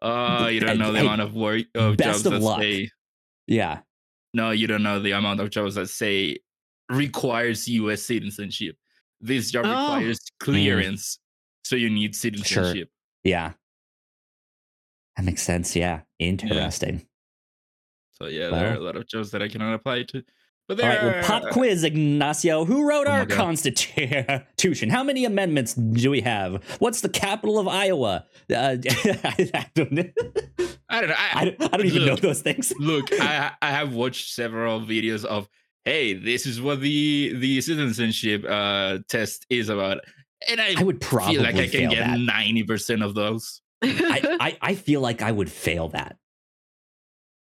Uh, 0.00 0.48
you 0.52 0.60
don't 0.60 0.78
know 0.78 0.92
the 0.92 0.98
I- 0.98 1.02
amount 1.02 1.20
of 1.22 1.34
work 1.34 1.64
of 1.74 1.96
best 1.96 2.24
jobs 2.24 2.26
of 2.26 2.32
that 2.34 2.42
luck. 2.42 2.60
say 2.60 2.90
Yeah, 3.46 3.80
no. 4.34 4.50
You 4.50 4.66
don't 4.66 4.82
know 4.82 5.00
the 5.00 5.12
amount 5.12 5.40
of 5.40 5.50
jobs 5.50 5.74
that 5.76 5.88
say 5.88 6.38
requires 6.90 7.66
U.S. 7.68 8.02
citizenship. 8.02 8.76
This 9.20 9.50
job 9.50 9.64
Oh. 9.66 9.94
requires 9.96 10.20
clearance, 10.38 11.18
so 11.64 11.74
you 11.74 11.90
need 11.90 12.14
citizenship. 12.14 12.90
yeah. 13.24 13.52
That 15.16 15.24
makes 15.24 15.42
sense. 15.42 15.74
Yeah, 15.74 16.02
interesting. 16.18 17.06
So 18.12 18.26
yeah, 18.26 18.50
there 18.50 18.72
are 18.72 18.76
a 18.76 18.80
lot 18.80 18.96
of 18.96 19.08
jobs 19.08 19.30
that 19.30 19.42
I 19.42 19.48
cannot 19.48 19.72
apply 19.74 20.02
to. 20.04 20.22
But 20.68 20.80
All 20.80 20.88
there 20.88 21.02
right, 21.02 21.14
well, 21.14 21.24
pop 21.24 21.52
quiz, 21.52 21.84
Ignacio. 21.84 22.64
Who 22.64 22.88
wrote 22.88 23.06
Oh 23.06 23.12
our 23.12 23.26
Constitution? 23.26 24.90
How 24.90 25.04
many 25.04 25.24
amendments 25.24 25.74
do 25.74 26.10
we 26.10 26.22
have? 26.22 26.62
What's 26.80 27.02
the 27.02 27.08
capital 27.08 27.58
of 27.60 27.68
Iowa? 27.68 28.26
Uh, 28.52 28.76
I, 28.90 29.70
don't, 29.74 29.92
know. 29.92 30.04
I 30.88 31.00
don't 31.00 31.08
know. 31.08 31.14
I, 31.16 31.30
I 31.34 31.44
don't, 31.44 31.74
I 31.74 31.76
don't 31.76 31.86
even 31.86 32.06
know 32.06 32.16
those 32.16 32.42
things. 32.42 32.72
look, 32.80 33.12
I 33.12 33.52
I 33.62 33.70
have 33.70 33.94
watched 33.94 34.34
several 34.34 34.80
videos 34.80 35.24
of 35.24 35.48
hey, 35.84 36.14
this 36.14 36.46
is 36.46 36.60
what 36.60 36.80
the 36.80 37.34
the 37.36 37.60
citizenship 37.60 38.44
uh 38.48 38.98
test 39.08 39.46
is 39.48 39.68
about, 39.68 40.00
and 40.48 40.60
I, 40.60 40.74
I 40.76 40.82
would 40.82 41.00
probably 41.00 41.36
feel 41.36 41.44
like 41.44 41.54
I 41.54 41.68
can 41.68 41.90
get 41.90 42.04
that. 42.06 42.18
ninety 42.18 42.64
percent 42.64 43.04
of 43.04 43.14
those. 43.14 43.62
I, 43.82 44.36
I, 44.40 44.58
I 44.70 44.74
feel 44.74 45.00
like 45.00 45.22
I 45.22 45.30
would 45.30 45.50
fail 45.50 45.90
that. 45.90 46.16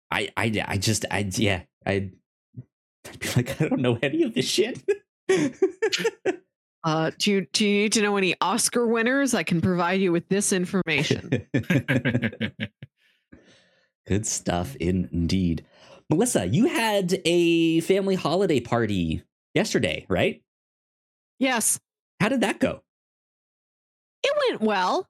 I, 0.10 0.30
I, 0.38 0.64
I 0.66 0.78
just, 0.78 1.06
I, 1.12 1.30
yeah, 1.34 1.64
I'd, 1.86 2.12
I'd 3.10 3.20
be 3.20 3.28
like, 3.36 3.62
I 3.62 3.68
don't 3.70 3.82
know 3.82 3.98
any 4.02 4.24
of 4.24 4.34
this 4.34 4.46
shit. 4.48 4.82
uh, 6.84 7.12
do 7.18 7.32
you 7.32 7.48
do 7.54 7.66
you 7.66 7.82
need 7.84 7.94
to 7.94 8.02
know 8.02 8.18
any 8.18 8.36
Oscar 8.42 8.88
winners? 8.88 9.34
I 9.34 9.44
can 9.44 9.62
provide 9.62 10.00
you 10.02 10.12
with 10.12 10.28
this 10.30 10.52
information. 10.54 11.30
Good 14.08 14.26
stuff 14.26 14.76
indeed. 14.78 15.66
Melissa, 16.10 16.48
you 16.48 16.68
had 16.68 17.20
a 17.26 17.82
family 17.82 18.16
holiday 18.16 18.62
party 18.62 19.24
yesterday, 19.54 20.06
right? 20.10 20.42
yes, 21.40 21.80
How 22.22 22.30
did 22.30 22.42
that 22.42 22.60
go? 22.60 22.82
it 24.24 24.34
went 24.50 24.62
well. 24.62 25.08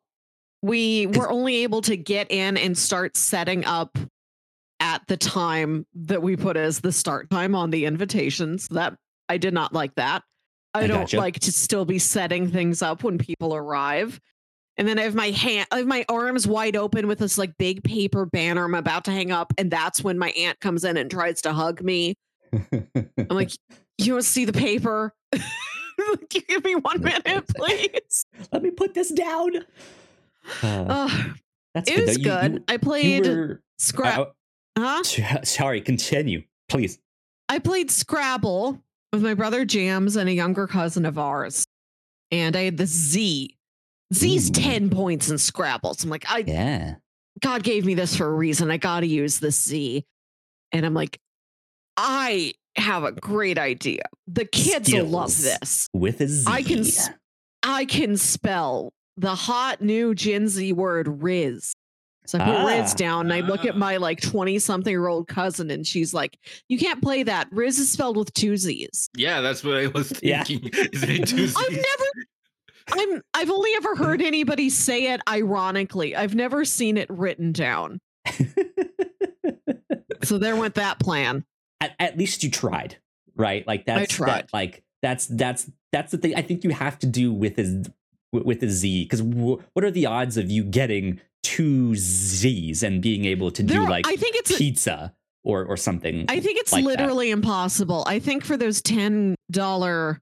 We 0.63 1.05
were 1.07 1.29
only 1.31 1.57
able 1.63 1.81
to 1.83 1.95
get 1.95 2.31
in 2.31 2.57
and 2.57 2.75
start 2.77 3.15
setting 3.15 3.63
up 3.65 3.97
at 4.79 5.01
the 5.07 5.17
time 5.17 5.85
that 5.95 6.21
we 6.21 6.35
put 6.35 6.55
as 6.57 6.79
the 6.79 6.91
start 6.91 7.29
time 7.29 7.55
on 7.55 7.69
the 7.71 7.85
invitations. 7.85 8.67
That 8.69 8.95
I 9.29 9.37
did 9.37 9.53
not 9.53 9.73
like 9.73 9.95
that. 9.95 10.23
I, 10.73 10.81
I 10.83 10.87
don't 10.87 11.01
gotcha. 11.01 11.17
like 11.17 11.39
to 11.41 11.51
still 11.51 11.85
be 11.85 11.97
setting 11.99 12.49
things 12.51 12.81
up 12.81 13.03
when 13.03 13.17
people 13.17 13.55
arrive. 13.55 14.19
And 14.79 14.87
then 14.87 14.99
I 14.99 15.03
have 15.03 15.15
my 15.15 15.31
hand, 15.31 15.67
I 15.71 15.77
have 15.77 15.87
my 15.87 16.05
arms 16.07 16.47
wide 16.47 16.75
open 16.75 17.07
with 17.07 17.17
this 17.17 17.37
like 17.39 17.57
big 17.57 17.83
paper 17.83 18.27
banner 18.27 18.63
I'm 18.63 18.75
about 18.75 19.05
to 19.05 19.11
hang 19.11 19.31
up, 19.31 19.51
and 19.57 19.71
that's 19.71 20.03
when 20.03 20.19
my 20.19 20.29
aunt 20.31 20.59
comes 20.59 20.83
in 20.83 20.97
and 20.97 21.09
tries 21.09 21.41
to 21.41 21.53
hug 21.53 21.81
me. 21.81 22.13
I'm 22.53 23.27
like, 23.31 23.49
you 23.97 24.13
don't 24.13 24.21
see 24.21 24.45
the 24.45 24.53
paper? 24.53 25.15
Give 26.29 26.63
me 26.63 26.75
one 26.75 27.01
minute, 27.01 27.47
please. 27.55 28.25
Let 28.51 28.61
me 28.61 28.69
put 28.69 28.93
this 28.93 29.09
down. 29.09 29.57
Uh, 30.61 30.85
Uh, 30.87 31.23
that's 31.73 31.89
it 31.89 31.95
good. 31.95 32.07
was. 32.07 32.17
You- 32.19 32.23
good. 32.23 32.53
You, 32.53 32.63
I 32.67 32.77
played 32.77 33.25
were, 33.25 33.61
Scrap. 33.79 34.29
Uh, 34.77 35.03
huh? 35.03 35.43
sorry, 35.43 35.81
continue, 35.81 36.43
please. 36.69 36.99
I 37.49 37.59
played 37.59 37.89
Scrabble 37.91 38.81
with 39.11 39.23
my 39.23 39.33
brother 39.33 39.65
Jams 39.65 40.15
and 40.15 40.29
a 40.29 40.33
younger 40.33 40.67
cousin 40.67 41.05
of 41.05 41.17
ours. 41.17 41.65
And 42.31 42.55
I 42.55 42.63
had 42.63 42.77
the 42.77 42.85
Z. 42.85 43.55
Z's 44.13 44.49
Ooh. 44.49 44.53
10 44.53 44.89
points 44.89 45.29
in 45.29 45.37
Scrabble. 45.37 45.93
So 45.93 46.05
I'm 46.05 46.09
like, 46.09 46.29
I 46.29 46.43
Yeah. 46.45 46.95
God 47.39 47.63
gave 47.63 47.85
me 47.85 47.93
this 47.93 48.15
for 48.15 48.25
a 48.25 48.33
reason. 48.33 48.71
I 48.71 48.77
gotta 48.77 49.05
use 49.07 49.39
this 49.39 49.61
Z. 49.61 50.03
And 50.71 50.85
I'm 50.85 50.93
like, 50.93 51.19
I 51.95 52.53
have 52.75 53.03
a 53.03 53.11
great 53.11 53.57
idea. 53.57 54.03
The 54.27 54.45
kids 54.45 54.91
will 54.91 55.05
love 55.05 55.35
this. 55.41 55.87
With 55.93 56.21
a 56.21 56.27
Z. 56.27 56.45
I 56.47 56.63
can 56.63 56.85
I 57.63 57.85
can 57.85 58.17
spell 58.17 58.91
the 59.17 59.35
hot 59.35 59.81
new 59.81 60.13
Gen 60.13 60.47
Z 60.47 60.73
word 60.73 61.23
Riz. 61.23 61.73
So 62.27 62.39
I 62.39 62.43
put 62.45 62.65
Riz 62.67 62.91
Ah. 62.93 62.95
down 62.97 63.31
and 63.31 63.33
I 63.33 63.39
look 63.39 63.65
at 63.65 63.75
Ah. 63.75 63.77
my 63.77 63.97
like 63.97 64.21
20 64.21 64.59
something 64.59 64.91
year 64.91 65.07
old 65.07 65.27
cousin 65.27 65.71
and 65.71 65.85
she's 65.87 66.13
like, 66.13 66.37
You 66.69 66.77
can't 66.77 67.01
play 67.01 67.23
that. 67.23 67.47
Riz 67.51 67.79
is 67.79 67.91
spelled 67.91 68.17
with 68.17 68.33
two 68.33 68.57
Z's. 68.57 69.09
Yeah, 69.15 69.41
that's 69.41 69.63
what 69.63 69.77
I 69.77 69.87
was 69.87 70.11
Yeah. 70.23 70.43
thinking. 70.43 70.69
Isn't 70.93 71.09
it 71.09 71.27
too 71.27 71.47
I've 71.57 71.71
never 71.71 72.05
I'm 72.89 73.21
I've 73.33 73.49
only 73.49 73.71
ever 73.77 73.95
heard 73.95 74.21
anybody 74.21 74.69
say 74.69 75.11
it 75.13 75.21
ironically. 75.27 76.15
I've 76.15 76.35
never 76.35 76.63
seen 76.65 76.97
it 76.97 77.09
written 77.09 77.51
down. 77.51 77.99
So 80.23 80.37
there 80.37 80.55
went 80.55 80.75
that 80.75 80.99
plan. 80.99 81.45
at, 81.79 81.93
at 81.99 82.17
least 82.17 82.43
you 82.43 82.51
tried, 82.51 82.97
right? 83.35 83.65
Like 83.67 83.85
that's 83.85 84.13
tried. 84.13 84.29
That, 84.43 84.53
like 84.53 84.83
that's 85.01 85.27
that's 85.27 85.69
that's 85.91 86.11
the 86.11 86.17
thing. 86.17 86.33
I 86.35 86.41
think 86.41 86.63
you 86.63 86.71
have 86.71 86.97
to 86.99 87.07
do 87.07 87.31
with 87.31 87.57
a 87.59 87.85
with 88.33 88.61
a 88.63 88.69
Z 88.69 89.03
because 89.05 89.21
w- 89.21 89.61
what 89.73 89.85
are 89.85 89.91
the 89.91 90.05
odds 90.05 90.37
of 90.37 90.49
you 90.51 90.63
getting 90.63 91.21
two 91.47 91.95
Z's 91.95 92.83
and 92.83 93.01
being 93.01 93.23
able 93.23 93.51
to 93.51 93.63
do 93.63 93.87
like 93.87 94.05
I 94.05 94.17
think 94.17 94.35
it's 94.35 94.51
a, 94.51 94.57
pizza 94.57 95.13
or 95.45 95.63
or 95.63 95.77
something? 95.77 96.25
I 96.27 96.41
think 96.41 96.59
it's 96.59 96.73
like 96.73 96.83
that. 96.83 96.89
literally 96.89 97.31
impossible. 97.31 98.03
I 98.05 98.19
think 98.19 98.43
for 98.43 98.57
those 98.57 98.81
ten 98.81 99.35
dollar, 99.49 100.19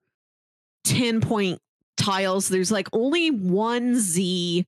ten 0.83 1.21
point 1.21 1.57
tiles, 1.97 2.47
there's 2.47 2.71
like 2.71 2.87
only 2.93 3.31
one 3.31 3.95
Z, 3.95 4.65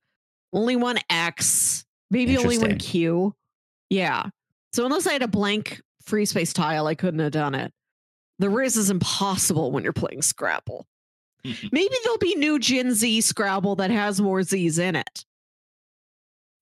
only 0.51 0.75
one 0.75 0.97
X, 1.11 1.85
maybe 2.09 2.35
only 2.39 2.57
one 2.57 2.79
Q. 2.79 3.35
Yeah. 3.91 4.23
So 4.73 4.83
unless 4.83 5.05
I 5.05 5.13
had 5.13 5.21
a 5.21 5.27
blank 5.27 5.79
free 6.01 6.25
space 6.25 6.53
tile, 6.53 6.87
I 6.87 6.95
couldn't 6.95 7.19
have 7.19 7.33
done 7.33 7.53
it. 7.53 7.71
The 8.39 8.49
Riz 8.49 8.77
is 8.77 8.89
impossible 8.89 9.71
when 9.71 9.83
you're 9.83 9.93
playing 9.93 10.23
Scrabble. 10.23 10.87
Maybe 11.43 11.95
there'll 12.03 12.17
be 12.17 12.33
new 12.35 12.57
Gen 12.57 12.93
Z 12.93 13.21
Scrabble 13.21 13.75
that 13.75 13.91
has 13.91 14.19
more 14.19 14.41
Z's 14.41 14.79
in 14.79 14.95
it. 14.95 15.23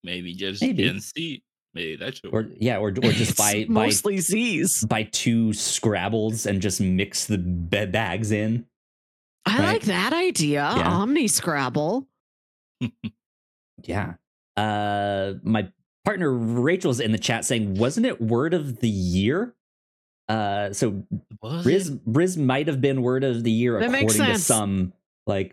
Maybe 0.05 0.33
just 0.33 0.61
Maybe. 0.61 0.83
Gen 0.83 0.99
Z. 1.01 1.43
Maybe 1.73 1.95
that 1.97 2.15
should 2.15 2.27
Or 2.27 2.31
work. 2.43 2.47
yeah, 2.57 2.77
or 2.77 2.87
or 2.89 3.11
just 3.11 3.35
by 3.37 3.51
buy 3.53 3.65
buy 3.65 3.85
mostly 3.87 4.19
Z's. 4.19 4.85
buy 4.85 5.03
two 5.11 5.51
Scrabbles 5.51 6.45
and 6.45 6.61
just 6.61 6.79
mix 6.79 7.25
the 7.25 7.37
ba- 7.37 7.87
bags 7.87 8.31
in. 8.31 8.65
I 9.45 9.57
right? 9.59 9.65
like 9.73 9.81
that 9.83 10.13
idea. 10.13 10.73
Yeah. 10.77 10.89
Omni 10.89 11.27
Scrabble. 11.27 12.07
Yeah. 13.83 14.13
Uh 14.55 15.33
my 15.43 15.67
partner 16.05 16.31
Rachel's 16.31 16.99
in 17.01 17.11
the 17.11 17.17
chat 17.17 17.43
saying, 17.45 17.75
wasn't 17.75 18.05
it 18.05 18.21
word 18.21 18.53
of 18.53 18.79
the 18.79 18.87
year? 18.89 19.53
Uh 20.29 20.71
so 20.71 21.03
Riz? 21.43 21.91
Riz 22.05 22.37
might 22.37 22.67
have 22.67 22.79
been 22.79 23.01
word 23.01 23.23
of 23.25 23.43
the 23.43 23.51
year 23.51 23.79
That 23.79 23.89
according 23.89 24.07
to 24.33 24.39
some 24.39 24.93
like 25.27 25.51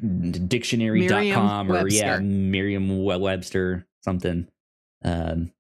dictionary.com 0.49 1.73
or 1.73 1.89
yeah, 1.89 2.19
Merriam-Webster. 2.19 3.87
Something. 4.03 4.49
Um 5.05 5.53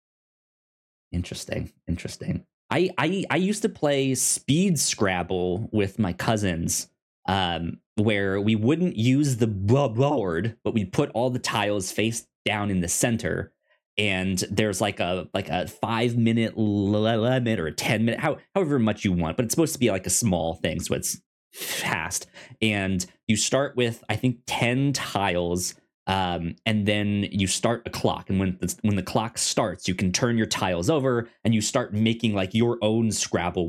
interesting. 1.10 1.72
Interesting. 1.86 2.44
I 2.70 2.90
I 2.98 3.24
I 3.30 3.36
used 3.36 3.62
to 3.62 3.68
play 3.68 4.14
speed 4.14 4.78
Scrabble 4.78 5.68
with 5.72 5.98
my 5.98 6.12
cousins 6.12 6.88
um 7.28 7.78
where 7.96 8.40
we 8.40 8.56
wouldn't 8.56 8.96
use 8.96 9.36
the 9.36 9.46
board 9.46 10.56
but 10.64 10.74
we 10.74 10.84
put 10.84 11.10
all 11.10 11.30
the 11.30 11.38
tiles 11.38 11.92
face 11.92 12.26
down 12.44 12.70
in 12.70 12.80
the 12.80 12.88
center 12.88 13.52
and 13.98 14.38
there's 14.50 14.80
like 14.80 15.00
a 15.00 15.28
like 15.34 15.48
a 15.48 15.68
five 15.68 16.16
minute 16.16 16.56
limit 16.56 17.60
or 17.60 17.66
a 17.66 17.72
10 17.72 18.04
minute 18.04 18.20
how, 18.20 18.38
however 18.54 18.78
much 18.78 19.04
you 19.04 19.12
want 19.12 19.36
but 19.36 19.44
it's 19.44 19.52
supposed 19.52 19.74
to 19.74 19.78
be 19.78 19.90
like 19.90 20.06
a 20.06 20.10
small 20.10 20.54
thing 20.54 20.80
so 20.80 20.94
it's 20.94 21.20
fast. 21.52 22.26
And 22.60 23.04
you 23.26 23.36
start 23.36 23.76
with, 23.76 24.02
I 24.08 24.16
think, 24.16 24.38
10 24.46 24.92
tiles. 24.92 25.74
Um, 26.06 26.56
and 26.66 26.86
then 26.86 27.28
you 27.30 27.46
start 27.46 27.82
a 27.86 27.90
clock, 27.90 28.28
and 28.28 28.40
when 28.40 28.58
the, 28.60 28.74
when 28.82 28.96
the 28.96 29.04
clock 29.04 29.38
starts, 29.38 29.86
you 29.86 29.94
can 29.94 30.10
turn 30.10 30.36
your 30.36 30.48
tiles 30.48 30.90
over, 30.90 31.28
and 31.44 31.54
you 31.54 31.60
start 31.60 31.94
making 31.94 32.34
like 32.34 32.54
your 32.54 32.76
own 32.82 33.12
Scrabble 33.12 33.68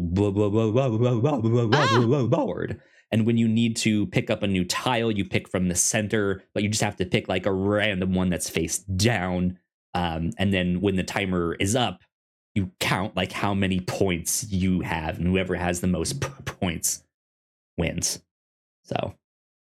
board. 2.28 2.82
And 3.12 3.28
when 3.28 3.38
you 3.38 3.48
need 3.48 3.76
to 3.78 4.08
pick 4.08 4.32
up 4.32 4.42
a 4.42 4.48
new 4.48 4.66
tile, 4.66 5.12
you 5.12 5.24
pick 5.24 5.48
from 5.48 5.68
the 5.68 5.76
center, 5.76 6.42
but 6.56 6.64
you 6.64 6.70
just 6.70 6.82
have 6.82 6.96
to 6.96 7.06
pick 7.06 7.30
like 7.30 7.46
a 7.46 7.54
random 7.54 8.16
one 8.16 8.30
that's 8.30 8.50
face 8.50 8.80
down. 8.80 9.60
Um, 9.94 10.32
and 10.40 10.52
then 10.52 10.82
when 10.82 10.96
the 10.96 11.04
timer 11.04 11.54
is 11.60 11.76
up, 11.76 12.02
you 12.56 12.72
count 12.80 13.16
like 13.16 13.32
how 13.32 13.54
many 13.54 13.80
points 13.80 14.52
you 14.52 14.82
have, 14.82 15.20
and 15.20 15.28
whoever 15.28 15.56
has 15.56 15.82
the 15.82 15.88
most 15.88 16.20
points 16.46 17.04
wins 17.78 18.22
so 18.84 19.16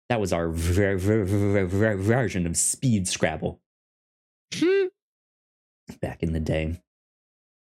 that 0.10 0.20
was 0.22 0.32
our 0.32 0.48
ver- 0.50 0.98
ver- 0.98 1.26
ver- 1.26 1.66
ver- 1.66 1.98
version 1.98 2.46
of 2.48 2.56
speed 2.56 3.08
scrabble 3.08 3.62
Hmm. 4.54 4.86
back 6.02 6.24
in 6.24 6.34
the 6.34 6.40
day 6.40 6.82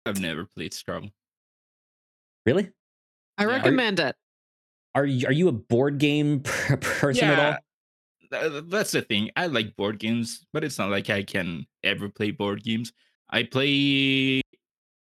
I've 0.05 0.21
never 0.21 0.45
played 0.45 0.75
Scrabble. 0.75 1.11
really 2.45 2.71
I 3.39 3.45
Yeah. 3.45 3.51
recommend 3.53 4.01
it. 4.01 4.17
are 4.95 5.07
you 5.07 5.27
are 5.29 5.33
you 5.33 5.49
a 5.49 5.53
board 5.53 5.99
game 5.99 6.41
per- 6.45 6.77
person 6.77 7.25
at 7.29 7.39
all 7.39 7.59
Th- 8.33 8.65
that's 8.67 8.93
the 8.93 9.03
thing. 9.03 9.31
I 9.37 9.47
like 9.47 9.77
board 9.77 9.99
games, 9.99 10.47
but 10.55 10.65
it's 10.65 10.79
not 10.79 10.89
like 10.89 11.11
I 11.11 11.23
can 11.23 11.67
ever 11.85 12.09
play 12.09 12.31
board 12.31 12.63
games. 12.65 12.91
I 13.29 13.43
play. 13.43 14.41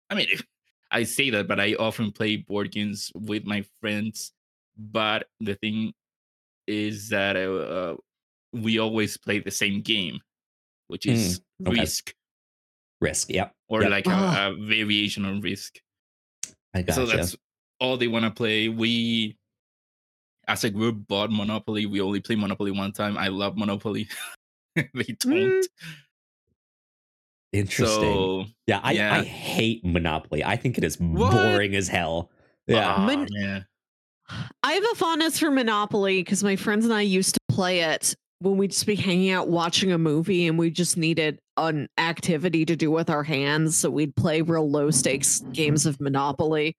I 0.09 0.14
mean, 0.14 0.28
I 0.92 1.02
say 1.02 1.28
that, 1.30 1.48
but 1.48 1.59
I 1.59 1.74
often 1.74 2.12
play 2.12 2.36
board 2.36 2.70
games 2.70 3.10
with 3.16 3.44
my 3.44 3.64
friends. 3.80 4.30
But 4.78 5.26
the 5.40 5.55
thing 5.56 5.92
is 6.66 7.09
that 7.10 7.36
uh, 7.36 7.96
we 8.52 8.78
always 8.78 9.16
play 9.16 9.40
the 9.40 9.50
same 9.50 9.80
game, 9.82 10.20
which 10.86 11.06
is 11.06 11.40
okay. 11.66 11.80
Risk 11.80 12.14
risk 13.00 13.30
yep 13.30 13.55
or 13.68 13.82
Yep. 13.82 13.90
like 13.90 14.06
a, 14.06 14.10
Ah. 14.10 14.48
a 14.50 14.55
variation 14.55 15.24
on 15.24 15.40
Risk. 15.40 15.78
i 16.74 16.82
got 16.82 16.94
So 16.94 17.06
that's 17.06 17.36
all 17.80 17.96
they 17.96 18.09
want 18.09 18.24
to 18.24 18.30
play. 18.30 18.68
We, 18.68 19.36
as 20.48 20.64
a 20.64 20.70
group, 20.70 21.06
bought 21.06 21.30
Monopoly. 21.30 21.86
We 21.86 22.00
only 22.00 22.20
play 22.20 22.34
Monopoly 22.34 22.72
one 22.72 22.90
time. 22.92 23.16
I 23.16 23.28
love 23.28 23.56
Monopoly. 23.56 24.09
they 24.74 25.14
don't. 25.20 25.66
interesting 27.52 28.02
So 28.02 28.44
yeah 28.66 28.80
I, 28.82 28.92
yeah. 28.92 29.14
I 29.14 29.22
hate 29.24 29.82
monopoly 29.84 30.44
i 30.44 30.55
think 30.55 30.76
it 30.76 30.84
is 30.84 31.00
What? 31.00 31.32
boring 31.32 31.74
as 31.74 31.88
hell 31.88 32.30
yeah 32.66 32.94
ah, 32.98 33.06
Mon- 33.06 33.26
man. 33.32 33.66
I 34.62 34.72
have 34.72 34.84
a 34.92 34.94
fondness 34.94 35.38
for 35.38 35.50
Monopoly 35.50 36.22
because 36.22 36.44
my 36.44 36.56
friends 36.56 36.84
and 36.84 36.92
I 36.94 37.00
used 37.02 37.34
to 37.34 37.40
play 37.48 37.80
it 37.80 38.14
when 38.40 38.56
we'd 38.56 38.70
just 38.70 38.86
be 38.86 38.94
hanging 38.94 39.30
out 39.30 39.48
watching 39.48 39.90
a 39.92 39.98
movie 39.98 40.46
and 40.46 40.59
we 40.59 40.70
just 40.70 40.96
needed 40.96 41.38
an 41.56 41.88
activity 41.98 42.64
to 42.66 42.76
do 42.76 42.90
with 42.90 43.10
our 43.10 43.22
hands. 43.24 43.76
So 43.76 43.90
we'd 43.90 44.14
play 44.14 44.42
real 44.42 44.70
low 44.70 44.90
stakes 44.90 45.40
games 45.52 45.86
of 45.86 46.00
Monopoly. 46.00 46.76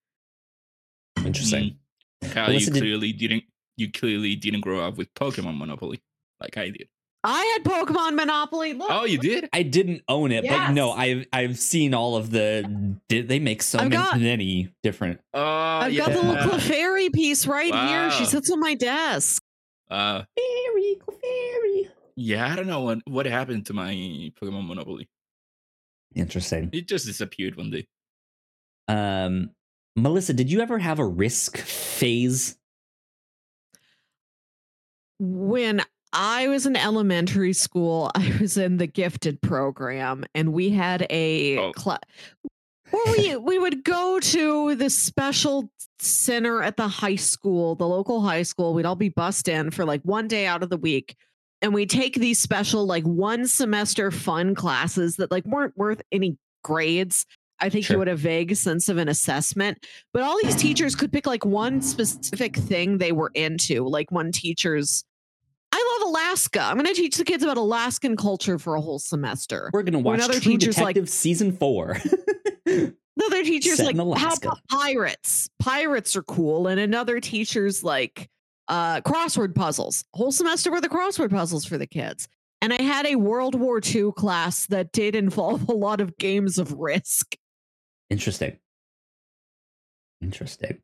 interesting 1.26 1.77
Mm. 2.23 2.31
Kyle, 2.34 2.45
you 2.47 2.51
Melissa, 2.53 2.71
did- 2.71 2.80
clearly 2.81 3.13
didn't. 3.13 3.43
You 3.77 3.89
clearly 3.91 4.35
didn't 4.35 4.59
grow 4.59 4.81
up 4.81 4.97
with 4.97 5.13
Pokemon 5.13 5.57
Monopoly 5.57 6.01
like 6.41 6.57
I 6.57 6.69
did. 6.69 6.89
I 7.23 7.43
had 7.57 7.63
Pokemon 7.65 8.15
Monopoly. 8.15 8.73
Look, 8.73 8.87
Oh, 8.89 9.03
you 9.05 9.17
did? 9.17 9.49
I 9.51 9.63
didn't 9.63 10.03
own 10.07 10.31
it, 10.31 10.45
but 10.47 10.71
no, 10.71 10.91
I've 10.91 11.25
I've 11.33 11.59
seen 11.59 11.93
all 11.93 12.15
of 12.15 12.31
the. 12.31 12.95
Did 13.09 13.27
they 13.27 13.39
make 13.39 13.61
so 13.61 13.79
I've 13.79 13.89
many, 13.89 14.01
got- 14.03 14.19
many 14.21 14.73
different? 14.83 15.19
Oh, 15.33 15.41
I've 15.43 15.91
yeah. 15.91 16.05
got 16.05 16.13
the 16.13 16.21
little 16.21 16.35
Clefairy 16.59 17.11
piece 17.11 17.45
right 17.45 17.73
here. 17.73 18.09
She 18.11 18.23
sits 18.25 18.49
on 18.49 18.59
my 18.61 18.73
desk. 18.73 19.41
Uh, 19.89 20.23
Fairy, 20.37 20.97
fairy. 21.21 21.89
yeah, 22.15 22.47
I 22.47 22.55
don't 22.55 22.67
know 22.67 22.81
what 22.81 22.99
what 23.05 23.25
happened 23.25 23.65
to 23.65 23.73
my 23.73 23.91
Pokemon 24.41 24.67
Monopoly. 24.67 25.09
Interesting. 26.15 26.69
It 26.71 26.87
just 26.87 27.05
disappeared 27.05 27.55
one 27.57 27.69
day. 27.71 27.85
Um, 28.87 29.51
Melissa, 29.95 30.33
did 30.33 30.49
you 30.51 30.61
ever 30.61 30.79
have 30.79 30.99
a 30.99 31.05
risk 31.05 31.57
phase? 31.57 32.55
when 35.21 35.81
I 36.14 36.48
was 36.48 36.65
in 36.65 36.76
elementary 36.76 37.53
school, 37.53 38.10
I 38.15 38.36
was 38.41 38.57
in 38.57 38.77
the 38.77 38.88
gifted 38.88 39.41
program, 39.41 40.26
and 40.34 40.53
we 40.53 40.69
had 40.69 41.06
a 41.10 41.57
Oh. 41.57 41.72
class 41.73 41.99
where 42.91 43.03
we 43.18 43.36
we 43.38 43.60
would 43.60 43.84
go 43.84 44.19
to 44.19 44.76
the 44.76 44.90
special 44.90 45.69
center 45.99 46.64
at 46.64 46.77
the 46.77 46.88
high 46.88 47.15
school, 47.18 47.76
the 47.76 47.88
local 47.88 48.22
high 48.22 48.44
school. 48.44 48.73
We'd 48.73 48.86
all 48.86 48.95
be 48.95 49.10
bussed 49.10 49.48
in 49.48 49.69
for 49.72 49.86
like 49.86 50.02
one 50.03 50.27
day 50.27 50.48
out 50.48 50.64
of 50.64 50.69
the 50.69 50.77
week, 50.77 51.15
and 51.61 51.73
we 51.73 51.86
take 51.86 52.15
these 52.15 52.40
special 52.40 52.86
like 52.86 53.03
one 53.03 53.45
semester 53.45 54.10
fun 54.11 54.56
classes 54.56 55.18
that 55.18 55.30
like 55.31 55.45
weren't 55.45 55.77
worth 55.77 56.02
any 56.11 56.38
grades. 56.64 57.26
I 57.61 57.69
think 57.69 57.86
Sure. 57.86 57.98
you 57.98 57.99
had 57.99 58.07
a 58.07 58.15
vague 58.15 58.56
sense 58.56 58.88
of 58.88 58.98
an 58.98 59.10
assessment, 59.10 59.86
but 60.14 60.23
all 60.23 60.38
these 60.41 60.56
teachers 60.56 60.95
could 60.95 61.11
pick 61.11 61.27
like 61.27 61.45
one 61.45 61.81
specific 61.81 62.56
thing 62.56 62.98
they 62.98 63.11
were 63.11 63.31
into. 63.36 63.86
Like 63.86 64.11
one 64.11 64.31
teacher's, 64.31 65.03
I 65.71 65.99
love 65.99 66.09
Alaska. 66.09 66.61
I'm 66.61 66.75
going 66.75 66.85
to 66.87 66.93
teach 66.93 67.17
the 67.17 67.23
kids 67.23 67.43
about 67.43 67.57
Alaskan 67.57 68.17
culture 68.17 68.57
for 68.57 68.75
a 68.75 68.81
whole 68.81 68.99
semester. 68.99 69.69
We're 69.73 69.83
gonna 69.83 69.99
watch 69.99 70.19
other 70.21 70.39
True 70.39 70.53
teachers, 70.57 70.77
like- 70.77 70.95
Detective 70.95 71.09
season 71.09 71.51
four. 71.51 71.97
Another 72.65 73.43
teacher's 73.43 73.77
Set 73.77 73.93
like, 73.95 74.17
how 74.17 74.33
about 74.33 74.59
pirates? 74.69 75.49
Pirates 75.59 76.15
are 76.15 76.23
cool. 76.23 76.67
And 76.67 76.79
another 76.79 77.19
teacher's 77.19 77.83
like, 77.83 78.29
uh, 78.69 79.01
crossword 79.01 79.55
puzzles. 79.55 80.05
Whole 80.13 80.31
semester 80.31 80.71
with 80.71 80.83
the 80.83 80.89
crossword 80.89 81.29
puzzles 81.31 81.65
for 81.65 81.77
the 81.77 81.87
kids. 81.87 82.27
And 82.61 82.73
I 82.73 82.81
had 82.81 83.05
a 83.05 83.15
World 83.15 83.55
War 83.55 83.81
II 83.85 84.11
class 84.15 84.67
that 84.67 84.91
did 84.91 85.15
involve 85.15 85.67
a 85.69 85.73
lot 85.73 86.01
of 86.01 86.17
games 86.17 86.57
of 86.57 86.73
risk. 86.73 87.35
Interesting. 88.09 88.57
Interesting. 90.21 90.77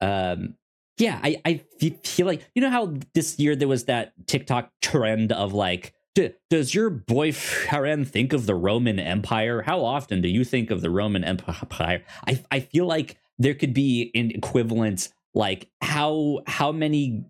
Um, 0.00 0.54
yeah, 0.98 1.20
I 1.22 1.40
I 1.44 1.64
feel 2.04 2.26
like 2.26 2.48
you 2.54 2.62
know 2.62 2.70
how 2.70 2.94
this 3.14 3.38
year 3.38 3.56
there 3.56 3.68
was 3.68 3.84
that 3.84 4.12
TikTok 4.26 4.70
trend 4.80 5.32
of 5.32 5.52
like, 5.52 5.92
"D- 6.14 6.30
does 6.50 6.74
your 6.74 6.90
boyfriend 6.90 8.08
think 8.08 8.32
of 8.32 8.46
the 8.46 8.54
Roman 8.54 8.98
Empire? 8.98 9.62
How 9.62 9.84
often 9.84 10.22
do 10.22 10.28
you 10.28 10.44
think 10.44 10.70
of 10.70 10.80
the 10.80 10.90
Roman 10.90 11.24
Empire? 11.24 12.02
I 12.26 12.40
I 12.50 12.60
feel 12.60 12.86
like 12.86 13.18
there 13.38 13.54
could 13.54 13.74
be 13.74 14.10
an 14.14 14.30
equivalent 14.30 15.08
like 15.34 15.68
how 15.82 16.40
how 16.46 16.72
many 16.72 17.24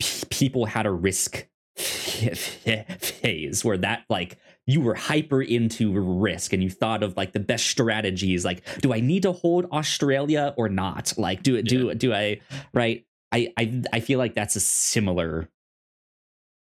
p- 0.00 0.26
people 0.30 0.64
had 0.64 0.86
a 0.86 0.90
risk 0.90 1.46
phase 1.76 3.64
where 3.64 3.78
that 3.78 4.04
like 4.08 4.38
you 4.66 4.80
were 4.80 4.94
hyper 4.94 5.42
into 5.42 5.92
risk 5.92 6.52
and 6.52 6.62
you 6.62 6.70
thought 6.70 7.02
of 7.02 7.16
like 7.16 7.32
the 7.32 7.40
best 7.40 7.66
strategies 7.66 8.44
like 8.44 8.62
do 8.80 8.92
i 8.92 9.00
need 9.00 9.22
to 9.22 9.32
hold 9.32 9.66
australia 9.72 10.52
or 10.58 10.68
not 10.68 11.12
like 11.16 11.42
do 11.42 11.56
it 11.56 11.64
do 11.66 11.94
do 11.94 12.12
i 12.12 12.38
right 12.74 13.06
I, 13.32 13.52
I 13.56 13.82
i 13.92 14.00
feel 14.00 14.18
like 14.18 14.34
that's 14.34 14.56
a 14.56 14.60
similar 14.60 15.48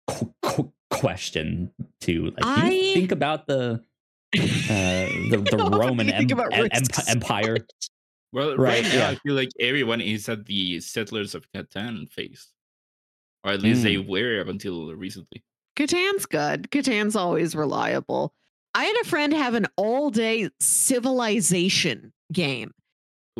qu- 0.09 0.35
qu- 0.43 0.73
question 0.91 1.73
too. 2.01 2.27
Like, 2.27 2.37
do 2.37 2.66
I- 2.66 2.70
you 2.70 2.95
think 2.95 3.12
about 3.12 3.47
the 3.47 3.82
uh, 4.37 4.39
the, 4.39 5.47
the 5.51 5.70
Roman 5.73 6.11
em- 6.11 6.27
em- 6.31 6.39
risks? 6.70 7.09
Empire? 7.09 7.57
Well, 8.32 8.57
Right, 8.57 8.59
right, 8.59 8.85
now 8.85 8.95
yeah. 8.95 9.09
I 9.11 9.15
feel 9.16 9.35
like 9.35 9.49
everyone 9.59 10.01
is 10.01 10.28
at 10.28 10.47
the 10.47 10.78
Settlers 10.81 11.35
of 11.35 11.51
Catan 11.53 12.09
phase, 12.12 12.49
or 13.43 13.51
at 13.53 13.61
least 13.62 13.82
they 13.82 13.97
Mm. 13.97 14.07
were 14.09 14.41
up 14.41 14.47
until 14.49 14.95
recently. 14.95 15.43
Catan's 15.77 16.27
good. 16.27 16.70
Catan's 16.70 17.16
always 17.16 17.57
reliable. 17.57 18.32
I 18.74 18.85
had 18.85 18.97
a 19.03 19.05
friend 19.05 19.32
have 19.32 19.55
an 19.55 19.66
all 19.77 20.11
day 20.11 20.49
civilization 20.61 22.12
game. 22.32 22.73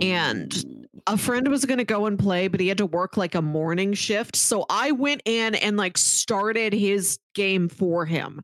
And 0.01 0.87
A 1.07 1.17
friend 1.19 1.49
was 1.49 1.65
going 1.65 1.79
to 1.79 1.85
go 1.85 2.07
and 2.07 2.19
play, 2.19 2.49
but 2.49 2.61
he 2.61 2.69
had 2.69 2.79
to 2.79 2.87
work 2.87 3.17
like 3.17 3.35
a 3.35 3.43
morning 3.43 3.93
shift. 3.95 4.37
So 4.37 4.65
I 4.71 4.93
went 4.93 5.23
in 5.25 5.55
and 5.55 5.77
like 5.77 5.99
started 5.99 6.73
his 6.73 7.19
game 7.35 7.69
for 7.69 8.07
him. 8.07 8.41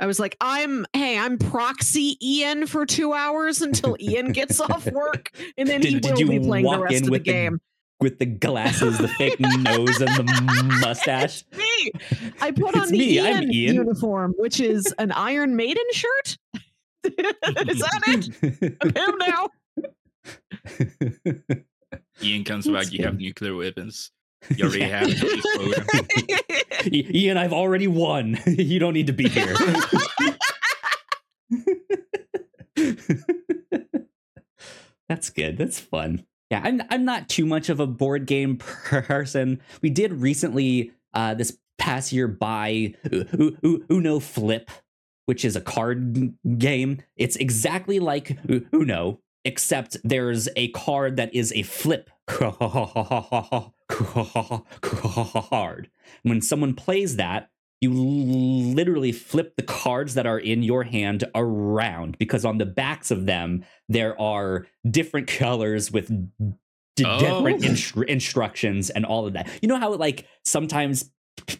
I 0.00 0.06
was 0.06 0.18
like, 0.18 0.36
I'm, 0.40 0.86
hey, 0.92 1.18
I'm 1.18 1.38
proxy 1.38 2.16
Ian 2.20 2.66
for 2.66 2.84
two 2.86 3.12
hours 3.12 3.62
until 3.62 3.96
Ian 4.00 4.32
gets 4.32 4.60
off 4.60 4.86
work. 4.92 5.30
And 5.56 5.68
then 5.68 5.82
he 5.82 5.98
Did- 6.00 6.14
did 6.16 6.26
will 6.28 6.38
be 6.40 6.46
playing 6.46 6.66
the 6.70 6.78
rest 6.80 7.04
of 7.04 7.10
the 7.10 7.18
game. 7.20 7.60
with 8.00 8.18
the 8.18 8.26
glasses, 8.26 8.98
the 8.98 9.08
fake 9.08 9.38
nose, 9.40 10.00
and 10.00 10.08
the 10.16 10.78
mustache. 10.80 11.44
me. 11.56 11.92
I 12.40 12.50
put 12.50 12.74
It's 12.74 12.86
on 12.86 12.88
the 12.92 12.98
me, 12.98 13.18
Ian, 13.20 13.52
Ian. 13.52 13.74
uniform, 13.76 14.34
which 14.36 14.58
is 14.60 14.92
an 14.98 15.12
Iron 15.12 15.54
Maiden 15.56 15.84
shirt. 15.92 16.38
is 17.04 17.12
that 17.78 18.02
it? 18.52 18.76
I'm 18.82 18.88
him 18.90 19.18
now. 19.18 19.48
Ian 22.22 22.44
comes 22.44 22.68
back, 22.68 22.92
you 22.92 23.04
have 23.04 23.18
nuclear 23.18 23.54
weapons. 23.54 24.10
You 24.56 24.66
already 24.66 24.82
have 24.82 25.06
it. 25.08 27.14
Ian, 27.14 27.38
I've 27.38 27.54
already 27.54 27.86
won. 27.86 28.38
you 28.46 28.78
don't 28.78 28.92
need 28.92 29.06
to 29.06 29.14
be 29.14 29.26
here. 29.26 29.54
That's 35.08 35.30
good. 35.30 35.56
That's 35.56 35.80
fun. 35.80 36.26
Yeah, 36.50 36.60
I'm 36.62 36.82
I'm 36.90 37.06
not 37.06 37.28
too 37.30 37.46
much 37.46 37.68
of 37.68 37.80
a 37.80 37.86
board 37.86 38.26
game 38.26 38.56
person. 38.58 39.60
We 39.80 39.90
did 39.90 40.12
recently 40.12 40.92
uh 41.14 41.34
this 41.34 41.56
past 41.78 42.12
year 42.12 42.28
buy 42.28 42.94
Uno 43.90 44.20
Flip, 44.20 44.70
which 45.26 45.44
is 45.44 45.56
a 45.56 45.60
card 45.60 46.34
game. 46.58 47.02
It's 47.16 47.36
exactly 47.36 47.98
like 47.98 48.38
Uno, 48.74 49.20
except 49.44 49.96
there's 50.04 50.48
a 50.56 50.68
card 50.68 51.16
that 51.16 51.34
is 51.34 51.52
a 51.54 51.62
flip 51.62 52.10
card. 54.80 55.90
When 56.22 56.40
someone 56.40 56.74
plays 56.74 57.16
that, 57.16 57.50
you 57.80 57.90
literally 57.92 59.12
flip 59.12 59.56
the 59.56 59.62
cards 59.62 60.14
that 60.14 60.26
are 60.26 60.38
in 60.38 60.62
your 60.62 60.84
hand 60.84 61.24
around 61.34 62.16
because 62.18 62.44
on 62.44 62.56
the 62.58 62.64
backs 62.66 63.10
of 63.10 63.26
them 63.26 63.64
there 63.88 64.18
are 64.20 64.66
different 64.90 65.26
colors 65.26 65.90
with 65.92 66.08
d- 66.96 67.04
Oh. 67.04 67.18
different 67.18 67.62
instru- 67.62 68.06
instructions 68.06 68.88
and 68.88 69.04
all 69.04 69.26
of 69.26 69.32
that. 69.34 69.48
You 69.60 69.68
know 69.68 69.78
how 69.78 69.92
like 69.94 70.26
sometimes 70.44 71.10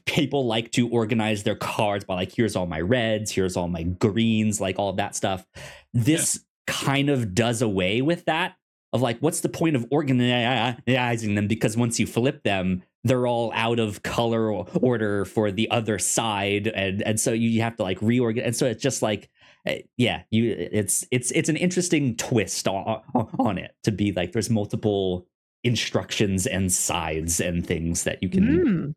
people 0.07 0.47
like 0.47 0.71
to 0.73 0.89
organize 0.89 1.43
their 1.43 1.57
cards 1.57 2.05
by 2.05 2.15
like 2.15 2.33
here's 2.33 2.55
all 2.57 2.67
my 2.67 2.81
reds, 2.81 3.33
here's 3.33 3.57
all 3.57 3.67
my 3.69 3.83
greens, 3.83 4.61
like 4.61 4.79
all 4.79 4.91
of 4.91 4.97
that 4.97 5.17
stuff. 5.17 5.45
This 5.93 6.39
kind 6.67 7.11
of 7.11 7.35
does 7.35 7.63
away 7.63 8.01
with 8.03 8.25
that 8.27 8.57
of 8.93 9.03
like 9.03 9.19
what's 9.21 9.41
the 9.41 9.49
point 9.49 9.75
of 9.77 9.85
organizing 9.91 11.35
them 11.35 11.47
because 11.49 11.77
once 11.77 11.99
you 11.99 12.07
flip 12.07 12.43
them 12.43 12.83
they're 13.03 13.27
all 13.27 13.53
out 13.55 13.79
of 13.79 14.03
color 14.03 14.51
order 14.51 15.25
for 15.25 15.51
the 15.51 15.71
other 15.71 15.99
side 15.99 16.69
and 16.69 17.03
and 17.03 17.19
so 17.21 17.33
you 17.33 17.61
have 17.61 17.77
to 17.77 17.83
like 17.83 17.99
reorganize 18.01 18.47
and 18.47 18.57
so 18.57 18.67
it's 18.67 18.83
just 18.83 19.03
like 19.03 19.29
eh, 19.67 19.81
yeah 19.99 20.23
you 20.31 20.55
it's 20.73 21.05
it's 21.11 21.31
it's 21.33 21.49
an 21.49 21.57
interesting 21.57 22.17
twist 22.17 22.67
on, 22.69 23.03
on 23.39 23.59
it 23.59 23.75
to 23.83 23.91
be 23.93 24.13
like 24.13 24.33
there's 24.33 24.49
multiple 24.49 25.27
instructions 25.65 26.47
and 26.47 26.73
sides 26.73 27.41
and 27.41 27.67
things 27.67 28.05
that 28.05 28.23
you 28.23 28.29
can 28.29 28.45
Mm. 28.45 28.95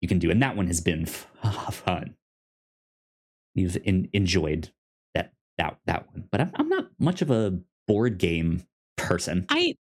you 0.00 0.06
can 0.08 0.18
do 0.18 0.30
and 0.30 0.40
that 0.42 0.56
one 0.56 0.68
has 0.68 0.80
been 0.80 1.02
f- 1.08 1.26
fun 1.72 2.14
you've 3.54 3.76
in, 3.84 4.08
enjoyed 4.12 4.70
that 5.58 5.76
that 5.86 6.06
one 6.12 6.24
but 6.30 6.40
I'm, 6.40 6.52
I'm 6.54 6.68
not 6.68 6.88
much 6.98 7.22
of 7.22 7.30
a 7.30 7.58
board 7.86 8.18
game 8.18 8.64
person 8.96 9.46
I 9.48 9.74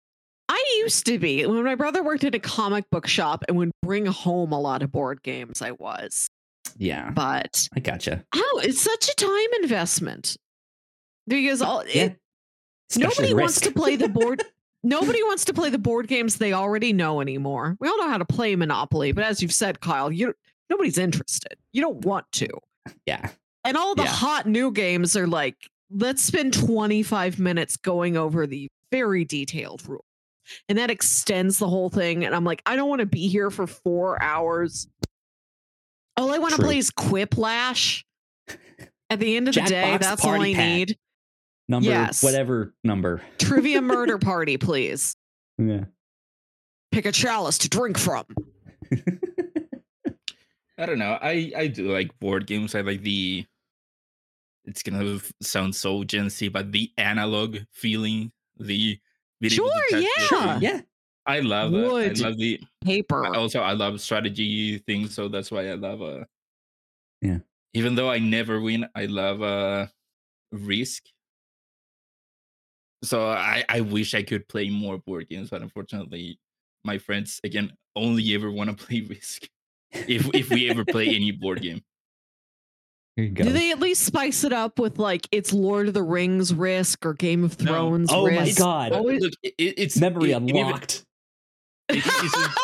I 0.50 0.80
used 0.80 1.06
to 1.08 1.20
be 1.20 1.46
when 1.46 1.64
my 1.64 1.76
brother 1.76 2.04
worked 2.04 2.24
at 2.24 2.36
a 2.36 2.40
comic 2.40 2.90
book 2.90 3.08
shop 3.08 3.44
and 3.48 3.58
would 3.58 3.72
bring 3.82 4.06
home 4.06 4.54
a 4.54 4.60
lot 4.60 4.82
of 4.82 4.94
board 4.94 5.22
games. 5.22 5.62
I 5.62 5.72
was, 5.72 6.30
yeah 6.78 7.10
but 7.12 7.68
i 7.76 7.80
gotcha 7.80 8.24
oh, 8.36 8.62
it's 8.64 8.82
such 8.82 9.10
a 9.10 9.16
time 9.16 9.62
investment 9.62 10.38
because 11.28 11.62
all 11.62 11.84
yeah 11.88 12.04
it, 12.04 12.20
nobody 12.98 13.34
wants 13.34 13.60
to 13.62 13.72
play 13.72 13.96
the 13.96 14.10
board. 14.10 14.44
nobody 14.84 15.22
wants 15.24 15.46
to 15.46 15.54
play 15.54 15.70
the 15.70 15.78
board 15.78 16.08
games 16.08 16.38
they 16.38 16.54
already 16.54 16.94
know 16.94 17.20
anymore. 17.20 17.76
We 17.80 17.88
all 17.88 17.98
know 17.98 18.10
how 18.10 18.18
to 18.18 18.26
play 18.26 18.56
Monopoly, 18.56 19.12
but 19.12 19.24
as 19.24 19.42
you've 19.42 19.54
said, 19.54 19.82
Kyle, 19.82 20.12
you 20.12 20.34
nobody's 20.70 20.98
interested. 20.98 21.58
You 21.74 21.82
don't 21.82 22.06
want 22.06 22.26
to. 22.34 22.48
yeah 23.06 23.30
And 23.68 23.76
all 23.78 23.96
the 23.96 24.04
Yeah. 24.04 24.10
hot 24.10 24.46
new 24.48 24.72
games 24.72 25.16
are 25.18 25.28
like, 25.28 25.56
let's 25.92 26.22
spend 26.22 26.54
25 26.54 27.38
minutes 27.40 27.76
going 27.78 28.16
over 28.18 28.48
the 28.48 28.70
very 28.92 29.26
detailed 29.26 29.86
rules. 29.88 30.04
And 30.70 30.78
that 30.78 30.90
extends 30.90 31.60
the 31.60 31.68
whole 31.68 31.90
thing. 31.90 32.24
And 32.24 32.34
I'm 32.34 32.46
like, 32.46 32.62
I 32.66 32.78
don't 32.78 32.88
want 32.88 33.02
to 33.02 33.06
be 33.06 33.28
here 33.28 33.52
for 33.52 33.68
four 33.68 34.22
hours. 34.24 34.88
All 36.16 36.34
I 36.34 36.38
want 36.38 36.56
to 36.56 36.62
play 36.62 36.78
is 36.78 36.90
Quiplash. 36.92 38.04
At 39.10 39.20
the 39.20 39.36
end 39.38 39.50
of 39.50 39.56
the 39.56 39.62
day, 39.62 39.84
Jackbox 39.84 40.00
that's 40.00 40.24
all 40.26 40.32
Party 40.36 40.52
I 40.52 40.56
Pack. 40.56 40.66
need. 40.78 40.98
number 41.68 41.90
Yes. 41.90 42.24
whatever 42.24 42.74
number 42.86 43.22
Trivia 43.38 43.82
Murder 43.82 44.18
Party, 44.20 44.58
please. 44.58 45.16
yeah 45.58 45.84
Pick 46.94 47.06
a 47.06 47.12
chalice 47.12 47.58
to 47.60 47.70
drink 47.70 47.98
from. 47.98 48.26
I 50.80 50.86
don't 50.86 51.00
know. 51.00 51.18
I 51.22 51.52
I 51.56 51.68
do 51.68 51.92
like 51.92 52.18
board 52.20 52.46
games. 52.48 52.76
I 52.76 52.82
like 52.82 53.02
the. 53.02 53.46
It's 54.68 54.84
gonna 54.84 55.20
sound 55.42 55.74
so 55.76 56.04
Gen 56.04 56.30
Z, 56.30 56.50
but 56.50 56.72
the 56.72 56.92
analog 56.98 57.58
feeling, 57.72 58.32
the 58.60 59.00
being 59.40 59.52
Sure, 59.52 59.72
yeah. 59.92 60.08
everything. 60.20 60.62
yeah 60.62 60.82
I 61.26 61.40
love 61.42 61.72
that. 61.74 61.92
Wood. 61.92 62.22
I 62.22 62.28
love 62.28 62.38
the. 62.38 62.60
Paper. 62.84 63.36
Also, 63.36 63.60
I 63.60 63.74
love 63.74 64.00
strategy 64.00 64.78
things, 64.80 65.14
so 65.14 65.28
that's 65.28 65.52
why 65.52 65.70
I 65.70 65.74
love 65.74 66.02
uh 66.02 66.24
Yeah. 67.22 67.40
Even 67.74 67.96
though 67.96 68.10
I 68.10 68.20
never 68.20 68.62
win, 68.62 68.88
I 68.96 69.06
love 69.06 69.42
uh 69.42 69.88
Risk. 70.52 71.04
So 73.04 73.28
I 73.28 73.64
I 73.70 73.82
wish 73.82 74.16
I 74.16 74.24
could 74.24 74.48
play 74.48 74.70
more 74.70 74.98
board 74.98 75.30
games, 75.30 75.50
but 75.50 75.62
unfortunately, 75.62 76.40
my 76.84 76.98
friends 76.98 77.40
again 77.44 77.74
only 77.96 78.34
ever 78.36 78.52
want 78.52 78.70
to 78.70 78.76
play 78.86 79.02
Risk. 79.02 79.50
If 79.92 80.34
if 80.34 80.50
we 80.50 80.70
ever 80.70 80.86
play 80.86 81.08
any 81.16 81.32
board 81.32 81.62
game, 81.62 81.76
here 81.76 81.76
you 81.76 81.82
go 81.82 81.97
Do 83.18 83.52
they 83.52 83.72
at 83.72 83.80
least 83.80 84.04
spice 84.04 84.44
it 84.44 84.54
up 84.54 84.78
with 84.78 85.00
like 85.00 85.28
it's 85.32 85.52
Lord 85.52 85.88
of 85.88 85.96
the 85.96 86.04
Rings 86.04 86.54
risk 86.54 87.04
or 87.06 87.14
Game 87.16 87.44
of 87.44 87.60
No. 87.60 87.72
Thrones 87.74 88.10
oh 88.14 88.30
my 88.30 88.52
god 88.52 88.92
But 88.92 89.00
Always- 89.00 89.24
look, 89.24 89.34
it, 89.42 89.54
it's 89.58 89.98
memory 90.00 90.32
it- 90.32 90.34
it 90.34 90.36
unlocked 90.52 91.04
it- 91.90 92.04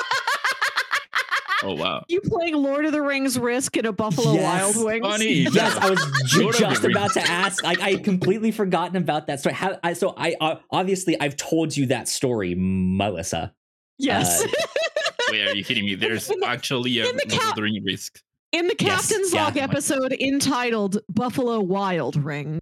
oh 1.64 1.76
wow! 1.76 2.04
you 2.10 2.20
playing 2.22 2.56
Lord 2.56 2.86
of 2.86 2.92
the 2.92 3.02
Rings 3.02 3.40
risk 3.40 3.78
in 3.78 3.86
a 3.86 3.94
Buffalo 3.94 4.34
Yes. 4.34 4.76
Wild 4.76 4.86
Wings? 4.86 5.06
Funny. 5.08 5.34
yes 5.34 5.56
Yeah. 5.56 5.78
i 5.82 5.90
was 5.90 6.00
ju- 6.28 6.42
Lord 6.44 6.56
of 6.56 6.62
the 6.62 6.68
just 6.68 6.84
about 6.84 7.14
to 7.14 7.22
ask 7.22 7.64
like 7.64 7.80
i 7.82 7.92
had 7.92 8.04
completely 8.04 8.52
forgotten 8.52 8.98
about 8.98 9.28
that 9.28 9.40
story 9.40 9.56
how 9.56 9.80
i 9.84 9.94
so 9.94 10.14
i 10.18 10.36
uh, 10.42 10.56
obviously 10.72 11.20
i've 11.20 11.38
told 11.38 11.76
you 11.76 11.88
that 11.88 12.08
story 12.08 12.56
melissa 12.58 13.54
Yes. 14.00 14.44
Uh, 14.44 14.48
Wait, 15.32 15.48
are 15.48 15.56
you 15.56 15.64
kidding 15.64 15.86
me? 15.86 15.96
There's 15.96 16.28
the- 16.28 16.44
actually 16.46 17.00
a 17.00 17.10
in 17.10 17.16
the 17.16 17.24
Lord 17.30 17.42
cap- 17.42 17.50
of 17.52 17.56
the 17.56 17.62
Ring 17.62 17.82
Risk. 17.86 18.20
In 18.54 18.68
the 18.68 18.76
Yes, 18.80 19.10
Captain's 19.10 19.34
yeah. 19.34 19.44
Log 19.44 19.58
episode 19.58 20.14
entitled 20.14 21.00
Buffalo 21.10 21.60
Wild 21.60 22.16
Ring. 22.16 22.60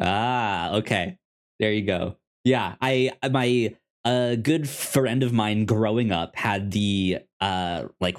Ah, 0.00 0.74
okay. 0.76 1.18
There 1.58 1.72
you 1.72 1.82
go. 1.86 2.16
Yeah, 2.44 2.74
I 2.80 3.12
my 3.30 3.74
a 4.04 4.36
good 4.36 4.68
friend 4.68 5.22
of 5.22 5.32
mine 5.32 5.64
growing 5.64 6.12
up 6.12 6.36
had 6.36 6.70
the 6.72 7.18
uh 7.40 7.84
like 8.00 8.16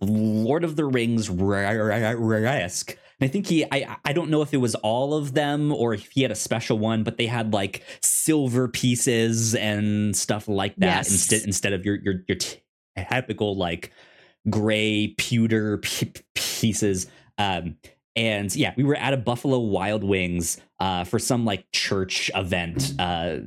Lord 0.00 0.64
of 0.64 0.76
the 0.76 0.84
Rings 0.84 1.30
risk. 1.30 2.90
And 3.20 3.28
I 3.28 3.32
think 3.32 3.46
he 3.46 3.64
I 3.70 3.96
I 4.04 4.12
don't 4.12 4.28
know 4.28 4.42
if 4.42 4.52
it 4.52 4.58
was 4.58 4.74
all 4.76 5.14
of 5.14 5.32
them 5.34 5.72
or 5.72 5.94
if 5.94 6.10
he 6.10 6.22
had 6.22 6.30
a 6.30 6.36
special 6.36 6.78
one, 6.78 7.04
but 7.04 7.16
they 7.16 7.26
had 7.26 7.52
like 7.54 7.82
silver 8.02 8.68
pieces 8.68 9.54
and 9.54 10.14
stuff 10.16 10.48
like 10.48 10.74
that 10.76 10.86
Yes. 11.06 11.10
instead 11.12 11.42
instead 11.42 11.72
of 11.72 11.86
your 11.86 11.96
your 12.02 12.14
your 12.28 12.36
typical 13.08 13.56
like 13.56 13.92
gray 14.50 15.14
pewter 15.18 15.78
p- 15.78 16.12
pieces. 16.34 17.06
Um 17.38 17.76
and 18.16 18.54
yeah, 18.54 18.74
we 18.76 18.84
were 18.84 18.94
at 18.94 19.12
a 19.12 19.16
Buffalo 19.16 19.58
Wild 19.58 20.04
Wings 20.04 20.58
uh, 20.78 21.04
for 21.04 21.18
some 21.18 21.44
like 21.44 21.70
church 21.72 22.30
event 22.34 22.94
uh, 22.98 23.38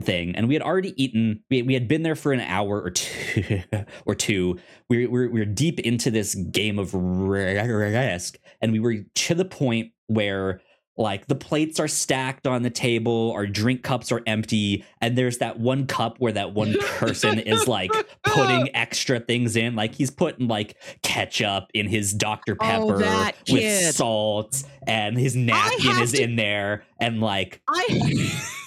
thing, 0.00 0.34
and 0.34 0.48
we 0.48 0.54
had 0.54 0.62
already 0.62 1.00
eaten. 1.02 1.44
We, 1.48 1.62
we 1.62 1.74
had 1.74 1.86
been 1.86 2.02
there 2.02 2.16
for 2.16 2.32
an 2.32 2.40
hour 2.40 2.80
or 2.80 2.90
two, 2.90 3.62
or 4.06 4.14
two. 4.14 4.58
We 4.88 5.06
we 5.06 5.28
we 5.28 5.38
were 5.40 5.44
deep 5.44 5.78
into 5.80 6.10
this 6.10 6.34
game 6.34 6.78
of 6.78 6.92
risk, 6.92 8.38
and 8.60 8.72
we 8.72 8.80
were 8.80 8.96
to 9.14 9.34
the 9.34 9.44
point 9.44 9.92
where 10.08 10.60
like 10.96 11.26
the 11.26 11.34
plates 11.34 11.78
are 11.78 11.88
stacked 11.88 12.46
on 12.46 12.62
the 12.62 12.70
table 12.70 13.32
our 13.32 13.46
drink 13.46 13.82
cups 13.82 14.10
are 14.10 14.22
empty 14.26 14.84
and 15.00 15.16
there's 15.16 15.38
that 15.38 15.58
one 15.60 15.86
cup 15.86 16.18
where 16.20 16.32
that 16.32 16.54
one 16.54 16.74
person 16.80 17.38
is 17.38 17.68
like 17.68 17.90
putting 18.24 18.68
extra 18.74 19.20
things 19.20 19.56
in. 19.56 19.76
Like 19.76 19.94
he's 19.94 20.10
putting 20.10 20.48
like 20.48 20.76
ketchup 21.02 21.68
in 21.74 21.86
his 21.86 22.12
dr 22.12 22.52
Oh, 22.52 22.64
pepper 22.64 22.98
that 23.00 23.32
with 23.50 23.94
salt 23.94 24.62
and 24.86 25.18
his 25.18 25.36
napkin 25.36 25.98
is 26.00 26.12
to- 26.12 26.22
in 26.22 26.36
there 26.36 26.84
and 26.98 27.20
like 27.20 27.60
I 27.68 28.32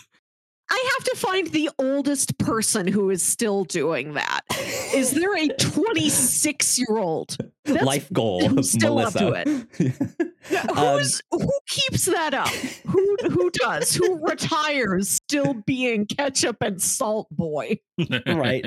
I 0.72 0.92
have 0.98 1.04
to 1.06 1.16
find 1.16 1.48
the 1.48 1.70
oldest 1.80 2.38
person 2.38 2.88
who 2.88 3.10
is 3.10 3.24
still 3.24 3.64
doing 3.64 4.14
that. 4.14 4.42
Is 4.94 5.12
there 5.12 5.36
a 5.36 5.48
26 5.48 6.78
year 6.78 6.98
old? 6.98 7.38
Life 7.66 8.12
goal 8.14 8.64
still 8.64 9.00
up 9.00 9.16
Melissa. 9.16 9.66
to 9.74 9.94
Um, 10.76 10.98
Who's 10.98 11.22
who 11.32 11.50
keeps 11.68 12.06
that 12.06 12.34
up? 12.34 12.48
Who 12.48 13.18
who 13.30 13.52
does? 13.52 13.94
Who 13.94 14.20
retires 14.26 15.10
still 15.10 15.54
being 15.54 16.06
ketchup 16.06 16.58
and 16.62 16.82
salt 16.82 17.28
boy? 17.30 17.80
right 18.26 18.66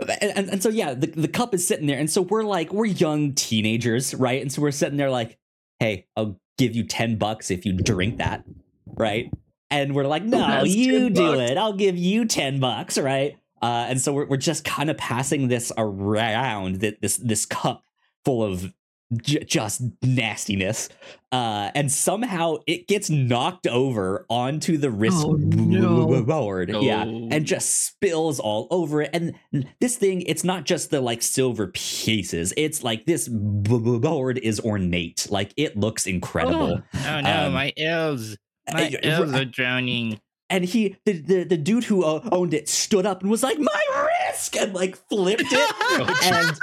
and, 0.00 0.32
and, 0.36 0.50
and 0.50 0.62
so 0.62 0.68
yeah 0.68 0.94
the, 0.94 1.06
the 1.06 1.28
cup 1.28 1.54
is 1.54 1.66
sitting 1.66 1.86
there 1.86 1.98
and 1.98 2.10
so 2.10 2.22
we're 2.22 2.42
like 2.42 2.72
we're 2.72 2.84
young 2.84 3.32
teenagers 3.34 4.14
right 4.14 4.42
and 4.42 4.52
so 4.52 4.60
we're 4.60 4.70
sitting 4.70 4.96
there 4.96 5.10
like 5.10 5.38
hey 5.80 6.06
i'll 6.16 6.38
give 6.58 6.76
you 6.76 6.84
10 6.84 7.16
bucks 7.16 7.50
if 7.50 7.64
you 7.64 7.72
drink 7.72 8.18
that 8.18 8.44
right 8.86 9.30
and 9.70 9.94
we're 9.94 10.06
like 10.06 10.22
no 10.22 10.62
you 10.64 11.10
do 11.10 11.36
bucks? 11.36 11.50
it 11.50 11.58
i'll 11.58 11.72
give 11.72 11.96
you 11.96 12.24
10 12.24 12.60
bucks 12.60 12.98
right 12.98 13.36
uh, 13.62 13.86
and 13.88 14.00
so 14.00 14.12
we're, 14.12 14.26
we're 14.26 14.36
just 14.36 14.64
kind 14.64 14.90
of 14.90 14.96
passing 14.98 15.48
this 15.48 15.72
around 15.78 16.76
this 16.76 17.16
this 17.16 17.46
cup 17.46 17.84
full 18.24 18.44
of 18.44 18.72
j- 19.22 19.44
just 19.44 19.80
nastiness 20.02 20.88
uh, 21.32 21.70
and 21.74 21.90
somehow 21.90 22.56
it 22.66 22.86
gets 22.86 23.08
knocked 23.10 23.66
over 23.66 24.24
onto 24.28 24.76
the 24.78 24.90
Risk 24.90 25.24
Oh, 25.26 25.32
no. 25.32 26.22
board 26.22 26.70
yeah 26.80 27.02
and 27.02 27.44
just 27.44 27.86
spills 27.86 28.38
all 28.40 28.68
over 28.70 29.02
it. 29.02 29.10
And 29.12 29.34
this 29.80 29.96
thing, 29.96 30.22
it's 30.22 30.44
not 30.44 30.64
just 30.64 30.90
the 30.90 31.00
like 31.00 31.20
silver 31.22 31.66
pieces. 31.66 32.54
It's 32.56 32.82
like 32.82 33.04
this 33.04 33.28
b- 33.28 33.36
b- 33.78 33.98
board 33.98 34.38
is 34.38 34.60
ornate. 34.60 35.26
Like 35.28 35.52
it 35.58 35.76
looks 35.76 36.06
incredible. 36.06 36.80
Oh 36.94 37.20
no, 37.20 37.46
Um, 37.48 37.52
my 37.52 37.72
elves. 37.76 38.38
My 38.72 38.88
uh, 38.88 38.96
elves 39.02 39.32
uh, 39.32 39.38
are 39.38 39.44
drowning. 39.44 40.20
And 40.48 40.64
he, 40.64 40.96
the, 41.04 41.12
the, 41.12 41.44
the 41.44 41.56
dude 41.56 41.84
who 41.84 42.04
owned 42.04 42.54
it, 42.54 42.68
stood 42.68 43.04
up 43.04 43.22
and 43.22 43.30
was 43.30 43.42
like, 43.42 43.58
"My 43.58 44.08
risk!" 44.28 44.56
and 44.56 44.74
like 44.74 44.96
flipped 45.08 45.42
it, 45.44 45.74
and 46.32 46.56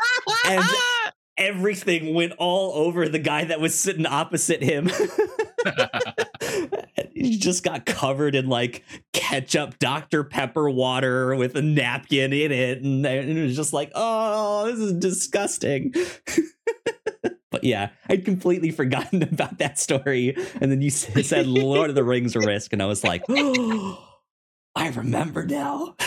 and 0.46 0.64
everything 1.38 2.14
went 2.14 2.34
all 2.38 2.86
over 2.86 3.10
the 3.10 3.20
guy 3.20 3.46
that 3.46 3.60
was 3.60 3.78
sitting 3.78 4.06
opposite 4.06 4.62
him. 4.62 4.90
he 7.14 7.38
just 7.38 7.64
got 7.64 7.86
covered 7.86 8.36
in 8.36 8.48
like 8.48 8.84
ketchup 9.14 9.80
Dr. 9.80 10.24
Pepper 10.24 10.70
water 10.70 11.36
with 11.36 11.56
a 11.56 11.62
napkin 11.62 12.34
in 12.34 12.52
it. 12.52 12.82
And, 12.82 13.06
and 13.06 13.38
it 13.38 13.44
was 13.44 13.56
just 13.56 13.74
like, 13.74 13.92
oh, 13.96 14.72
this 14.72 14.80
is 14.80 14.94
disgusting. 14.94 15.94
But 17.54 17.64
yeah, 17.64 17.90
I'd 18.10 18.26
completely 18.26 18.72
forgotten 18.72 19.22
about 19.32 19.60
that 19.60 19.78
story. 19.78 20.36
And 20.60 20.72
then 20.72 20.82
you 20.82 20.90
said 20.90 21.46
Lord 21.46 21.90
of 21.92 21.96
the 21.96 22.04
Rings 22.04 22.36
risk. 22.36 22.74
And 22.74 22.82
I 22.82 22.88
was 22.88 23.04
like, 23.04 23.24
oh, 23.30 24.04
I 24.76 24.90
remember 24.90 25.46
now. 25.46 25.96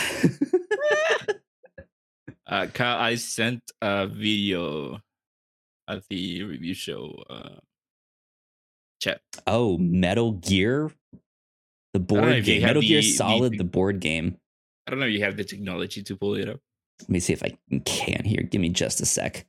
Uh, 2.49 2.65
Kyle, 2.67 2.97
I 2.97 3.15
sent 3.15 3.61
a 3.81 4.07
video 4.07 5.01
at 5.85 6.03
the 6.09 6.43
review 6.43 6.73
show 6.73 7.21
uh, 7.29 7.59
chat. 9.01 9.19
oh, 9.45 9.77
Metal 9.77 10.31
Gear? 10.31 10.89
The 11.91 11.99
board 11.99 12.45
game. 12.45 12.61
Metal 12.61 12.81
Gear 12.81 13.01
the- 13.01 13.05
the- 13.07 13.11
Solid, 13.11 13.57
the 13.57 13.65
board 13.65 13.99
game. 13.99 14.37
I 14.87 14.91
don't 14.91 15.01
know 15.01 15.07
if 15.07 15.11
you 15.11 15.23
have 15.25 15.35
the 15.35 15.43
technology 15.43 16.01
to 16.03 16.15
pull 16.15 16.35
it 16.35 16.47
up. 16.47 16.61
Let 17.01 17.09
me 17.09 17.19
see 17.19 17.33
if 17.33 17.43
I 17.43 17.57
can 17.69 18.23
here. 18.23 18.43
Give 18.43 18.61
me 18.61 18.69
just 18.69 19.01
a 19.01 19.05
sec. 19.05 19.45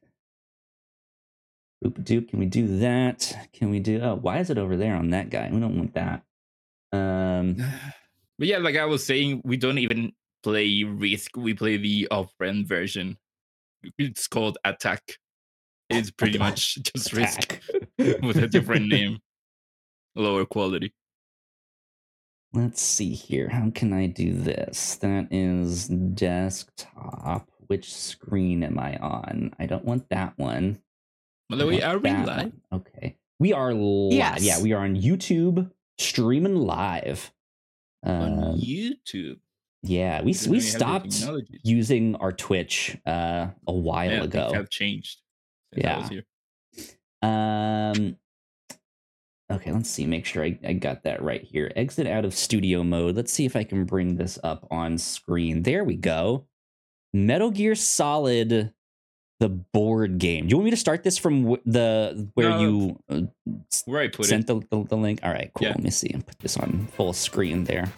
Boop 1.85 2.03
doop. 2.05 2.29
Can 2.29 2.39
we 2.39 2.47
do 2.47 2.79
that? 2.79 3.49
Can 3.53 3.71
we 3.71 3.81
do? 3.81 4.01
Oh, 4.03 4.17
why 4.17 4.39
is 4.39 4.51
it 4.51 4.59
over 4.59 4.77
there 4.77 4.97
on 4.97 5.11
that 5.11 5.31
guy? 5.31 5.49
We 5.53 5.61
don't 5.61 5.77
want 5.77 5.95
that. 5.95 6.23
Um. 6.93 7.57
But 8.39 8.47
yeah, 8.47 8.59
like 8.59 8.77
I 8.77 8.85
was 8.85 9.05
saying, 9.05 9.43
we 9.45 9.57
don't 9.57 9.79
even 9.79 10.13
play 10.45 10.85
Risk. 10.85 11.37
We 11.37 11.55
play 11.55 11.77
the 11.77 12.07
off-brand 12.13 12.69
version. 12.69 13.19
It's 13.99 14.29
called 14.29 14.59
Attack. 14.65 15.03
It's 15.91 16.11
pretty 16.11 16.39
much 16.39 16.77
just 16.83 17.13
Risk 17.13 17.61
with 17.99 18.37
a 18.37 18.47
different 18.47 18.87
name, 18.95 19.19
lower 20.15 20.45
quality. 20.45 20.95
Let's 22.53 22.81
see 22.81 23.13
here. 23.13 23.49
How 23.49 23.71
can 23.71 23.93
I 23.93 24.07
do 24.07 24.33
this? 24.33 24.97
That 24.97 25.29
is 25.31 25.89
desktop. 25.89 27.51
Which 27.67 27.93
screen 27.93 28.63
am 28.63 28.79
I 28.79 28.97
on? 28.97 29.53
I 29.59 29.67
don't 29.67 29.85
want 29.85 30.09
that 30.09 30.39
one. 30.39 30.81
By 31.49 31.57
I 31.57 31.59
the 31.59 31.66
way, 31.66 31.83
are 31.83 31.99
we 31.99 32.11
live? 32.11 32.27
one. 32.27 32.53
Okay. 32.73 33.16
We 33.39 33.53
are 33.53 33.73
live. 33.73 34.12
Yes. 34.12 34.43
Yeah, 34.43 34.61
we 34.62 34.73
are 34.73 34.85
on 34.85 34.97
YouTube 34.97 35.70
streaming 35.99 36.57
live. 36.57 37.33
on 38.05 38.33
Um, 38.45 38.59
YouTube? 38.61 39.39
yeah, 39.83 40.20
we 40.23 40.27
we 40.27 40.33
know 40.33 40.37
you 40.47 40.53
had 40.55 41.05
the 41.05 41.11
stopped 41.11 41.25
using 41.65 42.16
our 42.16 42.33
Twitch 42.33 42.97
uh, 43.07 43.49
a 43.66 43.73
while 43.73 44.11
Yeah, 44.11 44.23
ago. 44.25 44.53
have 44.53 44.70
changed. 44.70 45.19
since 45.73 45.87
I 45.87 45.99
was 45.99 46.11
Yeah. 47.23 47.93
Um. 47.93 48.16
Okay, 49.51 49.73
let's 49.73 49.89
see. 49.89 50.05
Make 50.05 50.27
sure 50.27 50.45
I, 50.45 50.59
I 50.62 50.75
got 50.75 51.05
that 51.05 51.23
right 51.23 51.43
here. 51.43 51.73
Exit 51.75 52.07
out 52.07 52.27
of 52.27 52.35
studio 52.35 52.85
mode. 52.85 53.16
Let's 53.16 53.33
see 53.33 53.47
if 53.47 53.57
I 53.57 53.65
can 53.65 53.87
bring 53.87 54.16
this 54.16 54.39
up 54.45 54.66
on 54.70 54.99
screen. 54.99 55.62
There 55.62 55.85
we 55.85 55.97
go. 55.97 56.47
Metal 57.15 57.51
Gear 57.51 57.75
Solid, 57.75 58.75
the 59.40 59.48
board 59.48 60.19
game. 60.19 60.47
Do 60.47 60.51
you 60.51 60.56
want 60.56 60.65
me 60.66 60.70
to 60.73 60.77
start 60.77 61.05
this 61.05 61.16
from 61.16 61.43
w- 61.43 61.62
the 61.65 62.28
where 62.35 62.51
No, 62.51 62.60
you 62.60 62.98
uh, 63.09 63.20
Where 63.85 64.01
I 64.02 64.09
put 64.09 64.27
sent 64.27 64.48
it. 64.51 64.69
the, 64.70 64.77
the 64.77 64.85
the 64.89 64.97
link? 64.97 65.20
All 65.23 65.31
right, 65.32 65.51
cool. 65.55 65.66
Yeah. 65.69 65.74
Let 65.74 65.82
me 65.82 65.90
see. 65.90 66.10
And 66.12 66.27
put 66.27 66.39
this 66.40 66.56
on 66.56 66.89
full 66.97 67.12
screen 67.12 67.65
there. 67.65 67.93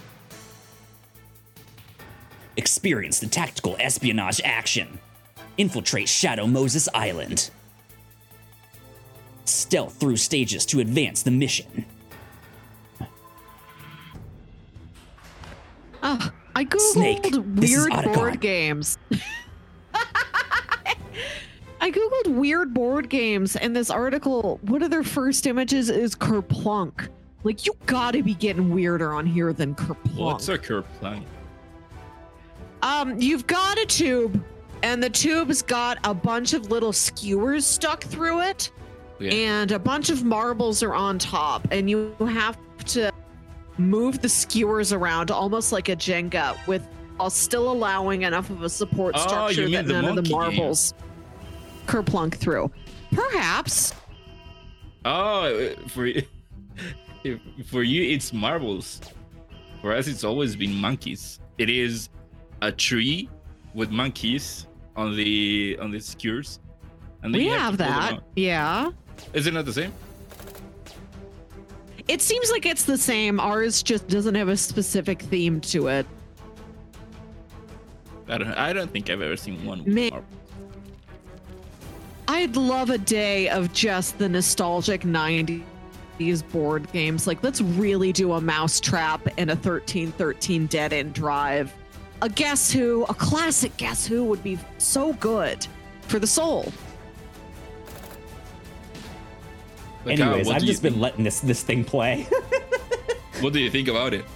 Experience 2.56 3.20
the 3.20 3.26
tactical 3.26 3.76
espionage 3.80 4.40
action. 4.44 4.98
Infiltrate 5.56 6.08
Shadow 6.08 6.46
Moses 6.46 6.88
Island. 6.94 7.50
Stealth 9.46 9.94
through 9.98 10.16
stages 10.16 10.66
to 10.66 10.80
advance 10.80 11.22
the 11.22 11.30
mission. 11.30 11.86
Ah, 16.02 16.32
I 16.54 16.64
googled 16.64 16.80
Snake, 16.92 17.22
this 17.32 17.70
weird 17.76 18.14
board 18.14 18.40
games. 18.40 18.98
I 21.80 21.90
googled 21.90 22.34
weird 22.34 22.74
board 22.74 23.08
games, 23.08 23.56
and 23.56 23.74
this 23.74 23.90
article, 23.90 24.58
one 24.62 24.82
of 24.82 24.90
their 24.90 25.02
first 25.02 25.46
images 25.46 25.88
is 25.88 26.14
Kerplunk. 26.14 27.08
Like, 27.42 27.64
you 27.64 27.72
gotta 27.86 28.22
be 28.22 28.34
getting 28.34 28.70
weirder 28.70 29.14
on 29.14 29.24
here 29.24 29.52
than 29.54 29.74
Kerplunk. 29.74 30.16
What's 30.16 30.48
a 30.48 30.58
Kerplunk? 30.58 31.24
Um, 32.82 33.18
you've 33.20 33.46
got 33.46 33.78
a 33.78 33.86
tube, 33.86 34.42
and 34.82 35.02
the 35.02 35.08
tube's 35.10 35.62
got 35.62 35.98
a 36.04 36.12
bunch 36.12 36.52
of 36.52 36.70
little 36.70 36.92
skewers 36.92 37.64
stuck 37.66 38.04
through 38.04 38.40
it, 38.42 38.70
Okay. 39.16 39.44
and 39.46 39.72
a 39.72 39.78
bunch 39.78 40.10
of 40.10 40.22
marbles 40.24 40.82
are 40.82 40.94
on 40.94 41.18
top, 41.18 41.66
and 41.70 41.88
you 41.88 42.14
have 42.20 42.58
to 42.86 43.10
move 43.78 44.20
the 44.20 44.28
skewers 44.28 44.92
around 44.92 45.30
almost 45.30 45.72
like 45.72 45.88
a 45.88 45.96
Jenga, 45.96 46.56
with 46.66 46.86
while 47.16 47.28
still 47.30 47.70
allowing 47.70 48.22
enough 48.22 48.48
of 48.48 48.62
a 48.62 48.68
support 48.68 49.14
Oh, 49.18 49.26
structure 49.26 49.62
mean 49.66 49.72
that 49.72 49.86
none 49.88 50.04
of 50.18 50.24
the 50.24 50.30
marbles. 50.30 50.92
game. 50.92 51.06
Kerplunk 51.90 52.34
through. 52.34 52.70
Perhaps. 53.12 53.94
Oh, 55.04 55.74
for 55.88 56.08
for 57.66 57.82
you, 57.82 58.14
it's 58.14 58.32
marbles. 58.32 59.00
For 59.80 59.92
us, 59.94 60.06
it's 60.08 60.24
always 60.24 60.56
been 60.56 60.74
monkeys. 60.74 61.40
It 61.58 61.68
is 61.70 62.08
a 62.62 62.70
tree 62.70 63.28
with 63.74 63.90
monkeys 63.90 64.66
on 64.96 65.16
the 65.16 65.78
on 65.80 65.90
the 65.90 66.00
skewers, 66.00 66.60
and 67.22 67.34
We 67.34 67.46
have 67.46 67.76
them 67.78 67.88
that. 67.88 68.20
Yeah. 68.36 68.90
Is 69.32 69.46
it 69.46 69.54
not 69.54 69.64
the 69.64 69.72
same? 69.72 69.92
It 72.08 72.20
seems 72.20 72.50
like 72.50 72.66
it's 72.66 72.84
the 72.84 72.98
same. 72.98 73.38
Ours 73.40 73.82
just 73.82 74.08
doesn't 74.08 74.34
have 74.34 74.48
a 74.48 74.56
specific 74.56 75.22
theme 75.22 75.60
to 75.62 75.88
it. 75.88 76.06
I 78.28 78.38
don't. 78.38 78.48
I 78.54 78.72
don't 78.72 78.90
think 78.90 79.10
I've 79.10 79.22
ever 79.22 79.36
seen 79.36 79.64
one. 79.64 79.78
with 79.84 79.94
May- 79.94 80.10
marbles. 80.10 80.30
I'd 82.30 82.54
love 82.54 82.90
a 82.90 82.98
day 82.98 83.48
of 83.48 83.72
just 83.72 84.16
the 84.18 84.28
nostalgic 84.28 85.02
90s 85.02 85.62
board 86.52 86.90
games. 86.92 87.26
Like, 87.26 87.42
let's 87.42 87.60
really 87.60 88.12
do 88.12 88.34
a 88.34 88.40
mousetrap 88.40 89.26
and 89.36 89.50
a 89.50 89.54
1313 89.54 90.66
dead 90.66 90.92
end 90.92 91.12
drive 91.12 91.74
a 92.22 92.28
Guess 92.28 92.70
Who, 92.70 93.02
a 93.08 93.14
classic 93.14 93.76
Guess 93.78 94.06
Who 94.06 94.24
would 94.26 94.44
be 94.44 94.58
so 94.78 95.12
good 95.14 95.66
for 96.02 96.20
the 96.20 96.26
soul. 96.26 96.72
Like, 100.04 100.20
uh, 100.20 100.24
Anyways, 100.24 100.46
what 100.46 100.56
I've 100.56 100.62
just 100.62 100.82
been 100.82 100.92
think- 100.92 101.02
letting 101.02 101.24
this 101.24 101.40
this 101.40 101.62
thing 101.62 101.84
play. 101.84 102.26
What 103.40 103.54
do 103.54 103.58
you 103.58 103.70
think 103.70 103.88
about 103.88 104.12
it? 104.12 104.26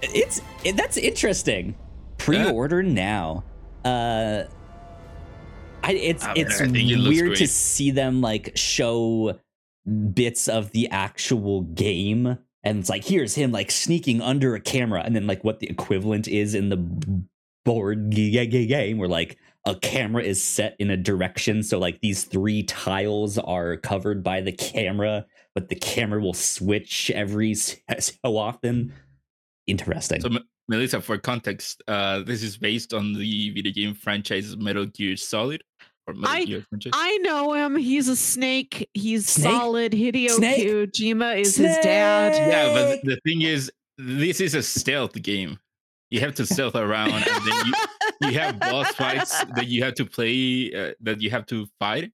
it's 0.00 0.40
it, 0.64 0.74
that's 0.74 0.96
interesting. 0.96 1.74
Pre-order 2.16 2.82
now. 2.82 3.44
Uh 3.84 4.44
I 5.82 5.92
it's 5.92 6.26
it's 6.36 6.60
I 6.60 6.66
think 6.66 6.90
it 6.90 7.08
weird 7.08 7.36
to 7.36 7.46
see 7.46 7.90
them 7.90 8.20
like 8.20 8.56
show 8.56 9.38
bits 10.12 10.48
of 10.48 10.70
the 10.72 10.88
actual 10.88 11.62
game 11.62 12.38
and 12.62 12.78
it's 12.78 12.88
like 12.88 13.04
here's 13.04 13.34
him 13.34 13.50
like 13.50 13.70
sneaking 13.70 14.20
under 14.20 14.54
a 14.54 14.60
camera 14.60 15.02
and 15.04 15.16
then 15.16 15.26
like 15.26 15.42
what 15.42 15.60
the 15.60 15.70
equivalent 15.70 16.28
is 16.28 16.54
in 16.54 16.68
the 16.68 16.76
board 17.64 18.10
game 18.10 18.98
where 18.98 19.08
like 19.08 19.38
a 19.66 19.74
camera 19.74 20.22
is 20.22 20.42
set 20.42 20.76
in 20.78 20.90
a 20.90 20.96
direction 20.96 21.62
so 21.62 21.78
like 21.78 22.00
these 22.00 22.24
three 22.24 22.62
tiles 22.62 23.38
are 23.38 23.76
covered 23.76 24.22
by 24.22 24.40
the 24.40 24.52
camera 24.52 25.24
but 25.54 25.68
the 25.68 25.74
camera 25.74 26.20
will 26.20 26.34
switch 26.34 27.10
every 27.10 27.54
so 27.54 27.78
often. 28.24 28.92
Interesting. 29.66 30.20
So, 30.20 30.28
M- 30.28 30.48
Melissa, 30.68 31.00
for 31.00 31.18
context, 31.18 31.82
uh, 31.88 32.20
this 32.20 32.42
is 32.42 32.56
based 32.56 32.94
on 32.94 33.12
the 33.12 33.50
video 33.50 33.72
game 33.72 33.94
franchise 33.94 34.56
Metal 34.56 34.86
Gear 34.86 35.16
Solid 35.16 35.62
I- 36.24 36.64
I 36.92 37.16
know 37.18 37.52
him. 37.54 37.76
He's 37.76 38.08
a 38.08 38.16
snake. 38.16 38.88
He's 38.94 39.28
Snake? 39.28 39.52
solid. 39.52 39.92
Hideo 39.92 40.30
Snake? 40.30 40.66
Kojima 40.68 41.38
is 41.40 41.56
his 41.56 41.76
dad. 41.82 42.32
yeah, 42.34 42.72
but 42.72 43.00
the 43.04 43.18
thing 43.26 43.42
is, 43.42 43.70
this 43.98 44.40
is 44.40 44.54
a 44.54 44.62
stealth 44.62 45.20
game. 45.22 45.58
You 46.10 46.20
have 46.20 46.34
to 46.36 46.46
stealth 46.46 46.74
around, 46.74 47.12
and 47.12 47.24
then 47.24 47.66
you, 47.66 47.74
you 48.30 48.38
have 48.40 48.58
boss 48.58 48.88
fights 48.96 49.44
that 49.54 49.68
you 49.68 49.84
have 49.84 49.94
to 49.94 50.04
play, 50.04 50.72
uh, 50.74 50.92
that 51.02 51.20
you 51.20 51.30
have 51.30 51.46
to 51.46 51.66
fight. 51.78 52.10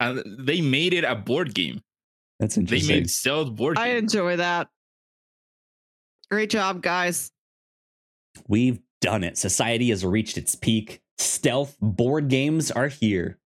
And 0.00 0.22
they 0.44 0.60
made 0.60 0.92
it 0.94 1.04
a 1.04 1.14
board 1.14 1.54
game. 1.54 1.80
that's 2.40 2.56
interesting. 2.56 2.88
They 2.88 2.94
interesting 2.94 3.02
made 3.04 3.10
stealth 3.10 3.54
board 3.54 3.78
I 3.78 3.88
game. 3.90 3.98
enjoy 3.98 4.36
that. 4.36 4.68
Great 6.30 6.50
job, 6.50 6.82
guys. 6.82 7.30
We've 8.48 8.80
done 9.00 9.22
it. 9.22 9.38
Society 9.38 9.90
has 9.90 10.04
reached 10.04 10.36
its 10.36 10.54
peak. 10.56 11.00
Stealth 11.18 11.76
board 11.80 12.28
games 12.28 12.70
are 12.70 12.88
here. 12.88 13.38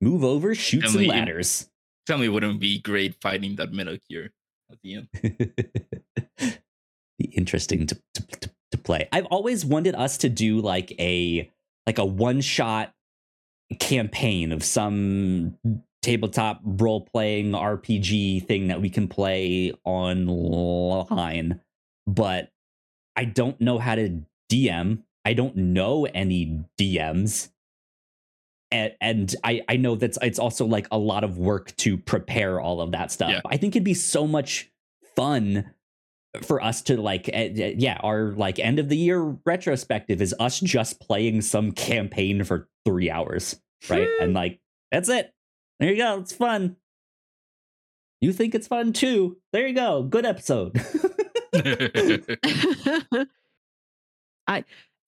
Move 0.00 0.24
over, 0.24 0.54
chutes 0.54 0.94
and 0.94 0.94
Emily, 0.94 1.06
ladders. 1.08 1.68
Tell 2.06 2.18
me, 2.18 2.28
wouldn't 2.28 2.60
be 2.60 2.78
great 2.78 3.14
fighting 3.20 3.56
that 3.56 3.72
Metal 3.72 3.96
Gear 4.08 4.32
at 4.70 4.78
the 4.82 4.94
end. 4.94 5.08
be 7.18 7.26
interesting 7.32 7.86
to, 7.86 7.94
to, 8.14 8.26
to, 8.40 8.50
to 8.72 8.78
play. 8.78 9.08
I've 9.12 9.26
always 9.26 9.64
wanted 9.64 9.94
us 9.94 10.18
to 10.18 10.28
do 10.28 10.60
like 10.60 10.92
a 10.98 11.50
like 11.86 11.98
a 11.98 12.04
one 12.04 12.40
shot 12.40 12.94
campaign 13.78 14.52
of 14.52 14.62
some 14.62 15.58
tabletop 16.02 16.60
role 16.64 17.00
playing 17.12 17.52
RPG 17.52 18.46
thing 18.46 18.68
that 18.68 18.80
we 18.80 18.90
can 18.90 19.08
play 19.08 19.72
online, 19.84 21.60
but 22.06 22.50
I 23.16 23.24
don't 23.24 23.60
know 23.60 23.78
how 23.78 23.94
to 23.94 24.20
DM. 24.50 25.02
I 25.24 25.34
don't 25.34 25.56
know 25.56 26.06
any 26.06 26.64
DMs. 26.78 27.48
And, 28.70 28.92
and 29.00 29.34
I, 29.44 29.62
I 29.68 29.76
know 29.76 29.94
that's 29.94 30.18
it's 30.20 30.38
also 30.38 30.66
like 30.66 30.88
a 30.90 30.98
lot 30.98 31.24
of 31.24 31.38
work 31.38 31.74
to 31.76 31.96
prepare 31.96 32.60
all 32.60 32.80
of 32.80 32.92
that 32.92 33.12
stuff. 33.12 33.30
Yeah. 33.30 33.40
I 33.46 33.56
think 33.56 33.76
it'd 33.76 33.84
be 33.84 33.94
so 33.94 34.26
much 34.26 34.70
fun 35.14 35.70
for 36.42 36.60
us 36.60 36.82
to 36.82 37.00
like 37.00 37.30
eh, 37.32 37.74
yeah 37.76 37.96
our 38.02 38.32
like 38.32 38.58
end 38.58 38.80
of 38.80 38.88
the 38.88 38.96
year 38.96 39.20
retrospective 39.46 40.20
is 40.20 40.34
us 40.40 40.58
just 40.58 40.98
playing 41.00 41.40
some 41.42 41.70
campaign 41.70 42.42
for 42.42 42.68
three 42.84 43.08
hours 43.08 43.54
right? 43.88 44.08
And 44.20 44.34
like 44.34 44.60
that's 44.90 45.08
it. 45.08 45.32
There 45.80 45.90
you 45.90 45.96
go. 45.96 46.18
It's 46.20 46.32
fun. 46.32 46.76
You 48.20 48.32
think 48.32 48.54
it's 48.54 48.68
fun 48.68 48.92
too. 48.92 49.38
There 49.52 49.66
you 49.66 49.74
go. 49.74 50.02
Good 50.02 50.26
episode. 50.26 50.74
I 54.46 54.64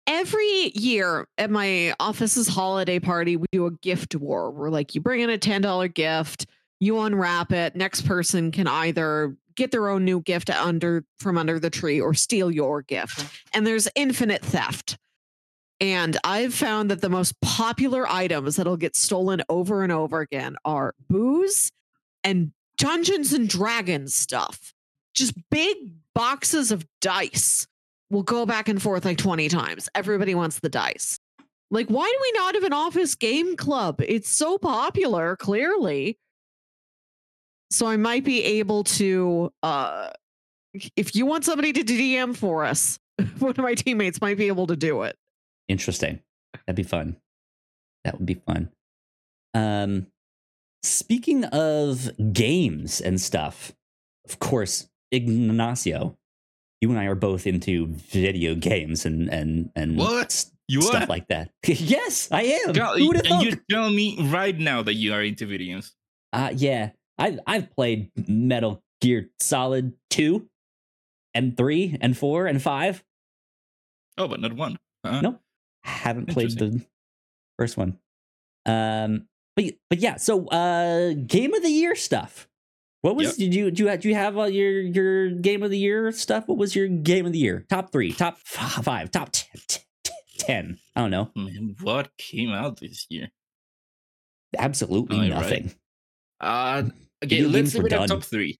every 0.06 0.72
year 0.74 1.26
at 1.38 1.50
my 1.50 1.94
office's 2.00 2.48
holiday 2.48 2.98
party, 2.98 3.36
we 3.36 3.46
do 3.52 3.66
a 3.66 3.70
gift 3.70 4.14
war. 4.14 4.50
We're 4.50 4.70
like, 4.70 4.94
you 4.94 5.00
bring 5.00 5.20
in 5.20 5.30
a 5.30 5.38
ten 5.38 5.62
dollar 5.62 5.88
gift, 5.88 6.46
you 6.80 7.00
unwrap 7.00 7.52
it. 7.52 7.76
Next 7.76 8.02
person 8.02 8.50
can 8.52 8.66
either 8.66 9.36
get 9.54 9.70
their 9.70 9.88
own 9.88 10.04
new 10.04 10.20
gift 10.20 10.50
under 10.50 11.04
from 11.18 11.38
under 11.38 11.58
the 11.58 11.70
tree 11.70 12.00
or 12.00 12.14
steal 12.14 12.50
your 12.50 12.82
gift. 12.82 13.18
Mm-hmm. 13.18 13.36
And 13.54 13.66
there's 13.66 13.88
infinite 13.94 14.44
theft. 14.44 14.98
And 15.80 16.16
I've 16.24 16.54
found 16.54 16.90
that 16.90 17.02
the 17.02 17.10
most 17.10 17.38
popular 17.40 18.08
items 18.08 18.56
that'll 18.56 18.78
get 18.78 18.96
stolen 18.96 19.42
over 19.48 19.82
and 19.82 19.92
over 19.92 20.20
again 20.20 20.56
are 20.64 20.94
booze 21.08 21.70
and 22.24 22.52
Dungeons 22.78 23.32
and 23.32 23.48
Dragons 23.48 24.14
stuff. 24.14 24.72
Just 25.14 25.34
big 25.50 25.76
boxes 26.14 26.72
of 26.72 26.86
dice 27.00 27.66
will 28.10 28.22
go 28.22 28.46
back 28.46 28.68
and 28.68 28.80
forth 28.80 29.04
like 29.04 29.18
20 29.18 29.48
times. 29.48 29.88
Everybody 29.94 30.34
wants 30.34 30.60
the 30.60 30.68
dice. 30.68 31.18
Like, 31.70 31.88
why 31.88 32.04
do 32.06 32.18
we 32.22 32.32
not 32.40 32.54
have 32.54 32.64
an 32.64 32.72
office 32.72 33.14
game 33.16 33.56
club? 33.56 34.00
It's 34.06 34.28
so 34.28 34.56
popular, 34.58 35.36
clearly. 35.36 36.18
So 37.70 37.86
I 37.86 37.96
might 37.96 38.24
be 38.24 38.42
able 38.44 38.84
to 38.84 39.52
uh 39.62 40.10
if 40.94 41.16
you 41.16 41.26
want 41.26 41.44
somebody 41.44 41.72
to 41.72 41.82
DM 41.82 42.36
for 42.36 42.64
us, 42.64 42.98
one 43.38 43.50
of 43.50 43.58
my 43.58 43.74
teammates 43.74 44.20
might 44.20 44.36
be 44.36 44.46
able 44.46 44.66
to 44.68 44.76
do 44.76 45.02
it. 45.02 45.16
interesting 45.68 46.20
that'd 46.66 46.76
be 46.76 46.82
fun 46.82 47.16
that 48.04 48.16
would 48.16 48.26
be 48.26 48.34
fun 48.34 48.70
um 49.54 50.06
speaking 50.82 51.44
of 51.46 52.10
games 52.32 53.00
and 53.00 53.20
stuff 53.20 53.72
of 54.28 54.38
course 54.38 54.88
ignacio 55.10 56.16
you 56.80 56.90
and 56.90 56.98
i 56.98 57.04
are 57.06 57.14
both 57.14 57.46
into 57.46 57.86
video 57.86 58.54
games 58.54 59.04
and 59.06 59.28
and 59.28 59.70
and 59.74 59.96
What? 59.96 60.44
You 60.68 60.82
stuff 60.82 61.04
are? 61.04 61.06
like 61.06 61.28
that 61.28 61.50
yes 61.66 62.28
i 62.32 62.42
am 62.42 62.72
God, 62.72 62.98
who 62.98 63.12
and 63.12 63.42
you 63.42 63.56
tell 63.70 63.90
me 63.90 64.16
right 64.30 64.58
now 64.58 64.82
that 64.82 64.94
you 64.94 65.12
are 65.12 65.22
into 65.22 65.46
videos. 65.46 65.92
Uh, 66.32 66.50
yeah, 66.54 66.90
I've 67.18 67.38
I've 67.46 67.70
played 67.70 68.10
Metal 68.28 68.82
Gear 69.00 69.30
Solid 69.40 69.94
two, 70.10 70.48
and 71.34 71.56
three, 71.56 71.96
and 72.00 72.18
four, 72.18 72.46
and 72.46 72.60
five. 72.60 73.02
Oh, 74.18 74.28
but 74.28 74.40
not 74.40 74.52
one. 74.52 74.76
Uh-huh. 75.04 75.20
Nope. 75.20 75.40
Haven't 75.84 76.26
played 76.26 76.58
the 76.58 76.84
first 77.58 77.76
one. 77.76 77.98
Um, 78.66 79.28
but 79.54 79.64
but 79.88 80.00
yeah, 80.00 80.16
so 80.16 80.46
uh, 80.48 81.14
game 81.14 81.54
of 81.54 81.62
the 81.62 81.70
year 81.70 81.94
stuff. 81.94 82.48
What 83.06 83.14
was 83.14 83.26
Yep. 83.28 83.36
did 83.36 83.54
you 83.54 83.70
do? 83.70 83.84
You, 83.84 83.96
do 83.98 84.08
you 84.08 84.14
have 84.16 84.36
uh, 84.36 84.44
your 84.46 84.80
your 84.80 85.30
game 85.30 85.62
of 85.62 85.70
the 85.70 85.78
year 85.78 86.10
stuff? 86.10 86.48
What 86.48 86.58
was 86.58 86.74
your 86.74 86.88
game 86.88 87.24
of 87.24 87.30
the 87.32 87.38
year? 87.38 87.64
Top 87.70 87.92
three, 87.92 88.12
top 88.12 88.36
five, 88.38 89.12
top 89.12 89.30
ten. 90.38 90.78
I 90.96 91.02
don't 91.02 91.12
know. 91.12 91.30
Man, 91.36 91.76
what 91.82 92.08
came 92.18 92.50
out 92.50 92.80
this 92.80 93.06
year? 93.08 93.28
Absolutely 94.58 95.18
Oh, 95.18 95.20
right. 95.20 95.28
nothing. 95.28 95.72
Uh, 96.40 96.82
okay, 97.24 97.36
Video 97.36 97.44
let's 97.46 97.54
games 97.54 97.72
see 97.74 97.78
were 97.78 97.82
what 97.84 97.92
our 97.92 98.06
top 98.08 98.24
three. 98.24 98.58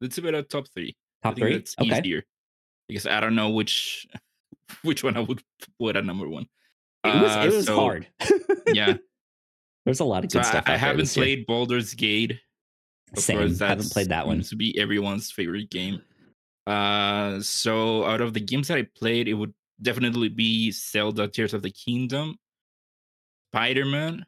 Let's 0.00 0.14
see 0.14 0.24
our 0.32 0.42
top 0.42 0.68
three. 0.72 0.94
I 1.24 1.28
Top 1.30 1.36
three. 1.36 1.54
That's 1.54 1.74
Okay. 1.80 1.98
easier 1.98 2.22
because 2.88 3.08
I 3.08 3.18
don't 3.18 3.34
know 3.34 3.50
which 3.50 4.06
which 4.82 5.02
one 5.02 5.16
I 5.16 5.20
would 5.22 5.42
put 5.80 5.96
at 5.96 6.04
number 6.04 6.28
one. 6.28 6.46
It 7.02 7.20
was 7.20 7.32
Uh, 7.36 7.42
it 7.48 7.52
was 7.52 7.66
so, 7.66 7.74
hard. 7.74 8.06
Yeah, 8.72 8.98
There's 9.84 9.98
a 9.98 10.04
lot 10.04 10.22
of 10.22 10.30
good 10.30 10.42
I, 10.42 10.44
stuff. 10.44 10.64
I 10.66 10.70
there 10.70 10.78
haven't 10.78 10.98
this 10.98 11.16
year. 11.16 11.24
played 11.24 11.46
Baldur's 11.46 11.94
Gate. 11.94 12.38
Of 13.16 13.22
Same. 13.22 13.38
course, 13.38 13.58
Haven't 13.58 13.78
that's 13.78 13.92
played 13.92 14.08
that 14.10 14.26
one. 14.26 14.42
to 14.42 14.56
be 14.56 14.78
everyone's 14.78 15.30
favorite 15.30 15.70
game. 15.70 16.02
Uh, 16.66 17.40
so 17.40 18.04
out 18.04 18.20
of 18.20 18.34
the 18.34 18.40
games 18.40 18.68
that 18.68 18.76
I 18.78 18.82
played, 18.94 19.28
it 19.28 19.34
would 19.34 19.54
definitely 19.80 20.28
be 20.28 20.70
Zelda: 20.70 21.26
Tears 21.28 21.54
of 21.54 21.62
the 21.62 21.70
Kingdom, 21.70 22.36
Spider 23.50 23.86
Man, 23.86 24.26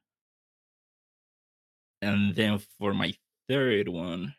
and 2.02 2.34
then 2.34 2.58
for 2.78 2.94
my 2.94 3.12
third 3.48 3.88
one, 3.88 4.34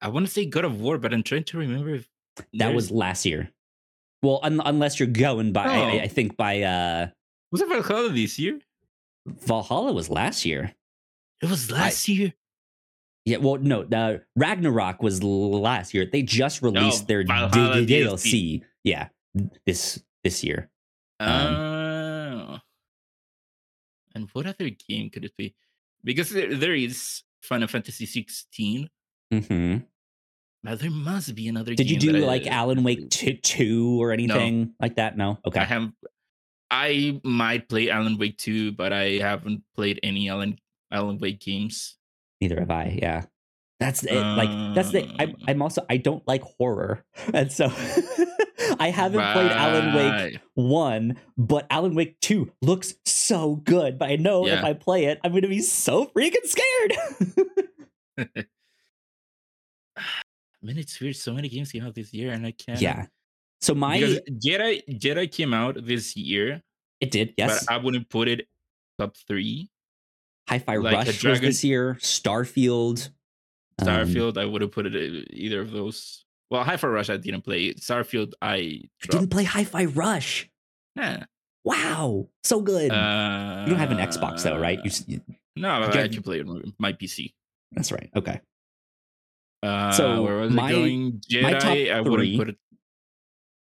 I 0.00 0.08
want 0.08 0.26
to 0.26 0.32
say 0.32 0.44
God 0.44 0.64
of 0.64 0.80
War, 0.80 0.98
but 0.98 1.14
I'm 1.14 1.22
trying 1.22 1.44
to 1.44 1.58
remember 1.58 1.94
if 1.94 2.08
That 2.36 2.46
there's- 2.52 2.74
was 2.74 2.90
last 2.90 3.24
year. 3.24 3.50
Well, 4.22 4.38
un- 4.42 4.60
unless 4.64 5.00
you're 5.00 5.08
going 5.08 5.52
by, 5.52 5.64
I- 5.64 5.76
I, 5.76 5.92
Oh. 5.92 5.98
I 6.04 6.08
think 6.08 6.36
by 6.36 6.62
uh, 6.62 7.08
was 7.50 7.60
it 7.60 7.68
Valhalla 7.68 8.10
this 8.10 8.38
year. 8.38 8.60
Valhalla 9.26 9.92
was 9.92 10.08
last 10.10 10.44
year. 10.44 10.74
It 11.42 11.48
was 11.50 11.70
last 11.70 12.06
year. 12.08 12.32
Yeah, 13.24 13.36
well, 13.38 13.56
no, 13.58 13.82
uh, 13.82 14.18
Ragnarok 14.36 15.00
was 15.02 15.22
last 15.22 15.94
year. 15.94 16.06
They 16.10 16.22
just 16.22 16.60
released 16.62 17.06
their 17.06 17.22
D- 17.22 17.32
D- 17.52 17.86
DLC. 18.02 18.62
Yeah, 18.82 19.08
this 19.64 20.02
this 20.24 20.42
year. 20.42 20.70
Um, 21.20 21.28
Oh. 21.54 22.58
and 24.14 24.28
what 24.32 24.46
other 24.46 24.70
game 24.70 25.08
could 25.10 25.24
it 25.24 25.36
be? 25.36 25.54
Because 26.04 26.30
there, 26.30 26.54
there 26.54 26.74
is 26.74 27.22
Final 27.42 27.68
Fantasy 27.68 28.06
16. 28.06 28.90
Mm-hmm. 29.32 29.78
But 30.64 30.80
there 30.80 30.90
must 30.90 31.34
be 31.34 31.48
another. 31.48 31.74
Did 31.74 31.90
you 31.90 31.98
do 31.98 32.12
that 32.12 32.22
I- 32.24 32.26
like 32.26 32.46
Alan 32.46 32.82
Wake 32.82 33.08
t- 33.10 33.34
2 33.36 34.02
or 34.02 34.12
anything 34.12 34.74
like 34.80 34.96
that? 34.96 35.16
No. 35.16 35.38
Okay. 35.46 35.60
I 35.60 35.64
have. 35.64 35.92
I 36.70 37.20
might 37.22 37.68
play 37.68 37.90
Alan 37.90 38.16
Wake 38.18 38.38
2, 38.38 38.72
but 38.72 38.92
I 38.92 39.18
haven't 39.18 39.62
played 39.76 40.00
any 40.02 40.28
Alan 40.28 40.58
Alan 40.90 41.18
Wake 41.18 41.40
games. 41.40 41.96
Neither 42.42 42.58
have 42.58 42.72
I. 42.72 42.98
Yeah. 43.00 43.22
That's 43.78 44.02
it. 44.02 44.20
like 44.20 44.74
that's 44.74 44.90
the. 44.90 45.08
I'm, 45.20 45.30
Uh. 45.30 45.44
I'm 45.46 45.62
also 45.62 45.86
I 45.88 45.96
don't 45.96 46.26
like 46.26 46.42
horror, 46.42 47.04
and 47.34 47.52
so 47.52 47.66
I 48.80 48.90
haven't 48.90 49.22
played 49.32 49.52
Alan 49.52 49.94
Wake 49.94 50.40
one, 50.54 51.16
but 51.38 51.68
Alan 51.70 51.94
Wake 51.94 52.18
two 52.18 52.50
looks 52.62 52.94
so 53.04 53.56
good. 53.56 53.98
But 53.98 54.10
I 54.10 54.16
know 54.16 54.44
if 54.46 54.64
I 54.64 54.72
play 54.72 55.04
it, 55.04 55.20
I'm 55.22 55.32
gonna 55.32 55.46
be 55.46 55.60
so 55.60 56.06
freaking 56.06 56.44
scared. 56.44 56.92
I 59.96 60.04
mean, 60.62 60.78
it's 60.78 61.00
weird. 61.00 61.14
So 61.14 61.32
many 61.32 61.48
games 61.48 61.70
came 61.70 61.84
out 61.84 61.94
this 61.94 62.12
year, 62.12 62.32
and 62.32 62.44
I 62.44 62.50
can't. 62.52 62.80
yeah. 62.80 63.06
So 63.60 63.74
my 63.74 64.00
because 64.00 64.18
Jedi 64.44 64.82
Jedi 64.98 65.30
came 65.30 65.54
out 65.54 65.76
this 65.86 66.16
year, 66.16 66.60
it 67.00 67.12
did 67.12 67.34
yes. 67.38 67.64
but 67.66 67.72
I 67.72 67.76
wouldn't 67.78 68.08
put 68.10 68.26
it 68.26 68.48
top 68.98 69.16
three. 69.28 69.70
Hi-Fi 70.52 70.76
like 70.76 70.94
Rush 71.06 71.24
was 71.24 71.40
this 71.40 71.64
year. 71.64 71.96
Starfield. 72.00 73.08
um, 73.80 73.86
Starfield, 73.88 74.36
I 74.36 74.44
would 74.44 74.60
have 74.62 74.70
put 74.72 74.86
it 74.86 74.94
uh, 74.94 75.24
either 75.30 75.60
of 75.60 75.70
those. 75.70 76.24
Well, 76.50 76.62
Hi-Fi 76.64 76.86
Rush, 76.88 77.08
I 77.08 77.16
didn't 77.16 77.42
play. 77.42 77.72
Starfield, 77.74 78.32
I 78.42 78.82
didn't 79.08 79.28
play 79.30 79.44
Hi-Fi 79.44 79.86
Rush. 79.86 80.50
Nah. 80.94 81.20
Wow, 81.64 82.28
so 82.44 82.60
good. 82.60 82.90
Uh, 82.90 83.62
you 83.64 83.70
don't 83.70 83.78
have 83.78 83.92
an 83.92 83.98
Xbox 83.98 84.42
though, 84.42 84.58
right? 84.58 84.78
You, 84.84 84.90
you- 85.06 85.20
no, 85.56 85.82
I 85.82 86.08
can 86.08 86.22
play 86.22 86.40
it 86.40 86.48
on 86.48 86.74
my 86.78 86.92
PC. 86.92 87.32
that's 87.72 87.92
right. 87.92 88.10
Okay. 88.16 88.40
Uh, 89.62 89.92
So, 89.92 90.22
where 90.22 90.36
was 90.38 90.52
my- 90.52 90.70
it 90.70 90.74
going? 90.74 91.20
Jedi, 91.30 91.42
my 91.42 91.52
top 91.52 91.70
I 91.70 92.02
three- 92.04 92.36
put 92.36 92.48
it. 92.50 92.56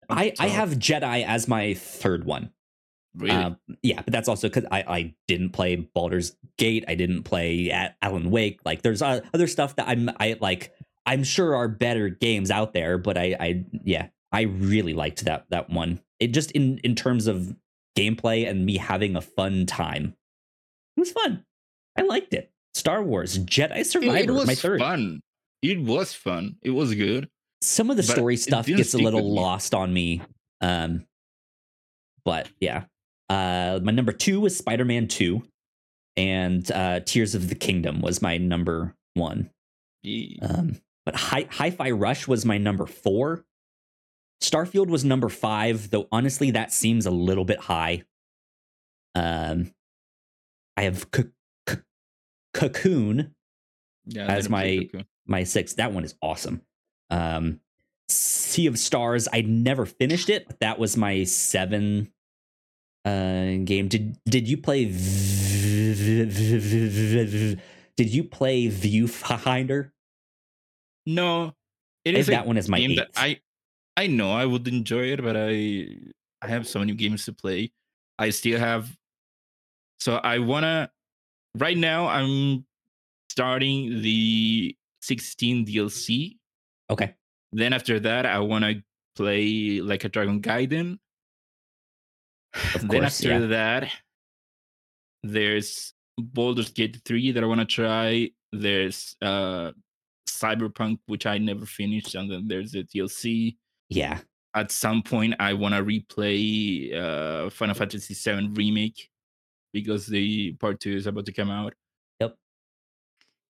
I, 0.09 0.33
I 0.39 0.47
have 0.47 0.71
Jedi 0.71 1.23
as 1.25 1.47
my 1.47 1.75
third 1.75 2.23
one. 2.25 2.49
Really. 3.15 3.35
Um, 3.35 3.57
yeah, 3.81 4.01
but 4.01 4.11
that's 4.11 4.27
also 4.27 4.49
because 4.49 4.65
I, 4.71 4.83
I 4.87 5.15
didn't 5.27 5.51
play 5.51 5.75
Baldur's 5.75 6.35
Gate. 6.57 6.85
I 6.87 6.95
didn't 6.95 7.23
play 7.23 7.71
Alan 8.01 8.31
Wake. 8.31 8.59
Like, 8.65 8.81
there's 8.81 9.01
uh, 9.01 9.21
other 9.33 9.47
stuff 9.47 9.75
that 9.77 9.87
I'm 9.87 10.09
I 10.19 10.37
like. 10.39 10.73
I'm 11.05 11.23
sure 11.23 11.55
are 11.55 11.67
better 11.67 12.09
games 12.09 12.51
out 12.51 12.73
there, 12.73 12.97
but 12.97 13.17
I 13.17 13.35
I 13.39 13.65
yeah, 13.83 14.09
I 14.31 14.41
really 14.41 14.93
liked 14.93 15.25
that 15.25 15.45
that 15.49 15.69
one. 15.69 16.01
It 16.19 16.27
just 16.27 16.51
in 16.51 16.77
in 16.79 16.95
terms 16.95 17.27
of 17.27 17.55
gameplay 17.97 18.47
and 18.47 18.65
me 18.65 18.77
having 18.77 19.15
a 19.15 19.21
fun 19.21 19.65
time. 19.65 20.15
It 20.95 20.99
was 20.99 21.11
fun. 21.11 21.45
I 21.97 22.03
liked 22.03 22.33
it. 22.33 22.51
Star 22.73 23.01
Wars 23.01 23.39
Jedi 23.39 23.85
Survivor, 23.85 24.17
it 24.17 24.29
was 24.31 24.47
my 24.47 24.55
third. 24.55 24.79
fun. 24.79 25.21
It 25.61 25.81
was 25.81 26.13
fun. 26.13 26.55
It 26.61 26.69
was 26.69 26.93
good. 26.93 27.29
Some 27.61 27.89
of 27.89 27.97
the 27.97 28.03
story 28.03 28.37
stuff 28.37 28.67
gets 28.67 28.93
a 28.93 28.97
little 28.97 29.33
lost 29.33 29.73
on 29.73 29.91
me. 29.91 30.21
Um, 30.61 31.05
but 32.23 32.47
yeah, 32.59 32.83
uh, 33.29 33.79
my 33.83 33.91
number 33.91 34.11
two 34.11 34.39
was 34.41 34.55
Spider 34.57 34.85
Man 34.85 35.07
Two, 35.07 35.43
and 36.17 36.69
uh, 36.71 36.99
Tears 37.01 37.35
of 37.35 37.49
the 37.49 37.55
Kingdom 37.55 38.01
was 38.01 38.21
my 38.21 38.37
number 38.37 38.95
one. 39.13 39.49
Yeah. 40.03 40.45
Um, 40.45 40.77
but 41.05 41.15
Hi 41.15 41.47
Hi-Fi 41.51 41.91
Rush 41.91 42.27
was 42.27 42.45
my 42.45 42.57
number 42.57 42.85
four. 42.85 43.45
Starfield 44.41 44.87
was 44.87 45.03
number 45.03 45.27
five, 45.29 45.89
though 45.89 46.07
honestly, 46.11 46.51
that 46.51 46.71
seems 46.71 47.05
a 47.05 47.11
little 47.11 47.43
bit 47.45 47.59
high. 47.59 48.03
Um, 49.15 49.73
I 50.77 50.83
have 50.83 51.05
C- 51.13 51.23
C- 51.67 51.75
Cocoon, 52.53 53.35
Yeah, 54.05 54.27
as 54.27 54.49
my- 54.49 54.87
Cocoon. 54.91 55.05
my 55.25 55.43
sixth. 55.43 55.75
That 55.75 55.91
one 55.91 56.05
is 56.05 56.15
awesome. 56.21 56.61
Um, 57.09 57.59
sea 58.07 58.67
of 58.67 58.79
Stars, 58.79 59.27
I 59.33 59.41
never 59.41 59.85
finished 59.85 60.29
it, 60.29 60.47
but 60.47 60.59
that 60.61 60.79
was 60.79 60.95
my 60.95 61.25
seven 61.25 62.09
uh 63.05 63.63
game. 63.63 63.87
Did 63.87 64.17
did 64.25 64.47
you 64.47 64.57
play? 64.57 64.85
Did 67.95 68.13
you 68.13 68.23
play 68.23 68.67
Viewfinder? 68.67 69.91
No, 71.05 71.53
it 72.05 72.15
is 72.15 72.27
that 72.27 72.45
one 72.45 72.57
is 72.57 72.69
my 72.69 72.79
game 72.79 72.95
that. 72.95 73.09
I 73.15 73.39
I 73.97 74.07
know 74.07 74.31
I 74.31 74.45
would 74.45 74.67
enjoy 74.67 75.11
it, 75.11 75.21
but 75.21 75.35
I 75.35 75.89
I 76.41 76.47
have 76.47 76.67
so 76.67 76.79
many 76.79 76.93
games 76.93 77.25
to 77.25 77.33
play. 77.33 77.71
I 78.17 78.29
still 78.29 78.59
have 78.59 78.95
so 79.99 80.15
I 80.15 80.39
wanna 80.39 80.91
right 81.57 81.77
now 81.77 82.07
I'm 82.07 82.65
starting 83.29 84.01
the 84.01 84.75
16 85.01 85.65
DLC. 85.65 86.37
Okay. 86.89 87.15
Then 87.51 87.73
after 87.73 87.99
that 87.99 88.25
I 88.25 88.39
wanna 88.39 88.83
play 89.15 89.81
like 89.81 90.05
a 90.05 90.09
Dragon 90.09 90.41
Gaiden. 90.41 90.99
Of 92.75 92.81
then 92.87 93.01
course, 93.01 93.19
after 93.23 93.39
yeah. 93.39 93.45
that 93.47 93.91
there's 95.23 95.93
Baldur's 96.17 96.71
Gate 96.71 96.99
3 97.05 97.31
that 97.31 97.43
I 97.43 97.47
wanna 97.47 97.65
try. 97.65 98.31
There's 98.51 99.15
uh 99.21 99.71
Cyberpunk, 100.27 100.99
which 101.07 101.25
I 101.25 101.37
never 101.37 101.65
finished, 101.65 102.15
and 102.15 102.31
then 102.31 102.47
there's 102.47 102.71
the 102.71 102.83
DLC. 102.83 103.57
Yeah. 103.89 104.19
At 104.55 104.71
some 104.71 105.03
point, 105.03 105.35
I 105.39 105.53
want 105.53 105.75
to 105.75 105.83
replay 105.83 106.95
uh, 106.95 107.49
Final 107.51 107.75
Fantasy 107.75 108.13
VII 108.13 108.49
remake 108.53 109.09
because 109.73 110.07
the 110.07 110.53
part 110.53 110.79
two 110.79 110.95
is 110.95 111.07
about 111.07 111.25
to 111.25 111.31
come 111.33 111.51
out. 111.51 111.73
Yep. 112.19 112.35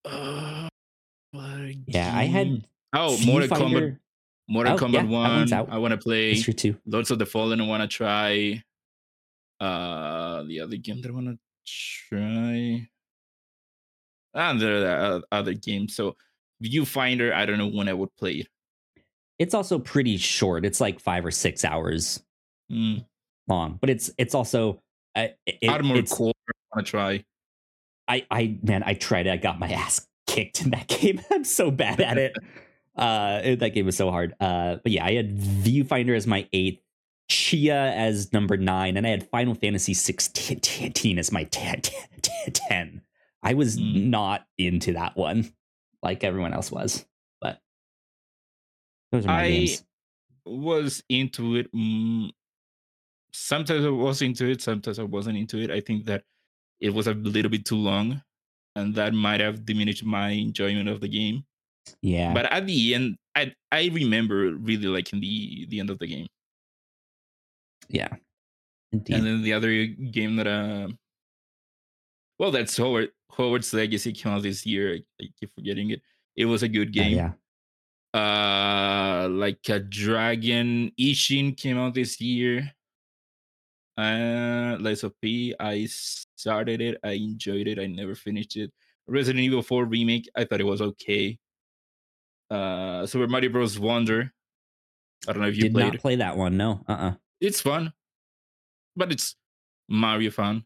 Uh, 0.06 0.68
Yeah. 1.88 2.12
I 2.16 2.24
had 2.26 2.66
oh 2.94 3.18
Mortal 3.26 3.48
Kombat. 3.50 3.72
Viewfinder. 3.72 4.00
Mortal 4.50 4.74
Oh, 4.74 4.78
Kombat 4.78 4.94
yeah, 4.94 5.62
One. 5.62 5.72
I 5.72 5.78
want 5.78 5.92
to 5.92 5.98
play 5.98 6.34
That's 6.34 6.44
true 6.44 6.54
too. 6.54 6.76
Lords 6.86 7.12
of 7.12 7.20
the 7.20 7.26
Fallen. 7.26 7.62
I 7.62 7.68
want 7.68 7.82
to 7.82 7.88
try. 7.88 8.64
Uh, 9.60 10.44
the 10.44 10.60
other 10.62 10.78
game 10.78 11.02
that 11.02 11.10
I 11.10 11.14
want 11.14 11.28
to 11.28 11.38
try. 12.10 12.88
And 14.34 14.62
there 14.62 14.88
are 14.88 15.22
other 15.32 15.54
games. 15.54 15.96
So 15.96 16.16
Viewfinder, 16.64 17.34
I 17.34 17.46
don't 17.46 17.58
know 17.58 17.68
when 17.68 17.90
I 17.90 17.94
would 17.94 18.16
play 18.16 18.34
it. 18.34 18.48
It's 19.38 19.54
also 19.54 19.80
pretty 19.80 20.18
short. 20.18 20.66
It's 20.66 20.82
like 20.82 21.00
five 21.00 21.26
or 21.26 21.32
six 21.32 21.64
hours 21.66 22.22
Mm. 22.72 23.04
long, 23.48 23.80
but 23.82 23.90
it's 23.90 24.12
it's 24.20 24.36
also 24.36 24.80
uh, 25.16 25.30
it, 25.48 25.68
Armored 25.68 25.98
it's, 25.98 26.14
Core, 26.14 26.34
I 26.48 26.54
want 26.76 26.86
to 26.86 26.92
try. 26.92 27.24
I 28.08 28.24
I 28.30 28.60
man, 28.62 28.84
I 28.86 28.94
tried 28.94 29.26
it. 29.26 29.32
I 29.32 29.38
got 29.38 29.58
my 29.60 29.70
ass 29.72 30.06
kicked 30.28 30.62
in 30.62 30.70
that 30.72 30.88
game. 30.88 31.20
I'm 31.32 31.44
so 31.44 31.72
bad 31.72 32.00
at 32.00 32.20
it. 32.20 32.36
uh, 32.96 33.56
that 33.56 33.72
game 33.74 33.88
was 33.88 33.98
so 33.98 34.12
hard. 34.12 34.36
Uh, 34.40 34.76
but 34.84 34.92
yeah, 34.92 35.04
I 35.04 35.14
had 35.14 35.36
Viewfinder 35.36 36.16
as 36.16 36.28
my 36.28 36.48
eighth, 36.54 36.84
Chia 37.30 37.92
as 37.94 38.34
number 38.34 38.58
nine, 38.58 38.98
and 38.98 39.06
I 39.06 39.12
had 39.12 39.30
Final 39.30 39.54
Fantasy 39.56 39.94
16 39.94 41.20
as 41.20 41.32
my 41.32 41.44
10. 41.46 41.82
10. 42.54 43.02
I 43.44 43.54
was 43.54 43.78
Mm. 43.78 44.08
not 44.08 44.48
into 44.58 44.94
that 44.94 45.16
one 45.16 45.54
like 46.04 46.24
everyone 46.24 46.54
else 46.54 46.72
was, 46.72 47.06
but 47.40 47.62
those 49.12 49.26
are 49.26 49.28
my 49.28 49.44
I- 49.44 49.50
games. 49.50 49.84
Was 50.46 51.04
into 51.10 51.56
it. 51.58 51.72
Mm, 51.74 52.32
sometimes 53.32 53.86
I 53.86 53.90
was 53.90 54.22
into 54.24 54.50
it. 54.50 54.62
Sometimes 54.62 54.98
I 54.98 55.04
wasn't 55.04 55.38
into 55.38 55.60
it. 55.60 55.70
I 55.70 55.80
think 55.80 56.06
that 56.06 56.24
it 56.80 56.90
was 56.90 57.06
a 57.06 57.14
little 57.14 57.52
bit 57.52 57.66
too 57.66 57.76
long, 57.76 58.24
and 58.76 58.96
that 58.96 59.14
might 59.14 59.42
have 59.42 59.64
diminished 59.66 60.04
my 60.04 60.32
enjoyment 60.32 60.90
of 60.90 61.02
the 61.02 61.08
game. 61.08 61.46
Yeah, 62.02 62.34
But 62.34 62.52
at 62.52 62.66
the 62.66 62.96
end, 62.96 63.18
I 63.36 63.54
I 63.72 63.88
remember 63.90 64.56
really 64.56 64.88
liking 64.88 65.20
the 65.22 65.66
the 65.70 65.80
end 65.80 65.92
of 65.92 66.00
the 66.00 66.08
game. 66.08 66.28
Yeah, 67.90 68.10
indeed. 68.92 69.16
And 69.16 69.26
then 69.26 69.42
the 69.42 69.54
other 69.54 69.86
game 69.88 70.36
that 70.38 70.48
uh 70.48 70.88
well 72.38 72.52
that's 72.52 72.78
Hogwarts 72.78 73.10
Hogwarts 73.32 73.74
Legacy 73.74 74.14
came 74.14 74.32
out 74.34 74.44
this 74.44 74.66
year. 74.66 75.00
I, 75.22 75.26
keep 75.40 75.54
forgetting 75.56 75.90
it. 75.92 76.02
It 76.36 76.46
was 76.46 76.64
a 76.64 76.68
good 76.68 76.96
Yeah, 76.96 77.04
game. 77.04 77.18
yeah. 77.18 77.32
Uh 78.14 79.28
like 79.30 79.60
a 79.70 79.80
Dragon 79.80 80.92
Ishin 81.00 81.56
came 81.58 81.78
out 81.78 81.94
this 81.94 82.20
year. 82.22 82.72
Uh 83.98 84.78
Lies 84.80 85.04
of 85.04 85.14
P. 85.22 85.54
I 85.60 85.86
started 85.86 86.82
it. 86.82 86.98
I 87.04 87.12
enjoyed 87.14 87.68
it. 87.68 87.80
I 87.80 87.88
never 87.88 88.16
finished 88.16 88.56
it. 88.56 88.72
Resident 89.08 89.44
Evil 89.44 89.62
4 89.62 89.86
remake. 89.86 90.30
I 90.36 90.46
thought 90.46 90.62
it 90.62 90.66
was 90.66 90.82
okay. 90.82 91.38
Uh 92.50 93.06
Super 93.06 93.28
Mario 93.28 93.50
Bros. 93.50 93.78
Wonder. 93.80 94.32
I 95.28 95.34
don't 95.34 95.42
know 95.42 95.50
if 95.50 95.56
you 95.58 95.64
Did 95.64 95.74
played. 95.74 95.94
not 95.94 96.00
play 96.02 96.16
that 96.16 96.38
one. 96.38 96.56
No, 96.58 96.84
uh, 96.88 96.92
uh 96.94 97.14
it's 97.42 97.62
fun, 97.62 97.94
but 98.96 99.12
it's 99.12 99.36
Mario 99.88 100.32
fun. 100.32 100.66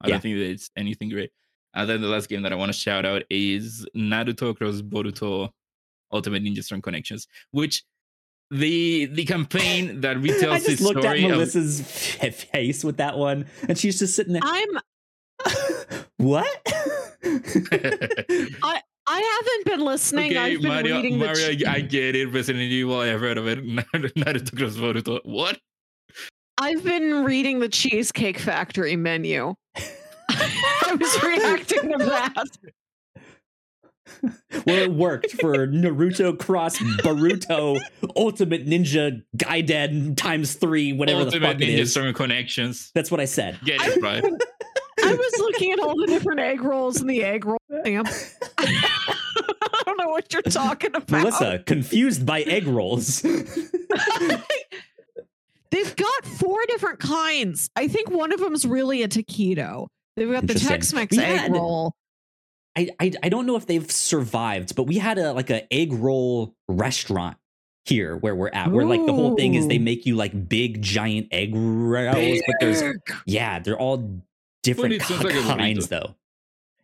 I 0.00 0.08
Yeah. 0.08 0.12
don't 0.14 0.20
think 0.22 0.38
that 0.38 0.50
it's 0.50 0.70
anything 0.76 1.08
great. 1.10 1.30
And 1.74 1.88
then 1.88 2.00
the 2.00 2.08
last 2.08 2.28
game 2.28 2.42
that 2.42 2.52
I 2.52 2.56
want 2.56 2.70
to 2.72 2.78
shout 2.78 3.04
out 3.04 3.22
is 3.30 3.86
Naruto 3.96 4.56
Cross 4.56 4.82
Boruto 4.82 5.50
Ultimate 6.12 6.42
Ninja 6.42 6.62
Storm 6.64 6.80
Connections, 6.82 7.26
which 7.50 7.82
the 8.50 9.06
the 9.06 9.24
campaign 9.24 10.00
that 10.02 10.16
I 10.16 10.20
retells 10.20 10.64
just 10.66 10.80
looked 10.82 10.98
at 10.98 11.02
story. 11.02 11.24
of- 11.24 11.30
Melissa's 11.32 11.80
f- 12.22 12.34
face 12.50 12.82
with 12.84 12.96
that 12.98 13.18
one, 13.18 13.46
and 13.68 13.76
she's 13.76 13.98
just 13.98 14.14
sitting 14.16 14.32
there. 14.34 14.42
I'm 14.44 14.68
what? 16.18 16.46
I 17.24 18.80
I 19.08 19.20
haven't 19.40 19.64
been 19.78 19.84
listening. 19.86 20.30
Okay, 20.32 20.38
I've 20.54 20.62
been 20.62 20.68
Mario, 20.70 20.96
reading 20.96 21.18
the. 21.18 21.26
Mario, 21.26 21.54
ch- 21.54 21.64
I 21.64 21.80
get 21.80 22.16
it. 22.16 22.26
Resident 22.26 22.62
Evil, 22.64 23.00
I've 23.00 23.20
heard 23.20 23.38
of 23.38 23.46
it. 23.46 23.64
Naruto 23.66 24.56
Cross 24.56 24.76
Boruto. 24.76 25.20
What? 25.24 25.58
I've 26.58 26.82
been 26.82 27.24
reading 27.24 27.60
the 27.60 27.68
Cheesecake 27.68 28.38
Factory 28.38 28.96
menu. 28.96 29.54
I 30.28 30.96
was 30.98 31.22
reacting 31.22 31.92
to 31.92 31.98
that. 31.98 32.46
well, 34.66 34.76
it 34.76 34.92
worked 34.92 35.32
for 35.32 35.66
Naruto 35.66 36.38
Cross 36.38 36.78
Boruto 36.78 37.78
Ultimate 38.16 38.66
Ninja 38.66 39.22
Gaiden 39.36 40.16
times 40.16 40.54
three, 40.54 40.92
whatever 40.92 41.20
the 41.20 41.26
Ultimate 41.26 41.46
fuck 41.46 41.62
it 41.62 41.68
Ninja 41.68 41.78
is. 41.80 41.90
Storm 41.90 42.14
Connections. 42.14 42.90
That's 42.94 43.10
what 43.10 43.20
I 43.20 43.26
said. 43.26 43.58
Get 43.64 43.80
it, 43.82 44.02
right? 44.02 44.24
I 45.04 45.14
was 45.14 45.38
looking 45.38 45.72
at 45.72 45.78
all 45.78 45.94
the 45.96 46.06
different 46.06 46.40
egg 46.40 46.62
rolls 46.62 47.00
in 47.00 47.06
the 47.06 47.22
egg 47.22 47.44
roll 47.44 47.58
stamp. 47.82 48.08
I 48.58 49.82
don't 49.84 49.98
know 49.98 50.08
what 50.08 50.32
you're 50.32 50.42
talking 50.42 50.94
about. 50.94 51.10
Melissa, 51.10 51.62
confused 51.66 52.24
by 52.24 52.42
egg 52.42 52.66
rolls. 52.66 53.24
They've 55.76 55.96
got 55.96 56.24
four 56.24 56.58
different 56.68 56.98
kinds. 57.00 57.68
I 57.76 57.86
think 57.88 58.10
one 58.10 58.32
of 58.32 58.40
them's 58.40 58.64
really 58.66 59.02
a 59.02 59.08
taquito. 59.08 59.88
They've 60.16 60.30
got 60.30 60.46
the 60.46 60.54
Tex-Mex 60.54 61.16
We 61.16 61.22
egg 61.22 61.38
had- 61.38 61.52
roll. 61.52 61.92
I, 62.78 62.90
I 63.00 63.12
I 63.22 63.28
don't 63.30 63.46
know 63.46 63.56
if 63.56 63.66
they've 63.66 63.90
survived, 63.90 64.74
but 64.76 64.82
we 64.84 64.98
had 64.98 65.16
a 65.18 65.32
like 65.32 65.48
a 65.50 65.70
egg 65.72 65.92
roll 65.94 66.54
restaurant 66.68 67.38
here 67.86 68.16
where 68.16 68.34
we're 68.34 68.50
at, 68.50 68.70
where 68.70 68.84
like 68.84 69.04
the 69.06 69.14
whole 69.14 69.34
thing 69.34 69.54
is 69.54 69.66
they 69.68 69.78
make 69.78 70.04
you 70.04 70.14
like 70.16 70.48
big 70.48 70.82
giant 70.82 71.28
egg 71.30 71.52
rolls, 71.54 72.40
but 72.46 72.56
there's 72.60 72.82
yeah, 73.24 73.60
they're 73.60 73.78
all 73.78 74.20
different 74.62 74.92
it 74.94 75.02
sounds 75.02 75.24
like 75.24 75.34
a 75.34 75.36
burrito. 75.38 75.56
kinds 75.56 75.88
though. 75.88 76.16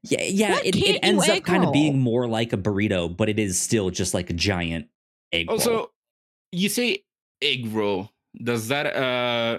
Yeah, 0.04 0.22
yeah, 0.22 0.52
Why 0.52 0.60
it, 0.64 0.76
it 0.76 1.00
ends 1.02 1.24
up 1.28 1.36
egg 1.36 1.44
kind 1.44 1.64
of 1.64 1.72
being 1.74 1.98
more 2.00 2.26
like 2.26 2.52
a 2.54 2.56
burrito, 2.58 3.14
but 3.14 3.28
it 3.28 3.38
is 3.38 3.60
still 3.60 3.90
just 3.90 4.14
like 4.14 4.30
a 4.30 4.34
giant 4.34 4.88
egg 5.32 5.48
roll. 5.50 5.58
Also, 5.58 5.90
you 6.52 6.68
say 6.70 7.04
egg 7.42 7.66
roll. 7.72 8.10
Does 8.42 8.68
that 8.68 8.86
uh 8.96 9.58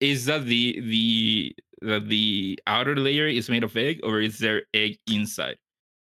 is 0.00 0.24
that 0.26 0.44
the 0.46 0.80
the 0.80 1.54
the, 1.80 2.00
the 2.00 2.58
outer 2.66 2.96
layer 2.96 3.26
is 3.26 3.48
made 3.48 3.64
of 3.64 3.76
egg 3.76 4.00
or 4.02 4.20
is 4.20 4.38
there 4.38 4.62
egg 4.74 4.98
inside? 5.10 5.56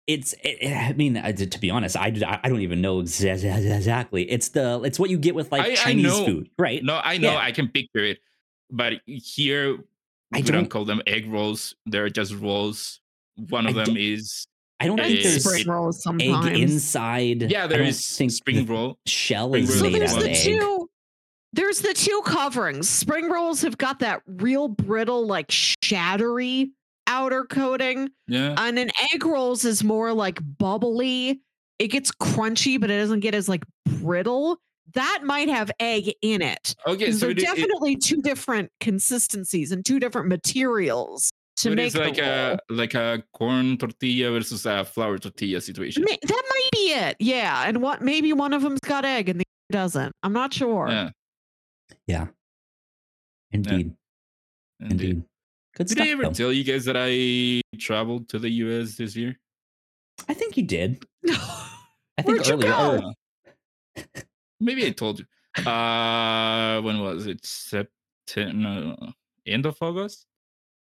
It's, 0.07 0.35
it, 0.45 0.73
I 0.73 0.93
mean, 0.93 1.17
uh, 1.17 1.33
to 1.33 1.47
to 1.47 1.59
be 1.59 1.69
honest, 1.69 1.97
I, 1.97 2.07
I 2.45 2.49
don't 2.49 2.61
even 2.61 2.81
know 2.81 3.01
exactly. 3.01 4.31
It's 4.31 4.51
the, 4.51 4.81
it's 4.85 5.01
what 5.01 5.11
you 5.11 5.19
get 5.19 5.35
with 5.35 5.51
like 5.51 5.63
I- 5.63 5.73
I 5.73 5.75
Chinese 5.75 6.05
know. 6.05 6.25
food, 6.25 6.51
right? 6.59 6.83
No, 6.85 7.01
I 7.03 7.19
know 7.19 7.33
Yeah. 7.33 7.39
I 7.39 7.51
can 7.51 7.67
picture 7.69 8.05
it, 8.05 8.19
but 8.71 8.95
here 9.07 9.79
I 10.33 10.39
we 10.39 10.43
don't- 10.43 10.53
don't, 10.55 10.69
call 10.71 10.85
them 10.85 11.03
egg 11.09 11.29
rolls. 11.31 11.75
They're 11.87 12.09
just 12.09 12.35
rolls. 12.35 13.01
One 13.49 13.67
of 13.67 13.77
I 13.77 13.85
them 13.85 13.97
is 13.97 14.47
I 14.81 14.87
don't 14.87 15.01
Egg 15.01 15.07
think 15.09 15.23
there's 15.25 15.45
spring 15.45 15.69
rolls 15.69 16.03
sometimes. 16.03 16.47
egg 16.47 16.57
inside. 16.59 17.51
yeah. 17.51 17.65
I 17.65 17.67
There 17.67 17.79
don't 17.79 17.87
is 17.89 18.17
think 18.17 18.31
spring 18.31 18.65
the 18.65 18.73
roll. 18.73 18.99
Shell 19.07 19.49
Spring 19.51 19.65
is 19.65 19.79
so 19.79 19.83
made 19.91 19.95
there's 20.01 20.13
out 20.13 20.19
of 20.19 20.25
the 20.25 20.31
egg. 20.31 20.37
two 20.45 20.76
there's 21.57 21.81
the 21.81 21.95
two 21.95 22.21
coverings. 22.25 22.89
Spring 22.89 23.29
rolls 23.29 23.63
have 23.63 23.79
got 23.79 23.99
that 24.01 24.23
real 24.27 24.69
brittle 24.69 25.27
like 25.27 25.49
shattery 25.49 26.71
outer 27.07 27.45
coating. 27.45 28.11
Yeah. 28.29 28.55
and 28.59 28.79
an 28.79 28.91
egg 29.13 29.25
rolls 29.25 29.65
is 29.65 29.83
more 29.83 30.13
like 30.13 30.41
bubbly. 30.59 31.41
It 31.79 31.89
gets 31.89 32.11
crunchy 32.13 32.81
but 32.81 32.91
it 32.91 32.99
doesn't 32.99 33.21
get 33.21 33.35
as 33.35 33.49
like 33.49 33.65
brittle. 34.01 34.59
That 34.95 35.23
might 35.25 35.49
have 35.49 35.71
egg 35.81 36.13
in 36.23 36.43
it. 36.43 36.75
Okay, 36.87 37.11
so 37.13 37.19
they're 37.19 37.31
it, 37.31 37.39
it, 37.39 37.43
definitely 37.43 37.97
two 37.97 38.23
different 38.23 38.71
consistencies 38.81 39.73
and 39.73 39.85
two 39.85 39.99
different 39.99 40.29
materials 40.29 41.31
to 41.57 41.63
so 41.63 41.73
it 41.73 41.77
make 41.77 41.87
is 41.89 41.93
the 41.95 42.01
like 42.01 42.19
a 42.19 42.59
like 42.69 42.95
a 42.95 43.23
corn 43.33 43.79
tortilla 43.79 44.31
versus 44.31 44.65
a 44.67 44.85
flour 44.85 45.19
tortilla 45.19 45.61
situation. 45.61 46.05
That 46.05 46.43
might 46.51 46.69
be 46.73 46.93
it. 46.93 47.17
Yeah 47.19 47.65
and 47.67 47.83
what 47.83 48.03
maybe 48.03 48.33
one 48.33 48.53
of 48.53 48.63
them's 48.63 48.81
got 48.81 49.05
egg 49.05 49.29
and 49.29 49.41
the 49.41 49.45
other 49.45 49.83
doesn't. 49.83 50.13
I'm 50.23 50.33
not 50.33 50.55
sure. 50.55 50.89
Yeah, 50.89 51.11
Yeah. 52.07 52.27
Indeed. 53.53 53.95
indeed. 54.81 54.91
Indeed. 54.91 55.25
Good 55.75 55.87
Did 55.89 55.97
stuff. 55.97 56.07
I 56.07 56.11
ever 56.11 56.23
though. 56.25 56.33
tell 56.33 56.53
you 56.53 56.65
guys 56.65 56.85
that 56.87 56.97
I 56.99 57.61
traveled 57.79 58.29
to 58.31 58.39
the 58.39 58.49
US 58.51 58.97
this 58.97 59.15
year? 59.17 59.39
I 60.29 60.35
think 60.35 60.57
you 60.57 60.63
did. 60.63 61.05
I 61.29 62.23
think 62.23 62.29
Where'd 62.45 62.47
you 62.47 62.55
earlier. 62.71 63.01
go? 63.01 64.03
Maybe 64.61 64.87
I 64.87 64.91
told 64.91 65.21
you. 65.21 65.27
Uh, 65.71 66.81
when 66.83 67.01
was 67.01 67.27
it? 67.27 67.45
September? 67.45 68.97
End 69.47 69.67
of 69.67 69.77
August 69.81 70.27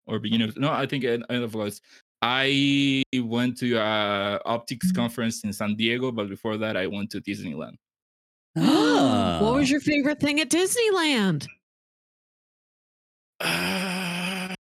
or 0.08 0.20
beginning 0.20 0.50
of? 0.50 0.58
No, 0.58 0.72
I 0.72 0.86
think 0.86 1.04
end, 1.04 1.26
end 1.30 1.44
of 1.44 1.56
August. 1.56 1.82
I 2.22 3.04
went 3.16 3.58
to 3.60 3.76
a 3.78 4.40
optics 4.46 4.92
conference 4.92 5.44
in 5.44 5.54
San 5.54 5.76
Diego, 5.76 6.12
but 6.12 6.30
before 6.30 6.58
that, 6.58 6.78
I 6.78 6.88
went 6.88 7.10
to 7.12 7.22
Disneyland. 7.22 7.76
what 9.42 9.54
was 9.56 9.70
your 9.70 9.80
favorite 9.82 10.20
thing 10.20 10.40
at 10.42 10.50
Disneyland? 10.50 11.48
Uh, 13.40 14.56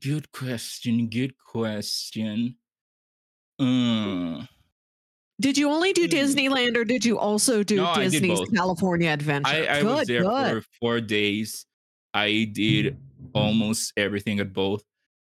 good 0.00 0.30
question. 0.32 1.08
Good 1.08 1.34
question. 1.38 2.56
Uh, 3.58 4.44
Did 5.40 5.58
you 5.58 5.70
only 5.70 5.92
do 5.92 6.04
Hmm. 6.06 6.14
Disneyland 6.14 6.76
or 6.76 6.84
did 6.84 7.04
you 7.04 7.18
also 7.18 7.62
do 7.62 7.76
No, 7.76 7.94
Disney's. 7.94 8.40
California 8.54 9.10
Adventure? 9.10 9.48
I, 9.50 9.78
I 9.78 9.82
good, 9.82 9.96
was 9.98 10.06
there 10.06 10.22
good. 10.22 10.62
for 10.62 10.68
four 10.80 11.00
days. 11.00 11.66
I 12.14 12.48
did 12.52 12.96
almost 13.34 13.92
everything 13.96 14.40
at 14.40 14.52
both. 14.52 14.82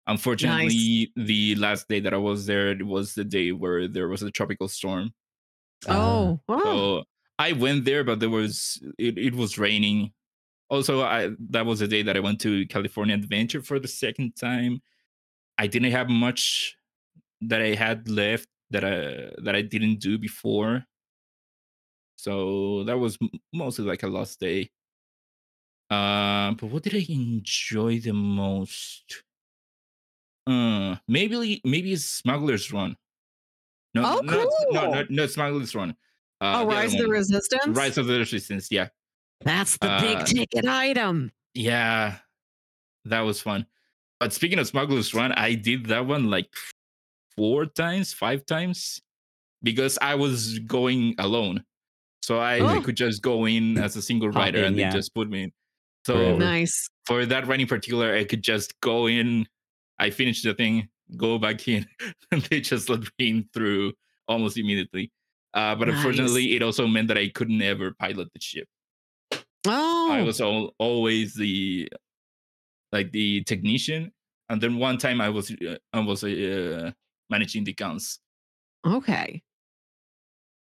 Unfortunately, 0.07 1.11
the 1.17 1.55
last 1.57 1.89
day 1.89 2.01
that 2.01 2.13
I 2.13 2.19
was 2.19 2.45
there 2.47 2.69
it 2.69 2.85
was 2.85 3.15
the 3.15 3.25
day 3.25 3.53
where 3.53 3.89
there 3.89 4.09
was 4.09 4.23
a 4.23 4.31
tropical 4.31 4.69
storm. 4.69 5.13
oh, 5.89 6.41
oh. 6.49 6.61
So 6.63 7.05
I 7.39 7.53
went 7.53 7.85
there, 7.85 8.05
but 8.05 8.21
there 8.21 8.31
was 8.31 8.83
it, 8.99 9.19
it 9.19 9.35
was 9.35 9.59
raining. 9.59 10.13
Also, 10.71 11.03
I 11.03 11.31
that 11.51 11.67
was 11.67 11.81
the 11.81 11.89
day 11.89 12.03
that 12.03 12.17
I 12.17 12.21
went 12.21 12.41
to 12.43 12.67
California 12.67 13.15
Adventure 13.15 13.63
for 13.63 13.79
the 13.79 13.89
second 13.89 14.37
time. 14.37 14.81
I 15.59 15.67
didn't 15.67 15.93
have 15.93 16.09
much 16.09 16.77
that 17.43 17.61
I 17.61 17.75
had 17.75 18.09
left 18.09 18.49
that 18.71 18.85
I 18.85 19.31
that 19.43 19.55
I 19.55 19.63
didn't 19.63 20.01
do 20.01 20.19
before. 20.19 20.85
So 22.17 22.85
that 22.85 22.99
was 22.99 23.19
mostly 23.53 23.85
like 23.85 24.03
a 24.03 24.07
lost 24.09 24.41
day. 24.41 24.71
Uh, 25.91 26.53
but 26.53 26.71
what 26.71 26.83
did 26.83 26.95
I 26.95 27.05
enjoy 27.09 28.01
the 28.01 28.13
most? 28.15 29.23
Uh, 30.47 30.97
maybe 31.09 31.61
maybe 31.65 31.95
Smuggler's 31.97 32.73
Run. 32.73 32.97
No, 33.95 34.03
Oh, 34.05 34.21
no, 34.23 34.33
it's- 34.41 34.67
no, 34.73 34.91
no, 34.91 35.05
no, 35.09 35.27
Smuggler's 35.27 35.75
Run. 35.75 35.95
Uh, 36.41 36.45
oh, 36.45 36.51
the 36.51 36.67
other 36.67 36.77
Rise 36.77 36.95
of 36.95 37.01
the. 37.01 37.09
Resistance. 37.09 37.77
Rise 37.77 37.99
of 37.99 38.07
the 38.07 38.19
Resistance. 38.19 38.69
Yeah, 38.71 38.89
That's 39.43 39.77
the 39.79 39.91
Uh, 39.91 40.01
big 40.01 40.27
ticket 40.27 40.67
item. 40.67 41.33
yeah, 41.55 42.19
that 43.05 43.21
was 43.21 43.41
fun. 43.41 43.67
But 44.21 44.33
speaking 44.33 44.59
of 44.59 44.67
Smuggler's 44.67 45.13
Run, 45.15 45.33
I 45.33 45.55
did 45.55 45.87
that 45.87 46.07
one 46.07 46.31
like 46.31 46.49
four 47.37 47.67
times, 47.67 48.13
five 48.13 48.47
times, 48.47 49.01
because 49.63 49.99
I 50.01 50.15
was 50.15 50.59
going 50.61 51.15
alone, 51.19 51.65
so 52.23 52.39
I, 52.39 52.57
I 52.57 52.77
Oh. 52.77 52.81
could 52.83 52.97
just 52.97 53.23
go 53.23 53.47
in 53.47 53.77
as 53.79 53.97
a 53.97 54.03
single 54.03 54.31
rider 54.31 54.59
in, 54.59 54.65
and 54.65 54.77
yeah. 54.77 54.91
they 54.91 54.97
just 54.99 55.15
put 55.15 55.29
me 55.29 55.45
in. 55.45 55.53
So 56.07 56.37
Nice. 56.37 56.89
for 57.07 57.25
that 57.27 57.47
run 57.47 57.61
in 57.61 57.67
particular, 57.67 58.15
I 58.15 58.25
could 58.25 58.43
just 58.43 58.79
go 58.81 59.07
in. 59.09 59.47
I 59.99 60.11
finished 60.11 60.45
the 60.45 60.55
thing, 60.55 60.89
go 61.17 61.39
back 61.39 61.67
in, 61.69 61.87
and 62.31 62.43
they 62.43 62.61
just 62.61 62.89
let 62.89 63.01
me 63.19 63.29
in 63.29 63.49
through 63.53 63.93
almost 64.29 64.57
immediately. 64.59 65.11
Uh, 65.55 65.75
but 65.77 65.87
Nice. 65.89 65.97
unfortunately, 65.97 66.57
it 66.57 66.63
also 66.63 66.87
meant 66.87 67.09
that 67.09 67.17
I 67.19 67.29
couldn't 67.29 67.63
ever 67.63 67.93
pilot 67.93 68.29
the 68.35 68.41
ship. 68.41 68.67
Oh, 69.67 70.11
I 70.11 70.21
was 70.23 70.41
all, 70.41 70.75
always 70.79 71.35
the 71.35 71.89
like 72.93 73.11
the 73.13 73.43
technician, 73.45 74.13
and 74.49 74.61
then 74.61 74.77
one 74.79 74.99
time 74.99 75.21
I 75.21 75.29
was 75.31 75.51
uh, 75.53 75.77
I 75.93 76.01
was 76.01 76.23
uh, 76.25 76.91
managing 77.31 77.65
the 77.65 77.73
guns. 77.73 78.19
okay. 78.87 79.43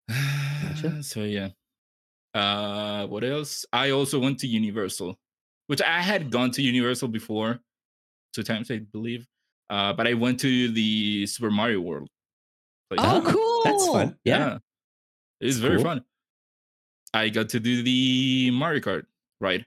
Gotcha. 0.09 1.03
So 1.03 1.25
yeah. 1.25 1.49
Uh, 2.35 3.07
what 3.07 3.25
else? 3.25 3.67
I 3.73 3.91
also 3.91 4.19
went 4.19 4.39
to 4.41 4.47
Universal, 4.47 5.19
which 5.67 5.83
I 5.83 6.01
had 6.01 6.31
gone 6.31 6.51
to 6.53 6.63
Universal 6.63 7.09
before, 7.09 7.59
two 8.33 8.43
times 8.43 8.71
I 8.71 8.79
believe. 8.79 9.27
Uh, 9.71 9.93
but 9.93 10.07
I 10.07 10.15
went 10.15 10.39
to 10.41 10.71
the 10.71 11.27
Super 11.27 11.51
Mario 11.51 11.81
World. 11.81 12.09
place. 12.91 13.01
Oh, 13.03 13.23
Ah, 13.25 13.31
cool. 13.33 13.63
That's 13.65 13.87
fun. 13.89 14.17
Yeah. 14.25 14.59
It 15.41 15.47
was 15.47 15.59
very 15.59 15.77
cool. 15.77 15.85
fun. 15.85 16.05
I 17.15 17.29
got 17.31 17.49
to 17.51 17.61
do 17.61 17.83
the 17.83 18.51
Mario 18.53 18.81
Kart 18.81 19.05
ride 19.41 19.65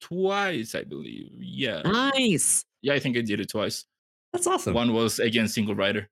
twice, 0.00 0.74
I 0.74 0.84
believe. 0.84 1.30
Yeah, 1.38 1.82
Nice. 1.82 2.64
yeah, 2.82 2.94
I 2.94 2.98
think 2.98 3.16
I 3.16 3.20
did 3.20 3.40
it 3.40 3.48
twice. 3.50 3.84
That's 4.32 4.46
awesome. 4.46 4.74
One 4.74 4.92
was 4.92 5.18
again 5.18 5.46
single 5.48 5.74
rider. 5.74 6.08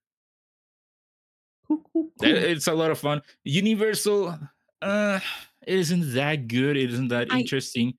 Cool, 1.67 1.83
cool, 1.93 2.11
cool. 2.21 2.29
It's 2.29 2.67
a 2.67 2.75
lot 2.75 2.91
of 2.91 2.99
fun. 2.99 3.23
Universal, 3.45 4.39
uh, 4.83 5.21
it 5.67 5.79
isn't 5.79 6.13
that 6.15 6.49
good. 6.49 6.77
It 6.77 6.93
isn't 6.93 7.09
that 7.09 7.33
I- 7.33 7.39
interesting. 7.41 7.95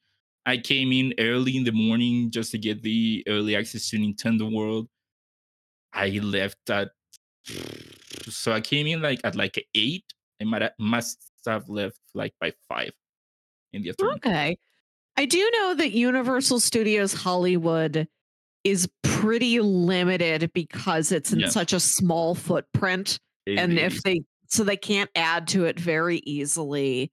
I 0.45 0.57
came 0.57 0.91
in 0.91 1.14
early 1.19 1.55
in 1.55 1.64
the 1.64 1.72
morning 1.72 2.30
just 2.30 2.51
to 2.51 2.57
get 2.57 2.84
the 2.84 3.23
early 3.27 3.55
access 3.55 3.89
to 3.91 3.97
Nintendo 3.97 4.51
World. 4.53 4.89
I 5.93 6.10
left 6.19 6.69
at 6.69 6.91
so 8.30 8.51
I 8.51 8.60
came 8.61 8.88
in 8.88 9.01
like 9.01 9.22
at 9.23 9.35
like 9.35 9.65
eight. 9.73 10.03
Might 10.44 10.61
ha- 10.61 10.70
must 10.80 11.20
have 11.45 11.68
left 11.70 11.99
like 12.14 12.34
by 12.40 12.53
five 12.70 12.91
in 13.74 13.82
the 13.84 13.90
afternoon. 13.90 14.15
Okay. 14.15 14.57
I 15.18 15.26
do 15.26 15.49
know 15.57 15.76
that 15.76 15.91
Universal 15.91 16.60
Studios 16.60 17.14
Hollywood 17.14 18.07
is 18.64 18.90
pretty 19.03 19.60
limited 19.60 20.52
because 20.53 21.11
it's 21.11 21.34
in 21.34 21.41
Yeah. 21.41 21.49
such 21.49 21.74
a 21.74 21.80
small 21.80 22.34
footprint. 22.36 23.20
It 23.45 23.60
and 23.60 23.74
is. 23.78 23.95
if 23.98 24.03
they 24.03 24.22
so 24.48 24.64
they 24.64 24.78
can't 24.78 25.10
add 25.15 25.48
to 25.49 25.65
it 25.65 25.80
very 25.80 26.18
easily. 26.26 27.11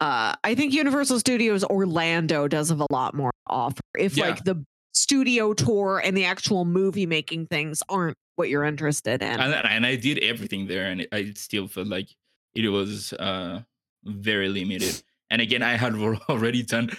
Uh 0.00 0.34
I 0.44 0.54
think 0.54 0.72
Universal 0.72 1.20
Studios 1.20 1.64
Orlando 1.64 2.48
does 2.48 2.68
have 2.70 2.80
a 2.80 2.86
lot 2.90 3.14
more 3.14 3.30
to 3.30 3.52
offer. 3.52 3.80
If 3.98 4.16
Yeah. 4.16 4.26
like 4.28 4.44
the 4.44 4.64
studio 4.92 5.52
tour 5.52 6.00
and 6.02 6.16
the 6.16 6.24
actual 6.24 6.64
movie 6.64 7.04
making 7.06 7.46
things 7.46 7.82
aren't 7.88 8.16
what 8.36 8.48
you're 8.48 8.64
interested 8.64 9.22
in. 9.22 9.28
and, 9.40 9.54
and 9.54 9.86
I 9.86 9.96
did 9.96 10.18
everything 10.18 10.66
there, 10.66 10.86
and 10.90 11.06
I 11.12 11.32
still 11.34 11.68
felt 11.68 11.86
like 11.88 12.08
it 12.56 12.68
was 12.68 13.12
uh, 13.14 13.62
very 14.04 14.48
limited. 14.48 15.02
And 15.28 15.42
again, 15.42 15.60
I 15.60 15.76
had 15.76 15.94
already 16.28 16.62
done 16.62 16.90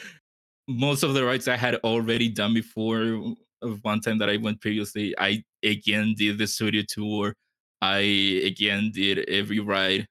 most 0.67 1.03
of 1.03 1.13
the 1.13 1.23
rides 1.23 1.47
I 1.47 1.55
had 1.55 1.75
already 1.75 2.27
done 2.27 2.53
before. 2.53 3.35
One 3.81 4.01
time 4.01 4.17
that 4.17 4.29
I 4.29 4.35
went 4.35 4.59
previously, 4.59 5.15
I 5.17 5.43
again 5.63 6.13
did 6.17 6.37
the 6.37 6.45
studio 6.45 6.83
tour. 6.87 7.33
I 7.81 7.99
again 8.43 8.91
did 8.93 9.19
every 9.29 9.59
ride, 9.61 10.07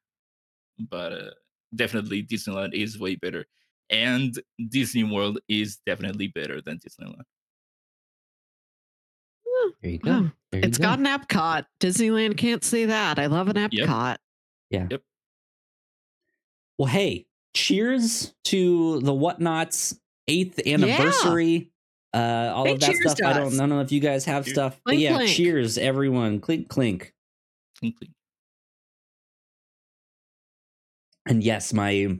but 0.79 1.13
uh, 1.13 1.31
definitely 1.75 2.23
Disneyland 2.23 2.73
is 2.73 2.99
way 2.99 3.17
better, 3.17 3.45
and 3.91 4.35
Disney 4.71 5.05
World 5.05 5.39
is 5.47 5.79
definitely 5.85 6.29
better 6.29 6.63
than 6.63 6.79
Disneyland. 6.79 7.21
There 9.83 9.91
you 9.91 9.99
go. 9.99 10.11
Wow. 10.11 10.33
There 10.53 10.61
you 10.63 10.69
It's 10.69 10.79
go. 10.79 10.85
got 10.85 10.99
an 11.01 11.05
Epcot. 11.07 11.67
Disneyland 11.81 12.37
can't 12.37 12.65
say 12.65 12.87
that. 12.87 13.19
I 13.19 13.27
love 13.27 13.49
an 13.49 13.57
Epcot. 13.57 14.17
Well, 16.79 16.87
hey, 16.89 17.27
cheers 17.55 18.35
to 18.45 19.01
the 19.01 19.13
Whatnauts 19.13 19.99
eighth 20.29 20.67
anniversary. 20.67 21.71
Uh, 22.15 22.53
all 22.55 22.65
Hey, 22.67 22.73
of 22.73 22.81
that 22.81 22.95
stuff. 22.97 23.19
I 23.25 23.33
don't. 23.33 23.55
I 23.55 23.57
don't 23.59 23.69
know 23.69 23.81
if 23.81 23.93
you 23.93 24.01
guys 24.01 24.25
have 24.25 24.45
Cheers. 24.45 24.55
stuff, 24.55 24.81
but 24.85 24.91
Clink, 24.93 25.03
yeah, 25.03 25.15
clink. 25.17 25.31
cheers, 25.31 25.79
everyone. 25.79 26.41
Clink, 26.41 26.69
clink. 26.69 27.13
Clink, 27.79 27.97
clink. 27.99 28.13
And 31.27 31.43
yes, 31.43 31.73
my 31.73 32.19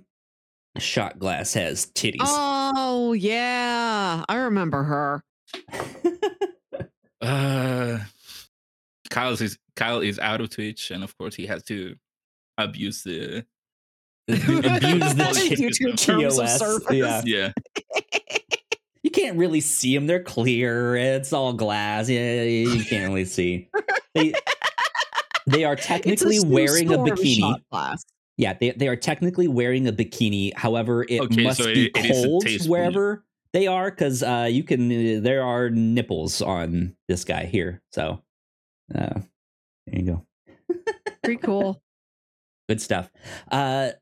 shot 0.79 1.19
glass 1.19 1.55
has 1.55 1.87
titties. 1.87 2.17
Oh 2.23 3.13
yeah, 3.13 4.25
I 4.29 4.35
remember 4.37 4.83
her. 4.83 5.23
Uh, 7.23 7.99
Kyle 9.11 9.33
is 9.33 9.59
Kyle 9.75 10.01
is 10.01 10.19
out 10.19 10.41
of 10.43 10.51
Twitch, 10.51 10.91
and 10.91 11.03
of 11.03 11.17
course 11.17 11.35
he 11.35 11.47
has 11.47 11.65
to 11.65 11.97
abuse 12.59 13.03
the 13.03 13.45
Abuse 14.29 15.15
the 15.15 15.57
YouTube 15.81 15.99
terms 15.99 16.39
of 16.39 16.47
TOS. 16.47 16.59
service. 16.59 16.87
Yeah. 16.93 17.23
yeah. 17.25 17.53
You 19.03 19.11
can't 19.11 19.39
really 19.39 19.61
see 19.61 19.95
them. 19.95 20.07
They're 20.07 20.23
clear. 20.23 20.97
It's 20.97 21.33
all 21.33 21.53
glass. 21.53 22.09
Yeah, 22.09 22.43
you 22.43 22.85
can't 22.85 23.09
really 23.09 23.25
see. 23.25 23.69
They, 24.15 24.33
they 25.47 25.65
are 25.65 25.77
technically 25.77 26.39
Sue 26.39 26.49
wearing 26.49 26.93
a 26.93 26.99
bikini. 26.99 27.61
Yeah, 28.37 28.55
they, 28.61 28.73
they 28.73 28.89
are 28.89 28.97
technically 28.97 29.47
wearing 29.49 29.87
a 29.87 29.93
bikini. 29.93 30.53
However, 30.55 31.05
it 31.09 31.21
Okay, 31.21 31.45
must 31.45 31.59
so 31.59 31.67
be 31.67 31.87
it- 31.87 31.97
it 31.97 32.05
is 32.11 32.25
a 32.25 32.27
cold 32.27 32.43
tasteful- 32.45 32.71
wherever 32.73 33.25
they 33.53 33.67
are 33.69 33.91
because 33.91 34.23
uh, 34.25 34.49
you 34.51 34.65
can. 34.65 34.91
Uh, 34.91 35.21
there 35.21 35.43
are 35.45 35.71
nipples 35.71 36.43
on 36.43 36.97
this 37.09 37.25
guy 37.25 37.45
here. 37.47 37.81
So 37.93 38.21
uh, 38.95 39.21
there 39.87 40.01
you 40.01 40.03
go. 40.03 40.27
Pretty 41.23 41.41
cool. 41.41 41.81
Good 42.69 42.81
stuff. 42.83 43.09
Uh, 43.53 43.55
are- 43.57 43.93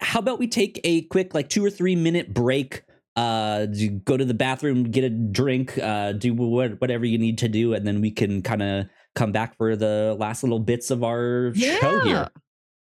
how 0.00 0.18
about 0.18 0.38
we 0.38 0.48
take 0.48 0.80
a 0.84 1.02
quick, 1.02 1.34
like 1.34 1.48
two 1.48 1.64
or 1.64 1.70
three 1.70 1.96
minute 1.96 2.32
break? 2.32 2.82
Uh, 3.14 3.66
go 4.04 4.16
to 4.16 4.24
the 4.24 4.32
bathroom, 4.34 4.84
get 4.84 5.04
a 5.04 5.10
drink, 5.10 5.76
uh, 5.78 6.12
do 6.12 6.32
what, 6.32 6.80
whatever 6.80 7.04
you 7.04 7.18
need 7.18 7.36
to 7.38 7.48
do, 7.48 7.74
and 7.74 7.86
then 7.86 8.00
we 8.00 8.10
can 8.10 8.40
kind 8.40 8.62
of 8.62 8.86
come 9.14 9.32
back 9.32 9.54
for 9.58 9.76
the 9.76 10.16
last 10.18 10.42
little 10.42 10.58
bits 10.58 10.90
of 10.90 11.04
our 11.04 11.52
show 11.54 11.60
Yeah. 11.64 12.04
here. 12.04 12.28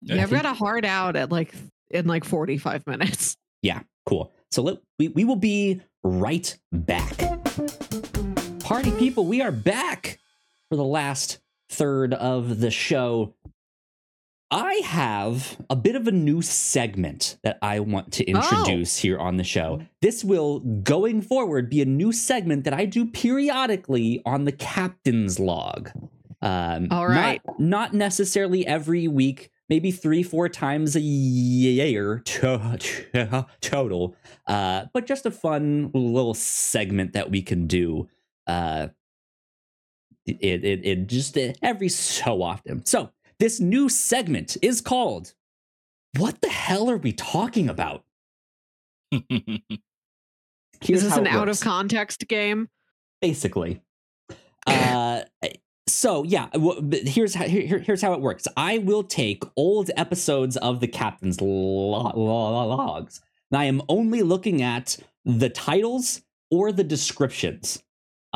Yeah, 0.01 0.23
I've 0.23 0.31
think- 0.31 0.43
got 0.43 0.51
a 0.51 0.55
hard 0.55 0.87
out 0.87 1.16
at 1.16 1.31
like 1.31 1.55
in 1.91 2.07
like 2.07 2.24
45 2.24 2.87
minutes. 2.87 3.37
Yeah, 3.62 3.81
cool. 4.05 4.33
So 4.53 4.62
let, 4.62 4.77
we, 4.99 5.09
we 5.09 5.24
will 5.24 5.35
be 5.35 5.81
right 6.05 6.57
back. 6.73 7.16
Party 8.61 8.93
people, 8.93 9.24
we 9.27 9.43
are 9.43 9.51
back 9.51 10.20
for 10.70 10.77
the 10.77 10.85
last 10.85 11.41
third 11.70 12.15
of 12.15 12.61
the 12.61 12.70
show. 12.70 13.35
I 14.51 14.74
have 14.85 15.56
a 15.68 15.74
bit 15.74 15.97
of 15.97 16.06
a 16.06 16.12
new 16.12 16.40
segment 16.40 17.36
that 17.43 17.59
I 17.62 17.81
want 17.81 18.12
to 18.14 18.24
introduce 18.24 18.97
here 18.98 19.18
on 19.18 19.36
the 19.39 19.44
show. 19.44 19.82
This 20.01 20.23
will, 20.23 20.60
going 20.60 21.20
forward, 21.20 21.68
be 21.68 21.82
a 21.82 21.85
new 21.85 22.12
segment 22.12 22.64
that 22.64 22.73
I 22.73 22.85
do 22.85 23.06
periodically 23.06 24.23
on 24.24 24.44
the 24.44 24.52
captain's 24.52 25.40
log. 25.40 25.90
Um, 26.43 26.89
All 26.93 27.09
right. 27.09 27.40
Not, 27.44 27.60
not 27.60 27.94
necessarily 27.94 28.64
every 28.64 29.09
week, 29.09 29.51
maybe 29.68 29.90
three, 29.90 30.23
four 30.23 30.48
times 30.48 30.94
a 30.94 31.01
year 31.01 32.20
to- 32.24 33.47
total. 33.60 34.14
Uh, 34.47 34.85
but 34.94 35.06
just 35.06 35.27
a 35.27 35.31
fun 35.32 35.90
little 35.93 36.35
segment 36.35 37.14
that 37.14 37.31
we 37.32 37.43
can 37.43 37.66
do. 37.66 38.09
Uh, 38.47 38.89
it, 40.24 40.64
it, 40.64 40.86
it 40.86 41.06
just 41.09 41.36
uh, 41.36 41.52
every 41.62 41.89
so 41.89 42.43
often. 42.43 42.85
So 42.86 43.10
this 43.39 43.61
new 43.61 43.89
segment 43.89 44.57
is 44.63 44.81
called 44.81 45.35
"What 46.19 46.41
the 46.41 46.49
hell 46.49 46.91
are 46.91 46.97
we 46.97 47.13
talking 47.13 47.69
about?" 47.69 48.05
Here's 49.11 51.03
Is 51.03 51.05
this 51.05 51.17
an 51.17 51.27
out 51.27 51.49
of 51.49 51.61
context 51.61 52.27
game? 52.29 52.69
basically. 53.21 53.81
Uh, 54.69 55.23
so 55.87 56.25
yeah, 56.25 56.49
here's 56.91 57.37
how 57.37 57.45
here, 57.45 57.65
here- 57.65 57.79
here's 57.79 58.03
how 58.03 58.13
it 58.15 58.21
works. 58.21 58.49
I 58.57 58.79
will 58.79 59.05
take 59.05 59.45
old 59.57 59.93
episodes 59.97 60.57
of 60.57 60.81
the 60.81 60.89
captain's 60.89 61.41
lo- 61.41 62.11
lo- 62.17 62.67
logs. 62.67 63.21
And 63.53 63.61
I 63.61 63.67
am 63.67 63.81
only 63.89 64.23
looking 64.25 64.63
at 64.63 64.97
the 65.25 65.49
titles 65.49 66.23
or 66.51 66.73
the 66.73 66.83
descriptions 66.83 67.81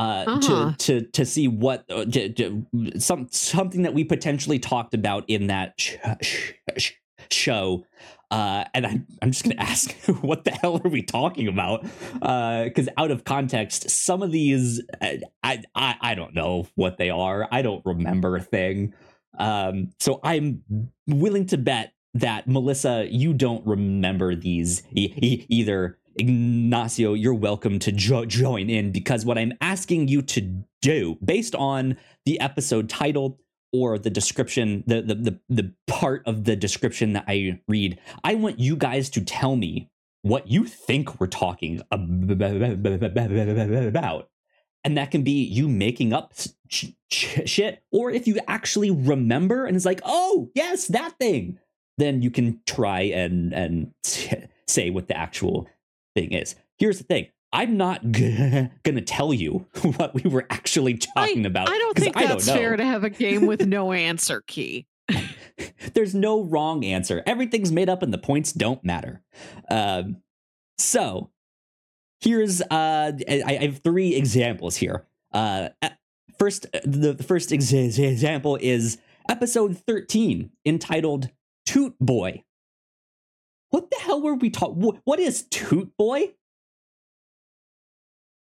uh, 0.01 0.23
Uh-huh. 0.27 0.73
to 0.77 0.99
to 1.01 1.05
to 1.17 1.25
see 1.25 1.47
what 1.47 1.85
uh, 1.89 2.05
j- 2.05 2.29
j- 2.29 2.63
some 2.97 3.27
something 3.31 3.83
that 3.83 3.93
we 3.93 4.03
potentially 4.03 4.59
talked 4.59 4.93
about 4.93 5.23
in 5.27 5.47
that 5.47 5.73
sh- 5.79 5.95
sh- 6.21 6.51
sh- 6.77 6.91
show. 7.29 7.85
Uh, 8.31 8.63
and 8.73 8.85
I'm, 8.87 9.05
I'm 9.21 9.31
just 9.31 9.43
going 9.43 9.57
to 9.57 9.61
ask, 9.61 9.91
what 10.21 10.45
the 10.45 10.51
hell 10.51 10.79
are 10.83 10.89
we 10.89 11.01
talking 11.01 11.49
about? 11.49 11.83
Because 12.13 12.87
out 12.97 13.11
of 13.11 13.25
context, 13.25 13.89
some 13.89 14.23
of 14.23 14.31
these, 14.31 14.81
uh, 15.01 15.15
I, 15.43 15.61
I, 15.75 15.95
I 15.99 16.15
don't 16.15 16.33
know 16.33 16.65
what 16.75 16.97
they 16.97 17.09
are. 17.09 17.45
I 17.51 17.61
don't 17.61 17.85
remember 17.85 18.37
a 18.37 18.41
thing. 18.41 18.93
Um, 19.37 19.91
so 19.99 20.21
I'm 20.23 20.63
willing 21.07 21.45
to 21.47 21.57
bet 21.57 21.91
that 22.13 22.47
Melissa, 22.47 23.05
you 23.09 23.33
don't 23.33 23.67
remember 23.67 24.33
these 24.35 24.83
e- 24.91 25.13
e- 25.21 25.45
either. 25.49 25.97
Ignacio, 26.15 27.13
you're 27.13 27.33
welcome 27.33 27.79
to 27.79 27.91
jo- 27.91 28.25
join 28.25 28.69
in 28.69 28.91
because 28.91 29.25
what 29.25 29.37
I'm 29.37 29.53
asking 29.61 30.07
you 30.07 30.21
to 30.23 30.63
do, 30.81 31.17
based 31.23 31.55
on 31.55 31.97
the 32.25 32.39
episode 32.39 32.89
title 32.89 33.39
or 33.73 33.97
the 33.97 34.09
description, 34.09 34.83
the 34.87 35.01
the 35.01 35.15
the, 35.15 35.39
the 35.49 35.73
part 35.87 36.23
of 36.25 36.43
the 36.43 36.55
description 36.55 37.13
that 37.13 37.25
I 37.27 37.59
read, 37.67 37.99
I 38.23 38.35
want 38.35 38.59
you 38.59 38.75
guys 38.75 39.09
to 39.11 39.21
tell 39.21 39.55
me 39.55 39.89
what 40.21 40.47
you 40.47 40.65
think 40.65 41.19
we're 41.19 41.27
talking 41.27 41.81
about. 41.91 42.09
And 44.83 44.97
that 44.97 45.11
can 45.11 45.23
be 45.23 45.43
you 45.43 45.67
making 45.67 46.11
up 46.11 46.33
sh- 46.67 46.87
sh- 47.11 47.39
shit, 47.45 47.83
or 47.91 48.09
if 48.09 48.27
you 48.27 48.39
actually 48.47 48.89
remember 48.89 49.65
and 49.65 49.75
it's 49.75 49.85
like, 49.85 50.01
oh, 50.03 50.49
yes, 50.55 50.87
that 50.87 51.17
thing, 51.19 51.59
then 51.97 52.21
you 52.21 52.31
can 52.31 52.59
try 52.65 53.01
and, 53.01 53.53
and 53.53 53.93
say 54.67 54.89
what 54.89 55.07
the 55.07 55.15
actual 55.15 55.67
thing 56.15 56.31
is. 56.33 56.55
Here's 56.77 56.97
the 56.97 57.03
thing 57.03 57.27
I'm 57.53 57.77
not 57.77 58.11
g- 58.11 58.69
gonna 58.83 59.01
tell 59.01 59.33
you 59.33 59.67
what 59.97 60.13
we 60.13 60.29
were 60.29 60.45
actually 60.49 60.95
talking 60.97 61.45
about. 61.45 61.69
I 61.69 61.77
don't 61.77 61.97
think 61.97 62.17
I 62.17 62.27
that's 62.27 62.47
know. 62.47 62.53
fair 62.53 62.75
to 62.77 62.85
have 62.85 63.03
a 63.03 63.09
game 63.09 63.45
with 63.45 63.65
no 63.65 63.91
answer 63.91 64.41
key. 64.47 64.87
There's 65.93 66.15
no 66.15 66.43
wrong 66.43 66.85
answer. 66.85 67.21
Everything's 67.25 67.71
made 67.71 67.89
up 67.89 68.01
and 68.01 68.13
the 68.13 68.17
points 68.17 68.53
don't 68.53 68.83
matter. 68.83 69.21
Um, 69.69 70.17
so 70.77 71.29
here's 72.21 72.61
uh, 72.61 73.11
I, 73.29 73.43
I 73.45 73.53
have 73.65 73.79
three 73.79 74.15
examples 74.15 74.77
here. 74.77 75.05
Uh, 75.33 75.69
first, 76.39 76.67
the, 76.83 77.13
the 77.13 77.23
first 77.23 77.51
ex- 77.51 77.71
example 77.73 78.57
is 78.61 78.97
episode 79.29 79.77
13 79.77 80.51
entitled 80.65 81.29
Toot 81.65 81.95
Boy. 81.99 82.43
What 83.71 83.89
the 83.89 83.97
hell 84.01 84.21
were 84.21 84.35
we 84.35 84.49
talking? 84.49 84.99
What 85.03 85.19
is 85.19 85.43
Toot 85.49 85.95
Boy? 85.97 86.33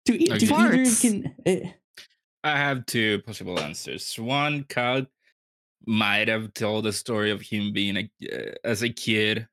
Do, 0.05 0.14
e- 0.14 0.26
do 0.26 0.34
Okay. 0.34 0.55
either 0.55 0.76
Farts. 0.78 1.01
can 1.01 1.34
uh, 1.47 1.68
I 2.44 2.56
have 2.56 2.86
two 2.86 3.20
possible 3.22 3.59
answers. 3.59 4.16
One, 4.18 4.64
Kyle 4.64 5.05
might 5.84 6.28
have 6.28 6.52
told 6.55 6.84
the 6.84 6.93
story 6.93 7.30
of 7.30 7.40
him 7.40 7.72
being 7.72 7.97
a 7.97 8.10
uh, 8.32 8.52
as 8.62 8.82
a 8.82 8.88
kid 8.88 9.48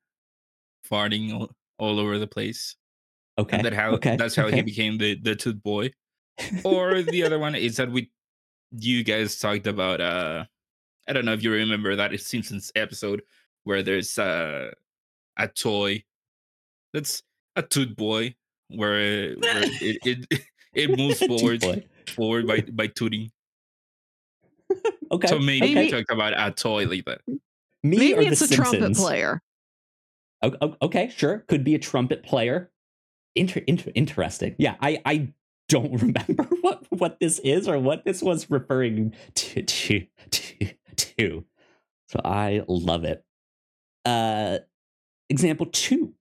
farting 0.89 1.33
all, 1.33 1.55
all 1.79 1.99
over 1.99 2.19
the 2.19 2.27
place. 2.27 2.75
Okay. 3.39 3.57
And 3.57 3.65
that 3.65 3.73
how 3.73 3.91
okay. 3.93 4.15
that's 4.15 4.35
how 4.35 4.45
okay. 4.45 4.57
he 4.57 4.61
became 4.61 4.97
the 4.97 5.15
the 5.19 5.35
toot 5.35 5.61
boy. 5.63 5.91
Or 6.63 7.01
the 7.01 7.23
other 7.23 7.39
one 7.39 7.55
is 7.55 7.77
that 7.77 7.89
we 7.91 8.11
you 8.71 9.03
guys 9.03 9.39
talked 9.39 9.65
about 9.67 10.01
uh 10.01 10.45
I 11.07 11.13
don't 11.13 11.25
know 11.25 11.33
if 11.33 11.43
you 11.43 11.51
remember 11.51 11.95
that 11.95 12.13
it's 12.13 12.27
Simpsons 12.27 12.71
episode 12.75 13.21
where 13.63 13.81
there's 13.81 14.19
uh 14.19 14.71
a 15.37 15.47
toy 15.47 16.03
that's 16.93 17.23
a 17.55 17.61
toot 17.61 17.95
boy 17.95 18.35
where, 18.69 19.33
where 19.35 19.63
it, 19.81 19.97
it 20.31 20.41
it 20.73 20.97
moves 20.97 21.19
forward 21.25 21.85
forward 22.07 22.47
by 22.47 22.61
by 22.71 22.87
tooting. 22.87 23.31
Okay. 25.11 25.27
So 25.27 25.37
maybe 25.37 25.65
okay. 25.73 25.83
we 25.83 25.91
talked 25.91 26.09
about 26.11 26.33
a 26.35 26.49
toy 26.51 26.87
like 26.87 27.05
that. 27.05 27.21
Me 27.27 27.37
Maybe 27.83 28.13
or 28.15 28.21
it's 28.23 28.39
the 28.39 28.51
a 28.51 28.57
trumpet 28.57 28.95
player. 28.95 29.39
O- 30.41 30.55
o- 30.59 30.77
Okay, 30.81 31.11
sure. 31.15 31.45
Could 31.47 31.63
be 31.63 31.75
a 31.75 31.79
trumpet 31.79 32.23
player. 32.23 32.71
Inter- 33.35 33.61
inter- 33.67 33.91
interesting. 33.93 34.55
Yeah, 34.57 34.73
I 34.81 34.99
I 35.05 35.27
don't 35.69 36.01
remember 36.01 36.47
what 36.61 36.85
what 36.89 37.19
this 37.19 37.37
is 37.39 37.67
or 37.67 37.77
what 37.77 38.05
this 38.05 38.23
was 38.23 38.49
referring 38.49 39.13
to 39.35 39.61
to 39.61 40.07
to. 40.31 40.55
to. 40.95 41.45
So 42.09 42.19
I 42.23 42.63
love 42.67 43.03
it. 43.03 43.23
Uh, 44.05 44.59
example 45.33 45.65
two 45.65 46.13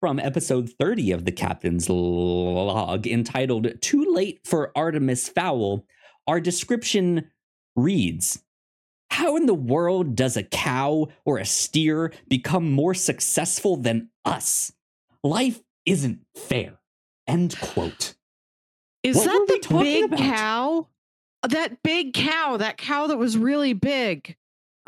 from 0.00 0.18
episode 0.18 0.68
30 0.78 1.12
of 1.12 1.24
the 1.24 1.30
Captain's 1.32 1.88
Log, 1.88 3.06
entitled 3.06 3.80
"Too 3.80 4.12
Late 4.12 4.40
for 4.44 4.72
Artemis 4.76 5.28
Fowl." 5.28 5.86
Our 6.26 6.40
description 6.40 7.30
reads. 7.76 8.42
How 9.10 9.36
in 9.36 9.46
the 9.46 9.54
world 9.54 10.16
does 10.16 10.36
a 10.36 10.42
cow 10.42 11.06
or 11.24 11.38
a 11.38 11.46
steer 11.46 12.12
become 12.28 12.72
more 12.72 12.92
successful 12.92 13.76
than 13.76 14.10
us? 14.24 14.72
Life 15.22 15.60
isn't 15.86 16.26
fair. 16.34 16.80
End 17.28 17.56
quote. 17.60 18.16
Is 19.04 19.16
What 19.16 19.26
that 19.26 19.60
the 19.68 19.78
big 19.78 20.04
about? 20.06 20.18
cow? 20.18 20.88
That 21.48 21.82
big 21.84 22.12
cow, 22.14 22.56
that 22.56 22.76
cow 22.76 23.06
that 23.06 23.16
was 23.18 23.38
really 23.38 23.72
big. 23.74 24.36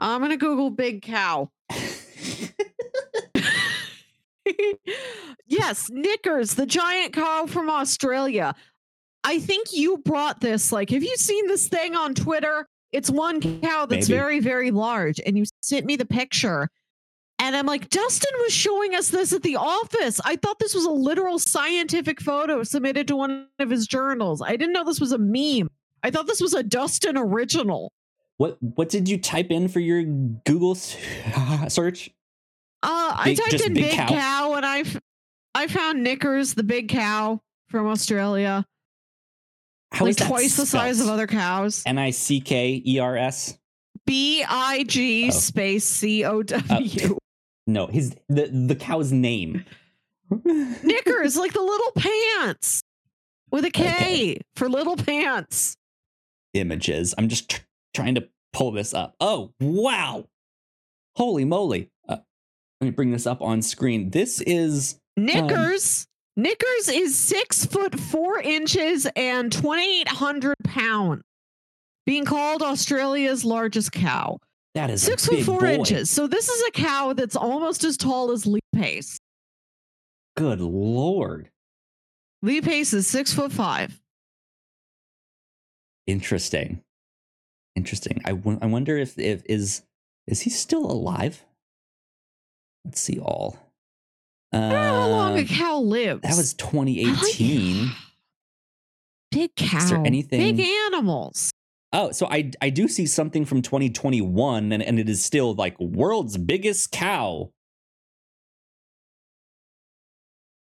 I'm 0.01 0.19
going 0.21 0.33
to 0.33 0.37
Google 0.37 0.71
big 0.71 1.03
cow. 1.03 1.53
yes, 5.47 5.89
Knickers, 5.91 6.55
the 6.55 6.67
giant 6.67 7.13
cow 7.13 7.47
from 7.47 7.71
Australia. 7.71 8.55
I 9.25 9.39
think 9.41 9.69
you 9.73 9.99
brought 9.99 10.41
this. 10.41 10.73
Like, 10.73 10.91
have 10.91 11.03
you 11.03 11.17
seen 11.17 11.47
this 11.49 11.69
thing 11.69 11.95
on 11.97 12.15
Twitter? 12.15 12.67
It's 12.93 13.11
one 13.11 13.41
cow 13.61 13.87
that's 13.87 14.09
Maybe. 14.09 14.19
very, 14.19 14.41
very 14.41 14.71
large. 14.71 15.21
And 15.27 15.37
you 15.37 15.45
sent 15.61 15.85
me 15.87 15.97
the 15.97 16.07
picture. 16.07 16.69
And 17.41 17.55
I'm 17.55 17.67
like, 17.67 17.91
Dustin 17.91 18.31
was 18.41 18.53
showing 18.53 18.95
us 18.95 19.11
this 19.11 19.33
at 19.33 19.43
the 19.43 19.57
office. 19.57 20.21
I 20.25 20.37
thought 20.37 20.59
this 20.59 20.75
was 20.75 20.85
a 20.87 20.91
literal 20.91 21.39
scientific 21.39 22.21
photo 22.21 22.63
submitted 22.65 23.07
to 23.09 23.17
one 23.17 23.47
of 23.59 23.71
his 23.71 23.87
journals. 23.87 24.43
I 24.43 24.53
didn't 24.57 24.73
know 24.73 24.85
this 24.85 25.01
was 25.01 25.13
a 25.13 25.19
meme. 25.19 25.71
I 26.03 26.11
thought 26.11 26.27
this 26.27 26.41
was 26.41 26.55
a 26.55 26.63
Dustin 26.63 27.17
original. 27.17 27.93
what 28.39 28.57
what 28.61 28.89
did 28.89 29.09
you 29.09 29.19
type 29.19 29.51
in 29.51 29.69
for 29.69 29.81
your 29.81 30.03
Google 30.47 30.75
search? 31.69 32.11
Uh, 32.83 33.13
I 33.17 33.35
typed 33.35 33.65
in 33.65 33.75
big 33.75 33.85
big, 33.85 33.93
cow? 33.97 34.07
cow. 34.09 34.55
and 34.55 34.65
I, 34.67 34.79
f- 34.81 35.01
I 35.55 35.67
found 35.67 36.03
Knickers, 36.05 36.55
the 36.55 36.63
big 36.63 36.89
cow 36.89 37.41
from 37.69 37.87
Australia, 37.89 38.65
How 39.93 40.05
like 40.05 40.11
is 40.11 40.17
that 40.19 40.29
twice 40.29 40.57
the 40.57 40.67
size 40.67 41.01
of 41.01 41.09
other 41.09 41.27
cows. 41.27 41.83
N 41.87 41.99
I 41.99 42.11
C 42.11 42.41
K 42.41 42.83
E 42.87 42.99
R 42.99 43.17
S. 43.17 43.59
B 44.07 44.45
I 44.49 44.85
G 44.85 45.27
Oh. 45.29 45.31
space 45.31 45.85
C 45.85 46.25
O 46.25 46.43
W. 46.43 47.19
No, 47.67 47.87
his 47.87 48.17
the 48.31 48.47
the 48.47 48.75
cow's 48.75 49.13
name. 49.13 49.63
Knickers, 50.45 51.37
like 51.37 51.53
the 51.53 51.61
little 51.61 51.93
pants 51.99 52.83
with 53.51 53.65
a 53.67 53.71
K 53.71 53.89
Okay. 53.91 54.41
for 54.57 54.69
little 54.71 54.97
pants. 54.97 55.75
Images. 56.55 57.15
I'm 57.19 57.29
just 57.29 57.51
tr- 57.51 57.63
trying 57.93 58.15
to 58.15 58.27
pull 58.55 58.73
this 58.73 58.95
up. 58.95 59.17
Oh 59.21 59.53
wow! 59.61 60.25
Holy 61.17 61.45
moly! 61.45 61.91
Let 62.81 62.85
me 62.87 62.91
bring 62.93 63.11
this 63.11 63.27
up 63.27 63.43
on 63.43 63.63
screen. 63.63 64.11
This 64.11 64.41
is 64.41 64.99
Knickers. 65.17 66.07
Knickers 66.37 66.89
is 66.89 67.17
six 67.17 67.67
foot 67.67 67.99
four 67.99 68.39
inches 68.41 69.07
and 69.17 69.51
2,800 69.51 70.55
pounds, 70.65 71.23
being 72.07 72.25
called 72.25 72.63
Australia's 72.63 73.45
largest 73.45 73.91
cow. 73.91 74.39
that 74.75 74.91
is 74.91 75.03
Six 75.03 75.27
foot 75.27 75.43
four 75.43 75.61
boy. 75.61 75.73
inches. 75.75 76.09
So 76.11 76.29
this 76.29 76.49
is 76.49 76.63
a 76.69 76.71
cow 76.71 77.13
that's 77.15 77.35
almost 77.35 77.83
as 77.83 77.97
tall 77.97 78.31
as 78.31 78.47
Lee 78.47 78.61
Pace. 78.73 79.19
Good 80.37 80.61
lord! 80.61 81.51
Lee 82.43 82.61
Pace 82.61 82.93
is 82.93 83.09
six 83.09 83.35
foot 83.35 83.51
five. 83.51 84.01
Interesting. 86.07 86.83
Interesting. 87.75 88.21
I 88.25 88.31
I 88.31 88.67
wonder 88.67 88.97
if 88.97 89.19
if 89.19 89.43
is 89.47 89.83
is 90.29 90.43
he 90.43 90.51
still 90.51 90.87
alive? 90.89 91.45
Let's 92.85 93.01
see 93.01 93.19
all. 93.19 93.57
How 94.53 95.09
long 95.09 95.39
a 95.39 95.45
cow 95.45 95.79
lives. 95.79 96.23
that 96.23 96.37
was 96.37 96.55
I 96.59 96.65
like- 96.65 96.73
2018. 96.73 97.91
Big 99.31 99.55
cow. 99.57 99.87
there 99.89 100.03
anything- 100.07 100.57
Big 100.57 100.67
animals. 100.67 101.51
Oh, 101.93 102.13
so 102.13 102.27
I 102.31 102.51
I 102.61 102.69
do 102.71 102.87
see 102.89 103.07
something 103.07 103.45
from 103.47 103.63
2021 103.63 104.73
and, 104.73 104.83
and 104.83 104.99
it 104.99 105.09
is 105.09 105.25
still 105.25 105.55
like 105.55 105.79
world's 105.81 106.37
biggest 106.37 106.93
cow. 106.93 107.51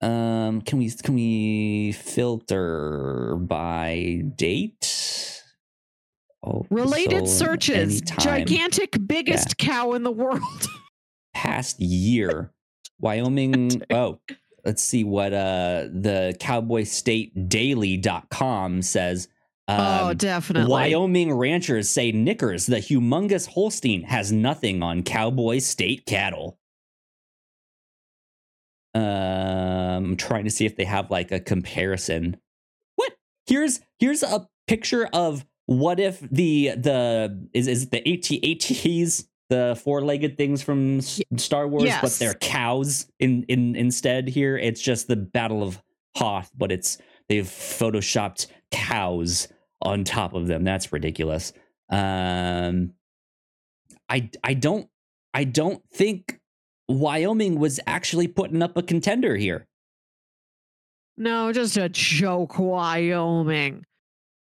Um 0.01 0.61
can 0.61 0.77
we 0.77 0.91
can 0.91 1.15
we 1.15 1.91
filter 1.93 3.35
by 3.39 4.21
date? 4.35 5.41
Oh, 6.43 6.65
Related 6.69 7.27
searches. 7.27 8.01
anytime 8.01 8.19
Gigantic 8.19 8.95
biggest 9.07 9.57
cow 9.57 9.93
in 9.93 10.03
the 10.03 10.11
world. 10.11 10.41
past 11.37 11.79
year. 11.79 12.51
Wyoming 12.99 13.83
oh, 13.91 14.19
let's 14.65 14.81
see 14.81 15.03
what 15.03 15.33
uh 15.33 15.85
the 15.91 16.35
Cowboy 16.39 16.83
State 16.83 17.47
Daily.com 17.47 18.81
says. 18.81 19.27
oh, 19.67 20.09
Um, 20.09 20.17
definitely. 20.17 20.71
Wyoming 20.71 21.31
ranchers 21.31 21.89
say 21.89 22.11
Knickers, 22.11 22.65
the 22.65 22.77
humongous 22.77 23.47
Holstein, 23.47 24.03
has 24.03 24.31
nothing 24.31 24.81
on 24.81 25.03
Cowboy 25.03 25.59
State 25.59 26.05
cattle. 26.07 26.57
Um, 28.95 29.03
I'm 29.03 30.17
trying 30.17 30.45
to 30.45 30.49
see 30.49 30.65
if 30.65 30.75
they 30.75 30.85
have 30.85 31.11
like 31.11 31.31
a 31.31 31.39
comparison. 31.39 32.37
What? 32.95 33.13
Here's 33.45 33.79
here's 33.99 34.23
a 34.23 34.47
picture 34.65 35.07
of 35.13 35.45
what 35.67 35.99
if 35.99 36.19
the 36.21 36.71
the 36.75 37.47
is 37.53 37.67
is 37.67 37.83
it 37.83 37.91
the 37.91 38.01
AT 38.11 38.31
ATs 38.95 39.25
the 39.49 39.79
four 39.83 40.01
legged 40.01 40.37
things 40.37 40.61
from 40.61 40.97
S- 40.97 41.21
Star 41.37 41.67
Wars, 41.67 41.83
but 42.01 42.11
they're 42.13 42.33
cows 42.33 43.07
in 43.19 43.43
in 43.43 43.75
instead. 43.75 44.27
Here, 44.27 44.57
it's 44.57 44.81
just 44.81 45.07
the 45.07 45.15
Battle 45.15 45.63
of 45.63 45.81
Hoth, 46.15 46.51
but 46.55 46.71
it's 46.71 46.97
they've 47.29 47.45
photoshopped 47.45 48.47
cows 48.71 49.47
on 49.81 50.03
top 50.03 50.33
of 50.33 50.47
them. 50.47 50.63
That's 50.63 50.91
ridiculous. 50.91 51.53
Um, 51.89 52.93
I 54.09 54.29
I 54.43 54.53
don't 54.53 54.89
I 55.33 55.43
don't 55.43 55.81
think 55.93 56.39
Wyoming 56.89 57.59
was 57.59 57.79
actually 57.87 58.27
putting 58.27 58.61
up 58.61 58.75
a 58.77 58.81
contender 58.83 59.35
here. 59.35 59.67
No, 61.17 61.51
just 61.51 61.77
a 61.77 61.89
joke, 61.89 62.59
Wyoming. 62.59 63.83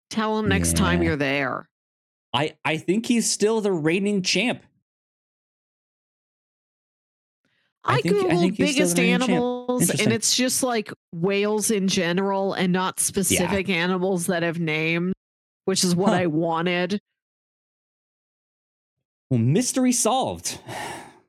Tell 0.10 0.40
him 0.40 0.48
next 0.48 0.76
time 0.76 1.04
you're 1.04 1.16
there. 1.16 1.68
I 2.34 2.56
I 2.64 2.78
think 2.78 3.06
he's 3.06 3.30
still 3.30 3.62
the 3.62 3.72
reigning 3.72 4.22
champ. 4.22 4.64
I 7.86 7.96
I, 7.96 8.02
think- 8.02 8.16
I 8.16 8.20
googled 8.20 8.40
think 8.40 8.58
biggest 8.58 8.96
the 8.96 9.02
reigning 9.04 9.20
champ. 9.20 9.30
animals, 9.32 9.90
and 10.02 10.12
it's 10.14 10.36
just 10.36 10.64
like 10.64 10.92
whales 11.14 11.70
in 11.72 11.88
general, 11.88 12.54
and 12.54 12.74
not 12.74 13.00
specific 13.00 13.70
animals 13.70 14.26
that 14.28 14.44
have 14.44 14.60
names, 14.60 15.14
which 15.66 15.84
is 15.84 15.96
what 15.96 16.10
Huh. 16.10 16.16
I 16.16 16.26
wanted. 16.28 17.00
Well, 19.30 19.40
mystery 19.40 19.92
solved. 19.92 20.60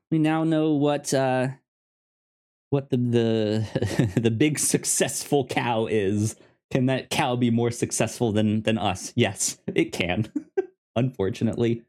We 0.09 0.19
now 0.19 0.45
know 0.45 0.71
what 0.71 1.13
uh 1.13 1.49
what 2.69 2.89
the 2.91 2.95
the 2.95 4.11
the 4.21 4.31
big 4.31 4.57
successful 4.57 5.45
cow 5.45 5.87
is. 5.87 6.37
Can 6.71 6.85
that 6.85 7.09
cow 7.09 7.35
be 7.35 7.51
more 7.51 7.71
successful 7.71 8.31
than 8.31 8.61
than 8.61 8.77
us? 8.77 9.11
Yes, 9.17 9.59
it 9.75 9.91
can. 9.91 10.31
Unfortunately. 10.95 11.81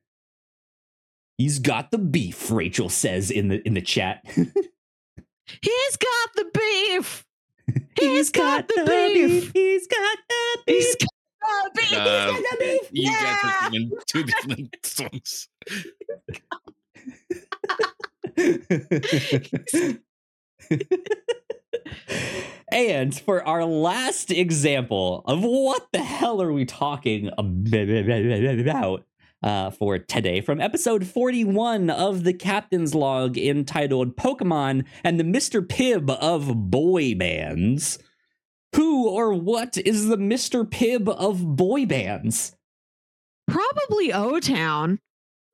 He's 1.39 1.59
got 1.61 1.91
the 1.93 1.99
beef, 1.99 2.51
Rachel 2.51 2.89
says 2.89 3.31
in 3.31 3.49
the 3.49 3.67
in 3.67 3.75
the 3.75 3.81
chat. 3.81 4.23
He's 4.35 5.97
got 5.97 6.29
the 6.35 6.51
beef. 6.53 7.25
He's 7.99 8.31
got 8.31 8.69
the 8.69 8.85
beef. 8.87 9.51
He's 9.55 9.87
got 9.87 10.19
the 10.29 10.59
beef. 10.67 10.77
He's 10.77 10.97
got 10.97 11.09
Oh, 11.51 11.71
baby, 11.75 11.97
Um, 11.97 12.35
gonna 12.35 12.47
be- 12.59 12.81
You 12.93 13.11
guys 13.13 13.23
yeah. 13.23 13.41
are 13.43 13.71
singing 13.71 13.91
two 14.07 14.23
different 14.25 14.77
songs. 14.85 15.49
and 22.71 23.19
for 23.19 23.43
our 23.47 23.65
last 23.65 24.31
example 24.31 25.23
of 25.27 25.43
what 25.43 25.89
the 25.93 26.03
hell 26.03 26.43
are 26.43 26.53
we 26.53 26.65
talking 26.65 27.31
about 27.39 29.05
uh, 29.43 29.71
for 29.71 29.99
today 29.99 30.41
from 30.41 30.61
episode 30.61 31.07
41 31.07 31.91
of 31.91 32.25
the 32.25 32.33
Captain's 32.33 32.95
Log 32.95 33.39
entitled 33.39 34.17
Pokemon 34.17 34.85
and 35.05 35.19
the 35.19 35.25
Mr. 35.25 35.67
Pibb 35.67 36.11
of 36.11 36.71
Boy 36.71 37.15
Bands. 37.15 37.99
Who 38.75 39.09
or 39.09 39.33
what 39.35 39.79
is 39.79 40.09
the 40.09 40.17
Mr. 40.17 40.65
Pibb 40.65 41.09
of 41.09 41.57
boy 41.57 41.87
bands? 41.87 42.55
Probably 43.49 44.13
O 44.13 44.41
Town. 44.41 45.01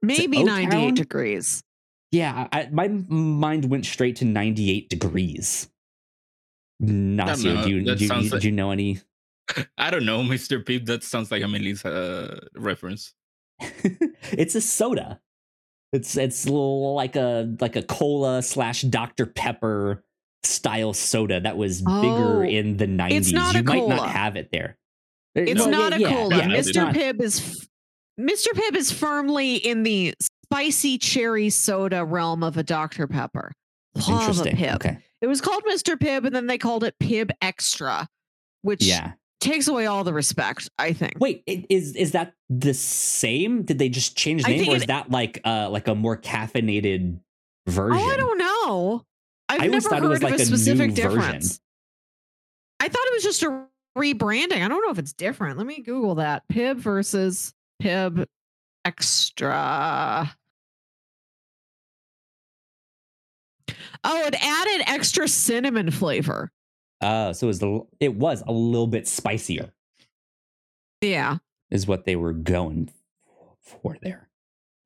Maybe 0.02 0.38
O-Town? 0.38 0.68
98 0.68 0.94
degrees. 0.96 1.62
Yeah, 2.10 2.48
I, 2.52 2.68
my 2.70 2.88
mind 2.88 3.70
went 3.70 3.86
straight 3.86 4.16
to 4.16 4.24
98 4.24 4.88
degrees. 4.90 5.68
Nasio, 6.82 7.54
know. 7.54 7.64
do 7.64 7.70
you, 7.70 7.84
do, 7.84 7.92
you, 7.92 8.08
sounds 8.08 8.30
do 8.30 8.38
you 8.46 8.52
know 8.52 8.70
any? 8.70 9.00
I 9.78 9.90
don't 9.90 10.04
know, 10.04 10.22
Mr. 10.22 10.64
Peep. 10.64 10.86
That 10.86 11.02
sounds 11.02 11.30
like 11.30 11.42
a 11.42 11.48
Melissa 11.48 11.90
uh, 11.90 12.40
reference. 12.56 13.14
it's 14.32 14.54
a 14.54 14.60
soda. 14.60 15.20
It's 15.92 16.16
it's 16.16 16.46
like 16.48 17.16
a 17.16 17.54
like 17.60 17.76
a 17.76 17.82
cola 17.82 18.42
slash 18.42 18.82
Dr 18.82 19.26
Pepper 19.26 20.02
style 20.42 20.92
soda 20.92 21.40
that 21.40 21.56
was 21.56 21.82
Oh, 21.86 22.02
bigger 22.02 22.44
in 22.44 22.76
the 22.76 22.86
90s. 22.86 23.32
not 23.32 23.54
you 23.54 23.62
might 23.62 23.86
not 23.88 24.08
have 24.08 24.36
it 24.36 24.48
there. 24.52 24.76
It's 25.34 25.60
Well, 25.60 25.70
not 25.70 25.92
yeah, 25.92 26.06
a 26.06 26.10
yeah, 26.10 26.16
cola. 26.16 26.36
yeah, 26.36 26.46
Mr. 26.48 26.92
Pibb 26.92 27.20
is 27.22 27.68
Mr. 28.20 28.48
Pibb 28.54 28.76
is 28.76 28.90
firmly 28.92 29.56
in 29.56 29.82
the 29.84 30.14
spicy 30.20 30.98
cherry 30.98 31.50
soda 31.50 32.04
realm 32.04 32.42
of 32.42 32.56
a 32.56 32.62
Dr. 32.62 33.06
Pepper. 33.06 33.52
Love 34.08 34.20
Interesting. 34.20 34.56
Pibb. 34.56 34.74
Okay. 34.76 34.98
It 35.20 35.26
was 35.26 35.40
called 35.40 35.62
Mr. 35.64 35.96
Pibb, 35.96 36.26
and 36.26 36.34
then 36.34 36.46
they 36.46 36.58
called 36.58 36.84
it 36.84 36.94
Pibb 37.00 37.30
Extra, 37.40 38.08
which 38.62 38.84
Yeah. 38.84 39.12
Takes 39.44 39.68
away 39.68 39.84
all 39.86 40.04
the 40.04 40.12
respect, 40.14 40.70
I 40.78 40.92
think. 40.94 41.14
Wait, 41.18 41.42
is 41.46 41.94
is 41.96 42.12
that 42.12 42.32
the 42.48 42.72
same? 42.72 43.62
Did 43.62 43.78
they 43.78 43.88
just 43.90 44.16
change 44.16 44.42
the 44.42 44.48
name, 44.50 44.70
or 44.72 44.76
is 44.76 44.82
it- 44.84 44.86
that 44.86 45.10
like 45.10 45.40
uh 45.44 45.68
like 45.70 45.86
a 45.86 45.94
more 45.94 46.16
caffeinated 46.16 47.20
version? 47.66 47.98
Oh, 47.98 48.10
I 48.10 48.16
don't 48.16 48.38
know. 48.38 49.04
I've 49.50 49.60
I 49.62 49.66
never 49.66 49.88
thought 49.88 49.98
heard 50.00 50.06
it 50.06 50.08
was 50.08 50.18
of 50.18 50.22
like 50.22 50.38
a 50.38 50.42
a 50.42 50.46
specific 50.46 50.90
version. 50.92 50.94
difference. 51.10 51.60
I 52.80 52.88
thought 52.88 53.06
it 53.06 53.12
was 53.14 53.22
just 53.22 53.42
a 53.42 53.64
rebranding. 53.98 54.62
I 54.64 54.68
don't 54.68 54.82
know 54.82 54.90
if 54.90 54.98
it's 54.98 55.12
different. 55.12 55.58
Let 55.58 55.66
me 55.66 55.82
Google 55.82 56.14
that. 56.16 56.44
Pibb 56.50 56.76
versus 56.78 57.52
Pibb 57.82 58.24
Xtra. 58.86 60.30
Oh, 64.06 64.26
it 64.26 64.34
added 64.42 64.84
extra 64.88 65.28
cinnamon 65.28 65.90
flavor. 65.90 66.50
Oh, 67.04 67.32
so 67.32 67.46
it 67.46 67.48
was, 67.48 67.58
the, 67.58 67.80
it 68.00 68.14
was 68.14 68.42
a 68.46 68.52
little 68.52 68.86
bit 68.86 69.06
spicier, 69.06 69.72
Yeah. 71.02 71.36
is 71.70 71.86
what 71.86 72.04
they 72.06 72.16
were 72.16 72.32
going 72.32 72.90
for 73.60 73.96
there. 74.02 74.30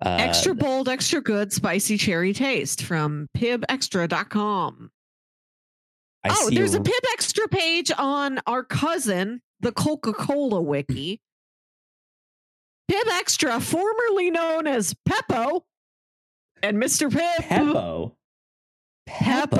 Uh, 0.04 0.16
extra 0.20 0.54
bold, 0.54 0.88
extra 0.88 1.20
good, 1.20 1.52
spicy 1.52 1.96
cherry 1.96 2.32
taste 2.32 2.82
from 2.82 3.28
pibextra.com. 3.36 4.90
I 6.24 6.28
oh, 6.32 6.50
there's 6.50 6.74
a 6.74 6.80
Pibb 6.80 7.04
Xtra 7.16 7.48
page 7.50 7.92
on 7.96 8.40
our 8.46 8.64
cousin, 8.64 9.40
the 9.60 9.70
Coca 9.72 10.12
Cola 10.12 10.60
Wiki. 10.60 11.20
Pibb 12.90 13.04
Xtra, 13.22 13.62
formerly 13.62 14.30
known 14.30 14.66
as 14.66 14.94
Peppo, 15.08 15.62
and 16.62 16.76
Mr. 16.76 17.08
Pibb. 17.10 17.44
Peppo. 17.44 18.16
Peppo. 19.08 19.56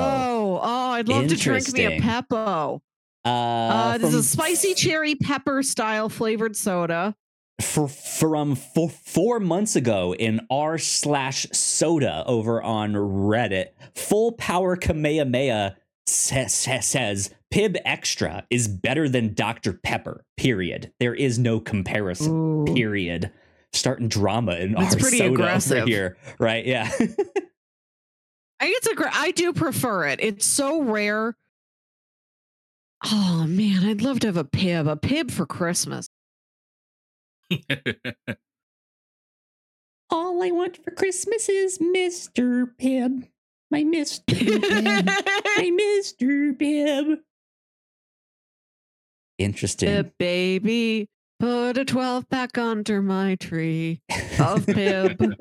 Oh, 0.63 0.91
I'd 0.93 1.09
love 1.09 1.29
to 1.29 1.37
drink 1.37 1.73
me 1.73 1.85
a. 1.97 2.01
Peppo. 2.01 2.81
Uh, 3.25 3.29
Uh, 3.29 3.99
this 3.99 4.11
is 4.11 4.15
a 4.15 4.23
spicy 4.23 4.75
cherry 4.75 5.15
pepper 5.15 5.63
style 5.63 6.09
flavored 6.09 6.57
soda. 6.57 7.15
for, 7.61 7.89
from 7.89 8.55
four, 8.55 8.89
four 8.89 9.41
months 9.41 9.75
ago 9.77 10.15
in 10.15 10.41
r 10.51 10.79
slash 10.79 11.47
soda 11.53 12.23
over 12.27 12.63
on 12.63 12.93
Reddit. 12.93 13.69
Full 13.97 14.33
power 14.33 14.77
Kamehameha 14.77 15.77
says, 16.07 16.55
says, 16.55 17.31
Pibb 17.53 17.77
Xtra 17.85 18.45
is 18.51 18.69
better 18.69 19.09
than 19.09 19.35
Dr. 19.35 19.73
Pepper. 19.73 20.25
Period. 20.37 20.93
There 21.01 21.15
is 21.15 21.39
no 21.39 21.59
comparison. 21.61 22.33
Ooh. 22.33 22.65
Period. 22.75 23.31
Starting 23.73 24.09
drama 24.09 24.53
in 24.57 24.73
That's 24.73 24.95
pretty 24.95 25.19
soda 25.19 25.33
aggressive. 25.35 25.79
over 25.79 25.87
here, 25.89 26.17
right? 26.39 26.65
Yeah. 26.65 26.91
I 28.61 28.65
think 28.65 28.77
it's 28.79 28.87
a 28.89 28.95
great. 28.95 29.15
I 29.15 29.31
do 29.31 29.53
prefer 29.53 30.07
it. 30.07 30.21
It's 30.21 30.47
so 30.47 30.83
rare. 30.83 31.37
Oh 33.05 33.45
man, 33.47 33.85
I'd 33.85 34.03
love 34.03 34.21
to 34.21 34.27
have 34.29 34.37
a 34.37 34.45
pib, 34.45 34.89
a 34.89 34.97
pib 34.97 35.31
for 35.31 35.47
Christmas. 35.47 36.09
All 40.11 40.43
I 40.43 40.51
want 40.51 40.83
for 40.83 40.91
Christmas 40.91 41.49
is 41.49 41.79
Mr. 41.79 42.67
Pibb. 42.81 43.29
My 43.71 43.85
Mr. 43.85 44.25
Pibb. 44.27 45.07
My 45.07 45.71
Mr. 45.81 46.57
Pibb. 46.57 47.19
Interesting. 49.39 49.89
Pip 49.89 50.15
baby, 50.19 51.09
put 51.39 51.79
a 51.79 51.85
12 51.85 52.29
pack 52.29 52.59
under 52.59 53.01
my 53.03 53.37
tree 53.37 54.01
of 54.41 54.67
Pibb. 54.67 55.37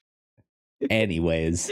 Anyways. 0.90 1.70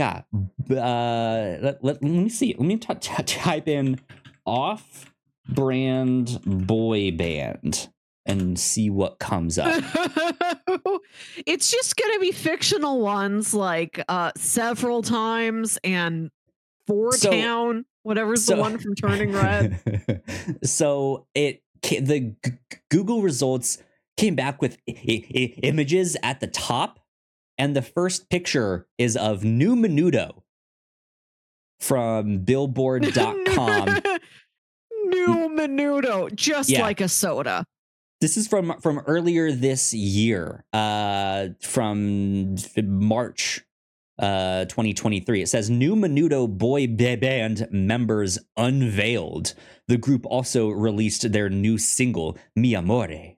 Yeah. 0.00 0.22
Uh, 0.70 1.58
let, 1.60 1.84
let, 1.84 2.02
let 2.02 2.02
me 2.02 2.30
see. 2.30 2.54
Let 2.56 2.66
me 2.66 2.78
t- 2.78 2.94
t- 2.94 3.22
type 3.22 3.68
in 3.68 4.00
off 4.46 5.12
brand 5.46 6.40
boy 6.46 7.10
band 7.10 7.88
and 8.24 8.58
see 8.58 8.88
what 8.88 9.18
comes 9.18 9.58
up. 9.58 9.68
it's 11.46 11.70
just 11.70 11.96
going 11.96 12.14
to 12.14 12.18
be 12.20 12.32
fictional 12.32 13.00
ones 13.00 13.52
like 13.52 14.02
uh 14.08 14.32
several 14.36 15.02
times 15.02 15.78
and 15.84 16.30
Four 16.86 17.12
So- 17.12 17.30
Town, 17.30 17.84
whatever's 18.02 18.44
so- 18.44 18.54
the 18.56 18.60
one 18.62 18.78
from 18.78 18.94
Turning 18.94 19.32
Red. 19.32 20.22
so 20.64 21.26
it 21.34 21.62
the 21.82 22.34
G- 22.44 22.52
Google 22.90 23.20
results 23.20 23.82
came 24.16 24.34
back 24.34 24.62
with 24.62 24.78
I- 24.88 24.94
I- 25.34 25.54
images 25.62 26.16
at 26.22 26.40
the 26.40 26.46
top, 26.46 27.00
and 27.60 27.76
the 27.76 27.82
first 27.82 28.30
picture 28.30 28.86
is 28.98 29.16
of 29.16 29.44
New 29.44 29.76
Menudo 29.76 30.42
from 31.78 32.38
Billboard.com. 32.38 33.86
New 35.04 35.48
Menudo, 35.56 36.34
just 36.34 36.70
Yeah. 36.70 36.82
like 36.82 37.00
a 37.00 37.08
soda. 37.08 37.64
this 38.20 38.36
is 38.36 38.48
from 38.48 38.78
from 38.80 38.98
earlier 39.06 39.50
this 39.52 39.92
year, 39.94 40.64
uh, 40.72 41.48
from 41.62 42.56
March. 42.82 43.62
Uh, 44.18 44.66
2023. 44.66 45.40
It 45.40 45.48
says 45.48 45.70
new 45.70 45.96
Menudo 45.96 46.46
boy 46.46 46.86
ba- 46.86 47.16
band 47.16 47.66
members 47.70 48.38
unveiled. 48.54 49.54
The 49.88 49.96
group 49.96 50.26
also 50.26 50.68
released 50.68 51.32
their 51.32 51.48
new 51.48 51.78
single 51.78 52.36
"Mi 52.54 52.74
Amore." 52.74 53.36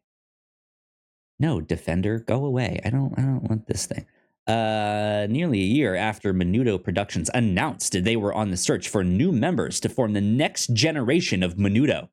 No, 1.38 1.60
Defender, 1.60 2.18
go 2.18 2.44
away. 2.44 2.80
I 2.84 2.90
don't. 2.90 3.16
I 3.16 3.22
don't 3.22 3.44
want 3.48 3.68
this 3.68 3.86
thing. 3.86 4.06
Uh, 4.46 5.26
nearly 5.30 5.60
a 5.60 5.64
year 5.64 5.94
after 5.94 6.34
Menudo 6.34 6.82
Productions 6.82 7.30
announced 7.32 8.02
they 8.02 8.16
were 8.16 8.34
on 8.34 8.50
the 8.50 8.56
search 8.56 8.88
for 8.88 9.04
new 9.04 9.30
members 9.30 9.78
to 9.80 9.88
form 9.88 10.14
the 10.14 10.20
next 10.20 10.72
generation 10.74 11.44
of 11.44 11.54
Menudo, 11.54 12.08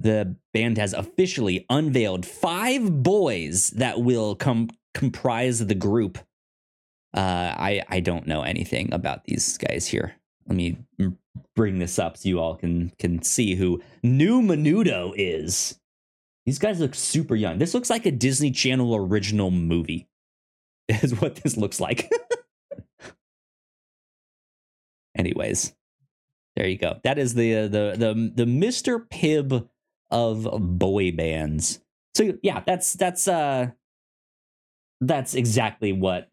the 0.00 0.34
band 0.52 0.76
has 0.78 0.92
officially 0.92 1.66
unveiled 1.70 2.26
five 2.26 3.02
boys 3.02 3.70
that 3.70 4.00
will 4.00 4.34
com- 4.34 4.70
comprise 4.94 5.64
the 5.64 5.74
group. 5.74 6.18
Uh, 7.14 7.54
I 7.56 7.82
I 7.88 8.00
don't 8.00 8.26
know 8.26 8.42
anything 8.42 8.92
about 8.92 9.24
these 9.24 9.58
guys 9.58 9.86
here. 9.86 10.14
Let 10.46 10.56
me 10.56 10.78
bring 11.54 11.78
this 11.78 11.98
up 11.98 12.16
so 12.16 12.28
you 12.28 12.40
all 12.40 12.56
can 12.56 12.92
can 12.98 13.22
see 13.22 13.54
who 13.54 13.82
New 14.02 14.42
Menudo 14.42 15.12
is. 15.16 15.78
These 16.46 16.58
guys 16.58 16.80
look 16.80 16.94
super 16.94 17.36
young. 17.36 17.58
This 17.58 17.74
looks 17.74 17.90
like 17.90 18.06
a 18.06 18.10
Disney 18.10 18.50
Channel 18.50 18.96
original 18.96 19.50
movie. 19.50 20.08
Is 21.02 21.20
what 21.20 21.36
this 21.36 21.56
looks 21.56 21.80
like. 21.80 22.10
Anyways, 25.16 25.74
there 26.56 26.66
you 26.66 26.78
go. 26.78 27.00
That 27.04 27.18
is 27.18 27.34
the 27.34 27.62
the 27.62 27.94
the 27.96 28.32
the 28.34 28.44
Mr. 28.44 29.06
Pibb 29.08 29.68
of 30.10 30.48
boy 30.78 31.12
bands. 31.12 31.80
So 32.14 32.38
yeah, 32.42 32.62
that's 32.66 32.94
that's 32.94 33.28
uh 33.28 33.70
that's 35.00 35.34
exactly 35.34 35.92
what 35.92 36.30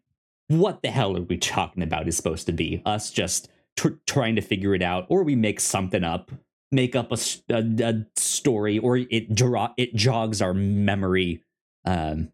what 0.48 0.82
the 0.82 0.90
hell 0.90 1.16
are 1.16 1.22
we 1.22 1.36
talking 1.36 1.82
about 1.82 2.08
is 2.08 2.16
supposed 2.16 2.46
to 2.46 2.52
be. 2.52 2.82
Us 2.84 3.10
just 3.10 3.48
tr- 3.76 3.88
trying 4.06 4.36
to 4.36 4.42
figure 4.42 4.74
it 4.74 4.82
out 4.82 5.06
or 5.08 5.22
we 5.22 5.36
make 5.36 5.60
something 5.60 6.04
up 6.04 6.30
make 6.70 6.94
up 6.94 7.12
a 7.12 7.18
a 7.50 8.04
story 8.16 8.78
or 8.78 8.96
it 8.98 9.34
draw 9.34 9.72
it 9.76 9.94
jogs 9.94 10.42
our 10.42 10.54
memory. 10.54 11.42
Um, 11.84 12.32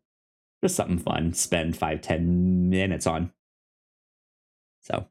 just 0.65 0.77
something 0.77 0.99
fun. 0.99 1.35
Spend 1.35 1.77
five 1.77 2.01
ten 2.01 2.71
minutes 2.71 3.07
on. 3.07 3.31
So 4.81 5.07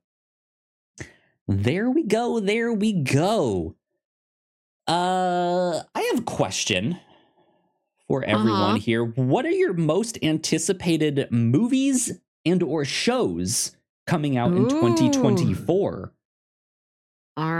there 1.47 1.91
we 1.91 2.03
go. 2.03 2.39
There 2.39 2.73
we 2.73 2.93
go. 2.93 3.75
Uh, 4.87 5.81
I 5.93 6.01
have 6.11 6.19
a 6.19 6.23
question 6.23 6.99
for 8.07 8.23
everyone 8.23 8.61
Uh-huh. 8.61 8.75
here. 8.77 9.03
What 9.05 9.45
are 9.45 9.51
your 9.51 9.73
most 9.73 10.17
anticipated 10.23 11.27
movies 11.31 12.19
and 12.45 12.63
or 12.63 12.83
shows 12.83 13.77
coming 14.07 14.35
out 14.37 14.51
in 14.53 14.63
Ooh. 14.65 14.69
2024? 14.69 16.13
Ah, 17.37 17.59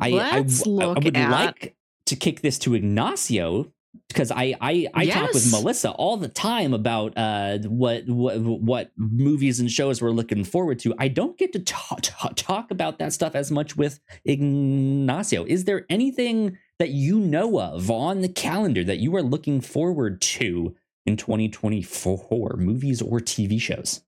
I, 0.00 0.08
I, 0.08 0.10
let's 0.10 0.66
I, 0.66 0.70
would 0.70 1.16
at. 1.16 1.30
like 1.30 1.76
to 2.06 2.16
kick 2.16 2.42
this 2.42 2.58
to 2.60 2.74
Ignacio 2.74 3.72
because 4.08 4.30
I 4.30 4.54
I, 4.60 4.86
I 4.94 5.06
talk 5.06 5.32
with 5.32 5.50
Melissa 5.50 5.90
all 5.90 6.16
the 6.16 6.28
time 6.28 6.74
about 6.74 7.16
uh 7.16 7.58
what 7.60 8.06
what 8.08 8.38
what 8.40 8.90
movies 8.96 9.60
and 9.60 9.70
shows 9.70 10.02
we're 10.02 10.10
looking 10.10 10.44
forward 10.44 10.78
to. 10.80 10.94
I 10.98 11.08
don't 11.08 11.36
get 11.38 11.52
to 11.54 11.60
talk, 11.60 12.00
talk 12.36 12.70
about 12.70 12.98
that 12.98 13.12
stuff 13.12 13.34
as 13.34 13.50
much 13.50 13.76
with 13.76 14.00
Ignacio. 14.24 15.44
Is 15.44 15.64
there 15.64 15.86
anything 15.88 16.58
that 16.78 16.90
you 16.90 17.18
know 17.18 17.60
of 17.60 17.90
on 17.90 18.20
the 18.20 18.28
calendar 18.28 18.84
that 18.84 18.98
you 18.98 19.14
are 19.16 19.22
looking 19.22 19.60
forward 19.60 20.20
to 20.20 20.74
in 21.06 21.16
2024, 21.16 22.56
movies 22.58 23.02
or 23.02 23.20
TV 23.20 23.60
shows? 23.60 24.02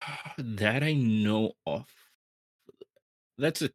that 0.38 0.82
I 0.82 0.94
know 0.94 1.52
of. 1.66 1.86
That's 3.36 3.62
a 3.62 3.70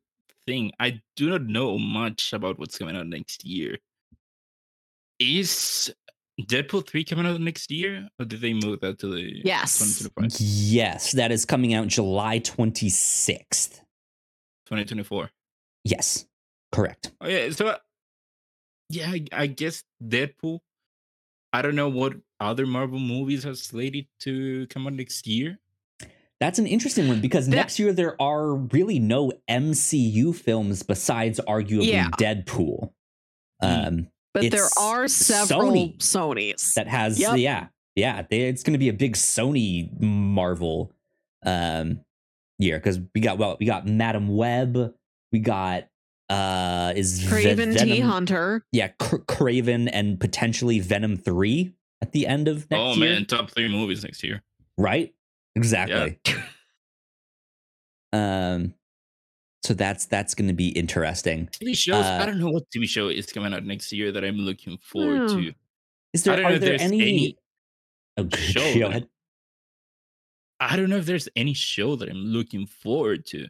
thing. 0.45 0.71
I 0.79 1.01
do 1.15 1.29
not 1.29 1.43
know 1.43 1.77
much 1.77 2.33
about 2.33 2.59
what's 2.59 2.77
coming 2.77 2.95
out 2.95 3.07
next 3.07 3.45
year. 3.45 3.77
Is 5.19 5.93
Deadpool 6.41 6.87
3 6.87 7.03
coming 7.03 7.25
out 7.25 7.39
next 7.39 7.69
year? 7.71 8.09
Or 8.19 8.25
did 8.25 8.41
they 8.41 8.53
move 8.53 8.79
that 8.81 8.99
to 8.99 9.07
the 9.07 9.41
Yes. 9.45 9.77
2025? 9.79 10.41
Yes, 10.41 11.11
that 11.13 11.31
is 11.31 11.45
coming 11.45 11.73
out 11.73 11.87
July 11.87 12.39
26th. 12.39 13.79
2024. 14.65 15.29
Yes, 15.85 16.25
correct. 16.71 17.11
Oh, 17.21 17.27
yeah. 17.27 17.49
So, 17.51 17.67
uh, 17.67 17.77
yeah, 18.89 19.09
I, 19.11 19.25
I 19.31 19.47
guess 19.47 19.83
Deadpool. 20.03 20.59
I 21.51 21.61
don't 21.61 21.75
know 21.75 21.89
what 21.89 22.13
other 22.39 22.65
Marvel 22.65 22.99
movies 22.99 23.45
are 23.45 23.53
slated 23.55 24.07
to 24.21 24.65
come 24.67 24.87
out 24.87 24.93
next 24.93 25.27
year. 25.27 25.59
That's 26.39 26.57
an 26.59 26.65
interesting 26.67 27.07
one 27.07 27.21
because 27.21 27.47
That- 27.47 27.55
next 27.55 27.77
year 27.79 27.93
there 27.93 28.19
are 28.21 28.55
really 28.55 28.97
no 28.99 29.31
MCU 29.47 30.33
films 30.35 30.81
besides 30.83 31.39
arguably 31.47 31.87
Yeah. 31.91 32.09
Deadpool. 32.17 32.91
Hmm. 33.61 33.67
Um, 33.67 34.07
but 34.33 34.49
there 34.51 34.67
are 34.79 35.07
several 35.07 35.71
Sony 35.71 35.97
Sonys. 35.97 36.73
that 36.73 36.87
has 36.87 37.19
Yep. 37.19 37.37
yeah 37.37 37.67
yeah 37.95 38.23
they, 38.29 38.41
it's 38.41 38.63
going 38.63 38.73
to 38.73 38.79
be 38.79 38.89
a 38.89 38.93
big 38.93 39.13
Sony 39.15 39.89
Marvel 40.01 40.91
um 41.45 41.99
year 42.59 42.77
because 42.77 42.99
we 43.13 43.21
got 43.21 43.37
well 43.37 43.57
we 43.59 43.65
got 43.65 43.85
Madame 43.87 44.35
Web 44.35 44.93
we 45.31 45.39
got 45.39 45.87
uh 46.29 46.93
is 46.95 47.19
Ve- 47.21 47.43
Kraven 47.43 47.77
T. 47.77 47.89
Venom- 47.89 48.09
Hunter. 48.09 48.65
yeah 48.71 48.87
Cr- 48.99 49.17
Kraven 49.17 49.89
and 49.91 50.19
potentially 50.19 50.79
Venom 50.79 51.17
three 51.17 51.73
at 52.01 52.11
the 52.13 52.25
end 52.27 52.47
of 52.47 52.69
next 52.71 52.79
oh, 52.81 52.93
year 52.93 53.13
man. 53.13 53.25
Top 53.25 53.51
three 53.51 53.67
movies 53.67 54.03
next 54.03 54.23
year. 54.23 54.41
right 54.77 55.13
exactly 55.55 56.17
um 58.11 58.73
so 59.63 59.73
that's 59.73 60.05
that's 60.05 60.35
going 60.35 60.47
to 60.47 60.53
be 60.53 60.69
interesting 60.69 61.47
TV 61.47 61.75
shows. 61.75 62.03
Uh, 62.05 62.19
I 62.21 62.25
don't 62.25 62.39
know 62.39 62.49
what 62.49 62.63
TV 62.75 62.87
show 62.87 63.07
is 63.07 63.27
coming 63.31 63.53
out 63.53 63.63
next 63.65 63.91
year 63.91 64.11
that 64.11 64.23
I'm 64.23 64.37
looking 64.37 64.77
forward 64.79 65.31
Hmm. 65.31 65.37
to. 65.41 65.53
is 66.13 66.27
I 66.27 66.35
there 66.35 66.35
don't 66.35 66.43
know 66.43 66.49
are 66.49 66.53
if 66.53 66.59
there 66.61 66.69
there's 66.77 66.81
any, 66.81 67.01
any 67.01 67.37
oh, 68.17 68.27
show 68.37 68.61
go 68.73 68.79
that- 68.79 68.89
ahead. 68.89 69.07
I 70.59 70.77
don't 70.77 70.89
know 70.89 70.97
if 70.97 71.05
there's 71.05 71.27
any 71.35 71.53
show 71.53 71.95
that 71.97 72.07
I'm 72.09 72.17
looking 72.17 72.65
forward 72.67 73.25
to. 73.27 73.47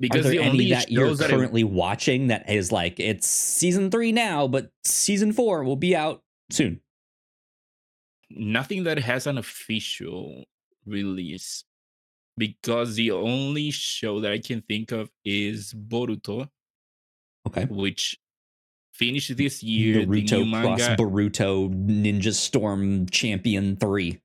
Because 0.00 0.26
the 0.26 0.38
only 0.38 0.70
that 0.70 0.90
you're 0.90 1.14
that 1.14 1.28
currently 1.28 1.62
watching 1.62 2.28
that 2.28 2.48
is 2.48 2.72
like 2.72 2.98
it's 2.98 3.26
season 3.28 3.90
three 3.90 4.12
now, 4.12 4.48
but 4.48 4.70
season 4.82 5.32
four 5.32 5.62
will 5.62 5.76
be 5.76 5.94
out 5.94 6.22
soon? 6.50 6.80
nothing 8.30 8.84
that 8.84 8.96
has 8.98 9.26
an 9.26 9.36
official 9.38 10.44
release. 10.86 11.64
Because 12.40 12.94
the 12.96 13.10
only 13.10 13.70
show 13.70 14.18
that 14.20 14.32
I 14.32 14.38
can 14.38 14.62
think 14.62 14.92
of 14.92 15.10
is 15.26 15.74
Boruto, 15.74 16.48
Okay. 17.46 17.66
which 17.66 18.18
finished 18.94 19.36
this 19.36 19.62
year. 19.62 20.00
the 20.00 20.06
new 20.06 20.22
Naruto 20.22 20.50
plus 20.50 20.80
manga. 20.80 20.96
Boruto 20.96 21.68
Ninja 21.86 22.32
Storm 22.34 23.04
Champion 23.10 23.76
3. 23.76 24.18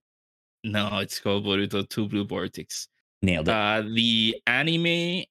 no, 0.64 1.00
it's 1.00 1.20
called 1.20 1.44
Boruto 1.46 1.88
2 1.88 2.08
Blue 2.08 2.26
Vortex. 2.26 2.88
Nailed 3.22 3.48
it. 3.50 3.52
Uh, 3.54 3.82
the 3.82 4.42
anime 4.48 5.26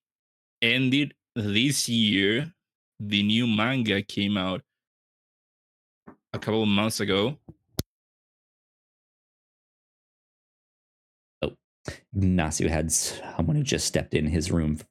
ended 0.60 1.14
this 1.34 1.88
year. 1.88 2.52
The 3.00 3.22
new 3.22 3.46
manga 3.46 4.02
came 4.02 4.36
out 4.36 4.62
a 6.34 6.38
couple 6.38 6.62
of 6.62 6.68
months 6.68 7.00
ago. 7.00 7.38
Ignacio 12.16 12.68
had 12.68 12.90
someone 12.92 13.56
who 13.56 13.62
just 13.62 13.86
stepped 13.86 14.14
in 14.14 14.26
his 14.26 14.50
room 14.50 14.76
for, 14.76 14.86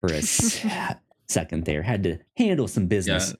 for 0.00 0.12
a 0.12 0.22
second 1.28 1.64
there. 1.64 1.82
Had 1.82 2.02
to 2.04 2.18
handle 2.36 2.68
some 2.68 2.86
business. 2.86 3.34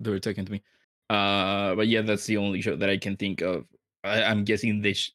They 0.00 0.10
were 0.10 0.18
talking 0.18 0.44
to 0.44 0.52
me. 0.52 0.62
Uh, 1.08 1.74
but 1.74 1.88
yeah, 1.88 2.00
that's 2.02 2.26
the 2.26 2.38
only 2.38 2.60
show 2.60 2.74
that 2.76 2.88
I 2.90 2.96
can 2.96 3.16
think 3.16 3.40
of. 3.42 3.66
I, 4.02 4.22
I'm 4.24 4.44
guessing 4.44 4.80
this. 4.82 5.10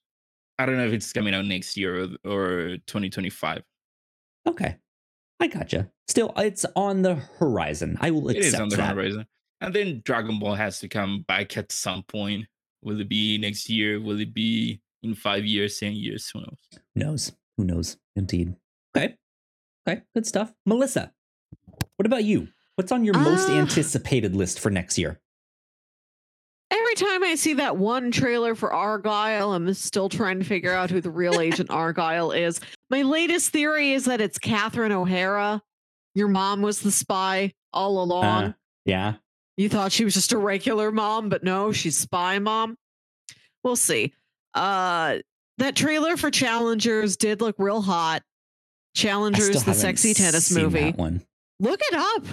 I 0.60 0.66
don't 0.66 0.78
know 0.78 0.86
if 0.88 0.94
it's 0.94 1.12
coming 1.14 1.34
out 1.36 1.46
next 1.46 1.76
year 1.78 2.04
or, 2.26 2.32
or 2.32 2.78
2025. 2.88 3.64
Okay. 4.48 4.76
I 5.40 5.48
gotcha. 5.48 5.90
Still, 6.08 6.34
it's 6.38 6.66
on 6.76 7.02
the 7.02 7.16
horizon. 7.16 7.98
I 8.02 8.12
will 8.12 8.30
It 8.30 8.38
accept 8.38 8.54
is 8.56 8.60
on 8.60 8.70
the 8.70 8.78
that. 8.78 8.96
horizon. 8.96 9.26
And 9.62 9.74
then 9.74 10.02
Dragon 10.06 10.40
Ball 10.40 10.56
has 10.56 10.80
to 10.80 10.88
come 10.88 11.26
back 11.28 11.58
at 11.58 11.72
some 11.72 12.04
point. 12.04 12.46
Will 12.82 13.02
it 13.02 13.10
be 13.10 13.38
next 13.38 13.70
year? 13.70 14.00
Will 14.00 14.20
it 14.20 14.34
be 14.34 14.80
in 15.08 15.16
five 15.16 15.46
years, 15.46 15.80
ten 15.80 15.94
years? 15.94 16.30
Who 16.34 16.40
knows? 16.42 16.58
Who 16.74 17.02
knows? 17.04 17.32
Who 17.58 17.64
knows? 17.66 17.98
Indeed. 18.16 18.56
Okay. 18.96 19.16
Okay. 19.88 20.02
Good 20.14 20.26
stuff. 20.26 20.54
Melissa, 20.66 21.14
what 21.96 22.06
about 22.06 22.24
you? 22.24 22.50
What's 22.76 22.92
on 22.92 23.04
your 23.04 23.18
most 23.18 23.50
Uh, 23.50 23.54
anticipated 23.54 24.36
list 24.36 24.60
for 24.60 24.70
next 24.70 24.98
year? 24.98 25.20
Every 26.70 26.96
time 26.96 27.24
I 27.24 27.36
see 27.36 27.54
that 27.56 27.78
one 27.78 28.12
trailer 28.12 28.54
for 28.54 28.70
Argylle, 28.70 29.56
I'm 29.56 29.74
still 29.74 30.10
trying 30.10 30.40
to 30.40 30.46
figure 30.46 30.74
out 30.74 30.92
who 30.92 31.00
the 31.02 31.10
real 31.10 31.40
agent 31.42 31.70
Argylle 31.70 32.38
is. 32.38 32.60
My 32.90 33.02
latest 33.04 33.52
theory 33.52 33.94
is 33.94 34.06
that 34.06 34.20
it's 34.22 34.38
Catherine 34.38 34.92
O'Hara. 34.92 35.62
Your 36.14 36.28
mom 36.28 36.62
was 36.62 36.82
the 36.82 36.92
spy 36.92 37.54
all 37.72 38.04
along. 38.04 38.26
Uh, 38.44 38.54
yeah. 38.86 39.14
You 39.56 39.70
thought 39.70 39.92
she 39.92 40.04
was 40.04 40.14
just 40.14 40.34
a 40.34 40.38
regular 40.38 40.92
mom, 40.92 41.30
but 41.30 41.44
no, 41.44 41.72
she's 41.72 41.98
spy 41.98 42.38
mom. 42.40 42.78
We'll 43.64 43.76
see. 43.76 44.14
Uh 44.58 45.20
that 45.58 45.76
trailer 45.76 46.18
for 46.18 46.30
Challengers 46.30 47.18
did 47.18 47.42
look 47.42 47.56
real 47.58 47.82
hot. 47.82 48.22
Challengers, 48.96 49.64
the 49.64 49.74
sexy 49.74 50.14
tennis 50.14 50.52
movie. 50.52 50.94
Look 51.60 51.82
it 51.92 51.96
up. 51.96 52.26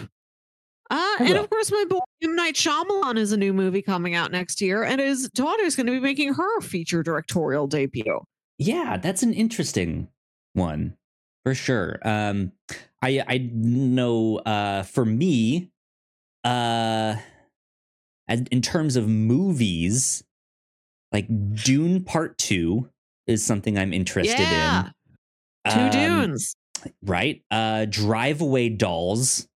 Uh, 0.90 1.16
and 1.20 1.38
of 1.38 1.48
course, 1.48 1.70
my 1.72 1.84
boy 1.88 2.00
M. 2.22 2.36
Night 2.36 2.54
Shyamalan 2.54 3.18
is 3.18 3.32
a 3.32 3.36
new 3.36 3.52
movie 3.52 3.82
coming 3.82 4.14
out 4.14 4.30
next 4.30 4.60
year, 4.60 4.84
and 4.84 5.00
his 5.00 5.28
daughter 5.30 5.62
is 5.62 5.76
going 5.76 5.86
to 5.86 5.92
be 5.92 6.00
making 6.00 6.34
her 6.34 6.60
feature 6.60 7.02
directorial 7.02 7.66
debut. 7.66 8.20
Yeah, 8.58 8.98
that's 8.98 9.22
an 9.22 9.32
interesting 9.32 10.08
one 10.52 10.96
for 11.42 11.54
sure. 11.54 11.98
Um, 12.02 12.52
I 13.02 13.22
I 13.26 13.50
know 13.52 14.36
uh, 14.38 14.82
for 14.82 15.04
me, 15.04 15.70
uh, 16.44 17.16
in 18.28 18.62
terms 18.62 18.96
of 18.96 19.08
movies, 19.08 20.22
like 21.14 21.28
Dune 21.64 22.02
Part 22.04 22.36
Two 22.36 22.90
is 23.26 23.42
something 23.42 23.78
I'm 23.78 23.92
interested 23.94 24.40
yeah, 24.40 24.90
in. 25.64 25.72
two 25.72 25.80
Um, 25.80 25.90
dunes. 25.90 26.56
right? 27.02 27.42
Uh, 27.50 27.86
Drive 27.88 28.40
Away 28.42 28.68
Dolls, 28.68 29.48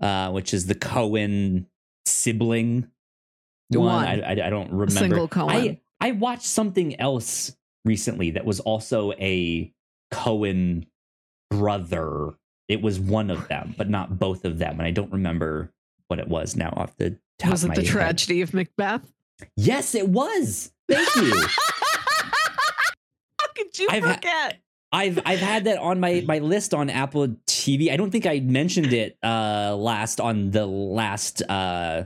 uh, 0.00 0.30
which 0.32 0.52
is 0.54 0.66
the 0.66 0.74
Coen 0.74 1.66
sibling 2.06 2.88
one. 3.70 3.84
One. 3.86 4.04
I, 4.06 4.20
I, 4.22 4.30
I 4.30 4.50
don't 4.50 4.70
remember. 4.70 4.90
single 4.90 5.28
Coen. 5.28 5.50
I 5.50 5.80
I 6.00 6.12
watched 6.12 6.46
something 6.46 6.98
else 6.98 7.54
recently 7.84 8.30
that 8.32 8.44
was 8.44 8.60
also 8.60 9.12
a 9.12 9.72
Coen 10.12 10.86
brother. 11.50 12.34
It 12.68 12.80
was 12.80 12.98
one 12.98 13.30
of 13.30 13.48
them, 13.48 13.74
but 13.76 13.90
not 13.90 14.18
both 14.18 14.44
of 14.44 14.58
them, 14.58 14.80
and 14.80 14.82
I 14.82 14.90
don't 14.90 15.12
remember 15.12 15.72
what 16.08 16.18
it 16.18 16.28
was 16.28 16.56
now 16.56 16.72
off 16.76 16.96
the 16.96 17.10
top 17.10 17.18
of 17.18 17.18
my 17.40 17.46
head. 17.46 17.50
Was 17.52 17.64
it 17.64 17.68
the 17.68 17.82
head. 17.82 17.86
tragedy 17.86 18.40
of 18.40 18.54
Macbeth? 18.54 19.12
Yes, 19.56 19.94
it 19.94 20.08
was. 20.08 20.71
Thank 20.88 21.16
you. 21.16 21.46
How 23.40 23.46
could 23.54 23.78
you 23.78 23.88
I've 23.90 24.04
ha- 24.04 24.14
forget? 24.14 24.60
I've 24.92 25.18
I've 25.24 25.40
had 25.40 25.64
that 25.64 25.78
on 25.78 26.00
my 26.00 26.22
my 26.26 26.38
list 26.38 26.74
on 26.74 26.90
Apple 26.90 27.28
TV. 27.46 27.90
I 27.90 27.96
don't 27.96 28.10
think 28.10 28.26
I 28.26 28.40
mentioned 28.40 28.92
it 28.92 29.16
uh 29.22 29.74
last 29.76 30.20
on 30.20 30.50
the 30.50 30.66
last 30.66 31.42
uh 31.48 32.04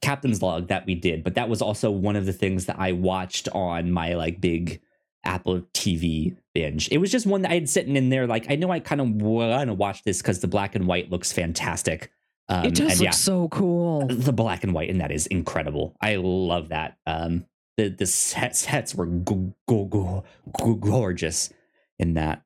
captain's 0.00 0.40
log 0.40 0.68
that 0.68 0.86
we 0.86 0.94
did, 0.94 1.24
but 1.24 1.34
that 1.34 1.48
was 1.48 1.60
also 1.60 1.90
one 1.90 2.16
of 2.16 2.26
the 2.26 2.32
things 2.32 2.66
that 2.66 2.76
I 2.78 2.92
watched 2.92 3.48
on 3.52 3.90
my 3.90 4.14
like 4.14 4.40
big 4.40 4.80
Apple 5.24 5.62
TV 5.74 6.36
binge. 6.54 6.88
It 6.90 6.98
was 6.98 7.10
just 7.10 7.26
one 7.26 7.42
that 7.42 7.50
I 7.50 7.54
had 7.54 7.68
sitting 7.68 7.96
in 7.96 8.10
there 8.10 8.26
like 8.26 8.46
I 8.48 8.54
know 8.54 8.70
I 8.70 8.80
kind 8.80 9.00
of 9.00 9.10
want 9.20 9.68
to 9.68 9.74
watch 9.74 10.04
this 10.04 10.22
cuz 10.22 10.38
the 10.38 10.48
black 10.48 10.76
and 10.76 10.86
white 10.86 11.10
looks 11.10 11.32
fantastic. 11.32 12.12
Um, 12.48 12.64
it 12.64 12.74
does 12.74 12.92
and 12.92 13.00
look 13.00 13.04
yeah, 13.04 13.10
so 13.10 13.48
cool. 13.48 14.06
the 14.06 14.32
black 14.32 14.64
and 14.64 14.72
white 14.72 14.88
in 14.88 14.98
that 14.98 15.10
is 15.12 15.26
incredible. 15.26 15.96
I 16.00 16.16
love 16.16 16.68
that. 16.70 16.96
Um, 17.06 17.44
the 17.76 17.88
the 17.88 18.06
set, 18.06 18.56
sets 18.56 18.94
were 18.94 19.06
go, 19.06 19.54
go, 19.68 19.84
go, 19.84 20.24
go, 20.58 20.74
gorgeous 20.74 21.52
in 21.98 22.14
that. 22.14 22.42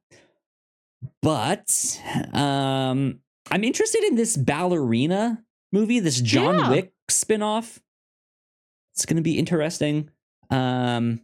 But 1.22 2.00
um, 2.32 3.20
I'm 3.50 3.64
interested 3.64 4.02
in 4.04 4.14
this 4.16 4.36
ballerina 4.36 5.44
movie, 5.72 6.00
this 6.00 6.20
John 6.20 6.54
Yeah. 6.58 6.70
Wick 6.70 6.92
spinoff. 7.10 7.80
It's 8.94 9.06
going 9.06 9.16
to 9.16 9.22
be 9.22 9.38
interesting. 9.38 10.08
Um, 10.50 11.20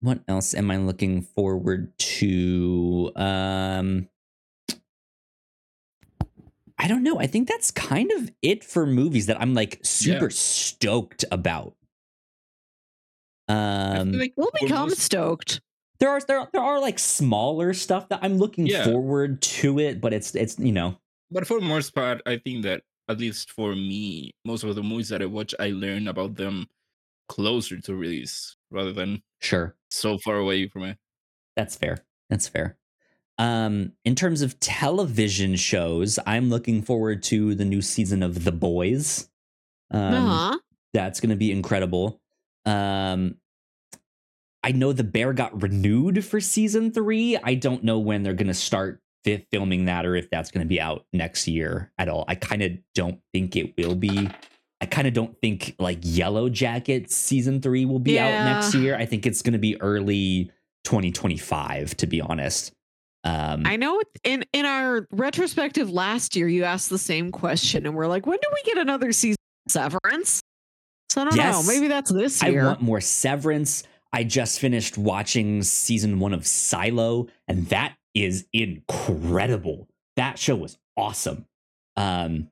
what 0.00 0.20
else 0.28 0.54
am 0.54 0.70
I 0.70 0.76
looking 0.76 1.22
forward 1.22 1.92
to? 1.98 3.10
Um, 3.16 4.08
I 6.78 6.86
don't 6.86 7.02
know. 7.02 7.18
I 7.18 7.26
think 7.26 7.48
that's 7.48 7.72
kind 7.72 8.12
of 8.12 8.30
it 8.40 8.62
for 8.62 8.86
movies 8.86 9.26
that 9.26 9.40
I'm 9.40 9.54
like 9.54 9.80
super 9.82 10.26
Yeah. 10.26 10.30
stoked 10.30 11.24
about. 11.32 11.74
Um, 13.48 14.12
like 14.12 14.34
We'll 14.36 14.50
become 14.60 14.88
most- 14.88 15.00
stoked. 15.00 15.60
there 16.00 16.10
are 16.10 16.20
there 16.20 16.38
are, 16.40 16.48
there 16.52 16.62
are 16.62 16.80
like 16.80 16.98
smaller 16.98 17.72
stuff 17.74 18.08
that 18.10 18.20
I'm 18.22 18.38
looking 18.38 18.66
Yeah. 18.66 18.84
forward 18.84 19.40
to 19.42 19.78
it, 19.78 20.00
but 20.00 20.12
it's 20.12 20.34
it's 20.34 20.58
you 20.58 20.72
know 20.72 20.98
but 21.30 21.46
for 21.46 21.60
the 21.60 21.66
most 21.66 21.94
part, 21.94 22.22
I 22.26 22.38
think 22.38 22.62
that 22.64 22.82
at 23.08 23.18
least 23.18 23.50
for 23.50 23.74
me, 23.74 24.32
most 24.44 24.64
of 24.64 24.74
the 24.74 24.82
movies 24.82 25.08
that 25.10 25.20
I 25.22 25.26
watch, 25.26 25.54
I 25.58 25.70
learn 25.70 26.08
about 26.08 26.36
them 26.36 26.66
closer 27.28 27.78
to 27.80 27.94
release 27.94 28.56
rather 28.70 28.92
than 28.92 29.22
sure 29.40 29.74
so 29.90 30.18
far 30.18 30.36
away 30.36 30.68
from 30.68 30.84
it. 30.84 30.96
that's 31.56 31.76
fair. 31.76 32.04
That's 32.30 32.48
fair. 32.48 32.76
Um, 33.38 33.92
in 34.04 34.14
terms 34.14 34.42
of 34.42 34.58
television 34.60 35.54
shows, 35.56 36.18
I'm 36.26 36.50
looking 36.50 36.82
forward 36.82 37.22
to 37.24 37.54
the 37.54 37.64
new 37.64 37.80
season 37.82 38.22
of 38.22 38.44
The 38.44 38.52
Boys. 38.52 39.28
Um, 39.90 40.14
uh-huh. 40.14 40.58
That's 40.92 41.20
going 41.20 41.30
to 41.30 41.36
be 41.36 41.52
incredible. 41.52 42.20
Um, 42.68 43.36
I 44.62 44.72
know 44.72 44.92
the 44.92 45.04
Bear 45.04 45.32
got 45.32 45.62
renewed 45.62 46.24
for 46.24 46.40
season 46.40 46.92
three. 46.92 47.38
I 47.42 47.54
don't 47.54 47.84
know 47.84 47.98
when 47.98 48.22
they're 48.22 48.34
going 48.34 48.48
to 48.48 48.54
start 48.54 49.00
fi- 49.24 49.46
filming 49.50 49.86
that 49.86 50.04
or 50.04 50.16
if 50.16 50.28
that's 50.28 50.50
going 50.50 50.64
to 50.64 50.68
be 50.68 50.80
out 50.80 51.06
next 51.12 51.48
year 51.48 51.92
at 51.98 52.08
all. 52.08 52.24
I 52.28 52.34
kind 52.34 52.62
of 52.62 52.72
don't 52.94 53.20
think 53.32 53.56
it 53.56 53.74
will 53.78 53.94
be. 53.94 54.28
I 54.80 54.86
kind 54.86 55.08
of 55.08 55.14
don't 55.14 55.36
think 55.40 55.74
like 55.78 56.02
Yellowjacket 56.02 57.10
season 57.10 57.62
three 57.62 57.84
will 57.84 57.98
be 57.98 58.18
out 58.18 58.44
next 58.44 58.74
year. 58.74 58.96
I 58.96 59.06
think 59.06 59.26
it's 59.26 59.42
going 59.42 59.54
to 59.54 59.58
be 59.58 59.80
early 59.80 60.50
2025, 60.84 61.96
to 61.96 62.06
be 62.06 62.20
honest. 62.20 62.72
Um, 63.24 63.62
I 63.64 63.76
know 63.76 64.00
in 64.22 64.44
in 64.52 64.64
our 64.64 65.06
retrospective 65.10 65.90
last 65.90 66.36
year, 66.36 66.46
you 66.46 66.64
asked 66.64 66.88
the 66.90 66.98
same 66.98 67.32
question, 67.32 67.86
and 67.86 67.96
we're 67.96 68.06
like, 68.06 68.26
when 68.26 68.38
do 68.40 68.48
we 68.54 68.62
get 68.62 68.78
another 68.78 69.10
season 69.12 69.36
Severance? 69.68 70.40
So 71.10 71.22
I 71.22 71.24
don't 71.24 71.36
Yes. 71.36 71.54
know. 71.66 71.72
Maybe 71.72 71.88
that's 71.88 72.12
this 72.12 72.42
year. 72.42 72.62
I 72.62 72.66
want 72.66 72.82
more 72.82 73.00
Severance. 73.00 73.82
I 74.12 74.24
just 74.24 74.58
finished 74.58 74.96
watching 74.98 75.62
season 75.62 76.18
one 76.18 76.32
of 76.32 76.46
Silo, 76.46 77.26
and 77.46 77.66
that 77.68 77.94
is 78.14 78.46
incredible. 78.52 79.88
That 80.16 80.38
show 80.38 80.56
was 80.56 80.78
awesome. 80.96 81.46
Um, 81.96 82.50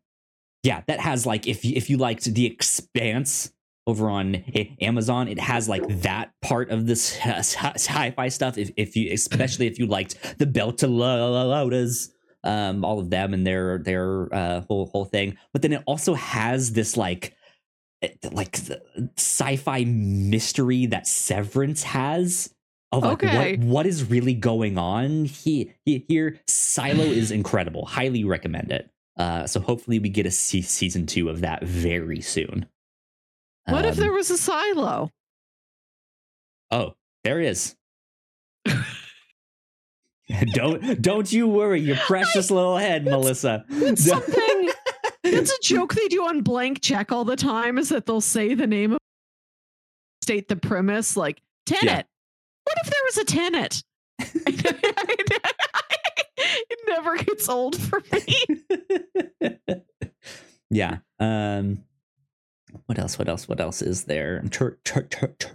yeah, 0.63 0.83
that 0.87 1.01
has 1.01 1.27
like 1.27 1.47
if 1.47 1.65
you, 1.65 1.73
if 1.77 1.89
you 1.91 1.97
liked 1.97 2.25
The 2.25 2.47
Expanse 2.47 3.53
over 3.87 4.11
on 4.11 4.35
Amazon, 4.81 5.29
it 5.29 5.39
has 5.39 5.69
like 5.69 5.87
that 6.03 6.33
part 6.43 6.71
of 6.71 6.87
this 6.87 7.17
sci-fi 7.25 8.29
stuff. 8.29 8.59
If 8.59 8.71
if 8.77 8.97
you 8.97 9.13
especially 9.13 9.67
if 9.67 9.79
you 9.79 9.87
liked 9.87 10.39
the 10.39 10.47
Beltalowdas, 10.47 12.11
um, 12.45 12.85
all 12.85 12.99
of 12.99 13.11
them 13.11 13.33
and 13.33 13.47
their 13.47 13.79
their 13.79 14.33
uh, 14.35 14.61
whole 14.63 14.87
whole 14.87 15.05
thing, 15.05 15.37
but 15.53 15.63
then 15.63 15.73
it 15.73 15.83
also 15.87 16.15
has 16.15 16.73
this 16.73 16.97
like 16.97 17.35
like 18.33 18.53
the 18.65 18.83
sci-fi 19.17 19.85
mystery 19.85 20.87
that 20.87 21.07
Severance 21.07 21.83
has 21.85 22.53
of 22.93 23.03
like 23.03 23.23
Okay. 23.25 23.57
what 23.57 23.67
what 23.67 23.87
is 23.87 24.05
really 24.09 24.35
going 24.35 24.79
on 24.79 25.25
he, 25.27 25.73
he, 25.85 26.05
here. 26.09 26.39
Silo 26.47 27.05
is 27.05 27.31
incredible. 27.31 27.85
Highly 27.87 28.25
recommend 28.25 28.71
it. 28.73 28.91
Uh, 29.19 29.47
so 29.47 29.61
hopefully 29.61 29.99
we 29.99 30.09
get 30.09 30.27
a 30.27 30.31
se- 30.31 30.61
season 30.63 31.07
two 31.07 31.29
of 31.29 31.41
that 31.41 31.65
very 31.65 32.21
soon. 32.21 32.67
what 33.65 33.85
if 33.87 33.95
Um, 33.95 34.01
there 34.01 34.13
was 34.13 34.31
a 34.31 34.37
silo? 34.39 35.11
Oh, 36.71 36.95
there 37.25 37.41
is. 37.41 37.75
don't 40.55 41.01
don't 41.01 41.33
you 41.33 41.47
worry, 41.47 41.81
your 41.81 41.97
precious 41.97 42.51
little 42.51 42.77
head, 42.77 43.05
Melissa. 43.05 43.65
Something. 43.97 44.56
It's 45.37 45.53
a 45.53 45.61
joke 45.63 45.95
they 45.95 46.09
do 46.09 46.25
on 46.25 46.43
blank 46.43 46.81
check 46.81 47.13
all 47.13 47.25
the 47.25 47.37
time. 47.37 47.79
Is 47.79 47.89
that 47.91 48.07
they'll 48.07 48.21
say 48.21 48.55
the 48.55 48.67
name 48.67 48.93
of 48.93 48.99
state 50.23 50.49
the 50.49 50.57
premise 50.57 51.17
like 51.17 51.41
tenet. 51.67 52.07
What 52.65 52.79
if 52.85 52.91
there 52.91 53.01
was 53.05 53.17
a 53.19 53.25
tenet? 53.25 53.83
it 56.37 56.79
never 56.89 57.17
gets 57.17 57.49
old 57.49 57.77
for 57.81 58.03
me. 58.13 58.37
yeah. 60.71 60.99
Um. 61.19 61.85
What 62.87 62.99
else? 62.99 63.19
What 63.19 63.29
else? 63.29 63.49
What 63.49 63.61
else 63.61 63.83
is 63.83 64.05
there? 64.05 64.39
I'm 64.39 64.49
tr- 64.49 64.77
tr- 64.85 65.01
tr- 65.01 65.47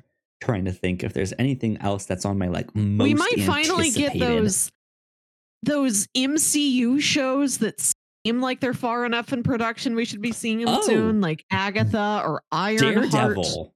trying 0.42 0.66
to 0.66 0.72
think 0.72 1.04
if 1.04 1.14
there's 1.14 1.34
anything 1.38 1.78
else 1.78 2.06
that's 2.06 2.26
on 2.26 2.38
my 2.38 2.48
like 2.48 2.76
most. 2.76 3.04
we 3.04 3.14
might 3.14 3.42
finally 3.42 3.92
get 3.92 4.18
those 4.18 4.72
those 5.64 6.08
MCU 6.16 7.00
shows 7.00 7.60
that 7.60 7.94
seem 8.26 8.42
like 8.42 8.60
they're 8.60 8.74
far 8.74 9.06
enough 9.06 9.34
in 9.34 9.44
production. 9.44 9.96
We 9.96 10.06
should 10.06 10.22
be 10.22 10.32
seeing 10.32 10.60
them 10.60 10.70
Oh. 10.70 10.82
soon, 10.82 11.22
like 11.22 11.46
Agatha 11.52 12.22
or 12.26 12.44
Ironheart. 12.52 13.12
Daredevil. 13.12 13.74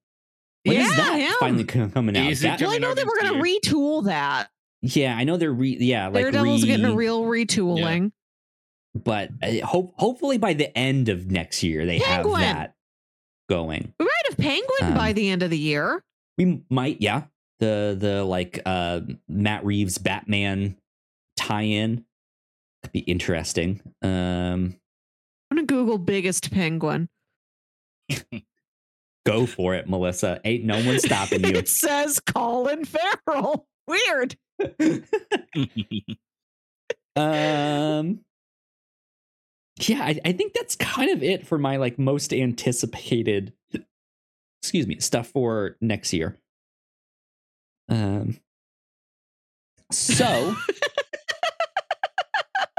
When 0.63 0.75
is 0.77 0.89
Yeah, 0.89 0.95
that 0.95 1.19
him. 1.19 1.33
finally 1.39 1.63
coming 1.93 2.17
out? 2.17 2.31
Is 2.31 2.41
That- 2.41 2.59
Well, 2.61 2.71
I 2.71 2.77
know 2.77 2.93
that 2.93 3.05
we're 3.05 3.21
going 3.21 3.33
to 3.33 3.39
retool 3.69 4.05
that. 4.05 4.49
yeah, 4.81 5.15
I 5.15 5.23
know 5.23 5.37
they're 5.37 5.51
re- 5.53 5.77
yeah 5.79 6.07
like 6.07 6.21
Daredevil's 6.23 6.61
re- 6.63 6.67
getting 6.67 6.85
a 6.85 6.95
real 6.95 7.23
retooling. 7.23 8.11
but 8.95 9.29
uh, 9.43 9.65
hope 9.65 9.93
hopefully 9.97 10.37
by 10.37 10.53
the 10.53 10.75
end 10.77 11.09
of 11.09 11.29
next 11.31 11.63
year 11.63 11.85
they 11.85 11.99
Penguin. 11.99 12.41
have 12.41 12.55
that 12.57 12.75
going. 13.49 13.93
We 13.99 14.05
might 14.05 14.11
have 14.29 14.37
Penguin 14.37 14.93
by 14.95 15.09
Um, 15.09 15.15
the 15.15 15.29
end 15.29 15.43
of 15.43 15.49
the 15.49 15.57
year. 15.57 16.03
We 16.37 16.63
might, 16.69 17.01
yeah. 17.01 17.23
The 17.59 17.95
the 17.99 18.23
like 18.23 18.59
uh 18.65 19.01
Matt 19.29 19.63
Reeves 19.65 19.97
Batman 19.97 20.75
tie-in 21.37 22.05
could 22.85 22.93
be 22.93 22.99
interesting. 22.99 23.81
Um 24.01 24.75
I'm 25.51 25.57
to 25.57 25.63
Google 25.63 25.97
biggest 25.97 26.51
penguin. 26.51 27.09
go 29.25 29.45
for 29.45 29.73
it, 29.75 29.89
Melissa. 29.89 30.39
Ain't 30.43 30.63
no 30.65 30.83
one 30.83 30.99
stopping 30.99 31.43
you. 31.43 31.51
it 31.55 31.67
says 31.67 32.19
Colin 32.19 32.85
Farrell. 32.85 33.67
Weird. 33.87 34.35
um 37.15 38.19
yeah 39.79 40.03
I, 40.03 40.19
I 40.25 40.31
think 40.31 40.53
that's 40.53 40.75
kind 40.75 41.11
of 41.11 41.21
it 41.21 41.45
for 41.45 41.57
my 41.57 41.77
like 41.77 41.99
most 41.99 42.33
anticipated 42.33 43.53
excuse 44.61 44.87
me 44.87 44.99
stuff 44.99 45.27
for 45.27 45.75
next 45.81 46.13
year 46.13 46.37
um 47.89 48.39
so 49.91 50.55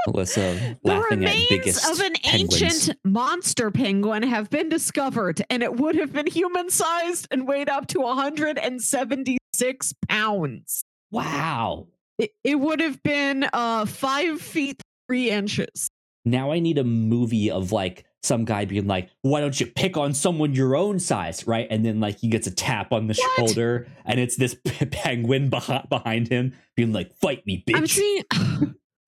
melissa 0.07 0.77
The 0.83 0.89
laughing 0.89 1.03
at 1.25 1.29
remains 1.29 1.47
biggest 1.49 1.91
of 1.91 1.99
an 1.99 2.13
penguins. 2.23 2.61
ancient 2.63 2.97
monster 3.03 3.69
penguin 3.71 4.23
have 4.23 4.49
been 4.49 4.69
discovered, 4.69 5.41
and 5.49 5.61
it 5.61 5.75
would 5.75 5.95
have 5.95 6.11
been 6.13 6.27
human 6.27 6.69
sized 6.69 7.27
and 7.29 7.47
weighed 7.47 7.69
up 7.69 7.87
to 7.87 7.99
176 7.99 9.93
pounds. 10.09 10.83
wow 11.11 11.87
It, 12.17 12.31
it 12.43 12.55
would 12.59 12.79
have 12.79 13.01
been 13.03 13.47
uh, 13.53 13.85
five 13.85 14.41
feet 14.41 14.81
three 15.07 15.29
inches. 15.29 15.89
now 16.25 16.51
i 16.51 16.59
need 16.59 16.77
a 16.77 16.83
movie 16.83 17.49
of 17.51 17.71
like 17.71 18.03
some 18.23 18.43
guy 18.43 18.65
being 18.65 18.87
like 18.87 19.09
why 19.21 19.39
don't 19.39 19.57
you 19.59 19.65
pick 19.67 19.95
on 19.95 20.13
someone 20.13 20.53
your 20.53 20.75
own 20.75 20.99
size 20.99 21.47
right 21.47 21.67
and 21.69 21.85
then 21.85 21.99
like 22.01 22.17
he 22.19 22.27
gets 22.27 22.45
a 22.47 22.51
tap 22.51 22.91
on 22.91 23.07
the 23.07 23.13
What? 23.13 23.37
shoulder 23.47 23.87
and 24.05 24.19
it's 24.19 24.35
this 24.35 24.55
penguin 24.91 25.49
behind, 25.49 25.87
behind 25.89 26.27
him 26.27 26.53
being 26.75 26.91
like 26.91 27.13
fight 27.21 27.45
me 27.45 27.63
bitch 27.65 27.77
I'm 27.77 27.87
seeing. 27.87 28.23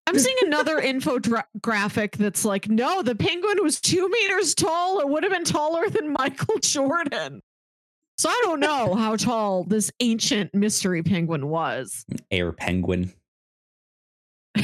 I'm 0.09 0.17
seeing 0.17 0.37
another 0.43 0.81
infographic 0.81 2.13
that's 2.13 2.43
like, 2.43 2.67
no, 2.67 3.03
the 3.03 3.13
penguin 3.13 3.61
was 3.61 3.79
two 3.79 4.09
meters 4.09 4.55
tall. 4.55 4.99
It 5.01 5.07
would 5.07 5.21
have 5.23 5.31
been 5.31 5.43
taller 5.43 5.87
than 5.87 6.13
Michael 6.17 6.57
Jordan. 6.57 7.43
So 8.17 8.27
I 8.27 8.41
don't 8.43 8.59
know 8.59 8.95
how 8.95 9.15
tall 9.15 9.65
this 9.65 9.91
ancient 9.99 10.55
mystery 10.55 11.03
penguin 11.03 11.47
was. 11.47 12.07
Air 12.31 12.51
penguin. 12.51 13.13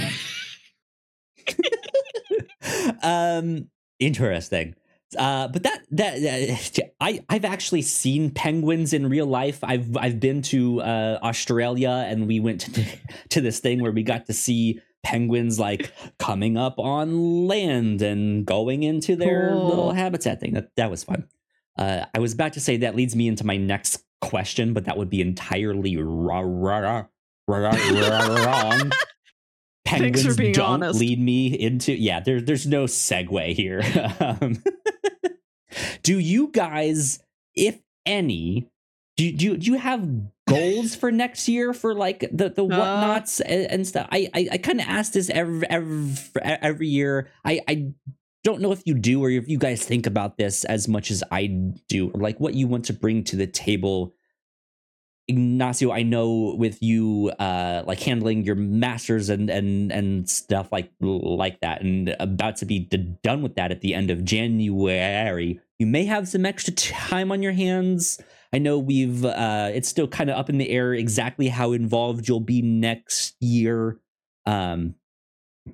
um, 3.04 3.70
interesting. 4.00 4.74
Uh, 5.16 5.48
but 5.48 5.62
that 5.64 5.84
that 5.92 6.18
uh, 6.18 6.84
I 7.00 7.24
I've 7.30 7.46
actually 7.46 7.84
seen 7.84 8.32
penguins 8.32 8.92
in 8.92 9.08
real 9.08 9.28
life. 9.28 9.60
I've 9.64 9.96
I've 9.96 10.20
been 10.20 10.42
to 10.44 10.82
uh, 10.82 11.20
Australia 11.22 12.04
and 12.10 12.28
we 12.28 12.42
went 12.42 12.62
to, 12.62 12.86
to 13.30 13.40
this 13.40 13.60
thing 13.60 13.82
where 13.82 13.92
we 13.92 14.04
got 14.04 14.26
to 14.26 14.34
see 14.34 14.82
penguins 15.06 15.60
like 15.60 15.94
coming 16.18 16.58
up 16.58 16.80
on 16.80 17.48
land 17.48 18.02
and 18.02 18.44
going 18.46 18.82
into 18.82 19.16
their 19.16 19.52
Cool. 19.52 19.68
little 19.70 19.92
habitat 19.94 20.40
thing. 20.42 20.54
That 20.54 20.70
that 20.78 20.90
was 20.90 21.04
fun. 21.04 21.28
Uh, 21.78 22.06
I 22.14 22.20
was 22.20 22.34
about 22.34 22.54
to 22.54 22.60
say 22.60 22.78
that 22.78 22.96
leads 22.96 23.16
me 23.16 23.28
into 23.28 23.46
my 23.46 23.58
next 23.58 24.04
question, 24.22 24.74
but 24.74 24.86
that 24.86 24.98
would 24.98 25.10
be 25.10 25.22
entirely 25.22 25.96
ra- 25.98 26.40
ra- 26.44 26.80
ra- 26.80 27.06
ra- 27.48 27.70
ra- 27.70 28.46
wrong. 28.46 28.92
Thanks 29.86 30.24
for 30.24 30.30
Penguins 30.30 30.38
being 30.38 30.54
don't 30.54 30.66
honest. 30.84 31.00
lead 31.00 31.20
me 31.20 31.48
into 31.48 31.94
yeah. 31.94 32.20
There's 32.20 32.44
there's 32.46 32.66
no 32.66 32.86
segue 32.86 33.54
here. 33.54 33.82
um, 34.20 34.64
do 36.04 36.18
you 36.18 36.48
guys, 36.52 37.20
if 37.56 37.80
any, 38.06 38.68
do, 39.18 39.32
do, 39.32 39.58
do 39.58 39.72
you 39.72 39.78
have 39.78 40.02
goals 40.48 40.96
for 40.96 41.12
next 41.12 41.48
year 41.48 41.74
for 41.74 41.94
like 41.94 42.20
the 42.32 42.50
the 42.50 42.64
whatnauts 42.64 43.42
and, 43.46 43.72
and 43.72 43.88
stuff? 43.88 44.08
I 44.12 44.30
I, 44.34 44.48
I 44.54 44.58
kind 44.58 44.80
of 44.80 44.88
ask 44.88 45.14
this 45.14 45.30
every, 45.30 45.68
every 45.70 46.14
every 46.44 46.88
year. 46.88 47.30
I 47.44 47.62
I 47.68 47.94
don't 48.44 48.62
know 48.62 48.72
if 48.72 48.84
you 48.86 48.94
do 48.94 49.24
or 49.24 49.30
if 49.30 49.48
you 49.50 49.58
guys 49.58 49.84
think 49.84 50.06
about 50.06 50.38
this 50.38 50.64
as 50.66 50.88
much 50.88 51.10
as 51.10 51.24
I 51.32 51.48
do, 51.90 52.12
or 52.12 52.22
like 52.22 52.40
what 52.40 52.54
you 52.54 52.68
want 52.68 52.86
to 52.86 52.94
bring 52.94 53.24
to 53.26 53.36
the 53.36 53.48
table. 53.48 54.14
Ignacio, 55.28 55.92
I 55.92 56.04
know 56.04 56.56
with 56.56 56.84
you 56.84 57.32
uh 57.40 57.82
like 57.88 58.00
handling 58.00 58.44
your 58.44 58.54
masters 58.54 59.30
and 59.30 59.50
and 59.50 59.92
and 59.92 60.30
stuff 60.30 60.72
like 60.72 60.92
like 61.00 61.60
that 61.62 61.82
and 61.82 62.16
about 62.20 62.58
to 62.58 62.66
be 62.66 62.80
d- 62.80 63.16
done 63.24 63.42
with 63.42 63.56
that 63.56 63.72
at 63.72 63.82
the 63.82 63.96
end 63.96 64.12
of 64.12 64.24
January. 64.24 65.60
You 65.80 65.88
may 65.88 66.06
have 66.06 66.28
some 66.28 66.46
extra 66.46 66.74
time 66.74 67.32
on 67.32 67.42
your 67.42 67.54
hands. 67.54 68.22
I 68.56 68.58
know 68.60 68.80
we've 68.80 69.26
uh 69.26 69.70
it's 69.74 69.90
still 69.90 70.08
kind 70.08 70.30
of 70.30 70.38
up 70.38 70.50
in 70.50 70.58
the 70.58 70.70
air 70.70 70.94
exactly 70.94 71.50
how 71.50 71.74
involved 71.74 72.28
you'll 72.30 72.40
be 72.40 72.62
next 72.62 73.36
year. 73.42 74.00
Um 74.46 74.96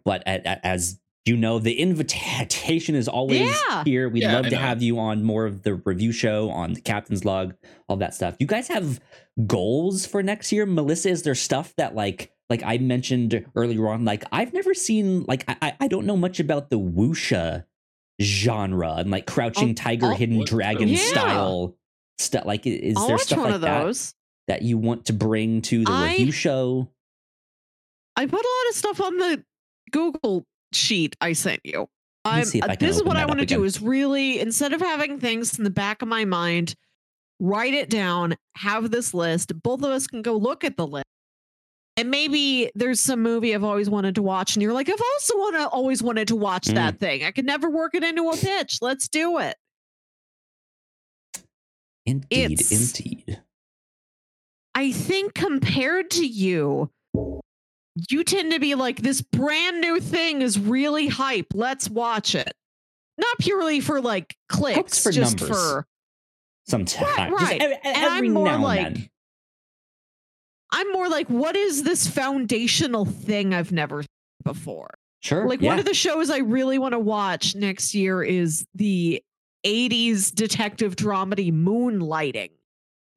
but 0.03 0.23
a- 0.25 0.41
a- 0.49 0.65
as 0.65 0.99
you 1.25 1.37
know, 1.37 1.59
the 1.59 1.73
invitation 1.79 2.95
is 2.95 3.07
always 3.07 3.41
Yeah. 3.69 3.83
here. 3.83 4.09
We'd 4.09 4.23
Yeah, 4.23 4.33
love 4.33 4.47
to 4.49 4.55
have 4.57 4.81
you 4.81 4.97
on 4.97 5.23
more 5.23 5.45
of 5.45 5.61
the 5.61 5.75
review 5.75 6.11
show 6.11 6.49
on 6.49 6.73
the 6.73 6.81
captain's 6.81 7.23
log, 7.23 7.53
all 7.87 7.97
that 7.97 8.15
stuff. 8.15 8.35
You 8.39 8.47
guys 8.47 8.67
have 8.69 8.99
goals 9.45 10.07
for 10.07 10.23
next 10.23 10.51
year? 10.51 10.65
Melissa, 10.65 11.09
is 11.09 11.21
there 11.21 11.35
stuff 11.35 11.75
that 11.77 11.93
like 11.93 12.31
like 12.49 12.63
I 12.65 12.79
mentioned 12.79 13.45
earlier 13.55 13.87
on? 13.89 14.03
Like 14.05 14.23
I've 14.31 14.53
never 14.53 14.73
seen 14.73 15.23
like 15.27 15.43
I 15.47 15.55
I- 15.61 15.75
I 15.81 15.87
don't 15.87 16.07
know 16.07 16.17
much 16.17 16.39
about 16.39 16.71
the 16.71 16.79
wuxia 16.79 17.65
genre 18.21 18.95
and 18.97 19.11
like 19.11 19.27
crouching 19.27 19.69
I'll- 19.69 19.75
tiger, 19.75 20.07
I'll- 20.07 20.15
hidden 20.15 20.37
What- 20.39 20.47
dragon 20.47 20.87
Yeah. 20.87 20.97
style 20.97 21.77
stuff. 22.21 22.45
Like 22.45 22.65
is 22.65 22.95
I'll 22.97 23.07
there 23.07 23.17
stuff 23.17 23.37
one 23.39 23.47
like 23.47 23.55
of 23.55 23.61
that 23.61 23.83
those. 23.83 24.13
that 24.47 24.61
you 24.61 24.77
want 24.77 25.05
to 25.05 25.13
bring 25.13 25.61
to 25.63 25.83
the 25.83 25.91
I- 25.91 26.11
review 26.11 26.31
show? 26.31 26.89
I 28.15 28.25
put 28.25 28.33
a 28.33 28.35
lot 28.35 28.69
of 28.69 28.75
stuff 28.75 29.01
on 29.01 29.17
the 29.17 29.43
Google 29.91 30.45
sheet 30.73 31.15
I 31.21 31.33
sent 31.33 31.61
you. 31.63 31.87
I'm, 32.23 32.45
see 32.45 32.59
if 32.59 32.65
I 32.65 32.75
this 32.75 32.97
is 32.97 33.03
what 33.03 33.17
I 33.17 33.25
want 33.25 33.39
to 33.39 33.45
do 33.45 33.63
is 33.63 33.81
really 33.81 34.39
instead 34.39 34.73
of 34.73 34.81
having 34.81 35.19
things 35.19 35.57
in 35.57 35.63
the 35.63 35.69
back 35.71 36.01
of 36.03 36.07
my 36.07 36.23
mind, 36.25 36.75
write 37.39 37.73
it 37.73 37.89
down, 37.89 38.35
have 38.57 38.91
this 38.91 39.13
list. 39.13 39.59
Both 39.63 39.79
of 39.79 39.89
us 39.89 40.05
can 40.07 40.21
go 40.21 40.35
look 40.37 40.63
at 40.63 40.77
the 40.77 40.85
list. 40.85 41.05
And 41.97 42.09
maybe 42.11 42.69
there's 42.75 42.99
some 42.99 43.21
movie 43.21 43.53
I've 43.55 43.63
always 43.63 43.89
wanted 43.89 44.15
to 44.15 44.21
watch, 44.21 44.55
and 44.55 44.61
you're 44.63 44.71
like, 44.73 44.87
I've 44.87 45.01
also 45.13 45.37
want 45.37 45.55
to 45.55 45.67
always 45.67 46.01
wanted 46.03 46.27
to 46.29 46.35
watch 46.35 46.67
Mm. 46.67 46.75
that 46.75 46.99
thing. 46.99 47.23
I 47.23 47.31
could 47.31 47.45
never 47.45 47.69
work 47.69 47.95
it 47.95 48.03
into 48.03 48.29
a 48.29 48.37
pitch. 48.37 48.77
Let's 48.81 49.07
do 49.07 49.39
it. 49.39 49.55
Indeed, 52.11 52.51
It's- 52.59 52.71
indeed. 52.97 53.41
I 54.75 54.91
think 54.91 55.33
compared 55.33 56.11
to 56.11 56.25
you, 56.25 56.91
you 58.09 58.23
tend 58.23 58.51
to 58.53 58.59
be 58.59 58.75
like, 58.75 59.01
this 59.01 59.21
brand 59.21 59.81
new 59.81 59.99
thing 59.99 60.41
is 60.41 60.57
really 60.59 61.07
hype. 61.07 61.47
Let's 61.53 61.89
watch 61.89 62.35
it. 62.35 62.53
Not 63.17 63.37
purely 63.39 63.79
for 63.81 64.01
like 64.01 64.35
clicks, 64.49 65.03
for 65.03 65.11
just 65.11 65.39
numbers. 65.39 65.57
for. 65.57 65.87
Sometimes, 66.67 67.31
Just 67.37 67.43
right. 67.51 67.61
every, 67.61 67.75
And 67.83 67.97
every 67.97 68.27
I'm 68.29 68.33
more 68.33 68.57
like- 68.57 69.09
I'm 70.71 70.91
more 70.93 71.09
like, 71.09 71.27
what 71.29 71.55
is 71.57 71.83
this 71.83 72.07
foundational 72.07 73.03
thing 73.03 73.53
I've 73.53 73.71
never 73.73 74.03
seen 74.03 74.07
before? 74.45 74.89
Sure, 75.19 75.45
Like 75.47 75.61
yeah. 75.61 75.67
one 75.71 75.79
of 75.79 75.85
the 75.85 75.93
shows 75.93 76.29
I 76.29 76.37
really 76.37 76.79
want 76.79 76.93
to 76.93 76.99
watch 76.99 77.55
next 77.55 77.93
year 77.93 78.23
is 78.23 78.65
the 78.73 79.21
80s 79.65 80.33
detective 80.33 80.95
dramedy 80.95 81.51
moonlighting. 81.51 82.51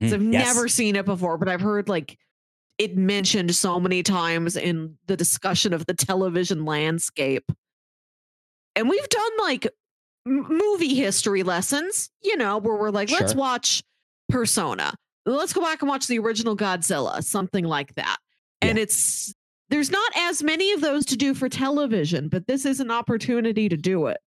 Mm, 0.02 0.12
I've 0.12 0.23
yes. 0.23 0.55
never 0.55 0.68
seen 0.68 0.97
it 0.97 1.05
before, 1.05 1.39
but 1.39 1.48
I've 1.48 1.60
heard 1.60 1.89
like 1.89 2.18
it 2.78 2.97
mentioned 2.97 3.55
so 3.55 3.78
many 3.78 4.02
times 4.02 4.56
in 4.56 4.97
the 5.06 5.16
discussion 5.16 5.73
of 5.73 5.86
the 5.86 5.94
television 5.94 6.64
landscape. 6.64 7.50
And 8.74 8.89
we've 8.89 9.08
done 9.08 9.31
like 9.40 9.66
m- 10.26 10.47
movie 10.48 10.94
history 10.94 11.42
lessons, 11.44 12.10
you 12.23 12.36
know, 12.36 12.58
where 12.58 12.76
we're 12.76 12.90
like, 12.90 13.10
let's 13.10 13.34
watch 13.34 13.82
Persona. 14.28 14.94
Let's 15.26 15.52
go 15.52 15.60
back 15.60 15.81
and 15.81 15.89
watch 15.89 16.06
the 16.06 16.18
original 16.18 16.56
Godzilla, 16.56 17.23
something 17.23 17.64
like 17.64 17.94
that. 17.94 18.18
And 18.60 18.78
it's 18.78 19.34
there's 19.70 19.90
not 19.90 20.12
as 20.16 20.42
many 20.42 20.73
of 20.73 20.81
those 20.81 21.05
to 21.06 21.16
do 21.16 21.34
for 21.34 21.48
television, 21.48 22.28
but 22.28 22.47
this 22.47 22.64
is 22.64 22.81
an 22.81 22.90
opportunity 22.90 23.68
to 23.68 23.76
do 23.76 24.06
it. 24.06 24.18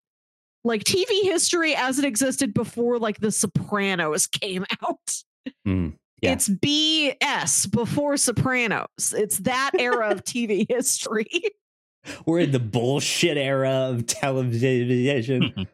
Like 0.67 0.83
TV 0.83 1.05
history 1.23 1.73
as 1.75 1.97
it 1.97 2.03
existed 2.05 2.53
before 2.53 2.99
like 2.99 3.19
The 3.19 3.31
Sopranos 3.31 4.27
came 4.27 4.65
out. 4.83 5.23
Mm, 5.65 5.93
yeah. 6.21 6.33
It's 6.33 6.49
BS 6.49 7.71
before 7.71 8.17
Sopranos. 8.17 9.13
It's 9.15 9.37
that 9.39 9.71
era 9.79 10.09
of 10.09 10.23
TV 10.25 10.65
history. 10.69 11.29
We're 12.25 12.39
in 12.39 12.51
the 12.51 12.59
bullshit 12.59 13.37
era 13.37 13.89
of 13.89 14.05
television. 14.07 15.67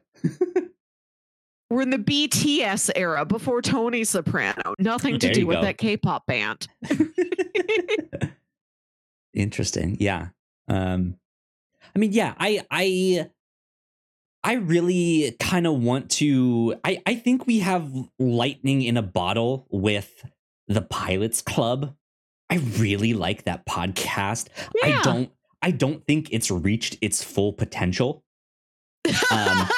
We're 1.70 1.82
in 1.82 1.90
the 1.90 1.98
BTS 1.98 2.92
era 2.96 3.26
before 3.26 3.62
Tony 3.64 4.04
Soprano. 4.04 4.76
Nothing 4.78 5.18
to 5.20 5.28
There 5.28 5.34
do 5.34 5.48
with 5.48 5.58
go. 5.58 5.62
that 5.64 5.78
K-pop 5.80 6.26
band. 6.28 6.68
Interesting. 9.34 9.98
Yeah. 10.00 10.28
Um 10.68 11.18
I 11.96 12.00
mean, 12.00 12.14
yeah, 12.14 12.34
I 12.40 12.64
I 12.70 13.30
I 14.44 14.54
really 14.56 15.36
kind 15.40 15.66
of 15.68 15.82
want 15.82 16.10
to 16.12 16.76
I 16.84 17.02
I 17.06 17.16
think 17.16 17.48
we 17.48 17.60
have 17.60 17.92
lightning 18.20 18.82
in 18.82 18.98
a 18.98 19.02
bottle 19.02 19.68
with 19.72 20.26
the 20.68 20.82
Pilots 20.82 21.42
Club. 21.42 21.96
I 22.50 22.56
really 22.78 23.14
like 23.14 23.44
that 23.46 23.66
podcast. 23.66 24.48
I 24.84 25.00
don't 25.04 25.32
I 25.62 25.72
don't 25.72 26.06
think 26.06 26.28
it's 26.32 26.52
reached 26.52 26.98
its 27.02 27.24
full 27.24 27.54
potential. 27.54 28.24
Um, 29.08 29.14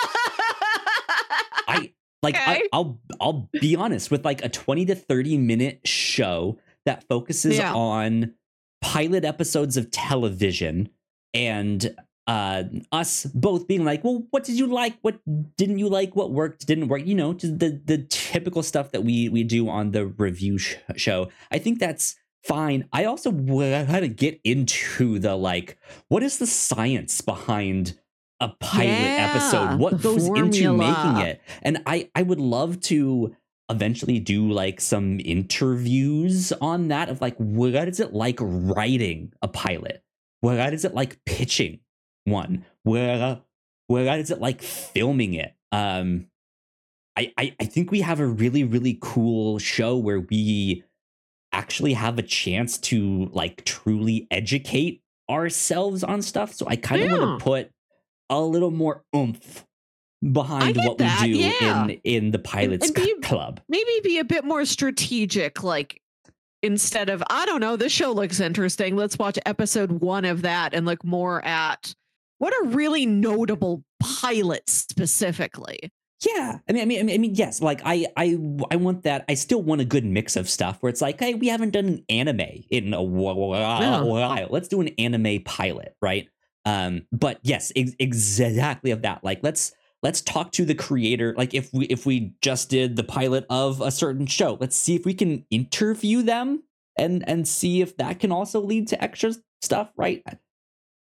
I 1.68 1.92
like 2.24 2.36
I, 2.36 2.56
Okay. 2.56 2.70
I'll 2.74 3.00
I'll 3.22 3.50
be 3.62 3.76
honest 3.76 4.12
with 4.12 4.26
like 4.26 4.44
a 4.44 4.50
20 4.50 4.86
to 4.88 4.96
30 4.96 5.38
minute 5.38 5.82
show 5.88 6.58
that 6.86 7.04
focuses 7.08 7.58
Yeah. 7.58 7.74
on 7.74 8.34
pilot 8.82 9.26
episodes 9.26 9.78
of 9.78 9.90
television 9.92 10.90
and 11.34 11.96
uh 12.28 12.64
us 12.92 13.26
both 13.26 13.68
being 13.68 13.86
like, 13.86 14.04
well, 14.04 14.26
what 14.32 14.44
did 14.44 14.58
you 14.58 14.68
like? 14.68 14.98
What 15.02 15.20
didn't 15.58 15.80
you 15.80 15.90
like? 15.90 16.16
What 16.16 16.32
worked? 16.32 16.66
Didn't 16.66 16.88
work? 16.88 17.06
You 17.06 17.16
know, 17.16 17.34
just 17.34 17.60
the 17.60 17.82
the 17.86 18.00
typical 18.10 18.64
stuff 18.64 18.92
that 18.92 19.04
we 19.04 19.30
we 19.30 19.44
do 19.44 19.70
on 19.70 19.92
the 19.92 20.08
review 20.08 20.58
sh- 20.58 20.76
show. 20.96 21.30
I 21.52 21.60
think 21.60 21.80
that's 21.80 22.16
fine. 22.44 22.88
I 22.94 23.06
also 23.06 23.30
want 23.30 23.90
to 23.90 24.08
get 24.08 24.40
into 24.44 25.20
the 25.20 25.36
like, 25.36 25.78
what 26.08 26.24
is 26.24 26.38
the 26.38 26.48
science 26.48 27.22
behind 27.22 28.00
a 28.40 28.50
pilot 28.50 28.90
Yeah, 28.90 29.32
episode? 29.32 29.80
What 29.80 30.02
goes 30.02 30.28
into 30.28 30.74
making 30.74 31.18
it? 31.18 31.42
And 31.62 31.82
I 31.86 32.10
I 32.16 32.24
would 32.24 32.40
love 32.40 32.80
to 32.82 33.36
eventually 33.70 34.20
do 34.20 34.52
like 34.52 34.80
some 34.80 35.20
interviews 35.20 36.52
on 36.62 36.88
that 36.90 37.10
of 37.10 37.22
like 37.22 37.36
what 37.38 37.74
is 37.88 38.00
it 38.00 38.14
like 38.14 38.38
writing 38.40 39.34
a 39.42 39.48
pilot? 39.48 40.04
What 40.42 40.74
is 40.74 40.86
it 40.86 40.94
like 40.94 41.24
pitching 41.26 41.80
one? 42.26 42.66
Where 42.84 43.40
what 43.88 44.20
is 44.20 44.32
it 44.32 44.40
like 44.42 44.62
filming 44.62 45.34
it? 45.36 45.54
Um 45.72 46.28
I, 47.18 47.32
I 47.38 47.56
I 47.60 47.66
think 47.66 47.92
we 47.92 48.02
have 48.02 48.20
a 48.20 48.26
really 48.26 48.64
really 48.64 48.98
cool 49.02 49.58
show 49.60 49.96
where 49.98 50.20
we 50.20 50.84
actually 51.54 51.94
have 51.94 52.20
a 52.20 52.24
chance 52.24 52.78
to 52.78 53.30
like 53.32 53.64
truly 53.64 54.28
educate 54.30 55.02
ourselves 55.30 56.04
on 56.04 56.22
stuff. 56.22 56.54
So 56.54 56.68
I 56.68 56.76
kind 56.76 57.02
of 57.02 57.10
Yeah. 57.12 57.18
want 57.18 57.40
to 57.40 57.44
put 57.44 57.72
a 58.30 58.42
little 58.42 58.72
more 58.72 59.04
oomph 59.16 59.66
behind 60.32 60.76
what 60.78 60.98
that, 60.98 61.22
we 61.22 61.34
do 61.34 61.40
yeah. 61.40 61.84
in 61.86 61.90
in 62.04 62.32
the 62.32 62.40
pilots 62.40 62.88
and 62.88 62.96
be- 62.96 63.16
club. 63.22 63.62
maybe 63.70 63.92
be 64.04 64.18
a 64.18 64.24
bit 64.24 64.44
more 64.44 64.66
strategic 64.66 65.62
like 65.64 66.02
instead 66.64 67.10
of 67.10 67.22
i 67.30 67.46
don't 67.46 67.60
know 67.60 67.76
this 67.76 67.92
show 67.92 68.12
looks 68.12 68.40
interesting 68.40 68.96
let's 68.96 69.20
watch 69.20 69.38
episode 69.46 69.92
one 69.92 70.26
of 70.26 70.42
that 70.42 70.74
and 70.74 70.88
look 70.88 71.04
more 71.04 71.46
at 71.46 71.94
what 72.38 72.54
are 72.54 72.66
really 72.70 73.06
notable 73.06 73.84
pilots 74.00 74.72
specifically 74.74 75.80
Yeah, 76.26 76.60
I 76.68 76.72
mean, 76.74 76.82
I 76.82 76.86
mean, 76.86 77.10
I 77.12 77.18
mean, 77.18 77.36
yes. 77.36 77.62
Like, 77.62 77.82
I, 77.86 78.08
I, 78.18 78.38
I 78.72 78.76
want 78.78 79.04
that. 79.04 79.26
I 79.30 79.36
still 79.36 79.62
want 79.62 79.82
a 79.82 79.86
good 79.86 80.06
mix 80.06 80.36
of 80.36 80.50
stuff 80.50 80.78
where 80.80 80.90
it's 80.90 81.02
like, 81.02 81.20
hey, 81.20 81.34
we 81.36 81.48
haven't 81.50 81.72
done 81.72 81.86
an 81.88 82.06
anime 82.10 82.64
in 82.72 82.94
a 82.94 83.04
wh- 83.04 83.36
wh- 83.36 83.82
Yeah. 83.82 84.02
while. 84.02 84.48
Let's 84.50 84.68
do 84.68 84.82
an 84.82 84.90
anime 84.98 85.44
pilot, 85.44 85.96
right? 86.02 86.28
Um, 86.66 87.06
but 87.12 87.40
yes, 87.44 87.72
ex- 87.76 87.96
exactly 88.00 88.92
of 88.92 89.04
that. 89.04 89.24
Like, 89.24 89.40
let's 89.44 89.72
let's 90.02 90.22
talk 90.22 90.52
to 90.54 90.66
the 90.66 90.74
creator. 90.76 91.36
Like, 91.38 91.54
if 91.54 91.72
we 91.74 91.86
if 91.86 92.06
we 92.06 92.34
just 92.42 92.70
did 92.70 92.96
the 92.96 93.04
pilot 93.04 93.46
of 93.50 93.82
a 93.82 93.92
certain 93.92 94.26
show, 94.26 94.58
let's 94.60 94.76
see 94.76 94.96
if 94.96 95.06
we 95.06 95.14
can 95.14 95.46
interview 95.52 96.24
them 96.24 96.64
and 96.98 97.24
and 97.30 97.48
see 97.48 97.82
if 97.82 97.98
that 97.98 98.20
can 98.20 98.32
also 98.32 98.60
lead 98.62 98.88
to 98.88 99.04
extra 99.04 99.34
stuff, 99.62 99.92
right? 99.96 100.24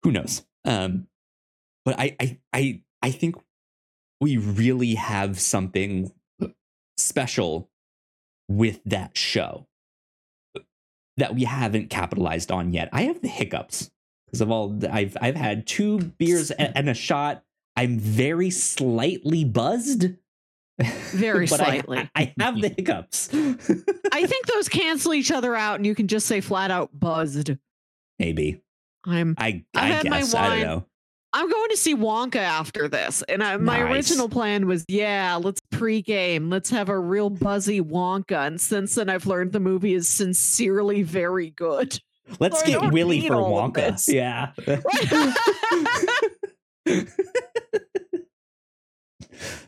Who 0.03 0.13
knows? 0.13 0.43
Um, 0.65 1.07
but 1.89 1.99
I, 1.99 2.15
I, 2.21 2.39
I, 2.53 2.83
I 3.01 3.11
think 3.11 3.37
we 4.21 4.37
really 4.37 4.97
have 4.97 5.41
something 5.41 6.13
special 6.99 7.71
with 8.47 8.81
that 8.85 9.17
show 9.17 9.67
that 11.17 11.35
we 11.35 11.45
haven't 11.45 11.89
capitalized 11.89 12.53
on 12.53 12.75
yet. 12.75 12.91
I 12.93 13.05
have 13.05 13.23
the 13.23 13.29
hiccups 13.29 13.91
because 14.27 14.43
of 14.43 14.51
all 14.51 14.79
I've 14.93 15.17
I've 15.19 15.35
had 15.35 15.67
two 15.67 16.01
beers 16.01 16.51
and 16.51 16.91
a 16.91 16.95
shot. 16.95 17.43
I'm 17.75 17.99
very 17.99 18.51
slightly 18.51 19.45
buzzed. 19.45 20.11
Very 20.79 21.47
but 21.51 21.63
I- 21.63 21.65
slightly. 21.65 22.11
I, 22.15 22.35
have 22.39 22.61
the 22.61 22.69
hiccups. 22.69 23.31
i 23.33 24.27
think 24.27 24.47
those 24.47 24.69
cancel 24.69 25.15
each 25.15 25.31
other 25.33 25.57
out 25.57 25.77
and 25.77 25.87
you 25.87 25.95
can 25.95 26.07
just 26.07 26.27
say 26.27 26.43
flat 26.43 26.71
out 26.71 26.91
buzzed 26.93 27.57
Maybe 28.19 28.61
i'm 29.07 29.37
I 29.39 29.65
I 29.75 30.03
guess 30.03 30.35
I 30.35 30.49
don't 30.51 30.61
know. 30.61 30.88
I'm 31.33 31.51
going 31.51 31.69
to 31.71 31.77
see 31.77 31.95
wonka 31.95 32.37
after 32.37 32.89
this 32.89 33.23
and 33.29 33.43
I, 33.43 33.57
my 33.59 33.81
Nice. 33.81 33.93
original 33.93 34.29
plan 34.29 34.67
was 34.67 34.85
yeah 34.89 35.39
let's 35.41 35.61
pre-game 35.71 36.51
let's 36.51 36.71
have 36.71 36.89
a 36.89 36.99
real 36.99 37.31
buzzy 37.31 37.81
wonka 37.81 38.47
and 38.47 38.61
since 38.61 38.95
then 38.95 39.09
i've 39.09 39.27
learned 39.27 39.53
the 39.53 39.61
movie 39.61 39.95
is 39.95 40.09
sincerely 40.09 41.03
very 41.03 41.51
good 41.51 41.99
Let's 42.41 42.63
I 42.63 42.67
get 42.67 42.93
Willy 42.93 43.27
for 43.27 43.37
Wonka. 43.37 44.07
Yeah. 44.07 44.53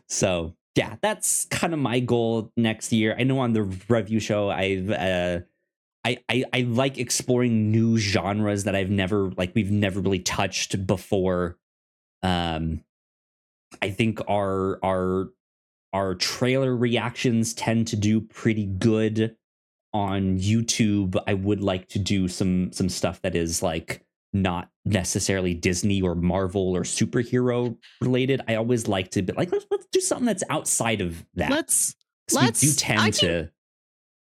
so 0.09 0.55
yeah, 0.77 0.97
that's 1.03 1.47
kind 1.47 1.73
of 1.73 1.79
my 1.79 2.01
goal 2.01 2.53
next 2.57 2.93
year. 2.93 3.15
I 3.19 3.25
know 3.25 3.39
on 3.41 3.53
the 3.53 3.63
review 3.89 4.21
show, 4.21 4.51
I've 4.51 4.91
uh, 4.91 5.41
I, 6.05 6.19
I 6.29 6.45
I 6.53 6.61
like 6.63 6.99
exploring 6.99 7.71
new 7.71 7.99
genres 7.99 8.65
that 8.65 8.75
I've 8.75 8.91
never 8.91 9.31
like 9.37 9.53
we've 9.55 9.71
never 9.71 10.01
really 10.01 10.21
touched 10.21 10.87
before. 10.87 11.59
Um, 12.23 12.83
I 13.83 13.91
think 13.91 14.21
our 14.29 14.79
our 14.83 15.31
our 15.93 16.15
trailer 16.15 16.75
reactions 16.75 17.53
tend 17.53 17.89
to 17.89 17.97
do 17.97 18.21
pretty 18.21 18.67
good 18.67 19.37
on 19.93 20.39
YouTube. 20.39 21.21
I 21.27 21.35
would 21.35 21.61
like 21.61 21.89
to 21.89 21.99
do 21.99 22.29
some 22.29 22.73
some 22.73 22.89
stuff 22.89 23.21
that 23.23 23.35
is 23.35 23.63
like 23.63 24.05
not 24.33 24.71
necessarily 24.85 25.55
Disney 25.55 26.01
or 26.01 26.15
Marvel 26.15 26.75
or 26.77 26.83
superhero 26.83 27.77
related. 28.01 28.41
I 28.49 28.55
always 28.55 28.89
like 28.89 29.11
to 29.11 29.23
be 29.23 29.33
like 29.35 29.53
let's 29.53 29.67
let's 29.71 29.87
do 29.93 30.01
something 30.01 30.27
that's 30.27 30.45
outside 30.49 31.01
of 31.01 31.25
that. 31.35 31.51
let's 31.51 31.95
we 32.33 32.41
do 32.41 32.45
let's- 32.47 32.77
tend 32.77 33.01
I 33.01 33.11
to 33.11 33.51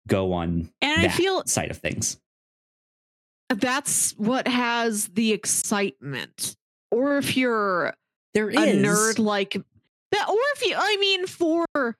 go 0.06 0.32
on 0.32 0.70
and 0.82 1.00
i 1.00 1.02
that 1.08 1.12
feel 1.16 1.42
side 1.46 1.70
of 1.70 1.76
things. 1.78 2.18
that's 3.50 4.12
what 4.12 4.48
has 4.48 5.08
the 5.08 5.32
excitement 5.32 6.56
or 6.90 7.18
if 7.18 7.36
you're 7.36 7.94
There 8.34 8.48
a 8.48 8.54
nerd 8.54 9.18
like 9.18 9.52
that 10.12 10.28
or 10.28 10.36
if 10.56 10.64
you 10.66 10.74
i 10.76 10.96
mean 10.98 11.26
for 11.26 11.96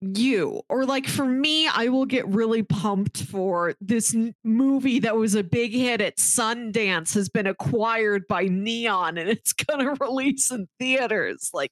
you 0.00 0.60
or 0.68 0.84
like 0.84 1.06
for 1.06 1.24
me 1.24 1.68
i 1.68 1.86
will 1.88 2.06
get 2.06 2.26
really 2.26 2.64
pumped 2.64 3.22
for 3.22 3.74
this 3.80 4.12
n- 4.14 4.34
movie 4.42 4.98
that 4.98 5.16
was 5.16 5.36
a 5.36 5.44
big 5.44 5.72
hit 5.72 6.00
at 6.00 6.16
sundance 6.16 7.14
has 7.14 7.28
been 7.28 7.46
acquired 7.46 8.26
by 8.28 8.46
neon 8.46 9.16
and 9.16 9.28
it's 9.28 9.52
gonna 9.68 9.94
release 10.00 10.50
in 10.50 10.66
theaters 10.80 11.50
like 11.54 11.70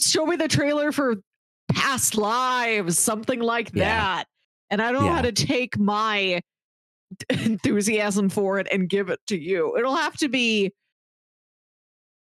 show 0.00 0.24
me 0.24 0.36
the 0.36 0.48
trailer 0.48 0.92
for 0.92 1.16
past 1.74 2.16
lives 2.16 2.98
something 2.98 3.40
like 3.40 3.70
Yeah. 3.74 3.84
that 3.84 4.24
and 4.70 4.80
i 4.82 4.90
don't 4.92 5.04
know 5.04 5.12
how 5.12 5.22
to 5.22 5.32
take 5.32 5.78
my 5.78 6.40
enthusiasm 7.30 8.28
for 8.28 8.58
it 8.58 8.66
and 8.72 8.88
give 8.88 9.08
it 9.10 9.20
to 9.26 9.38
you 9.38 9.76
it'll 9.78 9.96
have 9.96 10.16
to 10.16 10.28
be 10.28 10.72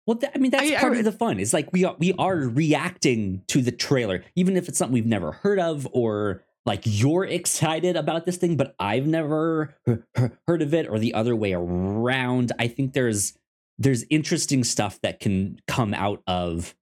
Well, 0.07 0.17
th- 0.17 0.31
I 0.35 0.39
mean 0.39 0.51
that's 0.51 0.71
I- 0.71 0.75
I 0.75 0.79
part 0.79 0.93
re- 0.93 0.99
of 0.99 1.05
the 1.05 1.11
fun. 1.11 1.39
It's 1.39 1.53
like 1.53 1.71
we 1.71 1.85
are 1.85 1.95
we 1.99 2.13
are 2.17 2.35
reacting 2.35 3.43
to 3.47 3.61
the 3.61 3.71
trailer, 3.71 4.23
even 4.35 4.57
if 4.57 4.67
it's 4.67 4.77
something 4.79 4.93
we've 4.93 5.05
never 5.05 5.31
heard 5.31 5.59
of, 5.59 5.87
or 5.91 6.43
like 6.65 6.81
you're 6.85 7.23
excited 7.25 7.95
about 7.95 8.25
this 8.25 8.37
thing, 8.37 8.57
but 8.57 8.75
I've 8.79 9.05
never 9.05 9.75
he- 9.85 9.97
he- 10.17 10.27
heard 10.47 10.63
of 10.63 10.73
it, 10.73 10.87
or 10.89 10.97
the 10.97 11.13
other 11.13 11.35
way 11.35 11.53
around. 11.53 12.51
I 12.57 12.67
think 12.67 12.93
there's 12.93 13.33
there's 13.77 14.03
interesting 14.09 14.63
stuff 14.63 14.99
that 15.01 15.19
can 15.19 15.59
come 15.67 15.93
out 15.93 16.23
of 16.25 16.73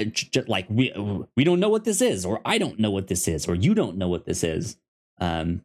uh, 0.00 0.04
j- 0.04 0.28
j- 0.30 0.44
like 0.46 0.66
we 0.68 0.92
we 1.36 1.44
don't 1.44 1.60
know 1.60 1.68
what 1.68 1.84
this 1.84 2.00
is, 2.00 2.24
or 2.24 2.40
I 2.44 2.58
don't 2.58 2.78
know 2.78 2.90
what 2.90 3.08
this 3.08 3.28
is, 3.28 3.48
or 3.48 3.54
you 3.54 3.74
don't 3.74 3.96
know 3.96 4.08
what 4.08 4.24
this 4.24 4.44
is. 4.44 4.76
Um, 5.20 5.62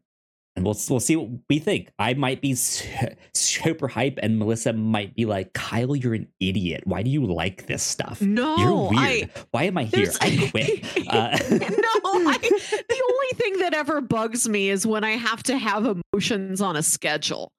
and 0.56 0.66
we'll 0.66 0.78
we'll 0.90 1.00
see 1.00 1.16
what 1.16 1.30
we 1.50 1.60
think. 1.60 1.90
I 2.00 2.16
might 2.16 2.42
be 2.42 2.54
super 2.54 3.88
hype, 3.98 4.20
and 4.22 4.38
Melissa 4.38 4.74
might 4.74 5.16
be 5.16 5.26
like, 5.26 5.54
"Kyle, 5.54 5.96
you're 5.96 6.14
an 6.14 6.28
idiot. 6.40 6.82
Why 6.86 7.02
do 7.02 7.10
you 7.10 7.26
like 7.26 7.68
this 7.68 7.82
stuff? 7.82 8.22
no 8.22 8.58
you're 8.58 9.00
I, 9.00 9.08
weird. 9.10 9.32
Why 9.52 9.64
am 9.64 9.78
I 9.78 9.84
here? 9.86 10.12
I 10.22 10.50
quit." 10.52 10.86
Uh, 11.10 11.36
no, 11.50 11.60
I, 11.60 12.38
the 12.40 13.04
only 13.10 13.28
thing 13.34 13.58
that 13.60 13.74
ever 13.74 14.00
bugs 14.00 14.48
me 14.48 14.70
is 14.70 14.86
when 14.86 15.04
I 15.04 15.12
have 15.12 15.42
to 15.44 15.58
have 15.58 15.88
emotions 16.14 16.62
on 16.62 16.76
a 16.76 16.84
schedule. 16.84 17.52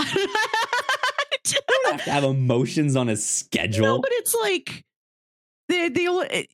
I 0.00 0.26
don't 1.44 1.92
have 1.92 2.04
to 2.04 2.10
have 2.10 2.24
emotions 2.24 2.96
on 2.96 3.08
a 3.08 3.16
schedule. 3.16 3.86
no, 3.86 4.00
but 4.00 4.10
it's 4.14 4.34
like 4.34 4.84
the 5.68 5.88
the 5.88 6.08
only- 6.08 6.28
eh, 6.30 6.44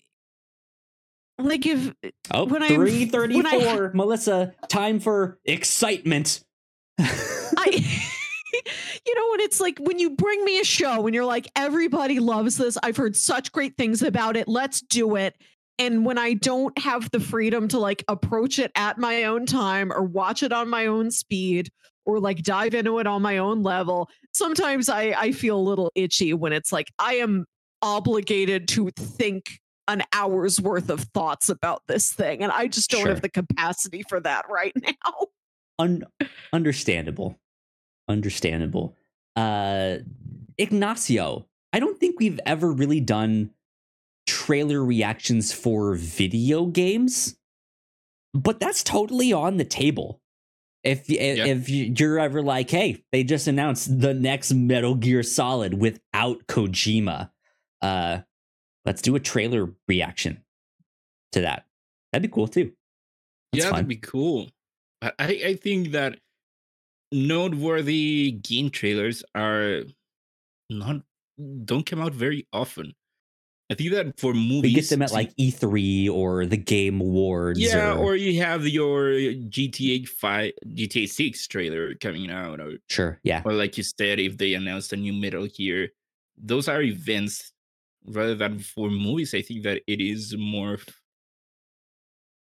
like 1.38 1.66
if 1.66 1.92
eh, 2.02 2.10
oh, 2.32 2.44
when 2.44 2.62
I'm- 2.62 2.78
when 3.36 3.46
I 3.46 3.90
Melissa. 3.94 4.54
Time 4.68 5.00
for 5.00 5.38
excitement. 5.44 6.42
I 6.98 7.66
you 9.06 9.14
know 9.14 9.30
when 9.32 9.40
it's 9.40 9.60
like 9.60 9.78
when 9.80 9.98
you 9.98 10.10
bring 10.10 10.44
me 10.44 10.60
a 10.60 10.64
show 10.64 11.06
and 11.06 11.14
you're 11.14 11.24
like 11.24 11.50
everybody 11.56 12.20
loves 12.20 12.56
this 12.56 12.78
I've 12.82 12.96
heard 12.96 13.16
such 13.16 13.50
great 13.50 13.76
things 13.76 14.00
about 14.02 14.36
it 14.36 14.46
let's 14.46 14.80
do 14.80 15.16
it 15.16 15.34
and 15.78 16.06
when 16.06 16.18
I 16.18 16.34
don't 16.34 16.76
have 16.78 17.10
the 17.10 17.18
freedom 17.18 17.66
to 17.68 17.80
like 17.80 18.04
approach 18.06 18.60
it 18.60 18.70
at 18.76 18.96
my 18.96 19.24
own 19.24 19.44
time 19.44 19.92
or 19.92 20.04
watch 20.04 20.44
it 20.44 20.52
on 20.52 20.68
my 20.70 20.86
own 20.86 21.10
speed 21.10 21.68
or 22.06 22.20
like 22.20 22.44
dive 22.44 22.74
into 22.74 23.00
it 23.00 23.08
on 23.08 23.22
my 23.22 23.38
own 23.38 23.64
level 23.64 24.08
sometimes 24.32 24.88
I 24.88 25.14
I 25.18 25.32
feel 25.32 25.58
a 25.58 25.60
little 25.60 25.90
itchy 25.96 26.32
when 26.32 26.52
it's 26.52 26.70
like 26.70 26.92
I 26.96 27.14
am 27.14 27.46
obligated 27.84 28.66
to 28.68 28.90
think 28.96 29.60
an 29.88 30.02
hour's 30.14 30.58
worth 30.58 30.88
of 30.88 31.00
thoughts 31.12 31.50
about 31.50 31.82
this 31.86 32.10
thing 32.10 32.42
and 32.42 32.50
I 32.50 32.66
just 32.68 32.90
don't 32.90 33.02
Sure. 33.02 33.10
have 33.10 33.20
the 33.20 33.28
capacity 33.28 34.02
for 34.08 34.18
that 34.20 34.46
right 34.48 34.72
now 34.82 35.26
Un- 35.78 36.04
understandable 36.54 37.38
understandable 38.08 38.96
uh 39.36 39.96
ignacio 40.58 41.46
i 41.72 41.80
don't 41.80 41.98
think 41.98 42.18
we've 42.20 42.38
ever 42.46 42.70
really 42.72 43.00
done 43.00 43.50
trailer 44.26 44.82
reactions 44.84 45.52
for 45.52 45.94
video 45.96 46.66
games 46.66 47.36
but 48.32 48.60
that's 48.60 48.82
totally 48.84 49.32
on 49.32 49.56
the 49.58 49.64
table 49.64 50.20
if 50.84 51.08
y- 51.08 51.16
Yeah. 51.18 51.46
if 51.46 51.68
you're 51.68 52.18
ever 52.20 52.40
like 52.42 52.70
hey 52.70 53.02
they 53.12 53.24
just 53.24 53.46
announced 53.48 54.00
the 54.00 54.14
next 54.14 54.52
metal 54.54 54.94
gear 54.94 55.22
solid 55.22 55.74
without 55.74 56.46
kojima 56.46 57.30
uh 57.84 58.18
let's 58.86 59.02
do 59.02 59.14
a 59.16 59.20
trailer 59.20 59.68
reaction 59.88 60.42
to 61.32 61.40
that 61.40 61.64
that'd 62.12 62.22
be 62.28 62.32
cool 62.32 62.48
too 62.48 62.72
That's 63.52 63.64
yeah, 63.64 63.70
fun. 63.70 63.76
that'd 63.76 63.88
be 63.88 63.96
cool. 63.96 64.48
I, 65.02 65.12
I 65.18 65.54
think 65.54 65.92
that 65.92 66.18
noteworthy 67.12 68.32
game 68.32 68.70
trailers 68.70 69.22
are 69.34 69.82
not 70.70 71.02
don't 71.64 71.84
come 71.86 72.00
out 72.00 72.14
very 72.14 72.46
often. 72.52 72.94
I 73.70 73.74
think 73.74 73.92
that 73.92 74.20
for 74.20 74.34
movies, 74.34 74.62
we 74.62 74.74
get 74.74 74.88
them 74.90 75.02
at 75.02 75.12
like 75.12 75.34
E3 75.36 76.10
or 76.10 76.44
the 76.46 76.56
Game 76.58 77.00
Awards. 77.00 77.58
yeah, 77.58 77.92
or, 77.94 78.12
or 78.12 78.16
you 78.16 78.40
have 78.42 78.66
your 78.68 79.08
GTA 79.08 80.06
Five, 80.06 80.52
GTA 80.68 81.08
Six 81.08 81.46
trailer 81.48 81.94
coming 81.94 82.30
out, 82.30 82.60
or 82.60 82.74
sure, 82.90 83.18
yeah, 83.24 83.40
or 83.44 83.54
like 83.54 83.78
you 83.78 83.82
said, 83.82 84.20
if 84.20 84.36
they 84.36 84.52
announced 84.54 84.92
a 84.92 84.96
new 84.96 85.14
Metal 85.14 85.46
Gear, 85.46 85.88
those 86.36 86.68
are 86.68 86.82
events 86.82 87.52
rather 88.06 88.34
than 88.34 88.58
for 88.58 88.90
movies. 88.90 89.34
I 89.34 89.42
think 89.42 89.62
that 89.64 89.82
it 89.86 90.00
is 90.00 90.36
more. 90.36 90.78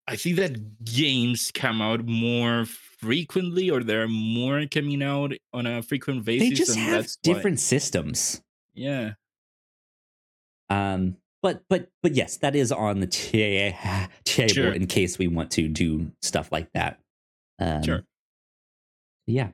I 0.07 0.15
think 0.15 0.37
that 0.37 0.85
games 0.85 1.51
come 1.53 1.81
out 1.81 2.05
more 2.05 2.65
frequently, 2.65 3.69
or 3.69 3.83
there 3.83 4.03
are 4.03 4.07
more 4.07 4.65
coming 4.65 5.03
out 5.03 5.33
on 5.53 5.65
a 5.67 5.81
frequent 5.81 6.23
basis. 6.23 6.49
They 6.49 6.55
just 6.55 6.71
and 6.77 6.79
have 6.85 6.91
that's 7.03 7.17
why- 7.23 7.33
different 7.33 7.59
systems. 7.59 8.41
Yeah. 8.73 9.13
Um, 10.69 11.17
but 11.41 11.63
but 11.69 11.89
but 12.03 12.13
yes, 12.13 12.37
that 12.37 12.55
is 12.55 12.71
on 12.71 12.99
the 12.99 13.07
ta- 13.07 14.07
table 14.23 14.53
Sure. 14.53 14.71
in 14.73 14.87
case 14.87 15.17
we 15.17 15.27
want 15.27 15.51
to 15.51 15.67
do 15.67 16.11
stuff 16.21 16.51
like 16.51 16.71
that. 16.73 16.99
Um, 17.59 17.83
Sure. 17.83 18.03
Yeah. 19.25 19.49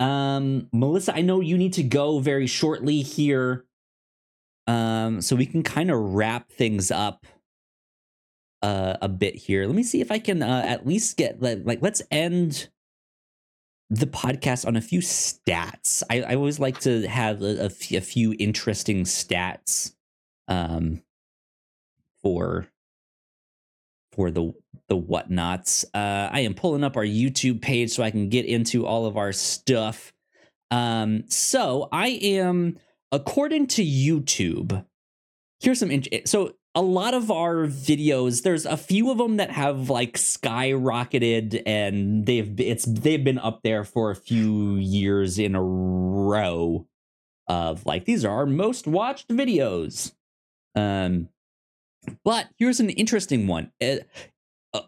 Um, 0.00 0.68
Melissa, 0.72 1.14
I 1.14 1.20
know 1.20 1.40
you 1.40 1.56
need 1.56 1.72
to 1.74 1.82
go 1.82 2.18
very 2.18 2.46
shortly 2.46 3.02
here. 3.02 3.64
Um, 4.66 5.20
so 5.20 5.36
we 5.36 5.46
can 5.46 5.62
kind 5.62 5.90
of 5.90 5.98
wrap 5.98 6.50
things 6.50 6.90
up 6.90 7.26
uh, 8.62 8.96
a 9.02 9.08
bit 9.08 9.34
here. 9.34 9.66
Let 9.66 9.74
me 9.74 9.82
see 9.82 10.00
if 10.00 10.10
I 10.10 10.18
can 10.18 10.42
uh, 10.42 10.64
at 10.66 10.86
least 10.86 11.16
get 11.16 11.42
like, 11.42 11.60
like 11.64 11.82
let's 11.82 12.02
end 12.10 12.68
the 13.90 14.06
podcast 14.06 14.66
on 14.66 14.76
a 14.76 14.80
few 14.80 15.00
stats. 15.00 16.02
I, 16.08 16.22
I 16.22 16.34
always 16.34 16.58
like 16.58 16.80
to 16.80 17.06
have 17.06 17.42
a, 17.42 17.62
a 17.62 17.64
f- 17.66 17.92
a 17.92 18.00
few 18.00 18.34
interesting 18.38 19.04
stats 19.04 19.94
um, 20.48 21.02
for 22.22 22.68
for 24.12 24.30
the 24.30 24.54
the 24.88 24.96
whatnauts. 24.96 25.84
Uh, 25.94 26.30
I 26.32 26.40
am 26.40 26.54
pulling 26.54 26.84
up 26.84 26.96
our 26.96 27.04
YouTube 27.04 27.60
page 27.60 27.90
so 27.90 28.02
I 28.02 28.10
can 28.10 28.28
get 28.28 28.46
into 28.46 28.86
all 28.86 29.06
of 29.06 29.16
our 29.16 29.32
stuff. 29.32 30.12
Um, 30.70 31.24
so 31.28 31.88
I 31.92 32.08
am, 32.08 32.78
according 33.14 33.68
to 33.68 33.84
YouTube, 33.84 34.84
here's 35.60 35.78
some. 35.78 35.90
int- 35.90 36.08
So 36.28 36.54
a 36.74 36.82
lot 36.82 37.14
of 37.14 37.30
our 37.30 37.66
videos, 37.66 38.42
there's 38.42 38.66
a 38.66 38.76
few 38.76 39.10
of 39.10 39.18
them 39.18 39.36
that 39.36 39.50
have 39.50 39.88
like 39.90 40.14
skyrocketed, 40.14 41.62
and 41.64 42.26
they've 42.26 42.58
it's 42.60 42.84
they've 42.84 43.22
been 43.22 43.38
up 43.38 43.60
there 43.62 43.84
for 43.84 44.10
a 44.10 44.16
few 44.16 44.74
years 44.76 45.38
in 45.38 45.54
a 45.54 45.62
row. 45.62 46.86
Of 47.46 47.84
like 47.86 48.06
these 48.06 48.24
are 48.24 48.34
our 48.34 48.46
most 48.46 48.86
watched 48.86 49.28
videos. 49.28 50.14
Um, 50.74 51.28
but 52.24 52.48
here's 52.58 52.80
an 52.80 52.90
interesting 52.90 53.46
one. 53.46 53.70
Uh, 53.82 53.96
uh, 54.72 54.80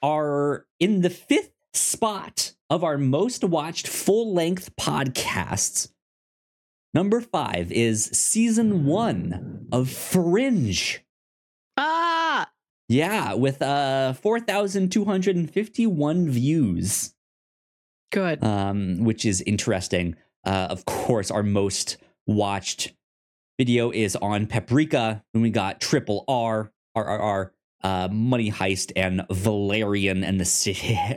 are 0.00 0.66
in 0.80 1.02
the 1.02 1.10
fifth 1.10 1.50
spot 1.72 2.54
of 2.70 2.84
our 2.84 2.96
most 2.96 3.42
watched 3.44 3.88
full 3.88 4.32
length 4.32 4.74
podcasts. 4.76 5.90
Number 6.94 7.20
five 7.20 7.70
is 7.72 8.04
season 8.06 8.86
one 8.86 9.66
of 9.72 9.90
Fringe. 9.90 11.00
Ah, 11.76 12.48
Yeah, 12.88 13.34
with 13.34 13.60
uh 13.62 14.12
4,251 14.14 16.30
views, 16.30 17.14
good. 18.12 18.42
um, 18.44 19.02
which 19.04 19.24
is 19.24 19.40
interesting. 19.42 20.14
Uh, 20.46 20.68
of 20.70 20.84
course, 20.84 21.30
our 21.32 21.42
most 21.42 21.96
watched 22.26 22.92
video 23.58 23.90
is 23.90 24.14
on 24.16 24.46
Paprika, 24.46 25.24
and 25.32 25.42
we 25.42 25.48
got 25.50 25.80
Triple 25.80 26.24
R, 26.28 26.70
RRR, 26.96 27.50
uh, 27.82 28.08
Money 28.12 28.50
Heist, 28.52 28.92
and 28.94 29.22
Valerian, 29.30 30.22
and 30.22 30.38
the 30.38 30.44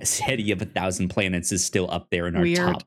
City 0.04 0.52
of 0.52 0.62
a 0.62 0.66
Thousand 0.66 1.10
Planets 1.10 1.52
is 1.52 1.64
still 1.64 1.92
up 1.92 2.08
there 2.10 2.26
in 2.28 2.36
our 2.36 2.42
Weird. 2.42 2.58
top 2.58 2.84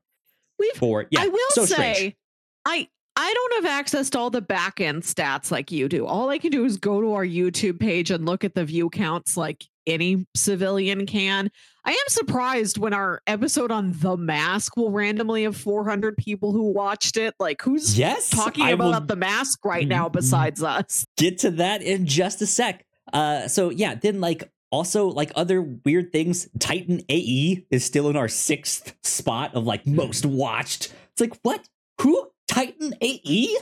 We've 0.59 0.73
four. 0.73 1.07
Yeah, 1.11 1.21
I 1.23 1.29
will 1.29 1.39
so 1.51 1.65
say, 1.67 1.95
strange. 1.95 2.17
I 2.65 2.89
I 3.17 3.35
don't 3.35 3.65
have 3.65 3.79
access 3.79 4.09
to 4.11 4.19
all 4.19 4.31
the 4.31 4.41
back 4.41 4.81
end 4.81 5.03
stats 5.03 5.51
like 5.51 5.71
you 5.71 5.89
do. 5.89 6.07
All 6.07 6.31
I 6.31 6.39
can 6.39 6.51
do 6.51 6.65
is 6.65 6.77
go 6.77 7.01
to 7.01 7.13
our 7.15 7.25
YouTube 7.25 7.81
page 7.81 8.11
and 8.11 8.25
look 8.25 8.45
at 8.45 8.55
the 8.55 8.65
view 8.65 8.89
counts 8.89 9.37
like 9.37 9.65
any 9.87 10.27
civilian 10.37 11.07
can. 11.07 11.51
I 11.85 11.91
am 11.91 11.97
surprised 12.09 12.79
when 12.79 12.95
our 12.95 13.21
episode 13.27 13.73
on 13.73 13.93
The 13.99 14.17
Mask 14.17 14.77
will 14.77 14.91
randomly 14.91 15.43
have 15.43 15.57
400 15.57 16.17
people 16.17 16.53
who 16.53 16.71
watched 16.73 17.17
it. 17.17 17.35
Like, 17.41 17.61
who's 17.63 17.99
Yes, 17.99 18.31
talking 18.31 18.65
I 18.65 18.71
about 18.71 19.09
The 19.09 19.17
Mask 19.17 19.65
right 19.65 19.89
now 19.89 20.09
Mm, 20.09 20.13
besides 20.13 20.63
us? 20.63 21.05
get 21.17 21.39
to 21.39 21.51
that 21.53 21.83
in 21.83 22.07
just 22.07 22.41
a 22.43 22.47
sec. 22.47 22.87
Uh, 23.13 23.49
so 23.49 23.71
yeah, 23.71 23.97
then 23.97 24.21
like 24.21 24.49
also 24.71 25.09
like 25.09 25.33
other 25.35 25.61
weird 25.63 26.13
things. 26.13 26.49
Titan 26.59 27.01
AE 27.09 27.67
is 27.71 27.85
still 27.85 28.09
in 28.09 28.17
our 28.17 28.29
sixth 28.29 28.95
spot 29.03 29.55
of 29.55 29.65
like 29.65 29.87
most 29.87 30.25
watched. 30.25 30.95
It's 31.13 31.21
like 31.21 31.37
what? 31.43 31.67
Who? 32.03 32.30
Titan 32.51 32.95
AE? 33.01 33.57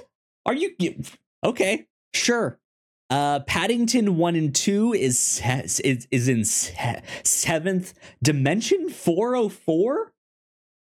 Are 0.46 0.54
you 0.54 0.74
okay? 1.44 1.86
Sure. 2.14 2.58
Uh, 3.10 3.40
Paddington 3.40 4.16
one 4.16 4.34
and 4.34 4.54
two 4.54 4.92
is 4.92 5.40
is 5.84 6.08
is 6.10 6.28
in 6.28 6.44
se- 6.44 7.02
seventh. 7.24 7.94
Dimension 8.22 8.88
four 8.90 9.34
hundred 9.34 9.50
four 9.52 10.12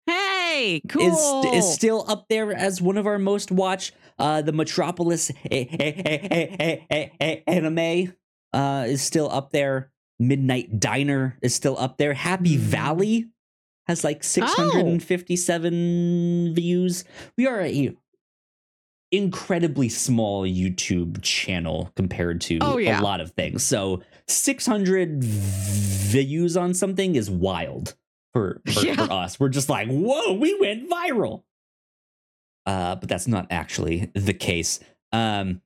Hey, 0.06 0.80
cool. 0.88 1.42
is 1.52 1.64
is 1.64 1.74
still 1.74 2.04
up 2.08 2.26
there 2.28 2.52
as 2.52 2.80
one 2.80 2.96
of 2.96 3.06
our 3.06 3.18
most 3.18 3.50
watched. 3.50 3.94
Uh, 4.18 4.42
the 4.42 4.52
Metropolis 4.52 5.30
a- 5.50 6.86
a- 6.90 7.14
a- 7.20 7.42
anime 7.46 8.14
uh, 8.52 8.84
is 8.88 9.00
still 9.02 9.30
up 9.30 9.50
there. 9.52 9.90
Midnight 10.18 10.80
Diner 10.80 11.38
is 11.42 11.54
still 11.54 11.78
up 11.78 11.98
there. 11.98 12.12
Happy 12.14 12.56
Mm. 12.56 12.60
Valley 12.60 13.26
has 13.88 14.04
like 14.04 14.22
657 14.22 16.54
views. 16.54 17.04
We 17.36 17.46
are 17.46 17.60
a 17.62 17.96
incredibly 19.10 19.88
small 19.88 20.42
YouTube 20.44 21.22
channel 21.22 21.90
compared 21.96 22.42
to 22.42 22.58
Oh, 22.60 22.76
yeah. 22.76 23.00
a 23.00 23.02
lot 23.02 23.22
of 23.22 23.30
things. 23.32 23.62
So 23.64 24.02
600 24.26 25.24
views 25.24 26.58
on 26.58 26.74
something 26.74 27.16
is 27.16 27.30
wild 27.30 27.96
for 28.34 28.60
for, 28.70 28.84
Yeah. 28.84 29.06
for 29.06 29.10
us. 29.12 29.40
We're 29.40 29.48
just 29.48 29.70
like, 29.70 29.88
whoa, 29.88 30.34
we 30.34 30.54
went 30.60 30.90
viral. 30.90 31.44
Uh, 32.66 32.96
but 32.96 33.08
that's 33.08 33.26
not 33.26 33.46
actually 33.50 34.10
the 34.14 34.34
case. 34.34 34.78
Um, 35.10 35.62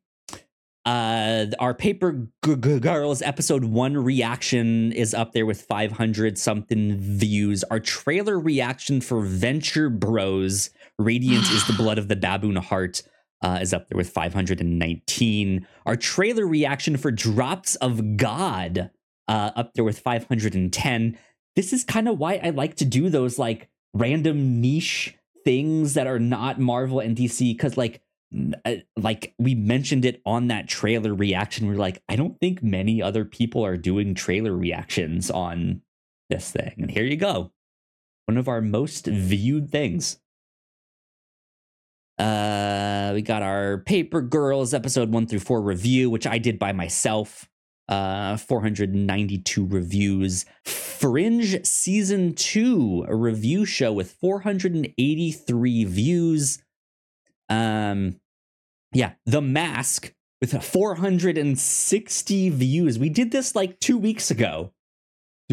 uh, 0.85 1.47
our 1.61 1.75
Paper 1.75 2.29
G- 2.45 2.57
G- 2.57 2.81
Girls 2.81 3.23
episode 3.23 3.65
one 3.65 3.97
reaction 3.97 4.93
is 4.93 5.15
up 5.15 5.33
there 5.33 5.47
with 5.47 5.63
500 5.63 6.37
something 6.37 6.97
views. 6.99 7.63
Our 7.65 7.79
trailer 7.79 8.39
reaction 8.39 9.01
for 9.01 9.21
Venture 9.21 9.89
Bros, 9.89 10.71
Radiant 10.99 11.49
is 11.51 11.67
the 11.67 11.73
Blood 11.77 11.99
of 11.99 12.09
the 12.09 12.17
Baboon 12.17 12.57
Heart, 12.57 13.03
uh, 13.43 13.59
is 13.61 13.73
up 13.73 13.89
there 13.89 13.97
with 13.97 14.11
519. 14.11 15.67
Our 15.87 15.97
trailer 15.97 16.47
reaction 16.47 16.97
for 16.97 17.13
Drops 17.13 17.77
of 17.77 18.17
God, 18.17 18.91
uh, 19.29 19.51
up 19.55 19.75
there 19.75 19.85
with 19.85 20.01
510. 20.01 21.19
This 21.55 21.73
is 21.73 21.85
kind 21.85 22.09
of 22.09 22.19
why 22.19 22.41
I 22.43 22.51
like 22.51 22.77
to 22.77 22.85
do 22.85 23.09
those 23.09 23.39
like 23.39 23.69
random 23.95 24.61
niche 24.61 25.17
things 25.45 25.95
that 25.95 26.07
are 26.07 26.19
not 26.19 26.59
Marvel 26.59 26.99
and 26.99 27.17
DC 27.17 27.55
because 27.55 27.77
like 27.77 28.01
like 28.97 29.35
we 29.39 29.55
mentioned 29.55 30.05
it 30.05 30.21
on 30.25 30.49
that 30.49 30.69
trailer 30.69 31.15
reaction. 31.15 31.67
We're 31.67 31.75
like 31.75 32.03
I 32.09 32.17
don't 32.17 32.39
think 32.41 32.63
many 32.63 33.03
other 33.03 33.25
people 33.25 33.65
are 33.65 33.77
doing 33.77 34.15
trailer 34.15 34.57
reactions 34.57 35.31
on 35.31 35.83
this 36.31 36.51
thing. 36.51 36.75
And 36.79 36.91
here 36.91 37.05
you 37.05 37.17
go. 37.17 37.53
One 38.27 38.39
of 38.39 38.49
our 38.49 38.61
most 38.61 39.07
viewed 39.07 39.71
things. 39.71 40.19
Uh 42.19 43.11
we 43.15 43.23
got 43.23 43.43
our 43.43 43.79
paper 43.79 44.23
girls 44.23 44.73
episode 44.73 45.11
1 45.11 45.27
through 45.27 45.41
4 45.41 45.61
review 45.61 46.09
which 46.09 46.27
I 46.27 46.39
did 46.39 46.59
by 46.59 46.73
myself. 46.73 47.49
Uh 47.89 48.37
492 48.39 49.67
reviews. 49.67 50.47
Fringe 50.65 51.67
season 51.67 52.35
2 52.35 53.07
a 53.09 53.15
review 53.15 53.67
show 53.67 53.93
with 53.93 54.13
483 54.13 55.85
views. 55.85 56.63
Um 57.51 58.21
yeah 58.93 59.13
the 59.27 59.41
mask 59.41 60.13
with 60.41 60.61
460 60.63 62.49
views. 62.51 62.99
We 62.99 63.09
did 63.09 63.31
this 63.31 63.55
like 63.55 63.79
2 63.81 63.97
weeks 63.97 64.31
ago. 64.31 64.73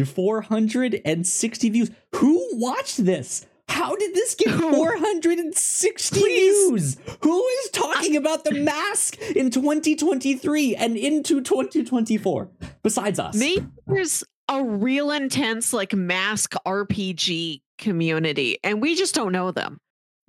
460 0.04 1.70
views. 1.70 1.90
Who 2.16 2.48
watched 2.54 3.04
this? 3.04 3.46
How 3.68 3.94
did 3.94 4.14
this 4.14 4.34
get 4.34 4.50
460 4.50 6.20
views? 6.20 6.96
Who 7.22 7.46
is 7.46 7.70
talking 7.70 8.16
about 8.16 8.44
the 8.44 8.52
mask 8.52 9.20
in 9.20 9.50
2023 9.50 10.74
and 10.74 10.96
into 10.96 11.40
2024 11.40 12.48
besides 12.82 13.20
us? 13.20 13.36
Maybe 13.36 13.66
there's 13.86 14.24
a 14.48 14.64
real 14.64 15.12
intense 15.12 15.72
like 15.72 15.92
mask 15.94 16.54
RPG 16.66 17.60
community 17.78 18.58
and 18.64 18.82
we 18.82 18.96
just 18.96 19.14
don't 19.14 19.30
know 19.32 19.52
them. 19.52 19.78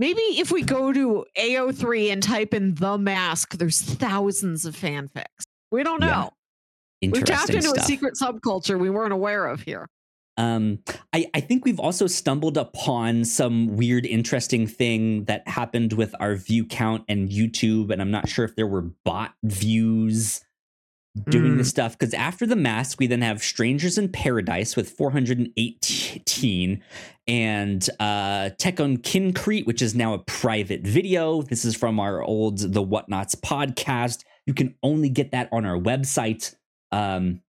Maybe 0.01 0.21
if 0.39 0.51
we 0.51 0.63
go 0.63 0.91
to 0.91 1.27
AO3 1.38 2.11
and 2.11 2.23
type 2.23 2.55
in 2.55 2.73
the 2.73 2.97
mask, 2.97 3.59
there's 3.59 3.80
thousands 3.80 4.65
of 4.65 4.75
fanfics. 4.75 5.43
We 5.71 5.83
don't 5.83 5.99
know. 5.99 6.31
Yeah. 7.01 7.09
We've 7.11 7.23
tapped 7.23 7.51
into 7.51 7.71
a 7.71 7.80
secret 7.83 8.15
subculture 8.19 8.80
we 8.80 8.89
weren't 8.89 9.13
aware 9.13 9.45
of 9.45 9.61
here. 9.61 9.88
Um, 10.38 10.80
I, 11.13 11.27
I 11.35 11.39
think 11.39 11.65
we've 11.65 11.80
also 11.80 12.07
stumbled 12.07 12.57
upon 12.57 13.25
some 13.25 13.77
weird, 13.77 14.07
interesting 14.07 14.65
thing 14.65 15.25
that 15.25 15.47
happened 15.47 15.93
with 15.93 16.15
our 16.19 16.33
view 16.33 16.65
count 16.65 17.03
and 17.07 17.30
YouTube, 17.30 17.91
and 17.91 18.01
I'm 18.01 18.09
not 18.09 18.27
sure 18.27 18.43
if 18.43 18.55
there 18.55 18.65
were 18.65 18.89
bot 19.05 19.35
views 19.43 20.41
doing 21.30 21.57
the 21.57 21.65
stuff 21.65 21.98
because 21.98 22.14
after 22.14 22.45
the 22.45 22.56
mask 22.56 22.98
we 22.98 23.06
then 23.06 23.22
have 23.22 23.43
strangers 23.43 23.98
in 23.98 24.07
paradise 24.07 24.77
with 24.77 24.90
418 24.91 26.83
and 27.27 27.90
uh 27.99 28.49
Tekkonkinkreet 28.57 29.65
which 29.65 29.81
is 29.81 29.93
now 29.93 30.14
a 30.14 30.19
private 30.19 30.81
video. 30.81 31.41
This 31.41 31.65
is 31.65 31.75
from 31.75 31.99
our 31.99 32.23
old 32.23 32.59
the 32.59 32.83
whatnauts 32.83 33.35
podcast. 33.35 34.23
You 34.45 34.53
can 34.53 34.75
only 34.83 35.09
get 35.09 35.31
that 35.31 35.49
on 35.51 35.65
our 35.65 35.77
website. 35.77 36.56
Um 36.93 37.41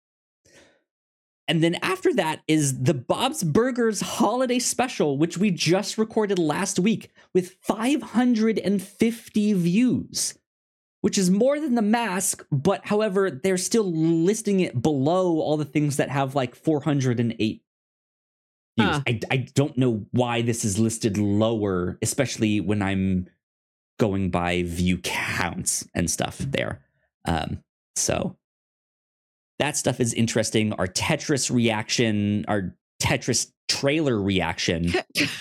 and 1.47 1.63
then 1.63 1.77
after 1.83 2.13
that 2.15 2.43
is 2.49 2.83
the 2.83 2.95
Bob's 2.95 3.45
Burgers 3.45 4.01
holiday 4.01 4.59
special, 4.59 5.19
which 5.19 5.39
we 5.39 5.53
just 5.53 5.99
recorded 5.99 6.39
last 6.39 6.81
week 6.81 7.11
with 7.33 7.57
550 7.63 9.53
views 9.53 10.35
which 11.03 11.19
is 11.19 11.31
more 11.31 11.61
than 11.61 11.75
the 11.75 11.83
mask, 11.83 12.47
but 12.51 12.87
however, 12.87 13.31
they're 13.31 13.59
still 13.59 13.93
listing 13.93 14.61
it 14.61 14.81
below 14.81 15.41
all 15.41 15.57
the 15.57 15.65
things 15.65 15.97
that 15.99 16.09
have 16.09 16.35
like 16.35 16.55
408 16.55 17.63
views. 18.79 18.89
Huh. 18.89 19.01
I, 19.07 19.21
I 19.31 19.37
don't 19.55 19.77
know 19.77 20.07
why 20.13 20.43
this 20.43 20.65
is 20.65 20.79
listed 20.79 21.19
lower, 21.19 21.99
especially 22.03 22.61
when 22.61 22.83
I'm 22.83 23.29
going 23.99 24.31
by 24.31 24.63
view 24.63 24.99
counts 24.99 25.87
and 25.93 26.09
stuff 26.09 26.39
there. 26.39 26.83
Um, 27.27 27.63
so 27.97 28.37
that 29.59 29.77
stuff 29.77 29.99
is 30.01 30.15
interesting. 30.15 30.73
Our 30.75 30.87
Tetris 30.87 31.53
reaction, 31.53 32.45
our 32.47 32.77
Tetris 33.03 33.51
trailer 33.81 34.21
reaction 34.21 34.93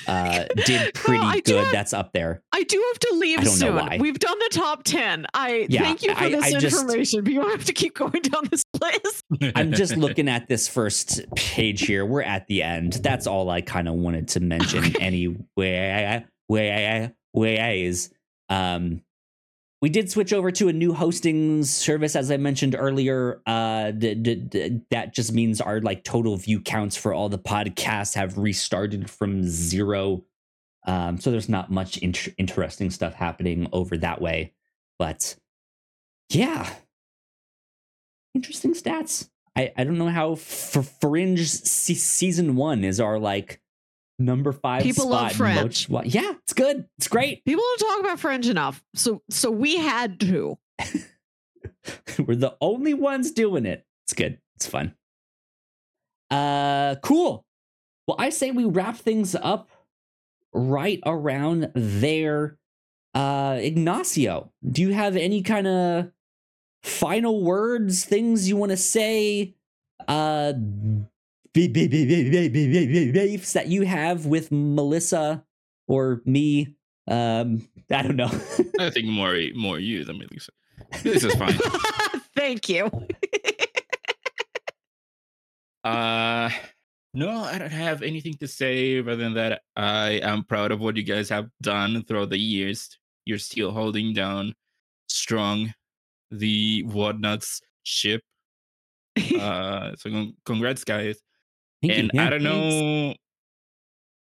uh, 0.08 0.46
did 0.66 0.94
pretty 0.94 1.24
I 1.24 1.40
good. 1.42 1.64
have- 1.64 1.72
That's 1.72 1.94
up 1.94 2.12
there. 2.14 2.42
I 2.54 2.64
do 2.64 2.84
have 2.92 3.00
to 3.00 3.16
leave 3.16 3.40
I 3.40 3.44
don't 3.44 3.60
know 3.60 3.68
soon. 3.68 3.76
why. 3.76 3.98
We've 4.00 4.20
done 4.20 4.38
the 4.40 4.50
top 4.52 4.84
10. 4.84 5.26
I 5.34 5.68
Yeah, 5.70 5.82
thank 5.84 6.04
you 6.04 6.14
for 6.14 6.24
I- 6.24 6.30
this 6.30 6.44
I 6.46 6.60
just- 6.60 6.80
information, 6.82 7.24
but 7.24 7.34
you 7.34 7.42
have 7.50 7.66
to 7.66 7.74
keep 7.74 7.96
going 7.96 8.22
down 8.22 8.44
this 8.50 8.64
list. 8.80 9.24
I'm 9.56 9.72
just 9.74 9.96
looking 9.98 10.28
at 10.30 10.48
this 10.48 10.68
first 10.68 11.22
page 11.36 11.82
here. 11.82 12.06
We're 12.06 12.22
at 12.24 12.48
the 12.48 12.64
end. 12.64 12.94
That's 12.94 13.28
all 13.28 13.50
I 13.50 13.62
kind 13.62 13.88
of 13.88 13.96
wanted 13.96 14.28
to 14.30 14.40
mention 14.40 14.86
Okay. 14.86 15.00
anyway. 15.04 16.26
Way, 16.50 17.12
ways. 17.34 18.10
Um, 18.50 19.02
we 19.82 19.90
did 19.90 20.12
switch 20.12 20.32
over 20.32 20.52
to 20.52 20.68
a 20.68 20.74
new 20.74 20.94
hosting 20.94 21.64
service, 21.64 22.16
as 22.16 22.30
I 22.30 22.38
mentioned 22.38 22.76
earlier. 22.78 23.42
Uh, 23.48 23.92
that 23.96 25.10
just 25.12 25.34
means 25.34 25.60
our 25.60 25.82
like 25.82 26.04
total 26.04 26.38
view 26.38 26.62
counts 26.62 26.96
for 26.96 27.14
all 27.14 27.30
the 27.30 27.40
podcasts 27.40 28.14
have 28.14 28.38
restarted 28.38 29.10
from 29.10 29.44
zero. 29.44 30.24
Um, 30.86 31.20
so 31.20 31.32
there's 31.32 31.50
not 31.50 31.72
much 31.72 31.98
int- 31.98 32.34
interesting 32.38 32.92
stuff 32.92 33.16
happening 33.16 33.68
over 33.74 33.98
that 33.98 34.22
way. 34.22 34.54
But 35.00 35.36
yeah, 36.30 36.72
interesting 38.36 38.76
stats. 38.76 39.30
I, 39.56 39.74
I 39.76 39.84
don't 39.84 39.98
know 39.98 40.10
how 40.10 40.36
for 40.36 40.84
Fringe 40.84 41.48
se- 41.48 41.96
season 41.96 42.56
one 42.56 42.84
is 42.84 43.00
our 43.00 43.18
like 43.18 43.62
number 44.26 44.52
five 44.52 44.84
People 44.84 45.10
love 45.10 45.32
Fringe. 45.34 45.90
most- 45.90 46.06
yeah, 46.06 46.34
it's 46.44 46.54
good. 46.54 46.88
It's 46.98 47.08
great. 47.08 47.44
People 47.46 47.64
don't 47.78 47.90
talk 47.90 48.00
about 48.02 48.20
Fringe 48.20 48.48
enough. 48.48 48.84
So 48.96 49.22
so 49.30 49.52
we 49.52 49.78
had 49.78 50.20
to. 50.22 50.58
We're 52.20 52.36
the 52.36 52.56
only 52.62 52.94
ones 52.94 53.32
doing 53.32 53.66
it. 53.66 53.86
It's 54.06 54.14
good. 54.14 54.40
It's 54.56 54.68
fun. 54.68 54.94
Uh, 56.30 56.96
cool. 57.04 57.46
Well, 58.08 58.18
I 58.20 58.30
say 58.30 58.52
we 58.52 58.66
wrap 58.66 58.98
things 58.98 59.36
up 59.36 59.70
right 60.54 61.00
around 61.06 61.72
there. 61.76 62.58
Uh, 63.14 63.58
Ignacio, 63.62 64.52
do 64.70 64.82
you 64.82 64.94
have 64.94 65.16
any 65.18 65.42
kind 65.42 65.68
of 65.68 66.12
final 66.84 67.44
words, 67.44 68.06
things 68.06 68.48
you 68.48 68.56
want 68.56 68.72
to 68.72 68.78
say? 68.78 69.56
Uh, 70.08 70.54
beefs 71.54 73.54
that 73.54 73.68
you 73.68 73.84
have 73.84 74.26
with 74.26 74.52
Melissa 74.52 75.44
or 75.88 76.22
me. 76.26 76.76
Um, 77.08 77.68
I 77.90 78.04
don't 78.04 78.16
know. 78.16 78.32
I 78.80 78.90
think 78.90 79.08
more 79.08 79.38
more 79.56 79.80
you 79.80 80.06
than 80.06 80.18
Melissa. 80.18 80.52
This 81.04 81.24
is 81.24 81.36
fine. 81.36 81.54
Thank 82.36 82.70
you. 82.70 82.86
uh 85.84 86.50
no, 87.14 87.30
I 87.30 87.58
don't 87.58 87.72
have 87.72 88.04
anything 88.04 88.36
to 88.36 88.48
say 88.48 89.00
other 89.00 89.18
than 89.18 89.34
that 89.34 89.64
I 89.76 90.22
am 90.24 90.46
proud 90.46 90.72
of 90.72 90.80
what 90.80 90.96
you 90.96 91.04
guys 91.04 91.28
have 91.30 91.50
done 91.62 92.04
throughout 92.04 92.30
the 92.30 92.40
years. 92.40 92.98
You're 93.26 93.38
still 93.38 93.72
holding 93.72 94.14
down 94.14 94.54
strong 95.08 95.74
the 96.30 96.84
whatnauts 96.84 97.60
ship. 97.84 98.22
uh 99.40 99.96
so 99.98 100.28
congrats 100.46 100.86
guys. 100.86 101.20
Thank 101.82 101.98
and 101.98 102.12
Yeah, 102.14 102.28
I 102.28 102.30
don't 102.30 102.44
thanks. 102.44 102.76
know 102.76 103.16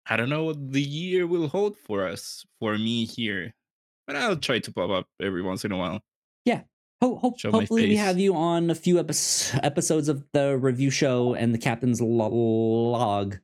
I 0.06 0.16
don't 0.16 0.28
know 0.28 0.44
what 0.44 0.72
the 0.72 0.82
year 0.82 1.26
will 1.26 1.48
hold 1.48 1.76
for 1.76 2.06
us 2.06 2.44
for 2.58 2.76
me 2.76 3.04
here. 3.04 3.54
But 4.06 4.16
I'll 4.16 4.36
try 4.36 4.58
to 4.58 4.72
pop 4.72 4.90
up 4.90 5.06
every 5.22 5.42
once 5.42 5.64
in 5.64 5.72
a 5.72 5.76
while. 5.76 6.00
Ho- 7.02 7.16
ho- 7.16 7.34
hopefully, 7.50 7.88
we 7.88 7.96
have 7.96 8.18
you 8.18 8.34
on 8.36 8.68
a 8.68 8.74
few 8.74 8.96
epis 8.96 9.58
episodes 9.62 10.10
of 10.10 10.22
the 10.34 10.58
review 10.58 10.90
show 10.90 11.32
and 11.32 11.54
the 11.54 11.58
captain's 11.58 11.98
lo- 12.02 12.28
log. 12.28 13.38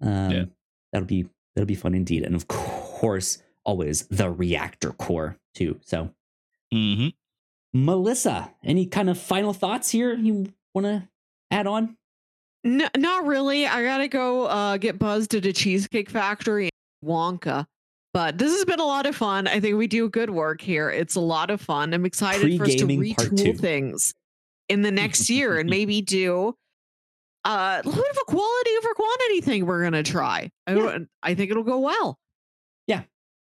Um, 0.00 0.30
Yeah. 0.32 0.44
that'll 0.92 1.06
be 1.06 1.28
that'll 1.54 1.66
be 1.68 1.76
fun 1.76 1.94
indeed, 1.94 2.24
and 2.24 2.34
of 2.34 2.48
course, 2.48 3.40
always 3.64 4.08
the 4.08 4.28
reactor 4.28 4.90
core 4.90 5.38
too. 5.54 5.78
So, 5.84 6.10
hmm 6.72 7.10
Melissa, 7.72 8.52
any 8.64 8.86
kind 8.86 9.08
of 9.08 9.20
final 9.20 9.52
thoughts 9.52 9.90
here 9.90 10.12
you 10.14 10.52
want 10.74 10.86
to 10.86 11.08
add 11.52 11.68
on? 11.68 11.96
No, 12.66 12.88
not 12.96 13.26
really. 13.26 13.66
I 13.66 13.82
gotta 13.84 14.08
go 14.08 14.46
uh, 14.46 14.76
get 14.76 14.98
buzzed 14.98 15.34
at 15.34 15.46
a 15.46 15.52
cheesecake 15.52 16.10
factory 16.10 16.64
in 17.02 17.08
Wonka. 17.08 17.64
But 18.12 18.38
this 18.38 18.50
has 18.52 18.64
been 18.64 18.80
a 18.80 18.84
lot 18.84 19.06
of 19.06 19.14
fun. 19.14 19.46
I 19.46 19.60
think 19.60 19.76
we 19.76 19.86
do 19.86 20.08
good 20.08 20.30
work 20.30 20.60
here. 20.60 20.90
It's 20.90 21.14
a 21.16 21.20
lot 21.20 21.50
of 21.50 21.60
fun. 21.60 21.92
I'm 21.94 22.04
excited 22.06 22.56
for 22.58 22.64
us 22.64 22.74
to 22.74 22.86
Pre-gaming 22.86 23.14
part 23.14 23.28
two. 23.36 23.44
retool 23.44 23.60
things 23.60 24.14
in 24.68 24.82
the 24.82 24.90
next 24.90 25.28
year 25.30 25.58
and 25.58 25.68
maybe 25.70 26.00
do 26.02 26.54
uh, 27.44 27.82
a 27.84 27.86
little 27.86 28.02
bit 28.02 28.10
of 28.10 28.18
a 28.22 28.30
quality 28.30 28.70
over 28.78 28.94
quantity 28.94 29.40
thing 29.42 29.66
we're 29.66 29.84
gonna 29.84 30.02
try. 30.02 30.50
I, 30.66 30.74
Yeah. 30.74 30.98
I 31.22 31.34
think 31.34 31.50
it'll 31.52 31.62
go 31.62 31.78
well. 31.78 32.18
Yeah, 32.88 33.02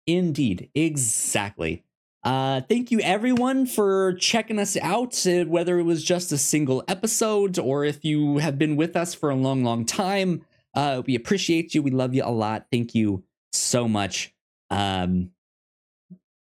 indeed, 0.07 0.69
exactly. 0.75 1.85
Uh, 2.27 2.61
thank 2.63 2.91
you 2.91 2.99
everyone 3.03 3.67
for 3.67 4.15
checking 4.15 4.59
us 4.59 4.77
out, 4.79 5.25
uh, 5.29 5.45
whether 5.45 5.79
it 5.79 5.85
was 5.85 6.03
just 6.03 6.33
a 6.33 6.37
single 6.37 6.83
episode 6.89 7.57
or 7.57 7.85
if 7.85 8.05
you 8.05 8.39
have 8.39 8.59
been 8.59 8.75
with 8.75 8.97
us 8.97 9.15
for 9.15 9.31
a 9.31 9.37
long, 9.37 9.63
long 9.63 9.85
time. 9.85 10.45
Uh, 10.75 11.03
we 11.07 11.15
appreciate 11.15 11.73
you. 11.73 11.83
We 11.83 11.93
love 11.93 12.15
you 12.17 12.25
a 12.25 12.33
lot. 12.33 12.67
Thank 12.73 12.97
you 12.97 13.23
so 13.53 13.87
much. 13.87 14.35
Um, 14.71 15.31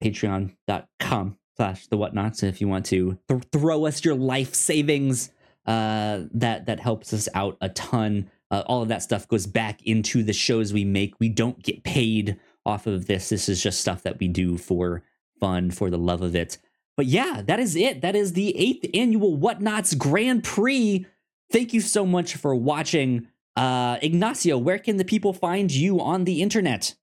Patreon.com 0.03 1.37
slash 1.55 1.85
the 1.85 1.97
whatnauts 1.97 2.41
if 2.41 2.61
you 2.61 2.67
want 2.67 2.87
to 2.87 3.19
th- 3.29 3.43
throw 3.51 3.85
us 3.85 4.03
your 4.03 4.15
life 4.15 4.55
savings. 4.55 5.29
Uh, 5.67 6.21
that 6.33 6.65
that 6.65 6.79
helps 6.79 7.13
us 7.13 7.29
out 7.35 7.57
a 7.61 7.69
ton. 7.69 8.31
Uh, 8.49 8.63
all 8.65 8.81
of 8.81 8.87
that 8.87 9.03
stuff 9.03 9.27
goes 9.27 9.45
back 9.45 9.83
into 9.83 10.23
the 10.23 10.33
shows 10.33 10.73
we 10.73 10.83
make. 10.83 11.13
We 11.19 11.29
don't 11.29 11.61
get 11.61 11.83
paid 11.83 12.39
off 12.65 12.87
of 12.87 13.05
this. 13.05 13.29
This 13.29 13.47
is 13.47 13.61
just 13.61 13.81
stuff 13.81 14.01
that 14.01 14.19
we 14.19 14.27
do 14.27 14.57
for 14.57 15.03
fun, 15.39 15.71
for 15.71 15.89
the 15.89 15.97
love 15.97 16.21
of 16.21 16.35
it. 16.35 16.57
But 16.97 17.07
yeah, 17.07 17.41
that 17.45 17.59
is 17.59 17.75
it. 17.75 18.01
That 18.01 18.15
is 18.15 18.33
the 18.33 18.55
eighth 18.57 18.89
annual 18.93 19.37
Whatnauts 19.37 19.97
Grand 19.97 20.43
Prix. 20.43 21.05
Thank 21.51 21.73
you 21.73 21.81
so 21.81 22.05
much 22.05 22.35
for 22.35 22.55
watching. 22.55 23.27
Uh, 23.55 23.97
Ignacio, 24.01 24.57
where 24.57 24.79
can 24.79 24.97
the 24.97 25.05
people 25.05 25.33
find 25.33 25.71
you 25.71 26.01
on 26.01 26.23
the 26.23 26.41
internet? 26.41 26.95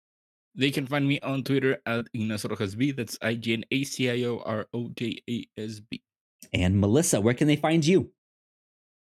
They 0.55 0.71
can 0.71 0.87
find 0.87 1.07
me 1.07 1.19
on 1.21 1.45
Twitter 1.45 1.79
at 1.87 2.07
Ignacio 2.13 2.51
Rojas 2.51 2.75
B. 2.75 2.93
That's 2.93 3.19
I 3.23 3.35
G 3.35 3.55
N 3.55 3.65
A 3.71 3.85
C 3.85 4.11
I 4.11 4.25
O 4.29 4.43
R 4.45 4.67
O 4.75 4.89
J 4.97 5.19
A 5.29 5.47
S 5.59 5.81
B. 5.81 6.03
And 6.53 6.79
Melissa, 6.79 7.21
where 7.21 7.35
can 7.35 7.47
they 7.47 7.57
find 7.57 7.85
you? 7.85 8.11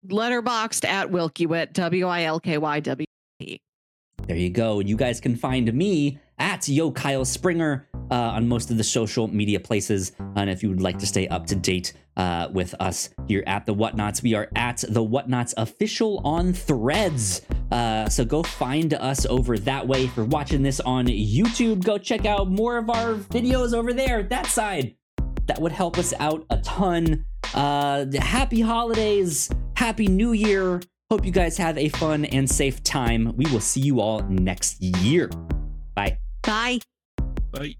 Letterboxd 0.08 0.86
at 0.86 1.10
Wilkywit, 1.10 1.74
W 1.74 2.08
I 2.08 2.24
L 2.24 2.40
K 2.40 2.58
Y 2.58 2.80
W. 2.80 3.08
There 3.40 4.36
you 4.36 4.50
go. 4.50 4.80
You 4.80 4.96
guys 4.96 5.20
can 5.20 5.36
find 5.36 5.72
me 5.74 6.20
at 6.40 6.68
Yo 6.68 6.92
Kyle 6.92 7.26
Springer 7.26 7.88
uh, 8.12 8.16
on 8.16 8.48
most 8.48 8.72
of 8.72 8.78
the 8.78 8.84
social 8.84 9.28
media 9.28 9.60
places. 9.60 10.12
And 10.36 10.50
if 10.50 10.64
you 10.64 10.70
would 10.70 10.82
like 10.82 10.98
to 11.00 11.08
stay 11.08 11.28
up 11.28 11.46
to 11.48 11.56
date 11.56 11.94
uh, 12.16 12.50
with 12.52 12.74
us 12.80 13.10
here 13.28 13.44
at 13.48 13.66
the 13.66 13.74
Whatnauts, 13.74 14.24
we 14.24 14.34
are 14.34 14.50
at 14.56 14.84
the 14.88 15.04
Whatnauts 15.04 15.54
official 15.58 16.22
on 16.24 16.54
Threads. 16.54 17.42
Uh, 17.72 18.08
so 18.10 18.24
go 18.24 18.44
find 18.44 18.94
us 18.94 19.26
over 19.26 19.58
that 19.60 19.88
way. 19.88 20.06
If 20.06 20.16
you're 20.16 20.26
watching 20.26 20.64
this 20.64 20.80
on 20.80 21.08
YouTube, 21.08 21.84
go 21.84 21.98
check 21.98 22.26
out 22.26 22.50
more 22.50 22.78
of 22.78 22.90
our 22.90 23.16
videos 23.16 23.74
over 23.74 23.94
there, 23.94 24.24
that 24.24 24.46
side. 24.48 24.96
That 25.48 25.62
would 25.62 25.72
help 25.72 25.98
us 25.98 26.14
out 26.20 26.46
a 26.50 26.58
ton. 26.58 27.26
Uh, 27.54 28.06
happy 28.20 28.62
holidays, 28.62 29.50
happy 29.76 30.08
new 30.08 30.34
year. 30.34 30.82
Hope 31.10 31.26
you 31.26 31.32
guys 31.32 31.58
have 31.58 31.78
a 31.78 31.88
fun 31.88 32.26
and 32.26 32.50
safe 32.50 32.84
time. 32.84 33.34
We 33.38 33.46
will 33.52 33.62
see 33.62 33.80
you 33.80 34.02
all 34.02 34.24
next 34.24 34.82
year. 34.82 35.30
Bye. 35.96 36.20
Bye. 36.48 36.80
Bye. 37.52 37.76